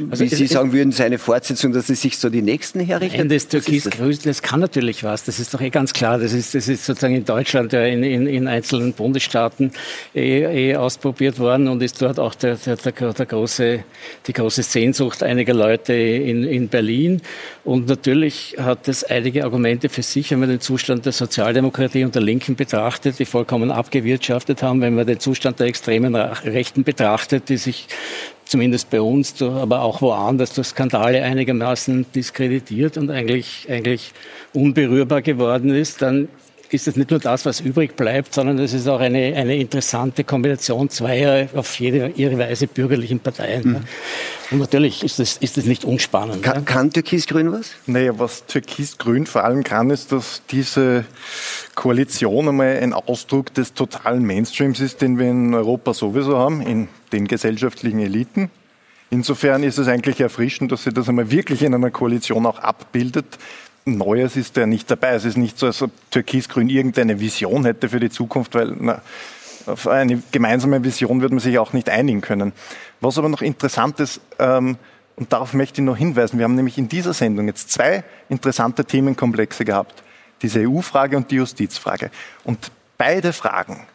also 0.09 0.23
wie 0.23 0.27
Sie 0.27 0.47
sagen 0.47 0.73
würden, 0.73 0.91
seine 0.91 1.17
Fortsetzung, 1.17 1.71
dass 1.71 1.89
es 1.89 2.01
sich 2.01 2.17
so 2.17 2.29
die 2.29 2.41
Nächsten 2.41 2.81
herrichten? 2.81 3.17
Nein, 3.19 3.29
das 3.29 3.47
Türkisgrün, 3.47 4.17
das 4.23 4.41
kann 4.41 4.59
natürlich 4.59 5.03
was. 5.03 5.23
Das 5.23 5.39
ist 5.39 5.53
doch 5.53 5.61
eh 5.61 5.69
ganz 5.69 5.93
klar. 5.93 6.17
Das 6.17 6.33
ist, 6.33 6.53
das 6.53 6.67
ist 6.67 6.86
sozusagen 6.86 7.15
in 7.15 7.23
Deutschland, 7.23 7.71
ja, 7.71 7.86
in, 7.86 8.03
in, 8.03 8.27
in 8.27 8.47
einzelnen 8.47 8.93
Bundesstaaten 9.26 9.71
eh, 10.13 10.71
eh 10.71 10.76
ausprobiert 10.76 11.39
worden 11.39 11.67
und 11.67 11.82
ist 11.82 12.01
dort 12.01 12.19
auch 12.19 12.36
der, 12.36 12.55
der, 12.55 12.76
der, 12.78 13.13
der 13.13 13.26
große, 13.26 13.84
die 14.28 14.34
große 14.34 14.63
Sehnsucht 14.63 15.23
einiger 15.23 15.53
Leute 15.53 15.93
in, 15.93 16.43
in 16.43 16.67
Berlin. 16.69 17.21
Und 17.63 17.88
natürlich 17.88 18.55
hat 18.59 18.88
es 18.88 19.03
einige 19.03 19.43
Argumente 19.43 19.89
für 19.89 20.03
sich, 20.03 20.32
wenn 20.32 20.39
man 20.39 20.49
den 20.49 20.61
Zustand 20.61 21.05
der 21.05 21.13
Sozialdemokratie 21.13 22.03
und 22.03 22.15
der 22.15 22.21
Linken 22.21 22.55
betrachtet, 22.55 23.19
die 23.19 23.26
vollkommen 23.26 23.71
abgewirtschaftet 23.71 24.61
haben, 24.61 24.82
wenn 24.82 24.95
man 24.95 25.07
den 25.07 25.19
Zustand 25.19 25.59
der 25.59 25.67
extremen 25.67 26.15
Rechten 26.15 26.84
betrachtet, 26.84 27.49
die 27.49 27.57
sich 27.57 27.88
zumindest 28.45 28.91
bei 28.91 29.01
uns, 29.01 29.41
aber 29.41 29.82
auch 29.82 30.01
woanders 30.01 30.53
durch 30.53 30.67
Skandale 30.67 31.23
einigermaßen 31.23 32.05
diskreditiert 32.13 32.95
und 32.95 33.09
eigentlich, 33.09 33.65
eigentlich 33.69 34.11
unberührbar 34.53 35.23
geworden 35.23 35.73
ist, 35.73 36.03
dann 36.03 36.30
ist 36.70 36.88
es 36.88 36.95
nicht 36.95 37.11
nur 37.11 37.20
das, 37.20 37.45
was 37.45 37.59
übrig 37.59 37.95
bleibt, 37.95 38.34
sondern 38.34 38.59
es 38.59 38.74
ist 38.74 38.88
auch 38.88 38.99
eine, 38.99 39.36
eine 39.36 39.55
interessante 39.57 40.24
Kombination 40.24 40.89
zweier 40.89 41.47
auf 41.55 41.80
jede, 41.80 42.11
ihre 42.16 42.38
Weise 42.38 42.68
bürgerlichen 42.68 43.20
Parteien. 43.20 43.63
Mhm. 43.70 43.84
Und 44.51 44.59
natürlich 44.59 45.03
ist 45.03 45.20
es, 45.20 45.38
ist 45.38 45.57
es 45.57 45.66
nicht 45.66 45.86
unspannend. 45.86 46.43
Kann, 46.43 46.55
ja? 46.55 46.61
kann 46.61 46.91
Türkis-Grün 46.91 47.51
was? 47.51 47.72
Naja, 47.88 48.18
was 48.18 48.45
Türkis-Grün 48.45 49.26
vor 49.26 49.43
allem 49.43 49.63
kann, 49.63 49.89
ist, 49.89 50.11
dass 50.11 50.41
diese 50.51 51.05
Koalition 51.76 52.49
einmal 52.49 52.78
ein 52.78 52.93
Ausdruck 52.93 53.53
des 53.53 53.74
totalen 53.74 54.26
Mainstreams 54.26 54.80
ist, 54.80 55.01
den 55.01 55.18
wir 55.18 55.30
in 55.30 55.53
Europa 55.53 55.93
sowieso 55.93 56.38
haben, 56.38 56.61
in 56.61 56.88
den 57.11 57.28
gesellschaftlichen 57.28 57.99
Eliten. 57.99 58.49
Insofern 59.11 59.63
ist 59.63 59.78
es 59.78 59.88
eigentlich 59.88 60.20
erfrischend, 60.20 60.72
dass 60.72 60.84
sie 60.84 60.91
das 60.91 61.07
einmal 61.07 61.30
wirklich 61.30 61.61
in 61.61 61.74
einer 61.74 61.91
Koalition 61.91 62.45
auch 62.45 62.59
abbildet. 62.59 63.26
Neues 63.86 64.36
ist 64.36 64.57
ja 64.57 64.65
nicht 64.65 64.89
dabei. 64.89 65.09
Es 65.09 65.25
ist 65.25 65.38
nicht 65.38 65.59
so, 65.59 65.67
als 65.67 65.81
ob 65.81 65.91
Türkis-Grün 66.09 66.69
irgendeine 66.69 67.19
Vision 67.19 67.65
hätte 67.65 67.89
für 67.89 67.99
die 67.99 68.09
Zukunft, 68.09 68.55
weil 68.55 68.75
na, 68.79 69.01
auf 69.67 69.88
eine 69.88 70.21
gemeinsame 70.31 70.83
Vision 70.83 71.21
würde 71.21 71.36
man 71.36 71.41
sich 71.41 71.57
auch 71.59 71.73
nicht 71.73 71.89
einigen 71.89 72.21
können. 72.21 72.53
Was 72.99 73.17
aber 73.17 73.29
noch 73.29 73.41
interessant 73.41 73.99
ist, 73.99 74.21
ähm, 74.39 74.77
Und 75.17 75.31
darauf 75.31 75.53
möchte 75.53 75.81
ich 75.81 75.86
noch 75.86 75.95
hinweisen. 75.95 76.39
Wir 76.39 76.43
haben 76.43 76.55
nämlich 76.55 76.77
in 76.77 76.89
dieser 76.89 77.13
Sendung 77.13 77.47
jetzt 77.47 77.71
zwei 77.71 78.03
interessante 78.27 78.83
Themenkomplexe 78.83 79.63
gehabt. 79.63 80.03
Diese 80.41 80.59
EU-Frage 80.59 81.15
und 81.15 81.31
die 81.31 81.36
Justizfrage. 81.36 82.11
Und 82.43 82.71
beide 82.97 83.31
Fragen 83.31 83.88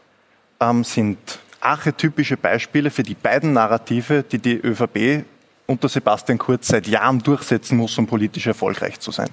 ähm, 0.60 0.82
sind 0.82 1.18
archetypische 1.60 2.38
Beispiele 2.38 2.90
für 2.90 3.02
die 3.02 3.14
beiden 3.14 3.52
Narrative, 3.52 4.22
die 4.22 4.38
die 4.38 4.56
ÖVP 4.56 5.24
unter 5.66 5.88
Sebastian 5.88 6.38
Kurz 6.38 6.68
seit 6.68 6.86
Jahren 6.86 7.18
durchsetzen 7.18 7.76
muss, 7.76 7.98
um 7.98 8.06
politisch 8.06 8.46
erfolgreich 8.46 8.98
zu 8.98 9.10
sein. 9.10 9.28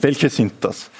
Welche 0.00 0.30
sind 0.30 0.52
das? 0.60 0.90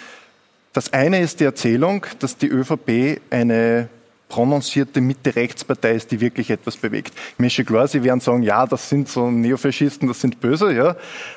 Das 0.73 0.93
eine 0.93 1.21
ist 1.21 1.41
die 1.41 1.45
Erzählung, 1.45 2.07
dass 2.19 2.37
die 2.37 2.49
ÖVP 2.49 3.21
eine 3.31 3.89
prononcierte 4.29 5.01
Mitte-Rechtspartei 5.01 5.93
ist, 5.93 6.11
die 6.11 6.21
wirklich 6.21 6.51
etwas 6.51 6.77
bewegt. 6.77 7.13
Schon 7.49 7.65
klar, 7.65 7.89
Sie 7.89 8.05
werden 8.05 8.21
sagen, 8.21 8.43
ja, 8.43 8.67
das 8.67 8.89
sind 8.89 9.09
so 9.09 9.31
Neofaschisten, 9.31 10.07
das 10.07 10.21
sind 10.21 10.41
Böse, 10.41 10.73
ja. 10.73 10.97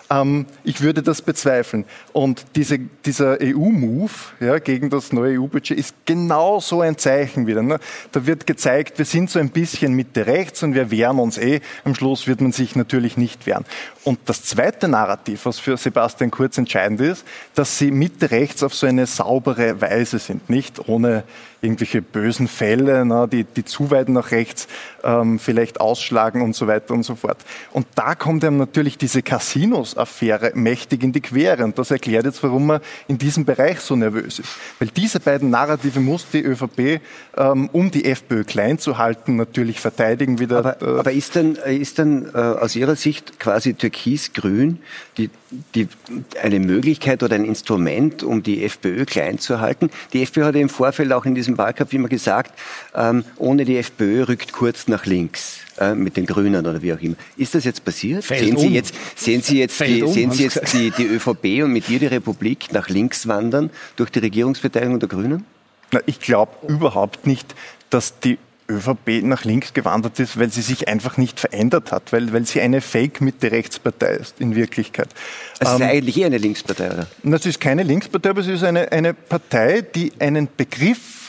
Ähm, 0.09 0.45
ich 0.63 0.81
würde 0.81 1.01
das 1.01 1.21
bezweifeln. 1.21 1.85
Und 2.11 2.45
diese, 2.55 2.79
dieser 2.79 3.37
EU-Move 3.41 4.11
ja, 4.39 4.59
gegen 4.59 4.89
das 4.89 5.13
neue 5.13 5.39
EU-Budget 5.39 5.77
ist 5.77 5.95
genau 6.05 6.59
so 6.59 6.81
ein 6.81 6.97
Zeichen 6.97 7.47
wieder. 7.47 7.63
Ne? 7.63 7.79
Da 8.11 8.25
wird 8.25 8.45
gezeigt, 8.45 8.97
wir 8.97 9.05
sind 9.05 9.29
so 9.29 9.39
ein 9.39 9.49
bisschen 9.49 9.93
Mitte-Rechts 9.93 10.61
und 10.63 10.75
wir 10.75 10.91
wehren 10.91 11.19
uns 11.19 11.37
eh. 11.37 11.61
Am 11.85 11.95
Schluss 11.95 12.27
wird 12.27 12.41
man 12.41 12.51
sich 12.51 12.75
natürlich 12.75 13.15
nicht 13.15 13.45
wehren. 13.45 13.65
Und 14.03 14.19
das 14.25 14.43
zweite 14.43 14.87
Narrativ, 14.87 15.45
was 15.45 15.59
für 15.59 15.77
Sebastian 15.77 16.31
Kurz 16.31 16.57
entscheidend 16.57 17.01
ist, 17.01 17.23
dass 17.53 17.77
sie 17.77 17.91
Mitte-Rechts 17.91 18.63
auf 18.63 18.73
so 18.73 18.87
eine 18.87 19.05
saubere 19.05 19.79
Weise 19.79 20.17
sind, 20.17 20.49
nicht 20.49 20.87
ohne 20.87 21.23
irgendwelche 21.61 22.01
bösen 22.01 22.47
Fälle, 22.47 23.05
na, 23.05 23.27
die, 23.27 23.43
die 23.43 23.63
zu 23.63 23.91
weit 23.91 24.09
nach 24.09 24.31
rechts 24.31 24.67
ähm, 25.03 25.37
vielleicht 25.39 25.79
ausschlagen 25.79 26.41
und 26.41 26.55
so 26.55 26.67
weiter 26.67 26.93
und 26.93 27.03
so 27.03 27.15
fort. 27.15 27.37
Und 27.71 27.85
da 27.95 28.15
kommt 28.15 28.43
einem 28.43 28.57
natürlich 28.57 28.97
diese 28.97 29.21
Casinos-Affäre 29.21 30.53
mächtig 30.55 31.03
in 31.03 31.11
die 31.11 31.21
Quere. 31.21 31.63
Und 31.63 31.77
das 31.77 31.91
erklärt 31.91 32.25
jetzt, 32.25 32.41
warum 32.41 32.65
man 32.65 32.81
in 33.07 33.17
diesem 33.17 33.45
Bereich 33.45 33.79
so 33.79 33.95
nervös 33.95 34.39
ist. 34.39 34.49
Weil 34.79 34.89
diese 34.89 35.19
beiden 35.19 35.51
Narrative 35.51 35.99
muss 35.99 36.27
die 36.31 36.41
ÖVP, 36.41 37.01
ähm, 37.37 37.69
um 37.71 37.91
die 37.91 38.05
FPÖ 38.05 38.43
klein 38.43 38.79
zu 38.79 38.97
halten, 38.97 39.35
natürlich 39.35 39.79
verteidigen 39.79 40.39
wieder. 40.39 40.59
Aber, 40.59 40.81
äh, 40.81 40.99
aber 40.99 41.11
ist 41.11 41.35
denn, 41.35 41.55
ist 41.55 41.99
denn 41.99 42.27
äh, 42.33 42.37
aus 42.37 42.75
Ihrer 42.75 42.95
Sicht 42.95 43.39
quasi 43.39 43.75
Türkis-Grün 43.91 44.79
die, 45.17 45.29
die, 45.75 45.87
eine 46.41 46.59
Möglichkeit 46.59 47.23
oder 47.23 47.35
ein 47.35 47.45
Instrument, 47.45 48.23
um 48.23 48.41
die 48.43 48.63
FPÖ 48.63 49.05
klein 49.05 49.39
zu 49.39 49.59
halten? 49.59 49.89
Die 50.13 50.23
FPÖ 50.23 50.45
hat 50.45 50.55
ja 50.55 50.61
im 50.61 50.69
Vorfeld 50.69 51.11
auch 51.11 51.25
in 51.25 51.35
diesem 51.35 51.57
Wahlkampf 51.57 51.93
immer 51.93 52.07
gesagt, 52.07 52.57
ähm, 52.95 53.23
ohne 53.37 53.65
die 53.65 53.77
FPÖ 53.77 54.27
rückt 54.27 54.53
Kurz 54.53 54.87
nach 54.87 55.05
links 55.05 55.59
äh, 55.79 55.93
mit 55.93 56.17
den 56.17 56.25
Grünen 56.25 56.65
oder 56.65 56.81
wie 56.81 56.93
auch 56.93 56.99
immer. 56.99 57.15
Ist 57.37 57.55
das 57.55 57.65
jetzt 57.65 57.83
passiert? 57.83 58.23
sehen 58.23 58.57
Sie 58.57 58.69
jetzt, 58.69 58.95
sehen 59.15 59.41
Sie 59.41 59.59
jetzt, 59.59 59.79
die, 59.79 60.03
um, 60.03 60.13
sehen 60.13 60.31
Sie 60.31 60.43
jetzt 60.43 60.73
die, 60.73 60.91
die 60.91 61.05
ÖVP 61.05 61.63
und 61.63 61.73
mit 61.73 61.89
ihr 61.89 61.99
die 61.99 62.07
Republik 62.07 62.71
nach 62.71 62.89
links 62.89 63.27
wandern 63.27 63.69
durch 63.95 64.09
die 64.09 64.19
Regierungsbeteiligung 64.19 64.99
der 64.99 65.09
Grünen? 65.09 65.45
Na, 65.91 65.99
ich 66.05 66.19
glaube 66.19 66.51
überhaupt 66.67 67.27
nicht, 67.27 67.53
dass 67.89 68.19
die 68.19 68.37
ÖVP 68.69 69.23
nach 69.23 69.43
links 69.43 69.73
gewandert 69.73 70.19
ist, 70.19 70.39
weil 70.39 70.49
sie 70.51 70.61
sich 70.61 70.87
einfach 70.87 71.17
nicht 71.17 71.39
verändert 71.39 71.91
hat, 71.91 72.13
weil, 72.13 72.31
weil 72.33 72.45
sie 72.45 72.61
eine 72.61 72.81
Fake-Mitte-Rechtspartei 72.81 74.13
ist 74.13 74.39
in 74.39 74.55
Wirklichkeit. 74.55 75.09
Es 75.59 75.69
ist 75.69 75.79
ähm, 75.79 75.87
eigentlich 75.87 76.17
eher 76.17 76.27
eine 76.27 76.37
Linkspartei, 76.37 76.91
oder? 76.91 77.07
Das 77.23 77.45
ist 77.45 77.59
keine 77.59 77.83
Linkspartei, 77.83 78.29
aber 78.29 78.41
es 78.41 78.47
ist 78.47 78.63
eine, 78.63 78.91
eine 78.91 79.13
Partei, 79.13 79.81
die 79.81 80.13
einen 80.19 80.47
Begriff 80.55 81.21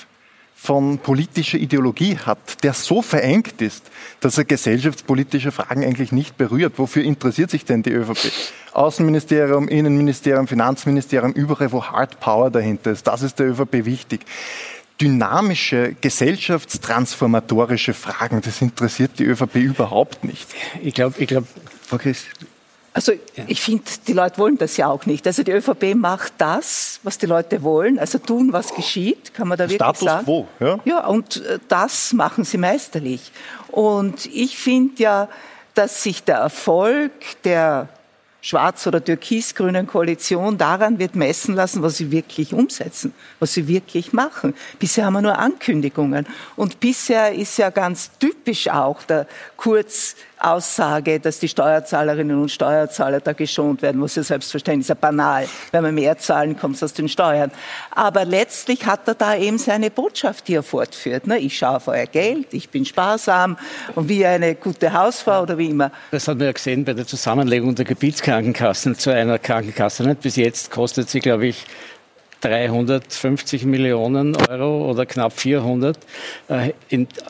von 0.62 0.98
politischer 0.98 1.59
Ideologie 1.59 2.16
hat, 2.16 2.62
der 2.62 2.72
so 2.72 3.02
verengt 3.02 3.60
ist, 3.60 3.90
dass 4.20 4.38
er 4.38 4.44
gesellschaftspolitische 4.44 5.50
Fragen 5.50 5.82
eigentlich 5.82 6.12
nicht 6.12 6.36
berührt. 6.36 6.74
Wofür 6.76 7.02
interessiert 7.02 7.50
sich 7.50 7.64
denn 7.64 7.82
die 7.82 7.90
ÖVP? 7.90 8.30
Außenministerium, 8.72 9.66
Innenministerium, 9.66 10.46
Finanzministerium, 10.46 11.32
überall, 11.32 11.72
wo 11.72 11.84
Hard 11.84 12.20
Power 12.20 12.48
dahinter 12.48 12.92
ist. 12.92 13.09
Das 13.09 13.22
ist 13.22 13.40
der 13.40 13.48
ÖVP 13.48 13.84
wichtig. 13.84 14.20
Dynamische, 15.03 15.97
gesellschaftstransformatorische 16.01 17.93
Fragen, 17.93 18.41
das 18.41 18.62
interessiert 18.62 19.19
die 19.19 19.24
ÖVP 19.24 19.57
überhaupt 19.57 20.23
nicht. 20.23 20.49
Ich 20.81 20.95
glaube, 20.95 21.16
ich 21.19 21.27
glaube, 21.27 21.49
Frau 21.85 21.99
Christ, 21.99 22.27
also 22.95 23.12
ich 23.47 23.61
finde, 23.62 23.85
die 24.07 24.12
Leute 24.12 24.37
wollen 24.39 24.59
das 24.59 24.77
ja 24.77 24.87
auch 24.87 25.07
nicht. 25.07 25.27
Also 25.27 25.43
die 25.43 25.51
ÖVP 25.51 25.95
macht 25.95 26.35
das, 26.39 27.01
was 27.03 27.16
die 27.16 27.27
Leute 27.27 27.62
wollen, 27.62 27.99
also 27.99 28.19
tun, 28.19 28.53
was 28.53 28.74
geschieht, 28.74 29.33
kann 29.33 29.49
man 29.49 29.57
da 29.57 29.65
wirklich 29.65 29.77
Status 29.77 30.01
sagen. 30.01 30.24
Quo, 30.24 30.47
ja. 30.61 30.79
ja, 30.85 31.07
und 31.07 31.45
äh, 31.45 31.59
das 31.69 32.12
machen 32.12 32.45
sie 32.45 32.59
meisterlich. 32.59 33.33
Und 33.69 34.27
ich 34.27 34.59
finde 34.59 35.03
ja, 35.03 35.29
dass 35.74 36.03
sich 36.03 36.23
der 36.23 36.37
Erfolg 36.37 37.12
der 37.45 37.89
schwarz- 38.43 38.86
oder 38.86 39.02
türkis-grünen 39.02 39.86
Koalition 39.86 40.59
daran 40.59 40.98
wird 40.98 41.14
messen 41.14 41.55
lassen, 41.55 41.82
was 41.82 41.97
sie 41.97 42.10
wirklich 42.10 42.52
umsetzen, 42.52 43.14
was 43.39 43.55
sie 43.55 43.69
wirklich 43.69 44.12
machen. 44.12 44.55
Bisher 44.78 45.06
haben 45.06 45.14
wir 45.14 45.23
nur 45.23 45.39
Ankündigungen. 45.39 46.27
Und 46.56 46.81
bisher 46.81 47.32
ist 47.32 47.56
ja 47.56 47.70
ganz 47.70 48.10
typisch 48.19 48.69
auch 48.69 49.02
der 49.05 49.27
Kurz 49.56 50.16
Aussage, 50.44 51.20
dass 51.20 51.39
die 51.39 51.48
Steuerzahlerinnen 51.48 52.40
und 52.40 52.51
Steuerzahler 52.51 53.20
da 53.20 53.32
geschont 53.32 53.82
werden, 53.82 54.01
was 54.01 54.14
ja 54.14 54.23
selbstverständlich 54.23 54.85
ist, 54.85 54.89
ja 54.89 54.94
banal. 54.94 55.48
Wenn 55.70 55.85
wir 55.85 55.93
mehr 55.93 56.19
zahlen, 56.19 56.56
kommt 56.56 56.77
es 56.77 56.82
aus 56.82 56.93
den 56.93 57.09
Steuern. 57.09 57.51
Aber 57.90 58.24
letztlich 58.24 58.86
hat 58.86 59.06
er 59.09 59.14
da 59.14 59.36
eben 59.36 59.59
seine 59.59 59.90
Botschaft, 59.90 60.48
die 60.48 60.55
er 60.55 60.62
fortführt. 60.62 61.27
Ne? 61.27 61.39
Ich 61.39 61.56
schaue 61.56 61.77
auf 61.77 61.89
euer 61.89 62.06
Geld, 62.06 62.52
ich 62.52 62.70
bin 62.70 62.85
sparsam 62.85 63.56
und 63.94 64.09
wie 64.09 64.24
eine 64.27 64.55
gute 64.55 64.93
Hausfrau 64.93 65.43
oder 65.43 65.59
wie 65.59 65.70
immer. 65.70 65.90
Das 66.10 66.28
hat 66.28 66.39
man 66.39 66.47
ja 66.47 66.52
gesehen 66.52 66.85
bei 66.85 66.94
der 66.94 67.06
Zusammenlegung 67.06 67.74
der 67.74 67.85
Gebietskrankenkassen 67.85 68.97
zu 68.97 69.10
einer 69.10 69.39
Krankenkasse. 69.39 70.14
Bis 70.20 70.36
jetzt 70.36 70.70
kostet 70.70 71.09
sie, 71.09 71.20
glaube 71.20 71.47
ich, 71.47 71.66
350 72.43 73.64
Millionen 73.64 74.36
Euro 74.36 74.90
oder 74.90 75.06
knapp 75.06 75.32
400. 75.32 75.97
Äh, 76.48 76.73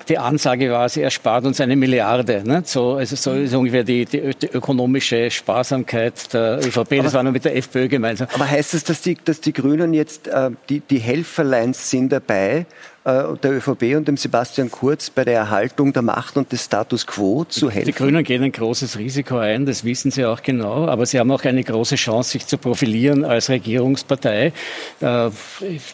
die 0.09 0.19
Ansage 0.19 0.71
war, 0.71 0.89
sie 0.89 1.03
erspart 1.03 1.45
uns 1.45 1.61
eine 1.61 1.77
Milliarde. 1.77 2.43
Ne? 2.45 2.63
So, 2.65 2.95
also 2.95 3.15
so 3.17 3.33
ist 3.33 3.55
ungefähr 3.55 3.85
die, 3.85 4.07
die, 4.07 4.35
die 4.35 4.47
ökonomische 4.47 5.31
Sparsamkeit 5.31 6.33
der 6.33 6.59
ÖVP. 6.59 6.93
Aber, 6.93 7.03
das 7.03 7.15
war 7.15 7.23
nur 7.23 7.33
mit 7.33 7.45
der 7.45 7.57
FPÖ 7.57 7.89
gemeinsam. 7.89 8.27
Aber 8.35 8.49
heißt 8.49 8.75
das, 8.75 8.85
dass 8.85 9.03
die, 9.03 9.17
dass 9.23 9.41
die 9.41 9.53
Grünen 9.53 9.95
jetzt 9.95 10.29
äh, 10.29 10.51
die, 10.69 10.81
die 10.81 10.99
Helferleins 10.99 11.91
sind 11.91 12.11
dabei, 12.11 12.67
der 13.05 13.53
ÖVP 13.53 13.97
und 13.97 14.07
dem 14.07 14.17
Sebastian 14.17 14.71
Kurz 14.71 15.11
bei 15.11 15.25
der 15.25 15.35
Erhaltung 15.35 15.93
der 15.93 16.03
Macht 16.03 16.37
und 16.37 16.53
des 16.53 16.65
Status 16.65 17.07
quo 17.07 17.45
zu 17.45 17.69
helfen? 17.69 17.87
Die 17.87 17.93
Grünen 17.93 18.23
gehen 18.23 18.45
ein 18.45 18.53
großes 18.53 18.97
Risiko 18.97 19.39
ein, 19.39 19.67
das 19.67 19.85
wissen 19.85 20.13
sie 20.13 20.25
auch 20.25 20.43
genau, 20.43 20.87
aber 20.87 21.05
sie 21.05 21.19
haben 21.19 21.31
auch 21.33 21.43
eine 21.43 21.65
große 21.65 21.97
Chance, 21.97 22.31
sich 22.31 22.47
zu 22.47 22.59
profilieren 22.59 23.25
als 23.25 23.49
Regierungspartei, 23.49 24.53
äh, 25.01 25.31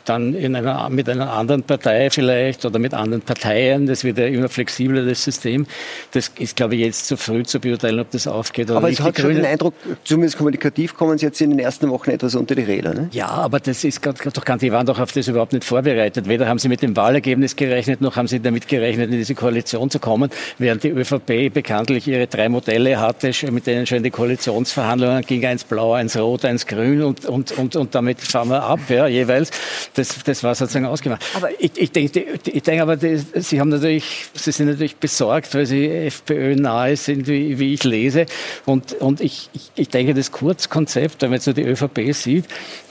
dann 0.04 0.34
in 0.34 0.54
einer, 0.54 0.90
mit 0.90 1.08
einer 1.08 1.32
anderen 1.32 1.62
Partei 1.62 2.10
vielleicht 2.10 2.66
oder 2.66 2.78
mit 2.78 2.92
anderen 2.92 3.22
Parteien, 3.22 3.86
das 3.86 4.04
wird 4.04 4.18
ja 4.18 4.26
immer 4.26 4.50
flexibler, 4.50 5.04
das 5.06 5.24
System. 5.24 5.66
Das 6.12 6.30
ist, 6.38 6.56
glaube 6.56 6.74
ich, 6.74 6.82
jetzt 6.82 7.06
zu 7.06 7.16
früh 7.16 7.42
zu 7.42 7.58
beurteilen, 7.58 8.00
ob 8.00 8.10
das 8.10 8.26
aufgeht 8.26 8.68
oder 8.68 8.78
aber 8.78 8.88
nicht. 8.90 9.00
Aber 9.00 9.10
es 9.10 9.16
hat 9.16 9.22
schon 9.22 9.34
den 9.34 9.46
Eindruck, 9.46 9.72
zumindest 10.04 10.36
kommunikativ 10.36 10.94
kommen 10.94 11.16
Sie 11.16 11.24
jetzt 11.24 11.40
in 11.40 11.50
den 11.50 11.58
ersten 11.58 11.88
Wochen 11.88 12.10
etwas 12.10 12.34
unter 12.34 12.54
die 12.54 12.62
Räder, 12.62 12.92
ne? 12.92 13.08
Ja, 13.12 13.28
aber 13.28 13.60
das 13.60 13.82
ist 13.82 14.04
doch 14.04 14.12
nicht, 14.14 14.62
die 14.62 14.72
waren 14.72 14.84
doch 14.84 14.98
auf 14.98 15.12
das 15.12 15.26
überhaupt 15.26 15.54
nicht 15.54 15.64
vorbereitet. 15.64 16.28
Weder 16.28 16.46
haben 16.46 16.58
sie 16.58 16.68
mit 16.68 16.82
dem 16.82 16.97
Wahlergebnis 16.98 17.56
gerechnet, 17.56 18.00
noch 18.00 18.16
haben 18.16 18.28
sie 18.28 18.40
damit 18.40 18.68
gerechnet, 18.68 19.10
in 19.10 19.16
diese 19.16 19.34
Koalition 19.34 19.88
zu 19.88 19.98
kommen, 20.00 20.30
während 20.58 20.82
die 20.82 20.90
ÖVP 20.90 21.52
bekanntlich 21.54 22.08
ihre 22.08 22.26
drei 22.26 22.48
Modelle 22.48 23.00
hatte, 23.00 23.30
mit 23.50 23.66
denen 23.66 23.86
schon 23.86 24.02
die 24.02 24.10
Koalitionsverhandlungen 24.10 25.22
ging, 25.22 25.46
eins 25.46 25.64
blau, 25.64 25.92
eins 25.92 26.16
rot, 26.16 26.44
eins 26.44 26.66
grün 26.66 27.02
und, 27.02 27.24
und, 27.24 27.52
und, 27.52 27.76
und 27.76 27.94
damit 27.94 28.20
fahren 28.20 28.48
wir 28.48 28.62
ab, 28.62 28.80
ja, 28.88 29.06
jeweils. 29.06 29.50
Das, 29.94 30.22
das 30.24 30.42
war 30.42 30.54
sozusagen 30.54 30.86
ausgemacht. 30.86 31.24
Aber 31.34 31.48
ich, 31.58 31.70
ich 31.76 31.92
denke, 31.92 32.24
ich 32.44 32.62
denke 32.62 32.82
aber, 32.82 32.96
die, 32.96 33.16
sie 33.16 33.60
haben 33.60 33.68
natürlich, 33.68 34.26
sie 34.34 34.52
sind 34.52 34.66
natürlich 34.66 34.96
besorgt, 34.96 35.54
weil 35.54 35.66
sie 35.66 35.86
FPÖ 35.88 36.56
nahe 36.56 36.96
sind, 36.96 37.28
wie, 37.28 37.58
wie 37.58 37.74
ich 37.74 37.84
lese. 37.84 38.26
Und, 38.66 38.94
und 38.94 39.20
ich, 39.20 39.50
ich, 39.52 39.70
ich 39.76 39.88
denke, 39.88 40.14
das 40.14 40.32
Kurzkonzept, 40.32 41.22
wenn 41.22 41.30
man 41.30 41.36
jetzt 41.36 41.44
so 41.44 41.52
die 41.52 41.62
ÖVP 41.62 42.12
sieht, 42.12 42.46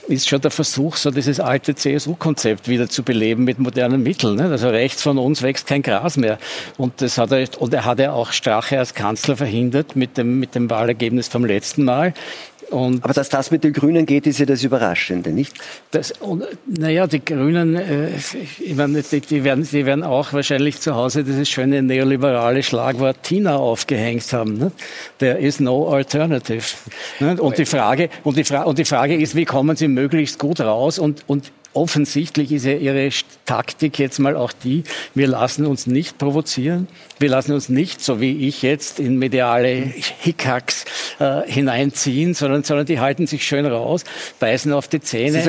ist 0.08 0.28
schon 0.28 0.40
der 0.40 0.50
Versuch, 0.50 0.96
so 0.96 1.10
dieses 1.10 1.38
alte 1.38 1.74
CSU-Konzept 1.74 2.68
wieder 2.68 2.88
zu 2.88 3.02
beleben 3.02 3.44
mit 3.44 3.58
modernen 3.58 4.02
Mitteln. 4.02 4.36
Ne? 4.36 4.44
Also 4.44 4.68
rechts 4.70 5.02
von 5.02 5.18
uns 5.18 5.42
wächst 5.42 5.66
kein 5.66 5.82
Gras 5.82 6.16
mehr. 6.16 6.38
Und 6.76 7.00
das 7.02 7.18
hat 7.18 7.32
er, 7.32 7.46
und 7.58 7.74
er 7.74 7.84
hat 7.84 7.98
ja 7.98 8.12
auch 8.12 8.32
Strache 8.32 8.78
als 8.78 8.94
Kanzler 8.94 9.36
verhindert 9.36 9.96
mit 9.96 10.16
dem, 10.16 10.40
mit 10.40 10.54
dem 10.54 10.70
Wahlergebnis 10.70 11.28
vom 11.28 11.44
letzten 11.44 11.84
Mal. 11.84 12.14
Und 12.70 13.02
Aber 13.02 13.14
dass 13.14 13.28
das 13.28 13.50
mit 13.50 13.64
den 13.64 13.72
Grünen 13.72 14.04
geht, 14.04 14.26
ist 14.26 14.38
ja 14.38 14.46
das 14.46 14.62
Überraschende, 14.62 15.30
nicht? 15.30 15.54
Das, 15.90 16.12
naja, 16.66 17.06
die 17.06 17.24
Grünen, 17.24 17.76
äh, 17.76 18.10
ich 18.60 18.74
meine, 18.74 19.02
die, 19.02 19.20
die, 19.20 19.44
werden, 19.44 19.66
die 19.70 19.86
werden 19.86 20.04
auch 20.04 20.32
wahrscheinlich 20.32 20.80
zu 20.80 20.94
Hause 20.94 21.24
dieses 21.24 21.48
schöne 21.48 21.82
neoliberale 21.82 22.62
Schlagwort 22.62 23.22
Tina 23.22 23.56
aufgehängt 23.56 24.32
haben. 24.32 24.58
Ne? 24.58 24.72
There 25.18 25.38
is 25.38 25.60
no 25.60 25.88
alternative. 25.88 26.64
Ne? 27.20 27.40
Und, 27.40 27.56
die 27.56 27.64
Frage, 27.64 28.10
und, 28.24 28.36
die 28.36 28.44
Fra 28.44 28.62
und 28.62 28.78
die 28.78 28.84
Frage 28.84 29.16
ist, 29.16 29.34
wie 29.34 29.46
kommen 29.46 29.76
sie 29.76 29.88
möglichst 29.88 30.38
gut 30.38 30.60
raus? 30.60 30.98
Und, 30.98 31.24
und 31.26 31.50
offensichtlich 31.72 32.52
ist 32.52 32.64
ja 32.64 32.72
Ihre 32.72 33.10
Taktik 33.44 33.98
jetzt 33.98 34.18
mal 34.18 34.36
auch 34.36 34.52
die, 34.52 34.84
wir 35.14 35.26
lassen 35.26 35.66
uns 35.66 35.86
nicht 35.86 36.18
provozieren, 36.18 36.88
wir 37.18 37.28
lassen 37.28 37.52
uns 37.52 37.68
nicht, 37.68 38.02
so 38.02 38.20
wie 38.20 38.48
ich 38.48 38.62
jetzt, 38.62 39.00
in 39.00 39.18
mediale 39.18 39.92
Hickhacks 40.20 40.84
äh, 41.18 41.42
hineinziehen, 41.46 42.34
sondern, 42.34 42.62
sondern 42.62 42.86
die 42.86 43.00
halten 43.00 43.26
sich 43.26 43.46
schön 43.46 43.66
raus, 43.66 44.04
beißen 44.40 44.72
auf 44.72 44.88
die 44.88 45.00
Zähne 45.00 45.42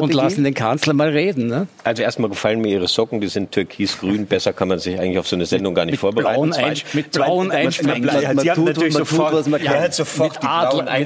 und 0.00 0.14
lassen 0.14 0.44
den 0.44 0.54
Kanzler 0.54 0.94
mal 0.94 1.10
reden. 1.10 1.46
Ne? 1.46 1.66
Also 1.82 2.02
erstmal 2.02 2.30
gefallen 2.30 2.60
mir 2.60 2.68
Ihre 2.68 2.88
Socken, 2.88 3.20
die 3.20 3.28
sind 3.28 3.52
türkis-grün, 3.52 4.26
besser 4.26 4.52
kann 4.52 4.68
man 4.68 4.78
sich 4.78 4.98
eigentlich 4.98 5.18
auf 5.18 5.28
so 5.28 5.36
eine 5.36 5.46
Sendung 5.46 5.74
gar 5.74 5.84
nicht 5.84 5.92
mit 5.92 6.00
vorbereiten. 6.00 6.50
Blauen 6.50 6.52
ein, 6.52 6.76
mit 6.92 7.10
blauen 7.12 7.50
Einsprengsel. 7.50 8.20
Sie 8.20 8.26
haben 8.28 8.64
natürlich 8.64 8.94
sofort, 8.94 9.46
man 9.48 9.62
ja, 9.62 9.90
sofort 9.90 10.42
mit 10.42 10.50
Adler, 10.50 10.98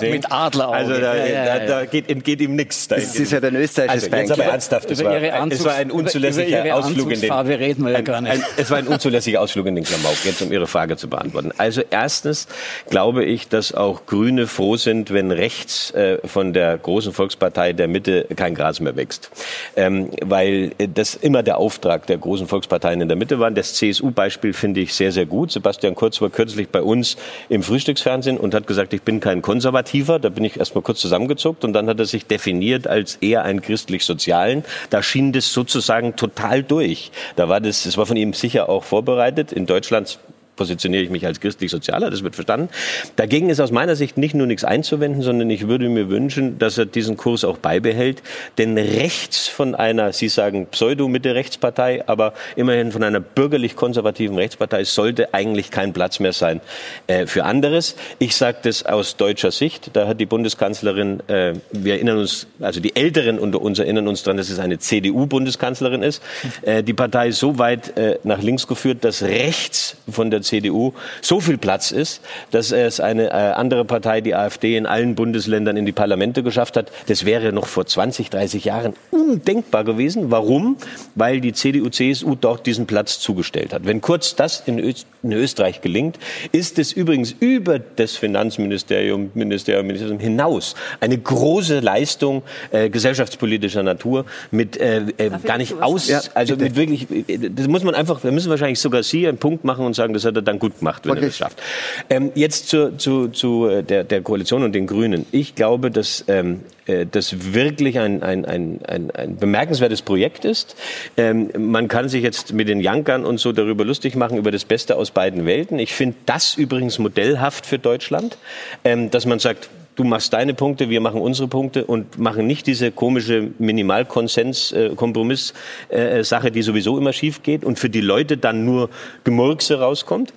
mit, 0.00 0.12
mit 0.12 0.32
Adler 0.32 0.68
Also 0.70 0.92
da, 0.92 1.16
ja, 1.16 1.26
ja, 1.26 1.58
da, 1.58 1.66
da 1.66 1.84
geht, 1.84 2.08
entgeht 2.08 2.40
ihm 2.40 2.56
nichts. 2.56 2.88
Das 2.88 3.14
ist 3.14 3.32
ja 3.32 3.40
der 3.40 3.52
österreichische 3.52 3.90
also, 3.90 3.99
jetzt 4.04 4.32
aber 4.32 4.44
ernsthaft, 4.44 4.90
es 4.90 5.02
war, 5.04 5.14
es 5.50 5.64
war 5.64 5.74
ein 5.74 5.90
unzulässiger 5.90 6.74
Ausflug 6.74 7.12
in 7.12 7.20
den... 7.20 7.32
reden 7.32 7.84
wir 7.84 7.92
ja 7.92 8.00
gar 8.00 8.20
nicht. 8.20 8.32
Ein, 8.32 8.44
es 8.56 8.70
war 8.70 8.78
ein 8.78 8.86
unzulässiger 8.86 9.40
Ausflug 9.40 9.66
in 9.66 9.74
den 9.74 9.84
Klamauk, 9.84 10.16
jetzt 10.24 10.42
um 10.42 10.52
Ihre 10.52 10.66
Frage 10.66 10.96
zu 10.96 11.08
beantworten. 11.08 11.52
Also 11.58 11.82
erstens 11.90 12.48
glaube 12.88 13.24
ich, 13.24 13.48
dass 13.48 13.74
auch 13.74 14.06
Grüne 14.06 14.46
froh 14.46 14.76
sind, 14.76 15.12
wenn 15.12 15.30
rechts 15.30 15.90
äh, 15.92 16.18
von 16.26 16.52
der 16.52 16.76
großen 16.78 17.12
Volkspartei 17.12 17.72
der 17.72 17.88
Mitte 17.88 18.26
kein 18.36 18.54
Gras 18.54 18.80
mehr 18.80 18.96
wächst. 18.96 19.30
Ähm, 19.76 20.10
weil 20.22 20.70
das 20.78 21.14
immer 21.14 21.42
der 21.42 21.58
Auftrag 21.58 22.06
der 22.06 22.18
großen 22.18 22.46
Volksparteien 22.46 23.00
in 23.00 23.08
der 23.08 23.16
Mitte 23.16 23.38
war. 23.38 23.50
Das 23.50 23.74
CSU-Beispiel 23.74 24.52
finde 24.52 24.80
ich 24.80 24.94
sehr, 24.94 25.12
sehr 25.12 25.26
gut. 25.26 25.52
Sebastian 25.52 25.94
Kurz 25.94 26.20
war 26.20 26.30
kürzlich 26.30 26.68
bei 26.68 26.82
uns 26.82 27.16
im 27.48 27.62
Frühstücksfernsehen 27.62 28.38
und 28.38 28.54
hat 28.54 28.66
gesagt, 28.66 28.92
ich 28.92 29.02
bin 29.02 29.20
kein 29.20 29.42
Konservativer. 29.42 30.18
Da 30.18 30.28
bin 30.28 30.44
ich 30.44 30.58
erstmal 30.58 30.82
kurz 30.82 31.00
zusammengezuckt 31.00 31.64
und 31.64 31.72
dann 31.72 31.88
hat 31.88 31.98
er 31.98 32.06
sich 32.06 32.26
definiert 32.26 32.86
als 32.86 33.16
eher 33.16 33.44
ein 33.44 33.60
christlich-sozialen. 33.90 34.64
Da 34.90 35.02
schien 35.02 35.32
das 35.32 35.52
sozusagen 35.52 36.16
total 36.16 36.62
durch. 36.62 37.10
Da 37.36 37.48
war 37.48 37.60
das, 37.60 37.84
das 37.84 37.96
war 37.96 38.06
von 38.06 38.16
ihm 38.16 38.32
sicher 38.32 38.68
auch 38.68 38.84
vorbereitet. 38.84 39.52
In 39.52 39.66
Deutschland 39.66 40.18
positioniere 40.60 41.02
ich 41.02 41.08
mich 41.08 41.24
als 41.24 41.40
christlich-sozialer, 41.40 42.10
das 42.10 42.22
wird 42.22 42.34
verstanden. 42.34 42.68
Dagegen 43.16 43.48
ist 43.48 43.60
aus 43.60 43.70
meiner 43.70 43.96
Sicht 43.96 44.18
nicht 44.18 44.34
nur 44.34 44.46
nichts 44.46 44.62
einzuwenden, 44.62 45.22
sondern 45.22 45.48
ich 45.48 45.68
würde 45.68 45.88
mir 45.88 46.10
wünschen, 46.10 46.58
dass 46.58 46.76
er 46.76 46.84
diesen 46.84 47.16
Kurs 47.16 47.44
auch 47.44 47.56
beibehält. 47.56 48.22
Denn 48.58 48.76
rechts 48.76 49.48
von 49.48 49.74
einer, 49.74 50.12
Sie 50.12 50.28
sagen 50.28 50.66
Pseudo-Mitte-Rechtspartei, 50.66 52.06
aber 52.06 52.34
immerhin 52.56 52.92
von 52.92 53.02
einer 53.02 53.20
bürgerlich-konservativen 53.20 54.36
Rechtspartei 54.36 54.84
sollte 54.84 55.32
eigentlich 55.32 55.70
kein 55.70 55.94
Platz 55.94 56.20
mehr 56.20 56.34
sein 56.34 56.60
äh, 57.06 57.26
für 57.26 57.44
anderes. 57.44 57.96
Ich 58.18 58.36
sage 58.36 58.58
das 58.60 58.84
aus 58.84 59.16
deutscher 59.16 59.52
Sicht. 59.52 59.92
Da 59.94 60.06
hat 60.06 60.20
die 60.20 60.26
Bundeskanzlerin, 60.26 61.20
äh, 61.28 61.54
wir 61.72 61.94
erinnern 61.94 62.18
uns, 62.18 62.48
also 62.60 62.80
die 62.80 62.94
Älteren 62.96 63.38
unter 63.38 63.62
uns 63.62 63.78
erinnern 63.78 64.08
uns 64.08 64.24
daran, 64.24 64.36
dass 64.36 64.50
es 64.50 64.58
eine 64.58 64.78
CDU-Bundeskanzlerin 64.78 66.02
ist. 66.02 66.22
Äh, 66.60 66.82
die 66.82 66.92
Partei 66.92 67.30
so 67.30 67.56
weit 67.56 67.96
äh, 67.96 68.18
nach 68.24 68.42
links 68.42 68.66
geführt, 68.66 69.06
dass 69.06 69.22
rechts 69.22 69.96
von 70.06 70.30
der 70.30 70.42
CDU 70.50 70.92
so 71.22 71.40
viel 71.40 71.58
Platz 71.58 71.90
ist, 71.90 72.20
dass 72.50 72.72
es 72.72 73.00
eine 73.00 73.28
äh, 73.28 73.32
andere 73.32 73.84
Partei, 73.84 74.20
die 74.20 74.34
AfD, 74.34 74.76
in 74.76 74.86
allen 74.86 75.14
Bundesländern 75.14 75.76
in 75.76 75.86
die 75.86 75.92
Parlamente 75.92 76.42
geschafft 76.42 76.76
hat. 76.76 76.90
Das 77.06 77.24
wäre 77.24 77.52
noch 77.52 77.66
vor 77.66 77.86
20, 77.86 78.30
30 78.30 78.64
Jahren 78.64 78.94
undenkbar 79.10 79.84
gewesen. 79.84 80.30
Warum? 80.30 80.76
Weil 81.14 81.40
die 81.40 81.52
CDU, 81.52 81.88
CSU 81.88 82.34
dort 82.34 82.66
diesen 82.66 82.86
Platz 82.86 83.20
zugestellt 83.20 83.72
hat. 83.72 83.86
Wenn 83.86 84.00
kurz 84.00 84.34
das 84.36 84.62
in, 84.66 84.78
Ö 84.78 84.92
in 85.22 85.32
Österreich 85.32 85.82
gelingt, 85.82 86.18
ist 86.50 86.78
es 86.78 86.92
übrigens 86.92 87.34
über 87.38 87.78
das 87.78 88.16
Finanzministerium, 88.16 89.30
Ministerium, 89.34 89.86
Ministerium 89.86 90.18
hinaus 90.18 90.74
eine 91.00 91.18
große 91.18 91.80
Leistung 91.80 92.42
äh, 92.70 92.90
gesellschaftspolitischer 92.90 93.82
Natur 93.82 94.24
mit 94.50 94.78
äh, 94.78 95.02
äh, 95.16 95.30
gar 95.44 95.58
nicht 95.58 95.80
aus, 95.80 96.08
ja, 96.08 96.20
also 96.34 96.56
mit 96.56 96.74
wirklich, 96.74 97.06
das 97.54 97.68
muss 97.68 97.84
man 97.84 97.94
einfach, 97.94 98.20
da 98.20 98.30
müssen 98.30 98.50
wahrscheinlich 98.50 98.80
sogar 98.80 99.02
Sie 99.02 99.28
einen 99.28 99.38
Punkt 99.38 99.64
machen 99.64 99.84
und 99.84 99.94
sagen, 99.94 100.14
das 100.14 100.24
hat 100.24 100.36
er 100.40 100.44
dann 100.44 100.58
gut 100.58 100.78
gemacht, 100.78 101.04
wenn 101.04 101.12
okay. 101.12 101.20
er 101.20 101.26
das 101.26 101.36
schafft. 101.36 101.62
Ähm, 102.08 102.32
jetzt 102.34 102.68
zu, 102.68 102.96
zu, 102.96 103.28
zu 103.28 103.66
äh, 103.66 103.82
der, 103.82 104.04
der 104.04 104.22
Koalition 104.22 104.62
und 104.62 104.72
den 104.72 104.86
Grünen. 104.86 105.26
Ich 105.32 105.54
glaube, 105.54 105.90
dass 105.90 106.24
ähm, 106.28 106.60
äh, 106.86 107.06
das 107.10 107.52
wirklich 107.54 107.98
ein, 107.98 108.22
ein, 108.22 108.44
ein, 108.44 108.80
ein, 108.86 109.10
ein 109.10 109.36
bemerkenswertes 109.36 110.02
Projekt 110.02 110.44
ist. 110.44 110.76
Ähm, 111.16 111.50
man 111.56 111.88
kann 111.88 112.08
sich 112.08 112.22
jetzt 112.22 112.52
mit 112.52 112.68
den 112.68 112.80
Jankern 112.80 113.24
und 113.24 113.38
so 113.38 113.52
darüber 113.52 113.84
lustig 113.84 114.16
machen, 114.16 114.38
über 114.38 114.50
das 114.50 114.64
Beste 114.64 114.96
aus 114.96 115.10
beiden 115.10 115.46
Welten. 115.46 115.78
Ich 115.78 115.92
finde 115.94 116.16
das 116.26 116.54
übrigens 116.54 116.98
modellhaft 116.98 117.66
für 117.66 117.78
Deutschland, 117.78 118.36
ähm, 118.84 119.10
dass 119.10 119.26
man 119.26 119.38
sagt, 119.38 119.70
du 120.00 120.04
machst 120.04 120.32
deine 120.32 120.54
Punkte, 120.54 120.88
wir 120.88 121.02
machen 121.02 121.20
unsere 121.20 121.46
Punkte 121.46 121.84
und 121.84 122.18
machen 122.18 122.46
nicht 122.46 122.66
diese 122.66 122.90
komische 122.90 123.50
Minimalkonsens-Kompromiss-Sache, 123.58 126.48
äh, 126.48 126.50
die 126.50 126.62
sowieso 126.62 126.96
immer 126.96 127.12
schief 127.12 127.42
geht 127.42 127.64
und 127.64 127.78
für 127.78 127.90
die 127.90 128.00
Leute 128.00 128.38
dann 128.38 128.64
nur 128.64 128.88
Gemurkse 129.24 129.78
rauskommt. 129.78 130.32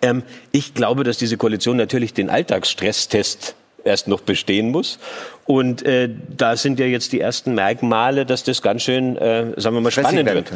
Ähm, 0.00 0.22
ich 0.50 0.72
glaube, 0.72 1.04
dass 1.04 1.18
diese 1.18 1.36
Koalition 1.36 1.76
natürlich 1.76 2.14
den 2.14 2.30
Alltagsstresstest 2.30 3.54
erst 3.84 4.08
noch 4.08 4.20
bestehen 4.20 4.70
muss. 4.70 4.98
Und 5.44 5.82
äh, 5.82 6.08
da 6.34 6.56
sind 6.56 6.78
ja 6.78 6.86
jetzt 6.86 7.12
die 7.12 7.20
ersten 7.20 7.54
Merkmale, 7.54 8.24
dass 8.24 8.44
das 8.44 8.62
ganz 8.62 8.80
schön, 8.82 9.18
äh, 9.18 9.60
sagen 9.60 9.76
wir 9.76 9.82
mal, 9.82 9.90
spannend 9.90 10.32
wird. 10.32 10.50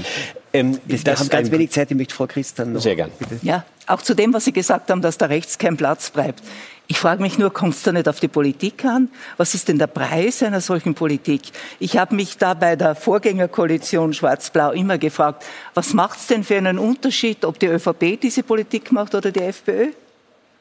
Ähm, 0.55 0.78
wir 0.87 0.99
haben 0.99 1.28
ganz 1.28 1.51
wenig 1.51 1.73
Zeit, 1.73 1.91
ich 1.91 1.97
möchte 1.97 2.15
Frau 2.15 2.27
Christian 2.27 2.73
noch. 2.73 2.81
Sehr 2.81 2.97
gern. 2.97 3.11
Bitte. 3.19 3.39
Ja, 3.43 3.66
auch 3.87 4.01
zu 4.01 4.15
dem, 4.15 4.33
was 4.33 4.47
Sie 4.47 4.53
gesagt 4.53 4.91
haben, 4.91 5.03
dass 5.03 5.19
da 5.19 5.27
rechts 5.27 5.59
kein 5.59 5.77
Platz 5.77 6.09
bleibt. 6.11 6.43
Ich 6.89 6.99
frage 6.99 7.21
mich 7.21 7.37
nur, 7.37 7.53
kommt 7.53 7.75
es 7.75 7.83
da 7.83 7.91
nicht 7.91 8.09
auf 8.09 8.21
die 8.21 8.29
Politik 8.29 8.85
an? 8.85 9.11
Was 9.39 9.55
ist 9.55 9.67
denn 9.67 9.79
der 9.79 9.89
Preis 9.89 10.41
einer 10.45 10.61
solchen 10.61 10.95
Politik? 10.95 11.43
Ich 11.81 11.99
habe 11.99 12.15
mich 12.15 12.39
da 12.39 12.55
bei 12.55 12.77
der 12.77 12.95
Vorgängerkoalition 12.95 14.15
Schwarz-Blau 14.15 14.71
immer 14.71 14.97
gefragt, 14.97 15.45
was 15.75 15.95
macht 15.95 16.21
es 16.21 16.29
denn 16.29 16.45
für 16.45 16.57
einen 16.57 16.79
Unterschied, 16.79 17.45
ob 17.45 17.59
die 17.59 17.67
ÖVP 17.67 18.21
diese 18.21 18.45
Politik 18.45 18.93
macht 18.93 19.17
oder 19.17 19.33
die 19.33 19.41
FPÖ? 19.41 19.89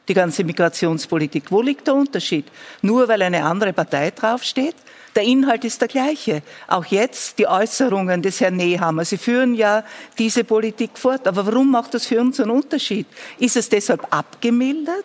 Die 0.08 0.14
ganze 0.14 0.42
Migrationspolitik. 0.42 1.44
Wo 1.50 1.62
liegt 1.62 1.86
der 1.86 1.94
Unterschied? 1.94 2.46
Nur 2.82 3.06
weil 3.06 3.22
eine 3.22 3.44
andere 3.44 3.72
Partei 3.72 4.10
draufsteht? 4.10 4.74
Der 5.14 5.22
Inhalt 5.22 5.64
ist 5.64 5.80
der 5.80 5.88
gleiche. 5.88 6.42
Auch 6.66 6.84
jetzt 6.86 7.38
die 7.38 7.46
Äußerungen 7.46 8.20
des 8.20 8.40
Herrn 8.40 8.56
Nehammer. 8.56 9.04
Sie 9.04 9.16
führen 9.16 9.54
ja 9.54 9.84
diese 10.18 10.42
Politik 10.42 10.98
fort. 10.98 11.26
Aber 11.28 11.46
warum 11.46 11.70
macht 11.70 11.94
das 11.94 12.06
für 12.06 12.20
uns 12.20 12.40
einen 12.40 12.50
Unterschied? 12.50 13.06
Ist 13.38 13.56
es 13.56 13.68
deshalb 13.68 14.06
abgemildert? 14.10 15.04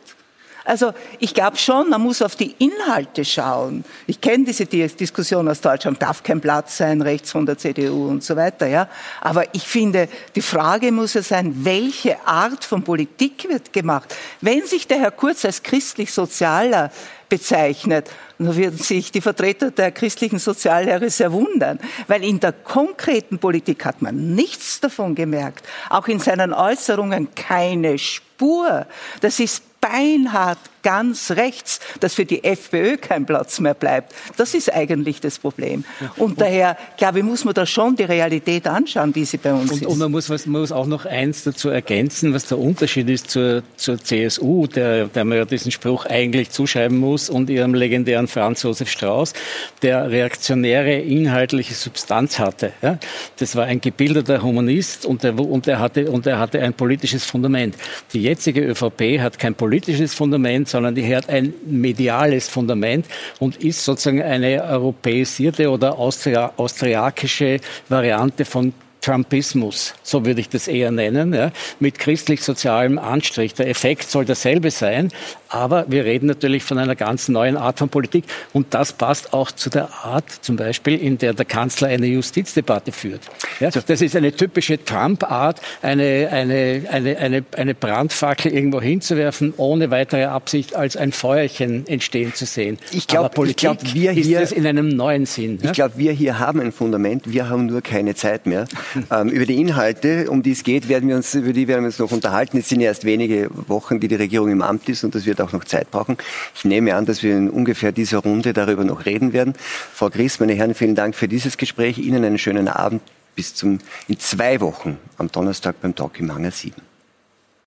Also 0.63 0.93
ich 1.19 1.33
glaube 1.33 1.57
schon, 1.57 1.89
man 1.89 2.01
muss 2.01 2.21
auf 2.21 2.35
die 2.35 2.55
Inhalte 2.59 3.25
schauen. 3.25 3.83
Ich 4.05 4.21
kenne 4.21 4.45
diese 4.45 4.65
Diskussion 4.65 5.47
aus 5.47 5.59
Deutschland, 5.61 6.01
darf 6.01 6.21
kein 6.21 6.39
Platz 6.39 6.77
sein, 6.77 7.01
rechts 7.01 7.31
von 7.31 7.45
der 7.45 7.57
CDU 7.57 8.07
und 8.07 8.23
so 8.23 8.35
weiter. 8.35 8.67
Ja? 8.67 8.87
Aber 9.21 9.43
ich 9.55 9.63
finde, 9.63 10.07
die 10.35 10.41
Frage 10.41 10.91
muss 10.91 11.15
ja 11.15 11.23
sein, 11.23 11.65
welche 11.65 12.25
Art 12.27 12.63
von 12.63 12.83
Politik 12.83 13.47
wird 13.49 13.73
gemacht? 13.73 14.15
Wenn 14.41 14.65
sich 14.65 14.87
der 14.87 14.99
Herr 14.99 15.11
Kurz 15.11 15.45
als 15.45 15.63
christlich-sozialer 15.63 16.91
bezeichnet, 17.27 18.11
dann 18.37 18.55
würden 18.55 18.77
sich 18.77 19.11
die 19.11 19.21
Vertreter 19.21 19.71
der 19.71 19.91
christlichen 19.91 20.37
Soziallehre 20.37 21.09
sehr 21.09 21.31
wundern, 21.31 21.79
weil 22.07 22.23
in 22.23 22.39
der 22.39 22.51
konkreten 22.51 23.39
Politik 23.39 23.85
hat 23.85 24.01
man 24.01 24.35
nichts 24.35 24.79
davon 24.79 25.15
gemerkt, 25.15 25.65
auch 25.89 26.07
in 26.07 26.19
seinen 26.19 26.53
Äußerungen 26.53 27.33
keine 27.33 27.97
Spur. 27.97 28.85
Das 29.21 29.39
ist 29.39 29.63
beinhart 29.81 30.70
ganz 30.83 31.31
rechts, 31.31 31.79
dass 31.99 32.13
für 32.13 32.25
die 32.25 32.43
FPÖ 32.43 32.97
kein 32.97 33.25
Platz 33.25 33.59
mehr 33.59 33.73
bleibt. 33.73 34.13
Das 34.37 34.53
ist 34.53 34.73
eigentlich 34.73 35.21
das 35.21 35.39
Problem. 35.39 35.83
Und 36.17 36.41
daher, 36.41 36.77
glaube 36.97 37.19
ich, 37.19 37.25
muss 37.25 37.45
man 37.45 37.53
da 37.53 37.65
schon 37.65 37.95
die 37.95 38.03
Realität 38.03 38.67
anschauen, 38.67 39.13
wie 39.15 39.25
sie 39.25 39.37
bei 39.37 39.53
uns 39.53 39.71
und, 39.71 39.81
ist. 39.81 39.87
Und 39.87 39.99
man 39.99 40.11
muss, 40.11 40.29
man 40.29 40.61
muss 40.61 40.71
auch 40.71 40.87
noch 40.87 41.05
eins 41.05 41.43
dazu 41.43 41.69
ergänzen, 41.69 42.33
was 42.33 42.45
der 42.45 42.57
Unterschied 42.59 43.09
ist 43.09 43.29
zur, 43.29 43.63
zur 43.75 43.99
CSU, 43.99 44.67
der, 44.67 45.07
der 45.07 45.25
man 45.25 45.37
ja 45.37 45.45
diesen 45.45 45.71
Spruch 45.71 46.05
eigentlich 46.05 46.49
zuschreiben 46.51 46.97
muss, 46.97 47.29
und 47.29 47.49
ihrem 47.49 47.73
legendären 47.73 48.27
Franz 48.27 48.63
Josef 48.63 48.89
Strauß, 48.89 49.33
der 49.81 50.09
reaktionäre 50.09 50.93
inhaltliche 50.93 51.73
Substanz 51.73 52.39
hatte. 52.39 52.73
Ja? 52.81 52.97
Das 53.37 53.55
war 53.55 53.65
ein 53.65 53.81
gebildeter 53.81 54.41
Humanist 54.41 55.05
und 55.05 55.23
er, 55.23 55.37
und, 55.39 55.67
er 55.67 55.79
hatte, 55.79 56.09
und 56.09 56.25
er 56.25 56.39
hatte 56.39 56.61
ein 56.61 56.73
politisches 56.73 57.25
Fundament. 57.25 57.75
Die 58.13 58.21
jetzige 58.21 58.61
ÖVP 58.61 59.19
hat 59.19 59.39
kein 59.39 59.55
politisches 59.55 60.13
Fundament, 60.13 60.67
sondern 60.71 60.95
die 60.95 61.15
hat 61.15 61.29
ein 61.29 61.53
mediales 61.65 62.47
Fundament 62.47 63.05
und 63.39 63.57
ist 63.57 63.85
sozusagen 63.85 64.21
eine 64.21 64.63
europäisierte 64.63 65.69
oder 65.69 65.97
Austria 65.97 66.53
austriakische 66.57 67.59
Variante 67.89 68.45
von 68.45 68.73
Trumpismus, 69.01 69.95
so 70.03 70.25
würde 70.25 70.41
ich 70.41 70.49
das 70.49 70.67
eher 70.67 70.91
nennen, 70.91 71.33
ja, 71.33 71.51
mit 71.79 71.97
christlich-sozialem 71.97 72.99
Anstrich. 72.99 73.55
Der 73.55 73.67
Effekt 73.67 74.09
soll 74.09 74.25
derselbe 74.25 74.69
sein, 74.69 75.11
aber 75.49 75.85
wir 75.87 76.05
reden 76.05 76.27
natürlich 76.27 76.63
von 76.63 76.77
einer 76.77 76.95
ganz 76.95 77.27
neuen 77.27 77.57
Art 77.57 77.79
von 77.79 77.89
Politik 77.89 78.25
und 78.53 78.73
das 78.75 78.93
passt 78.93 79.33
auch 79.33 79.51
zu 79.51 79.71
der 79.71 79.89
Art 80.03 80.29
zum 80.41 80.55
Beispiel, 80.55 81.01
in 81.01 81.17
der 81.17 81.33
der 81.33 81.45
Kanzler 81.45 81.87
eine 81.87 82.05
Justizdebatte 82.05 82.91
führt. 82.91 83.21
Ja, 83.59 83.69
das 83.71 84.01
ist 84.01 84.15
eine 84.15 84.33
typische 84.33 84.83
Trump-Art, 84.83 85.59
eine, 85.81 86.29
eine, 86.31 86.83
eine, 86.89 87.17
eine, 87.17 87.43
eine 87.57 87.73
Brandfackel 87.73 88.53
irgendwo 88.53 88.81
hinzuwerfen, 88.81 89.53
ohne 89.57 89.89
weitere 89.89 90.25
Absicht 90.25 90.75
als 90.75 90.95
ein 90.95 91.11
Feuerchen 91.11 91.87
entstehen 91.87 92.35
zu 92.35 92.45
sehen. 92.45 92.77
Ich 92.91 93.07
glaube, 93.07 93.31
glaub, 93.53 93.77
wir 93.93 94.11
hier, 94.11 94.51
in 94.51 94.67
einem 94.67 94.89
neuen 94.89 95.25
Sinn. 95.25 95.59
Ich 95.63 95.73
glaube, 95.73 95.97
wir 95.97 96.11
hier 96.11 96.39
haben 96.39 96.59
ein 96.59 96.71
Fundament, 96.71 97.23
wir 97.31 97.49
haben 97.49 97.65
nur 97.65 97.81
keine 97.81 98.13
Zeit 98.13 98.45
mehr. 98.45 98.65
Ähm, 99.11 99.29
über 99.29 99.45
die 99.45 99.59
Inhalte, 99.59 100.29
um 100.29 100.43
die 100.43 100.51
es 100.51 100.63
geht, 100.63 100.89
werden 100.89 101.09
wir 101.09 101.15
uns, 101.15 101.33
über 101.33 101.53
die 101.53 101.67
werden 101.67 101.81
wir 101.81 101.87
uns 101.87 101.99
noch 101.99 102.11
unterhalten. 102.11 102.57
Es 102.57 102.69
sind 102.69 102.81
erst 102.81 103.05
wenige 103.05 103.49
Wochen, 103.67 103.99
die 103.99 104.07
die 104.07 104.15
Regierung 104.15 104.49
im 104.51 104.61
Amt 104.61 104.89
ist 104.89 105.03
und 105.03 105.15
das 105.15 105.25
wird 105.25 105.41
auch 105.41 105.51
noch 105.51 105.63
Zeit 105.63 105.91
brauchen. 105.91 106.17
Ich 106.55 106.65
nehme 106.65 106.95
an, 106.95 107.05
dass 107.05 107.23
wir 107.23 107.35
in 107.35 107.49
ungefähr 107.49 107.91
dieser 107.91 108.19
Runde 108.19 108.53
darüber 108.53 108.83
noch 108.83 109.05
reden 109.05 109.33
werden. 109.33 109.53
Frau 109.93 110.09
Chris, 110.09 110.39
meine 110.39 110.53
Herren, 110.53 110.73
vielen 110.73 110.95
Dank 110.95 111.15
für 111.15 111.27
dieses 111.27 111.57
Gespräch. 111.57 111.97
Ihnen 111.97 112.23
einen 112.23 112.37
schönen 112.37 112.67
Abend. 112.67 113.01
Bis 113.33 113.55
zum, 113.55 113.79
in 114.09 114.19
zwei 114.19 114.59
Wochen 114.59 114.97
am 115.17 115.31
Donnerstag 115.31 115.79
beim 115.81 115.95
Talk 115.95 116.19
im 116.19 116.33
Hangar 116.33 116.51
7. 116.51 116.90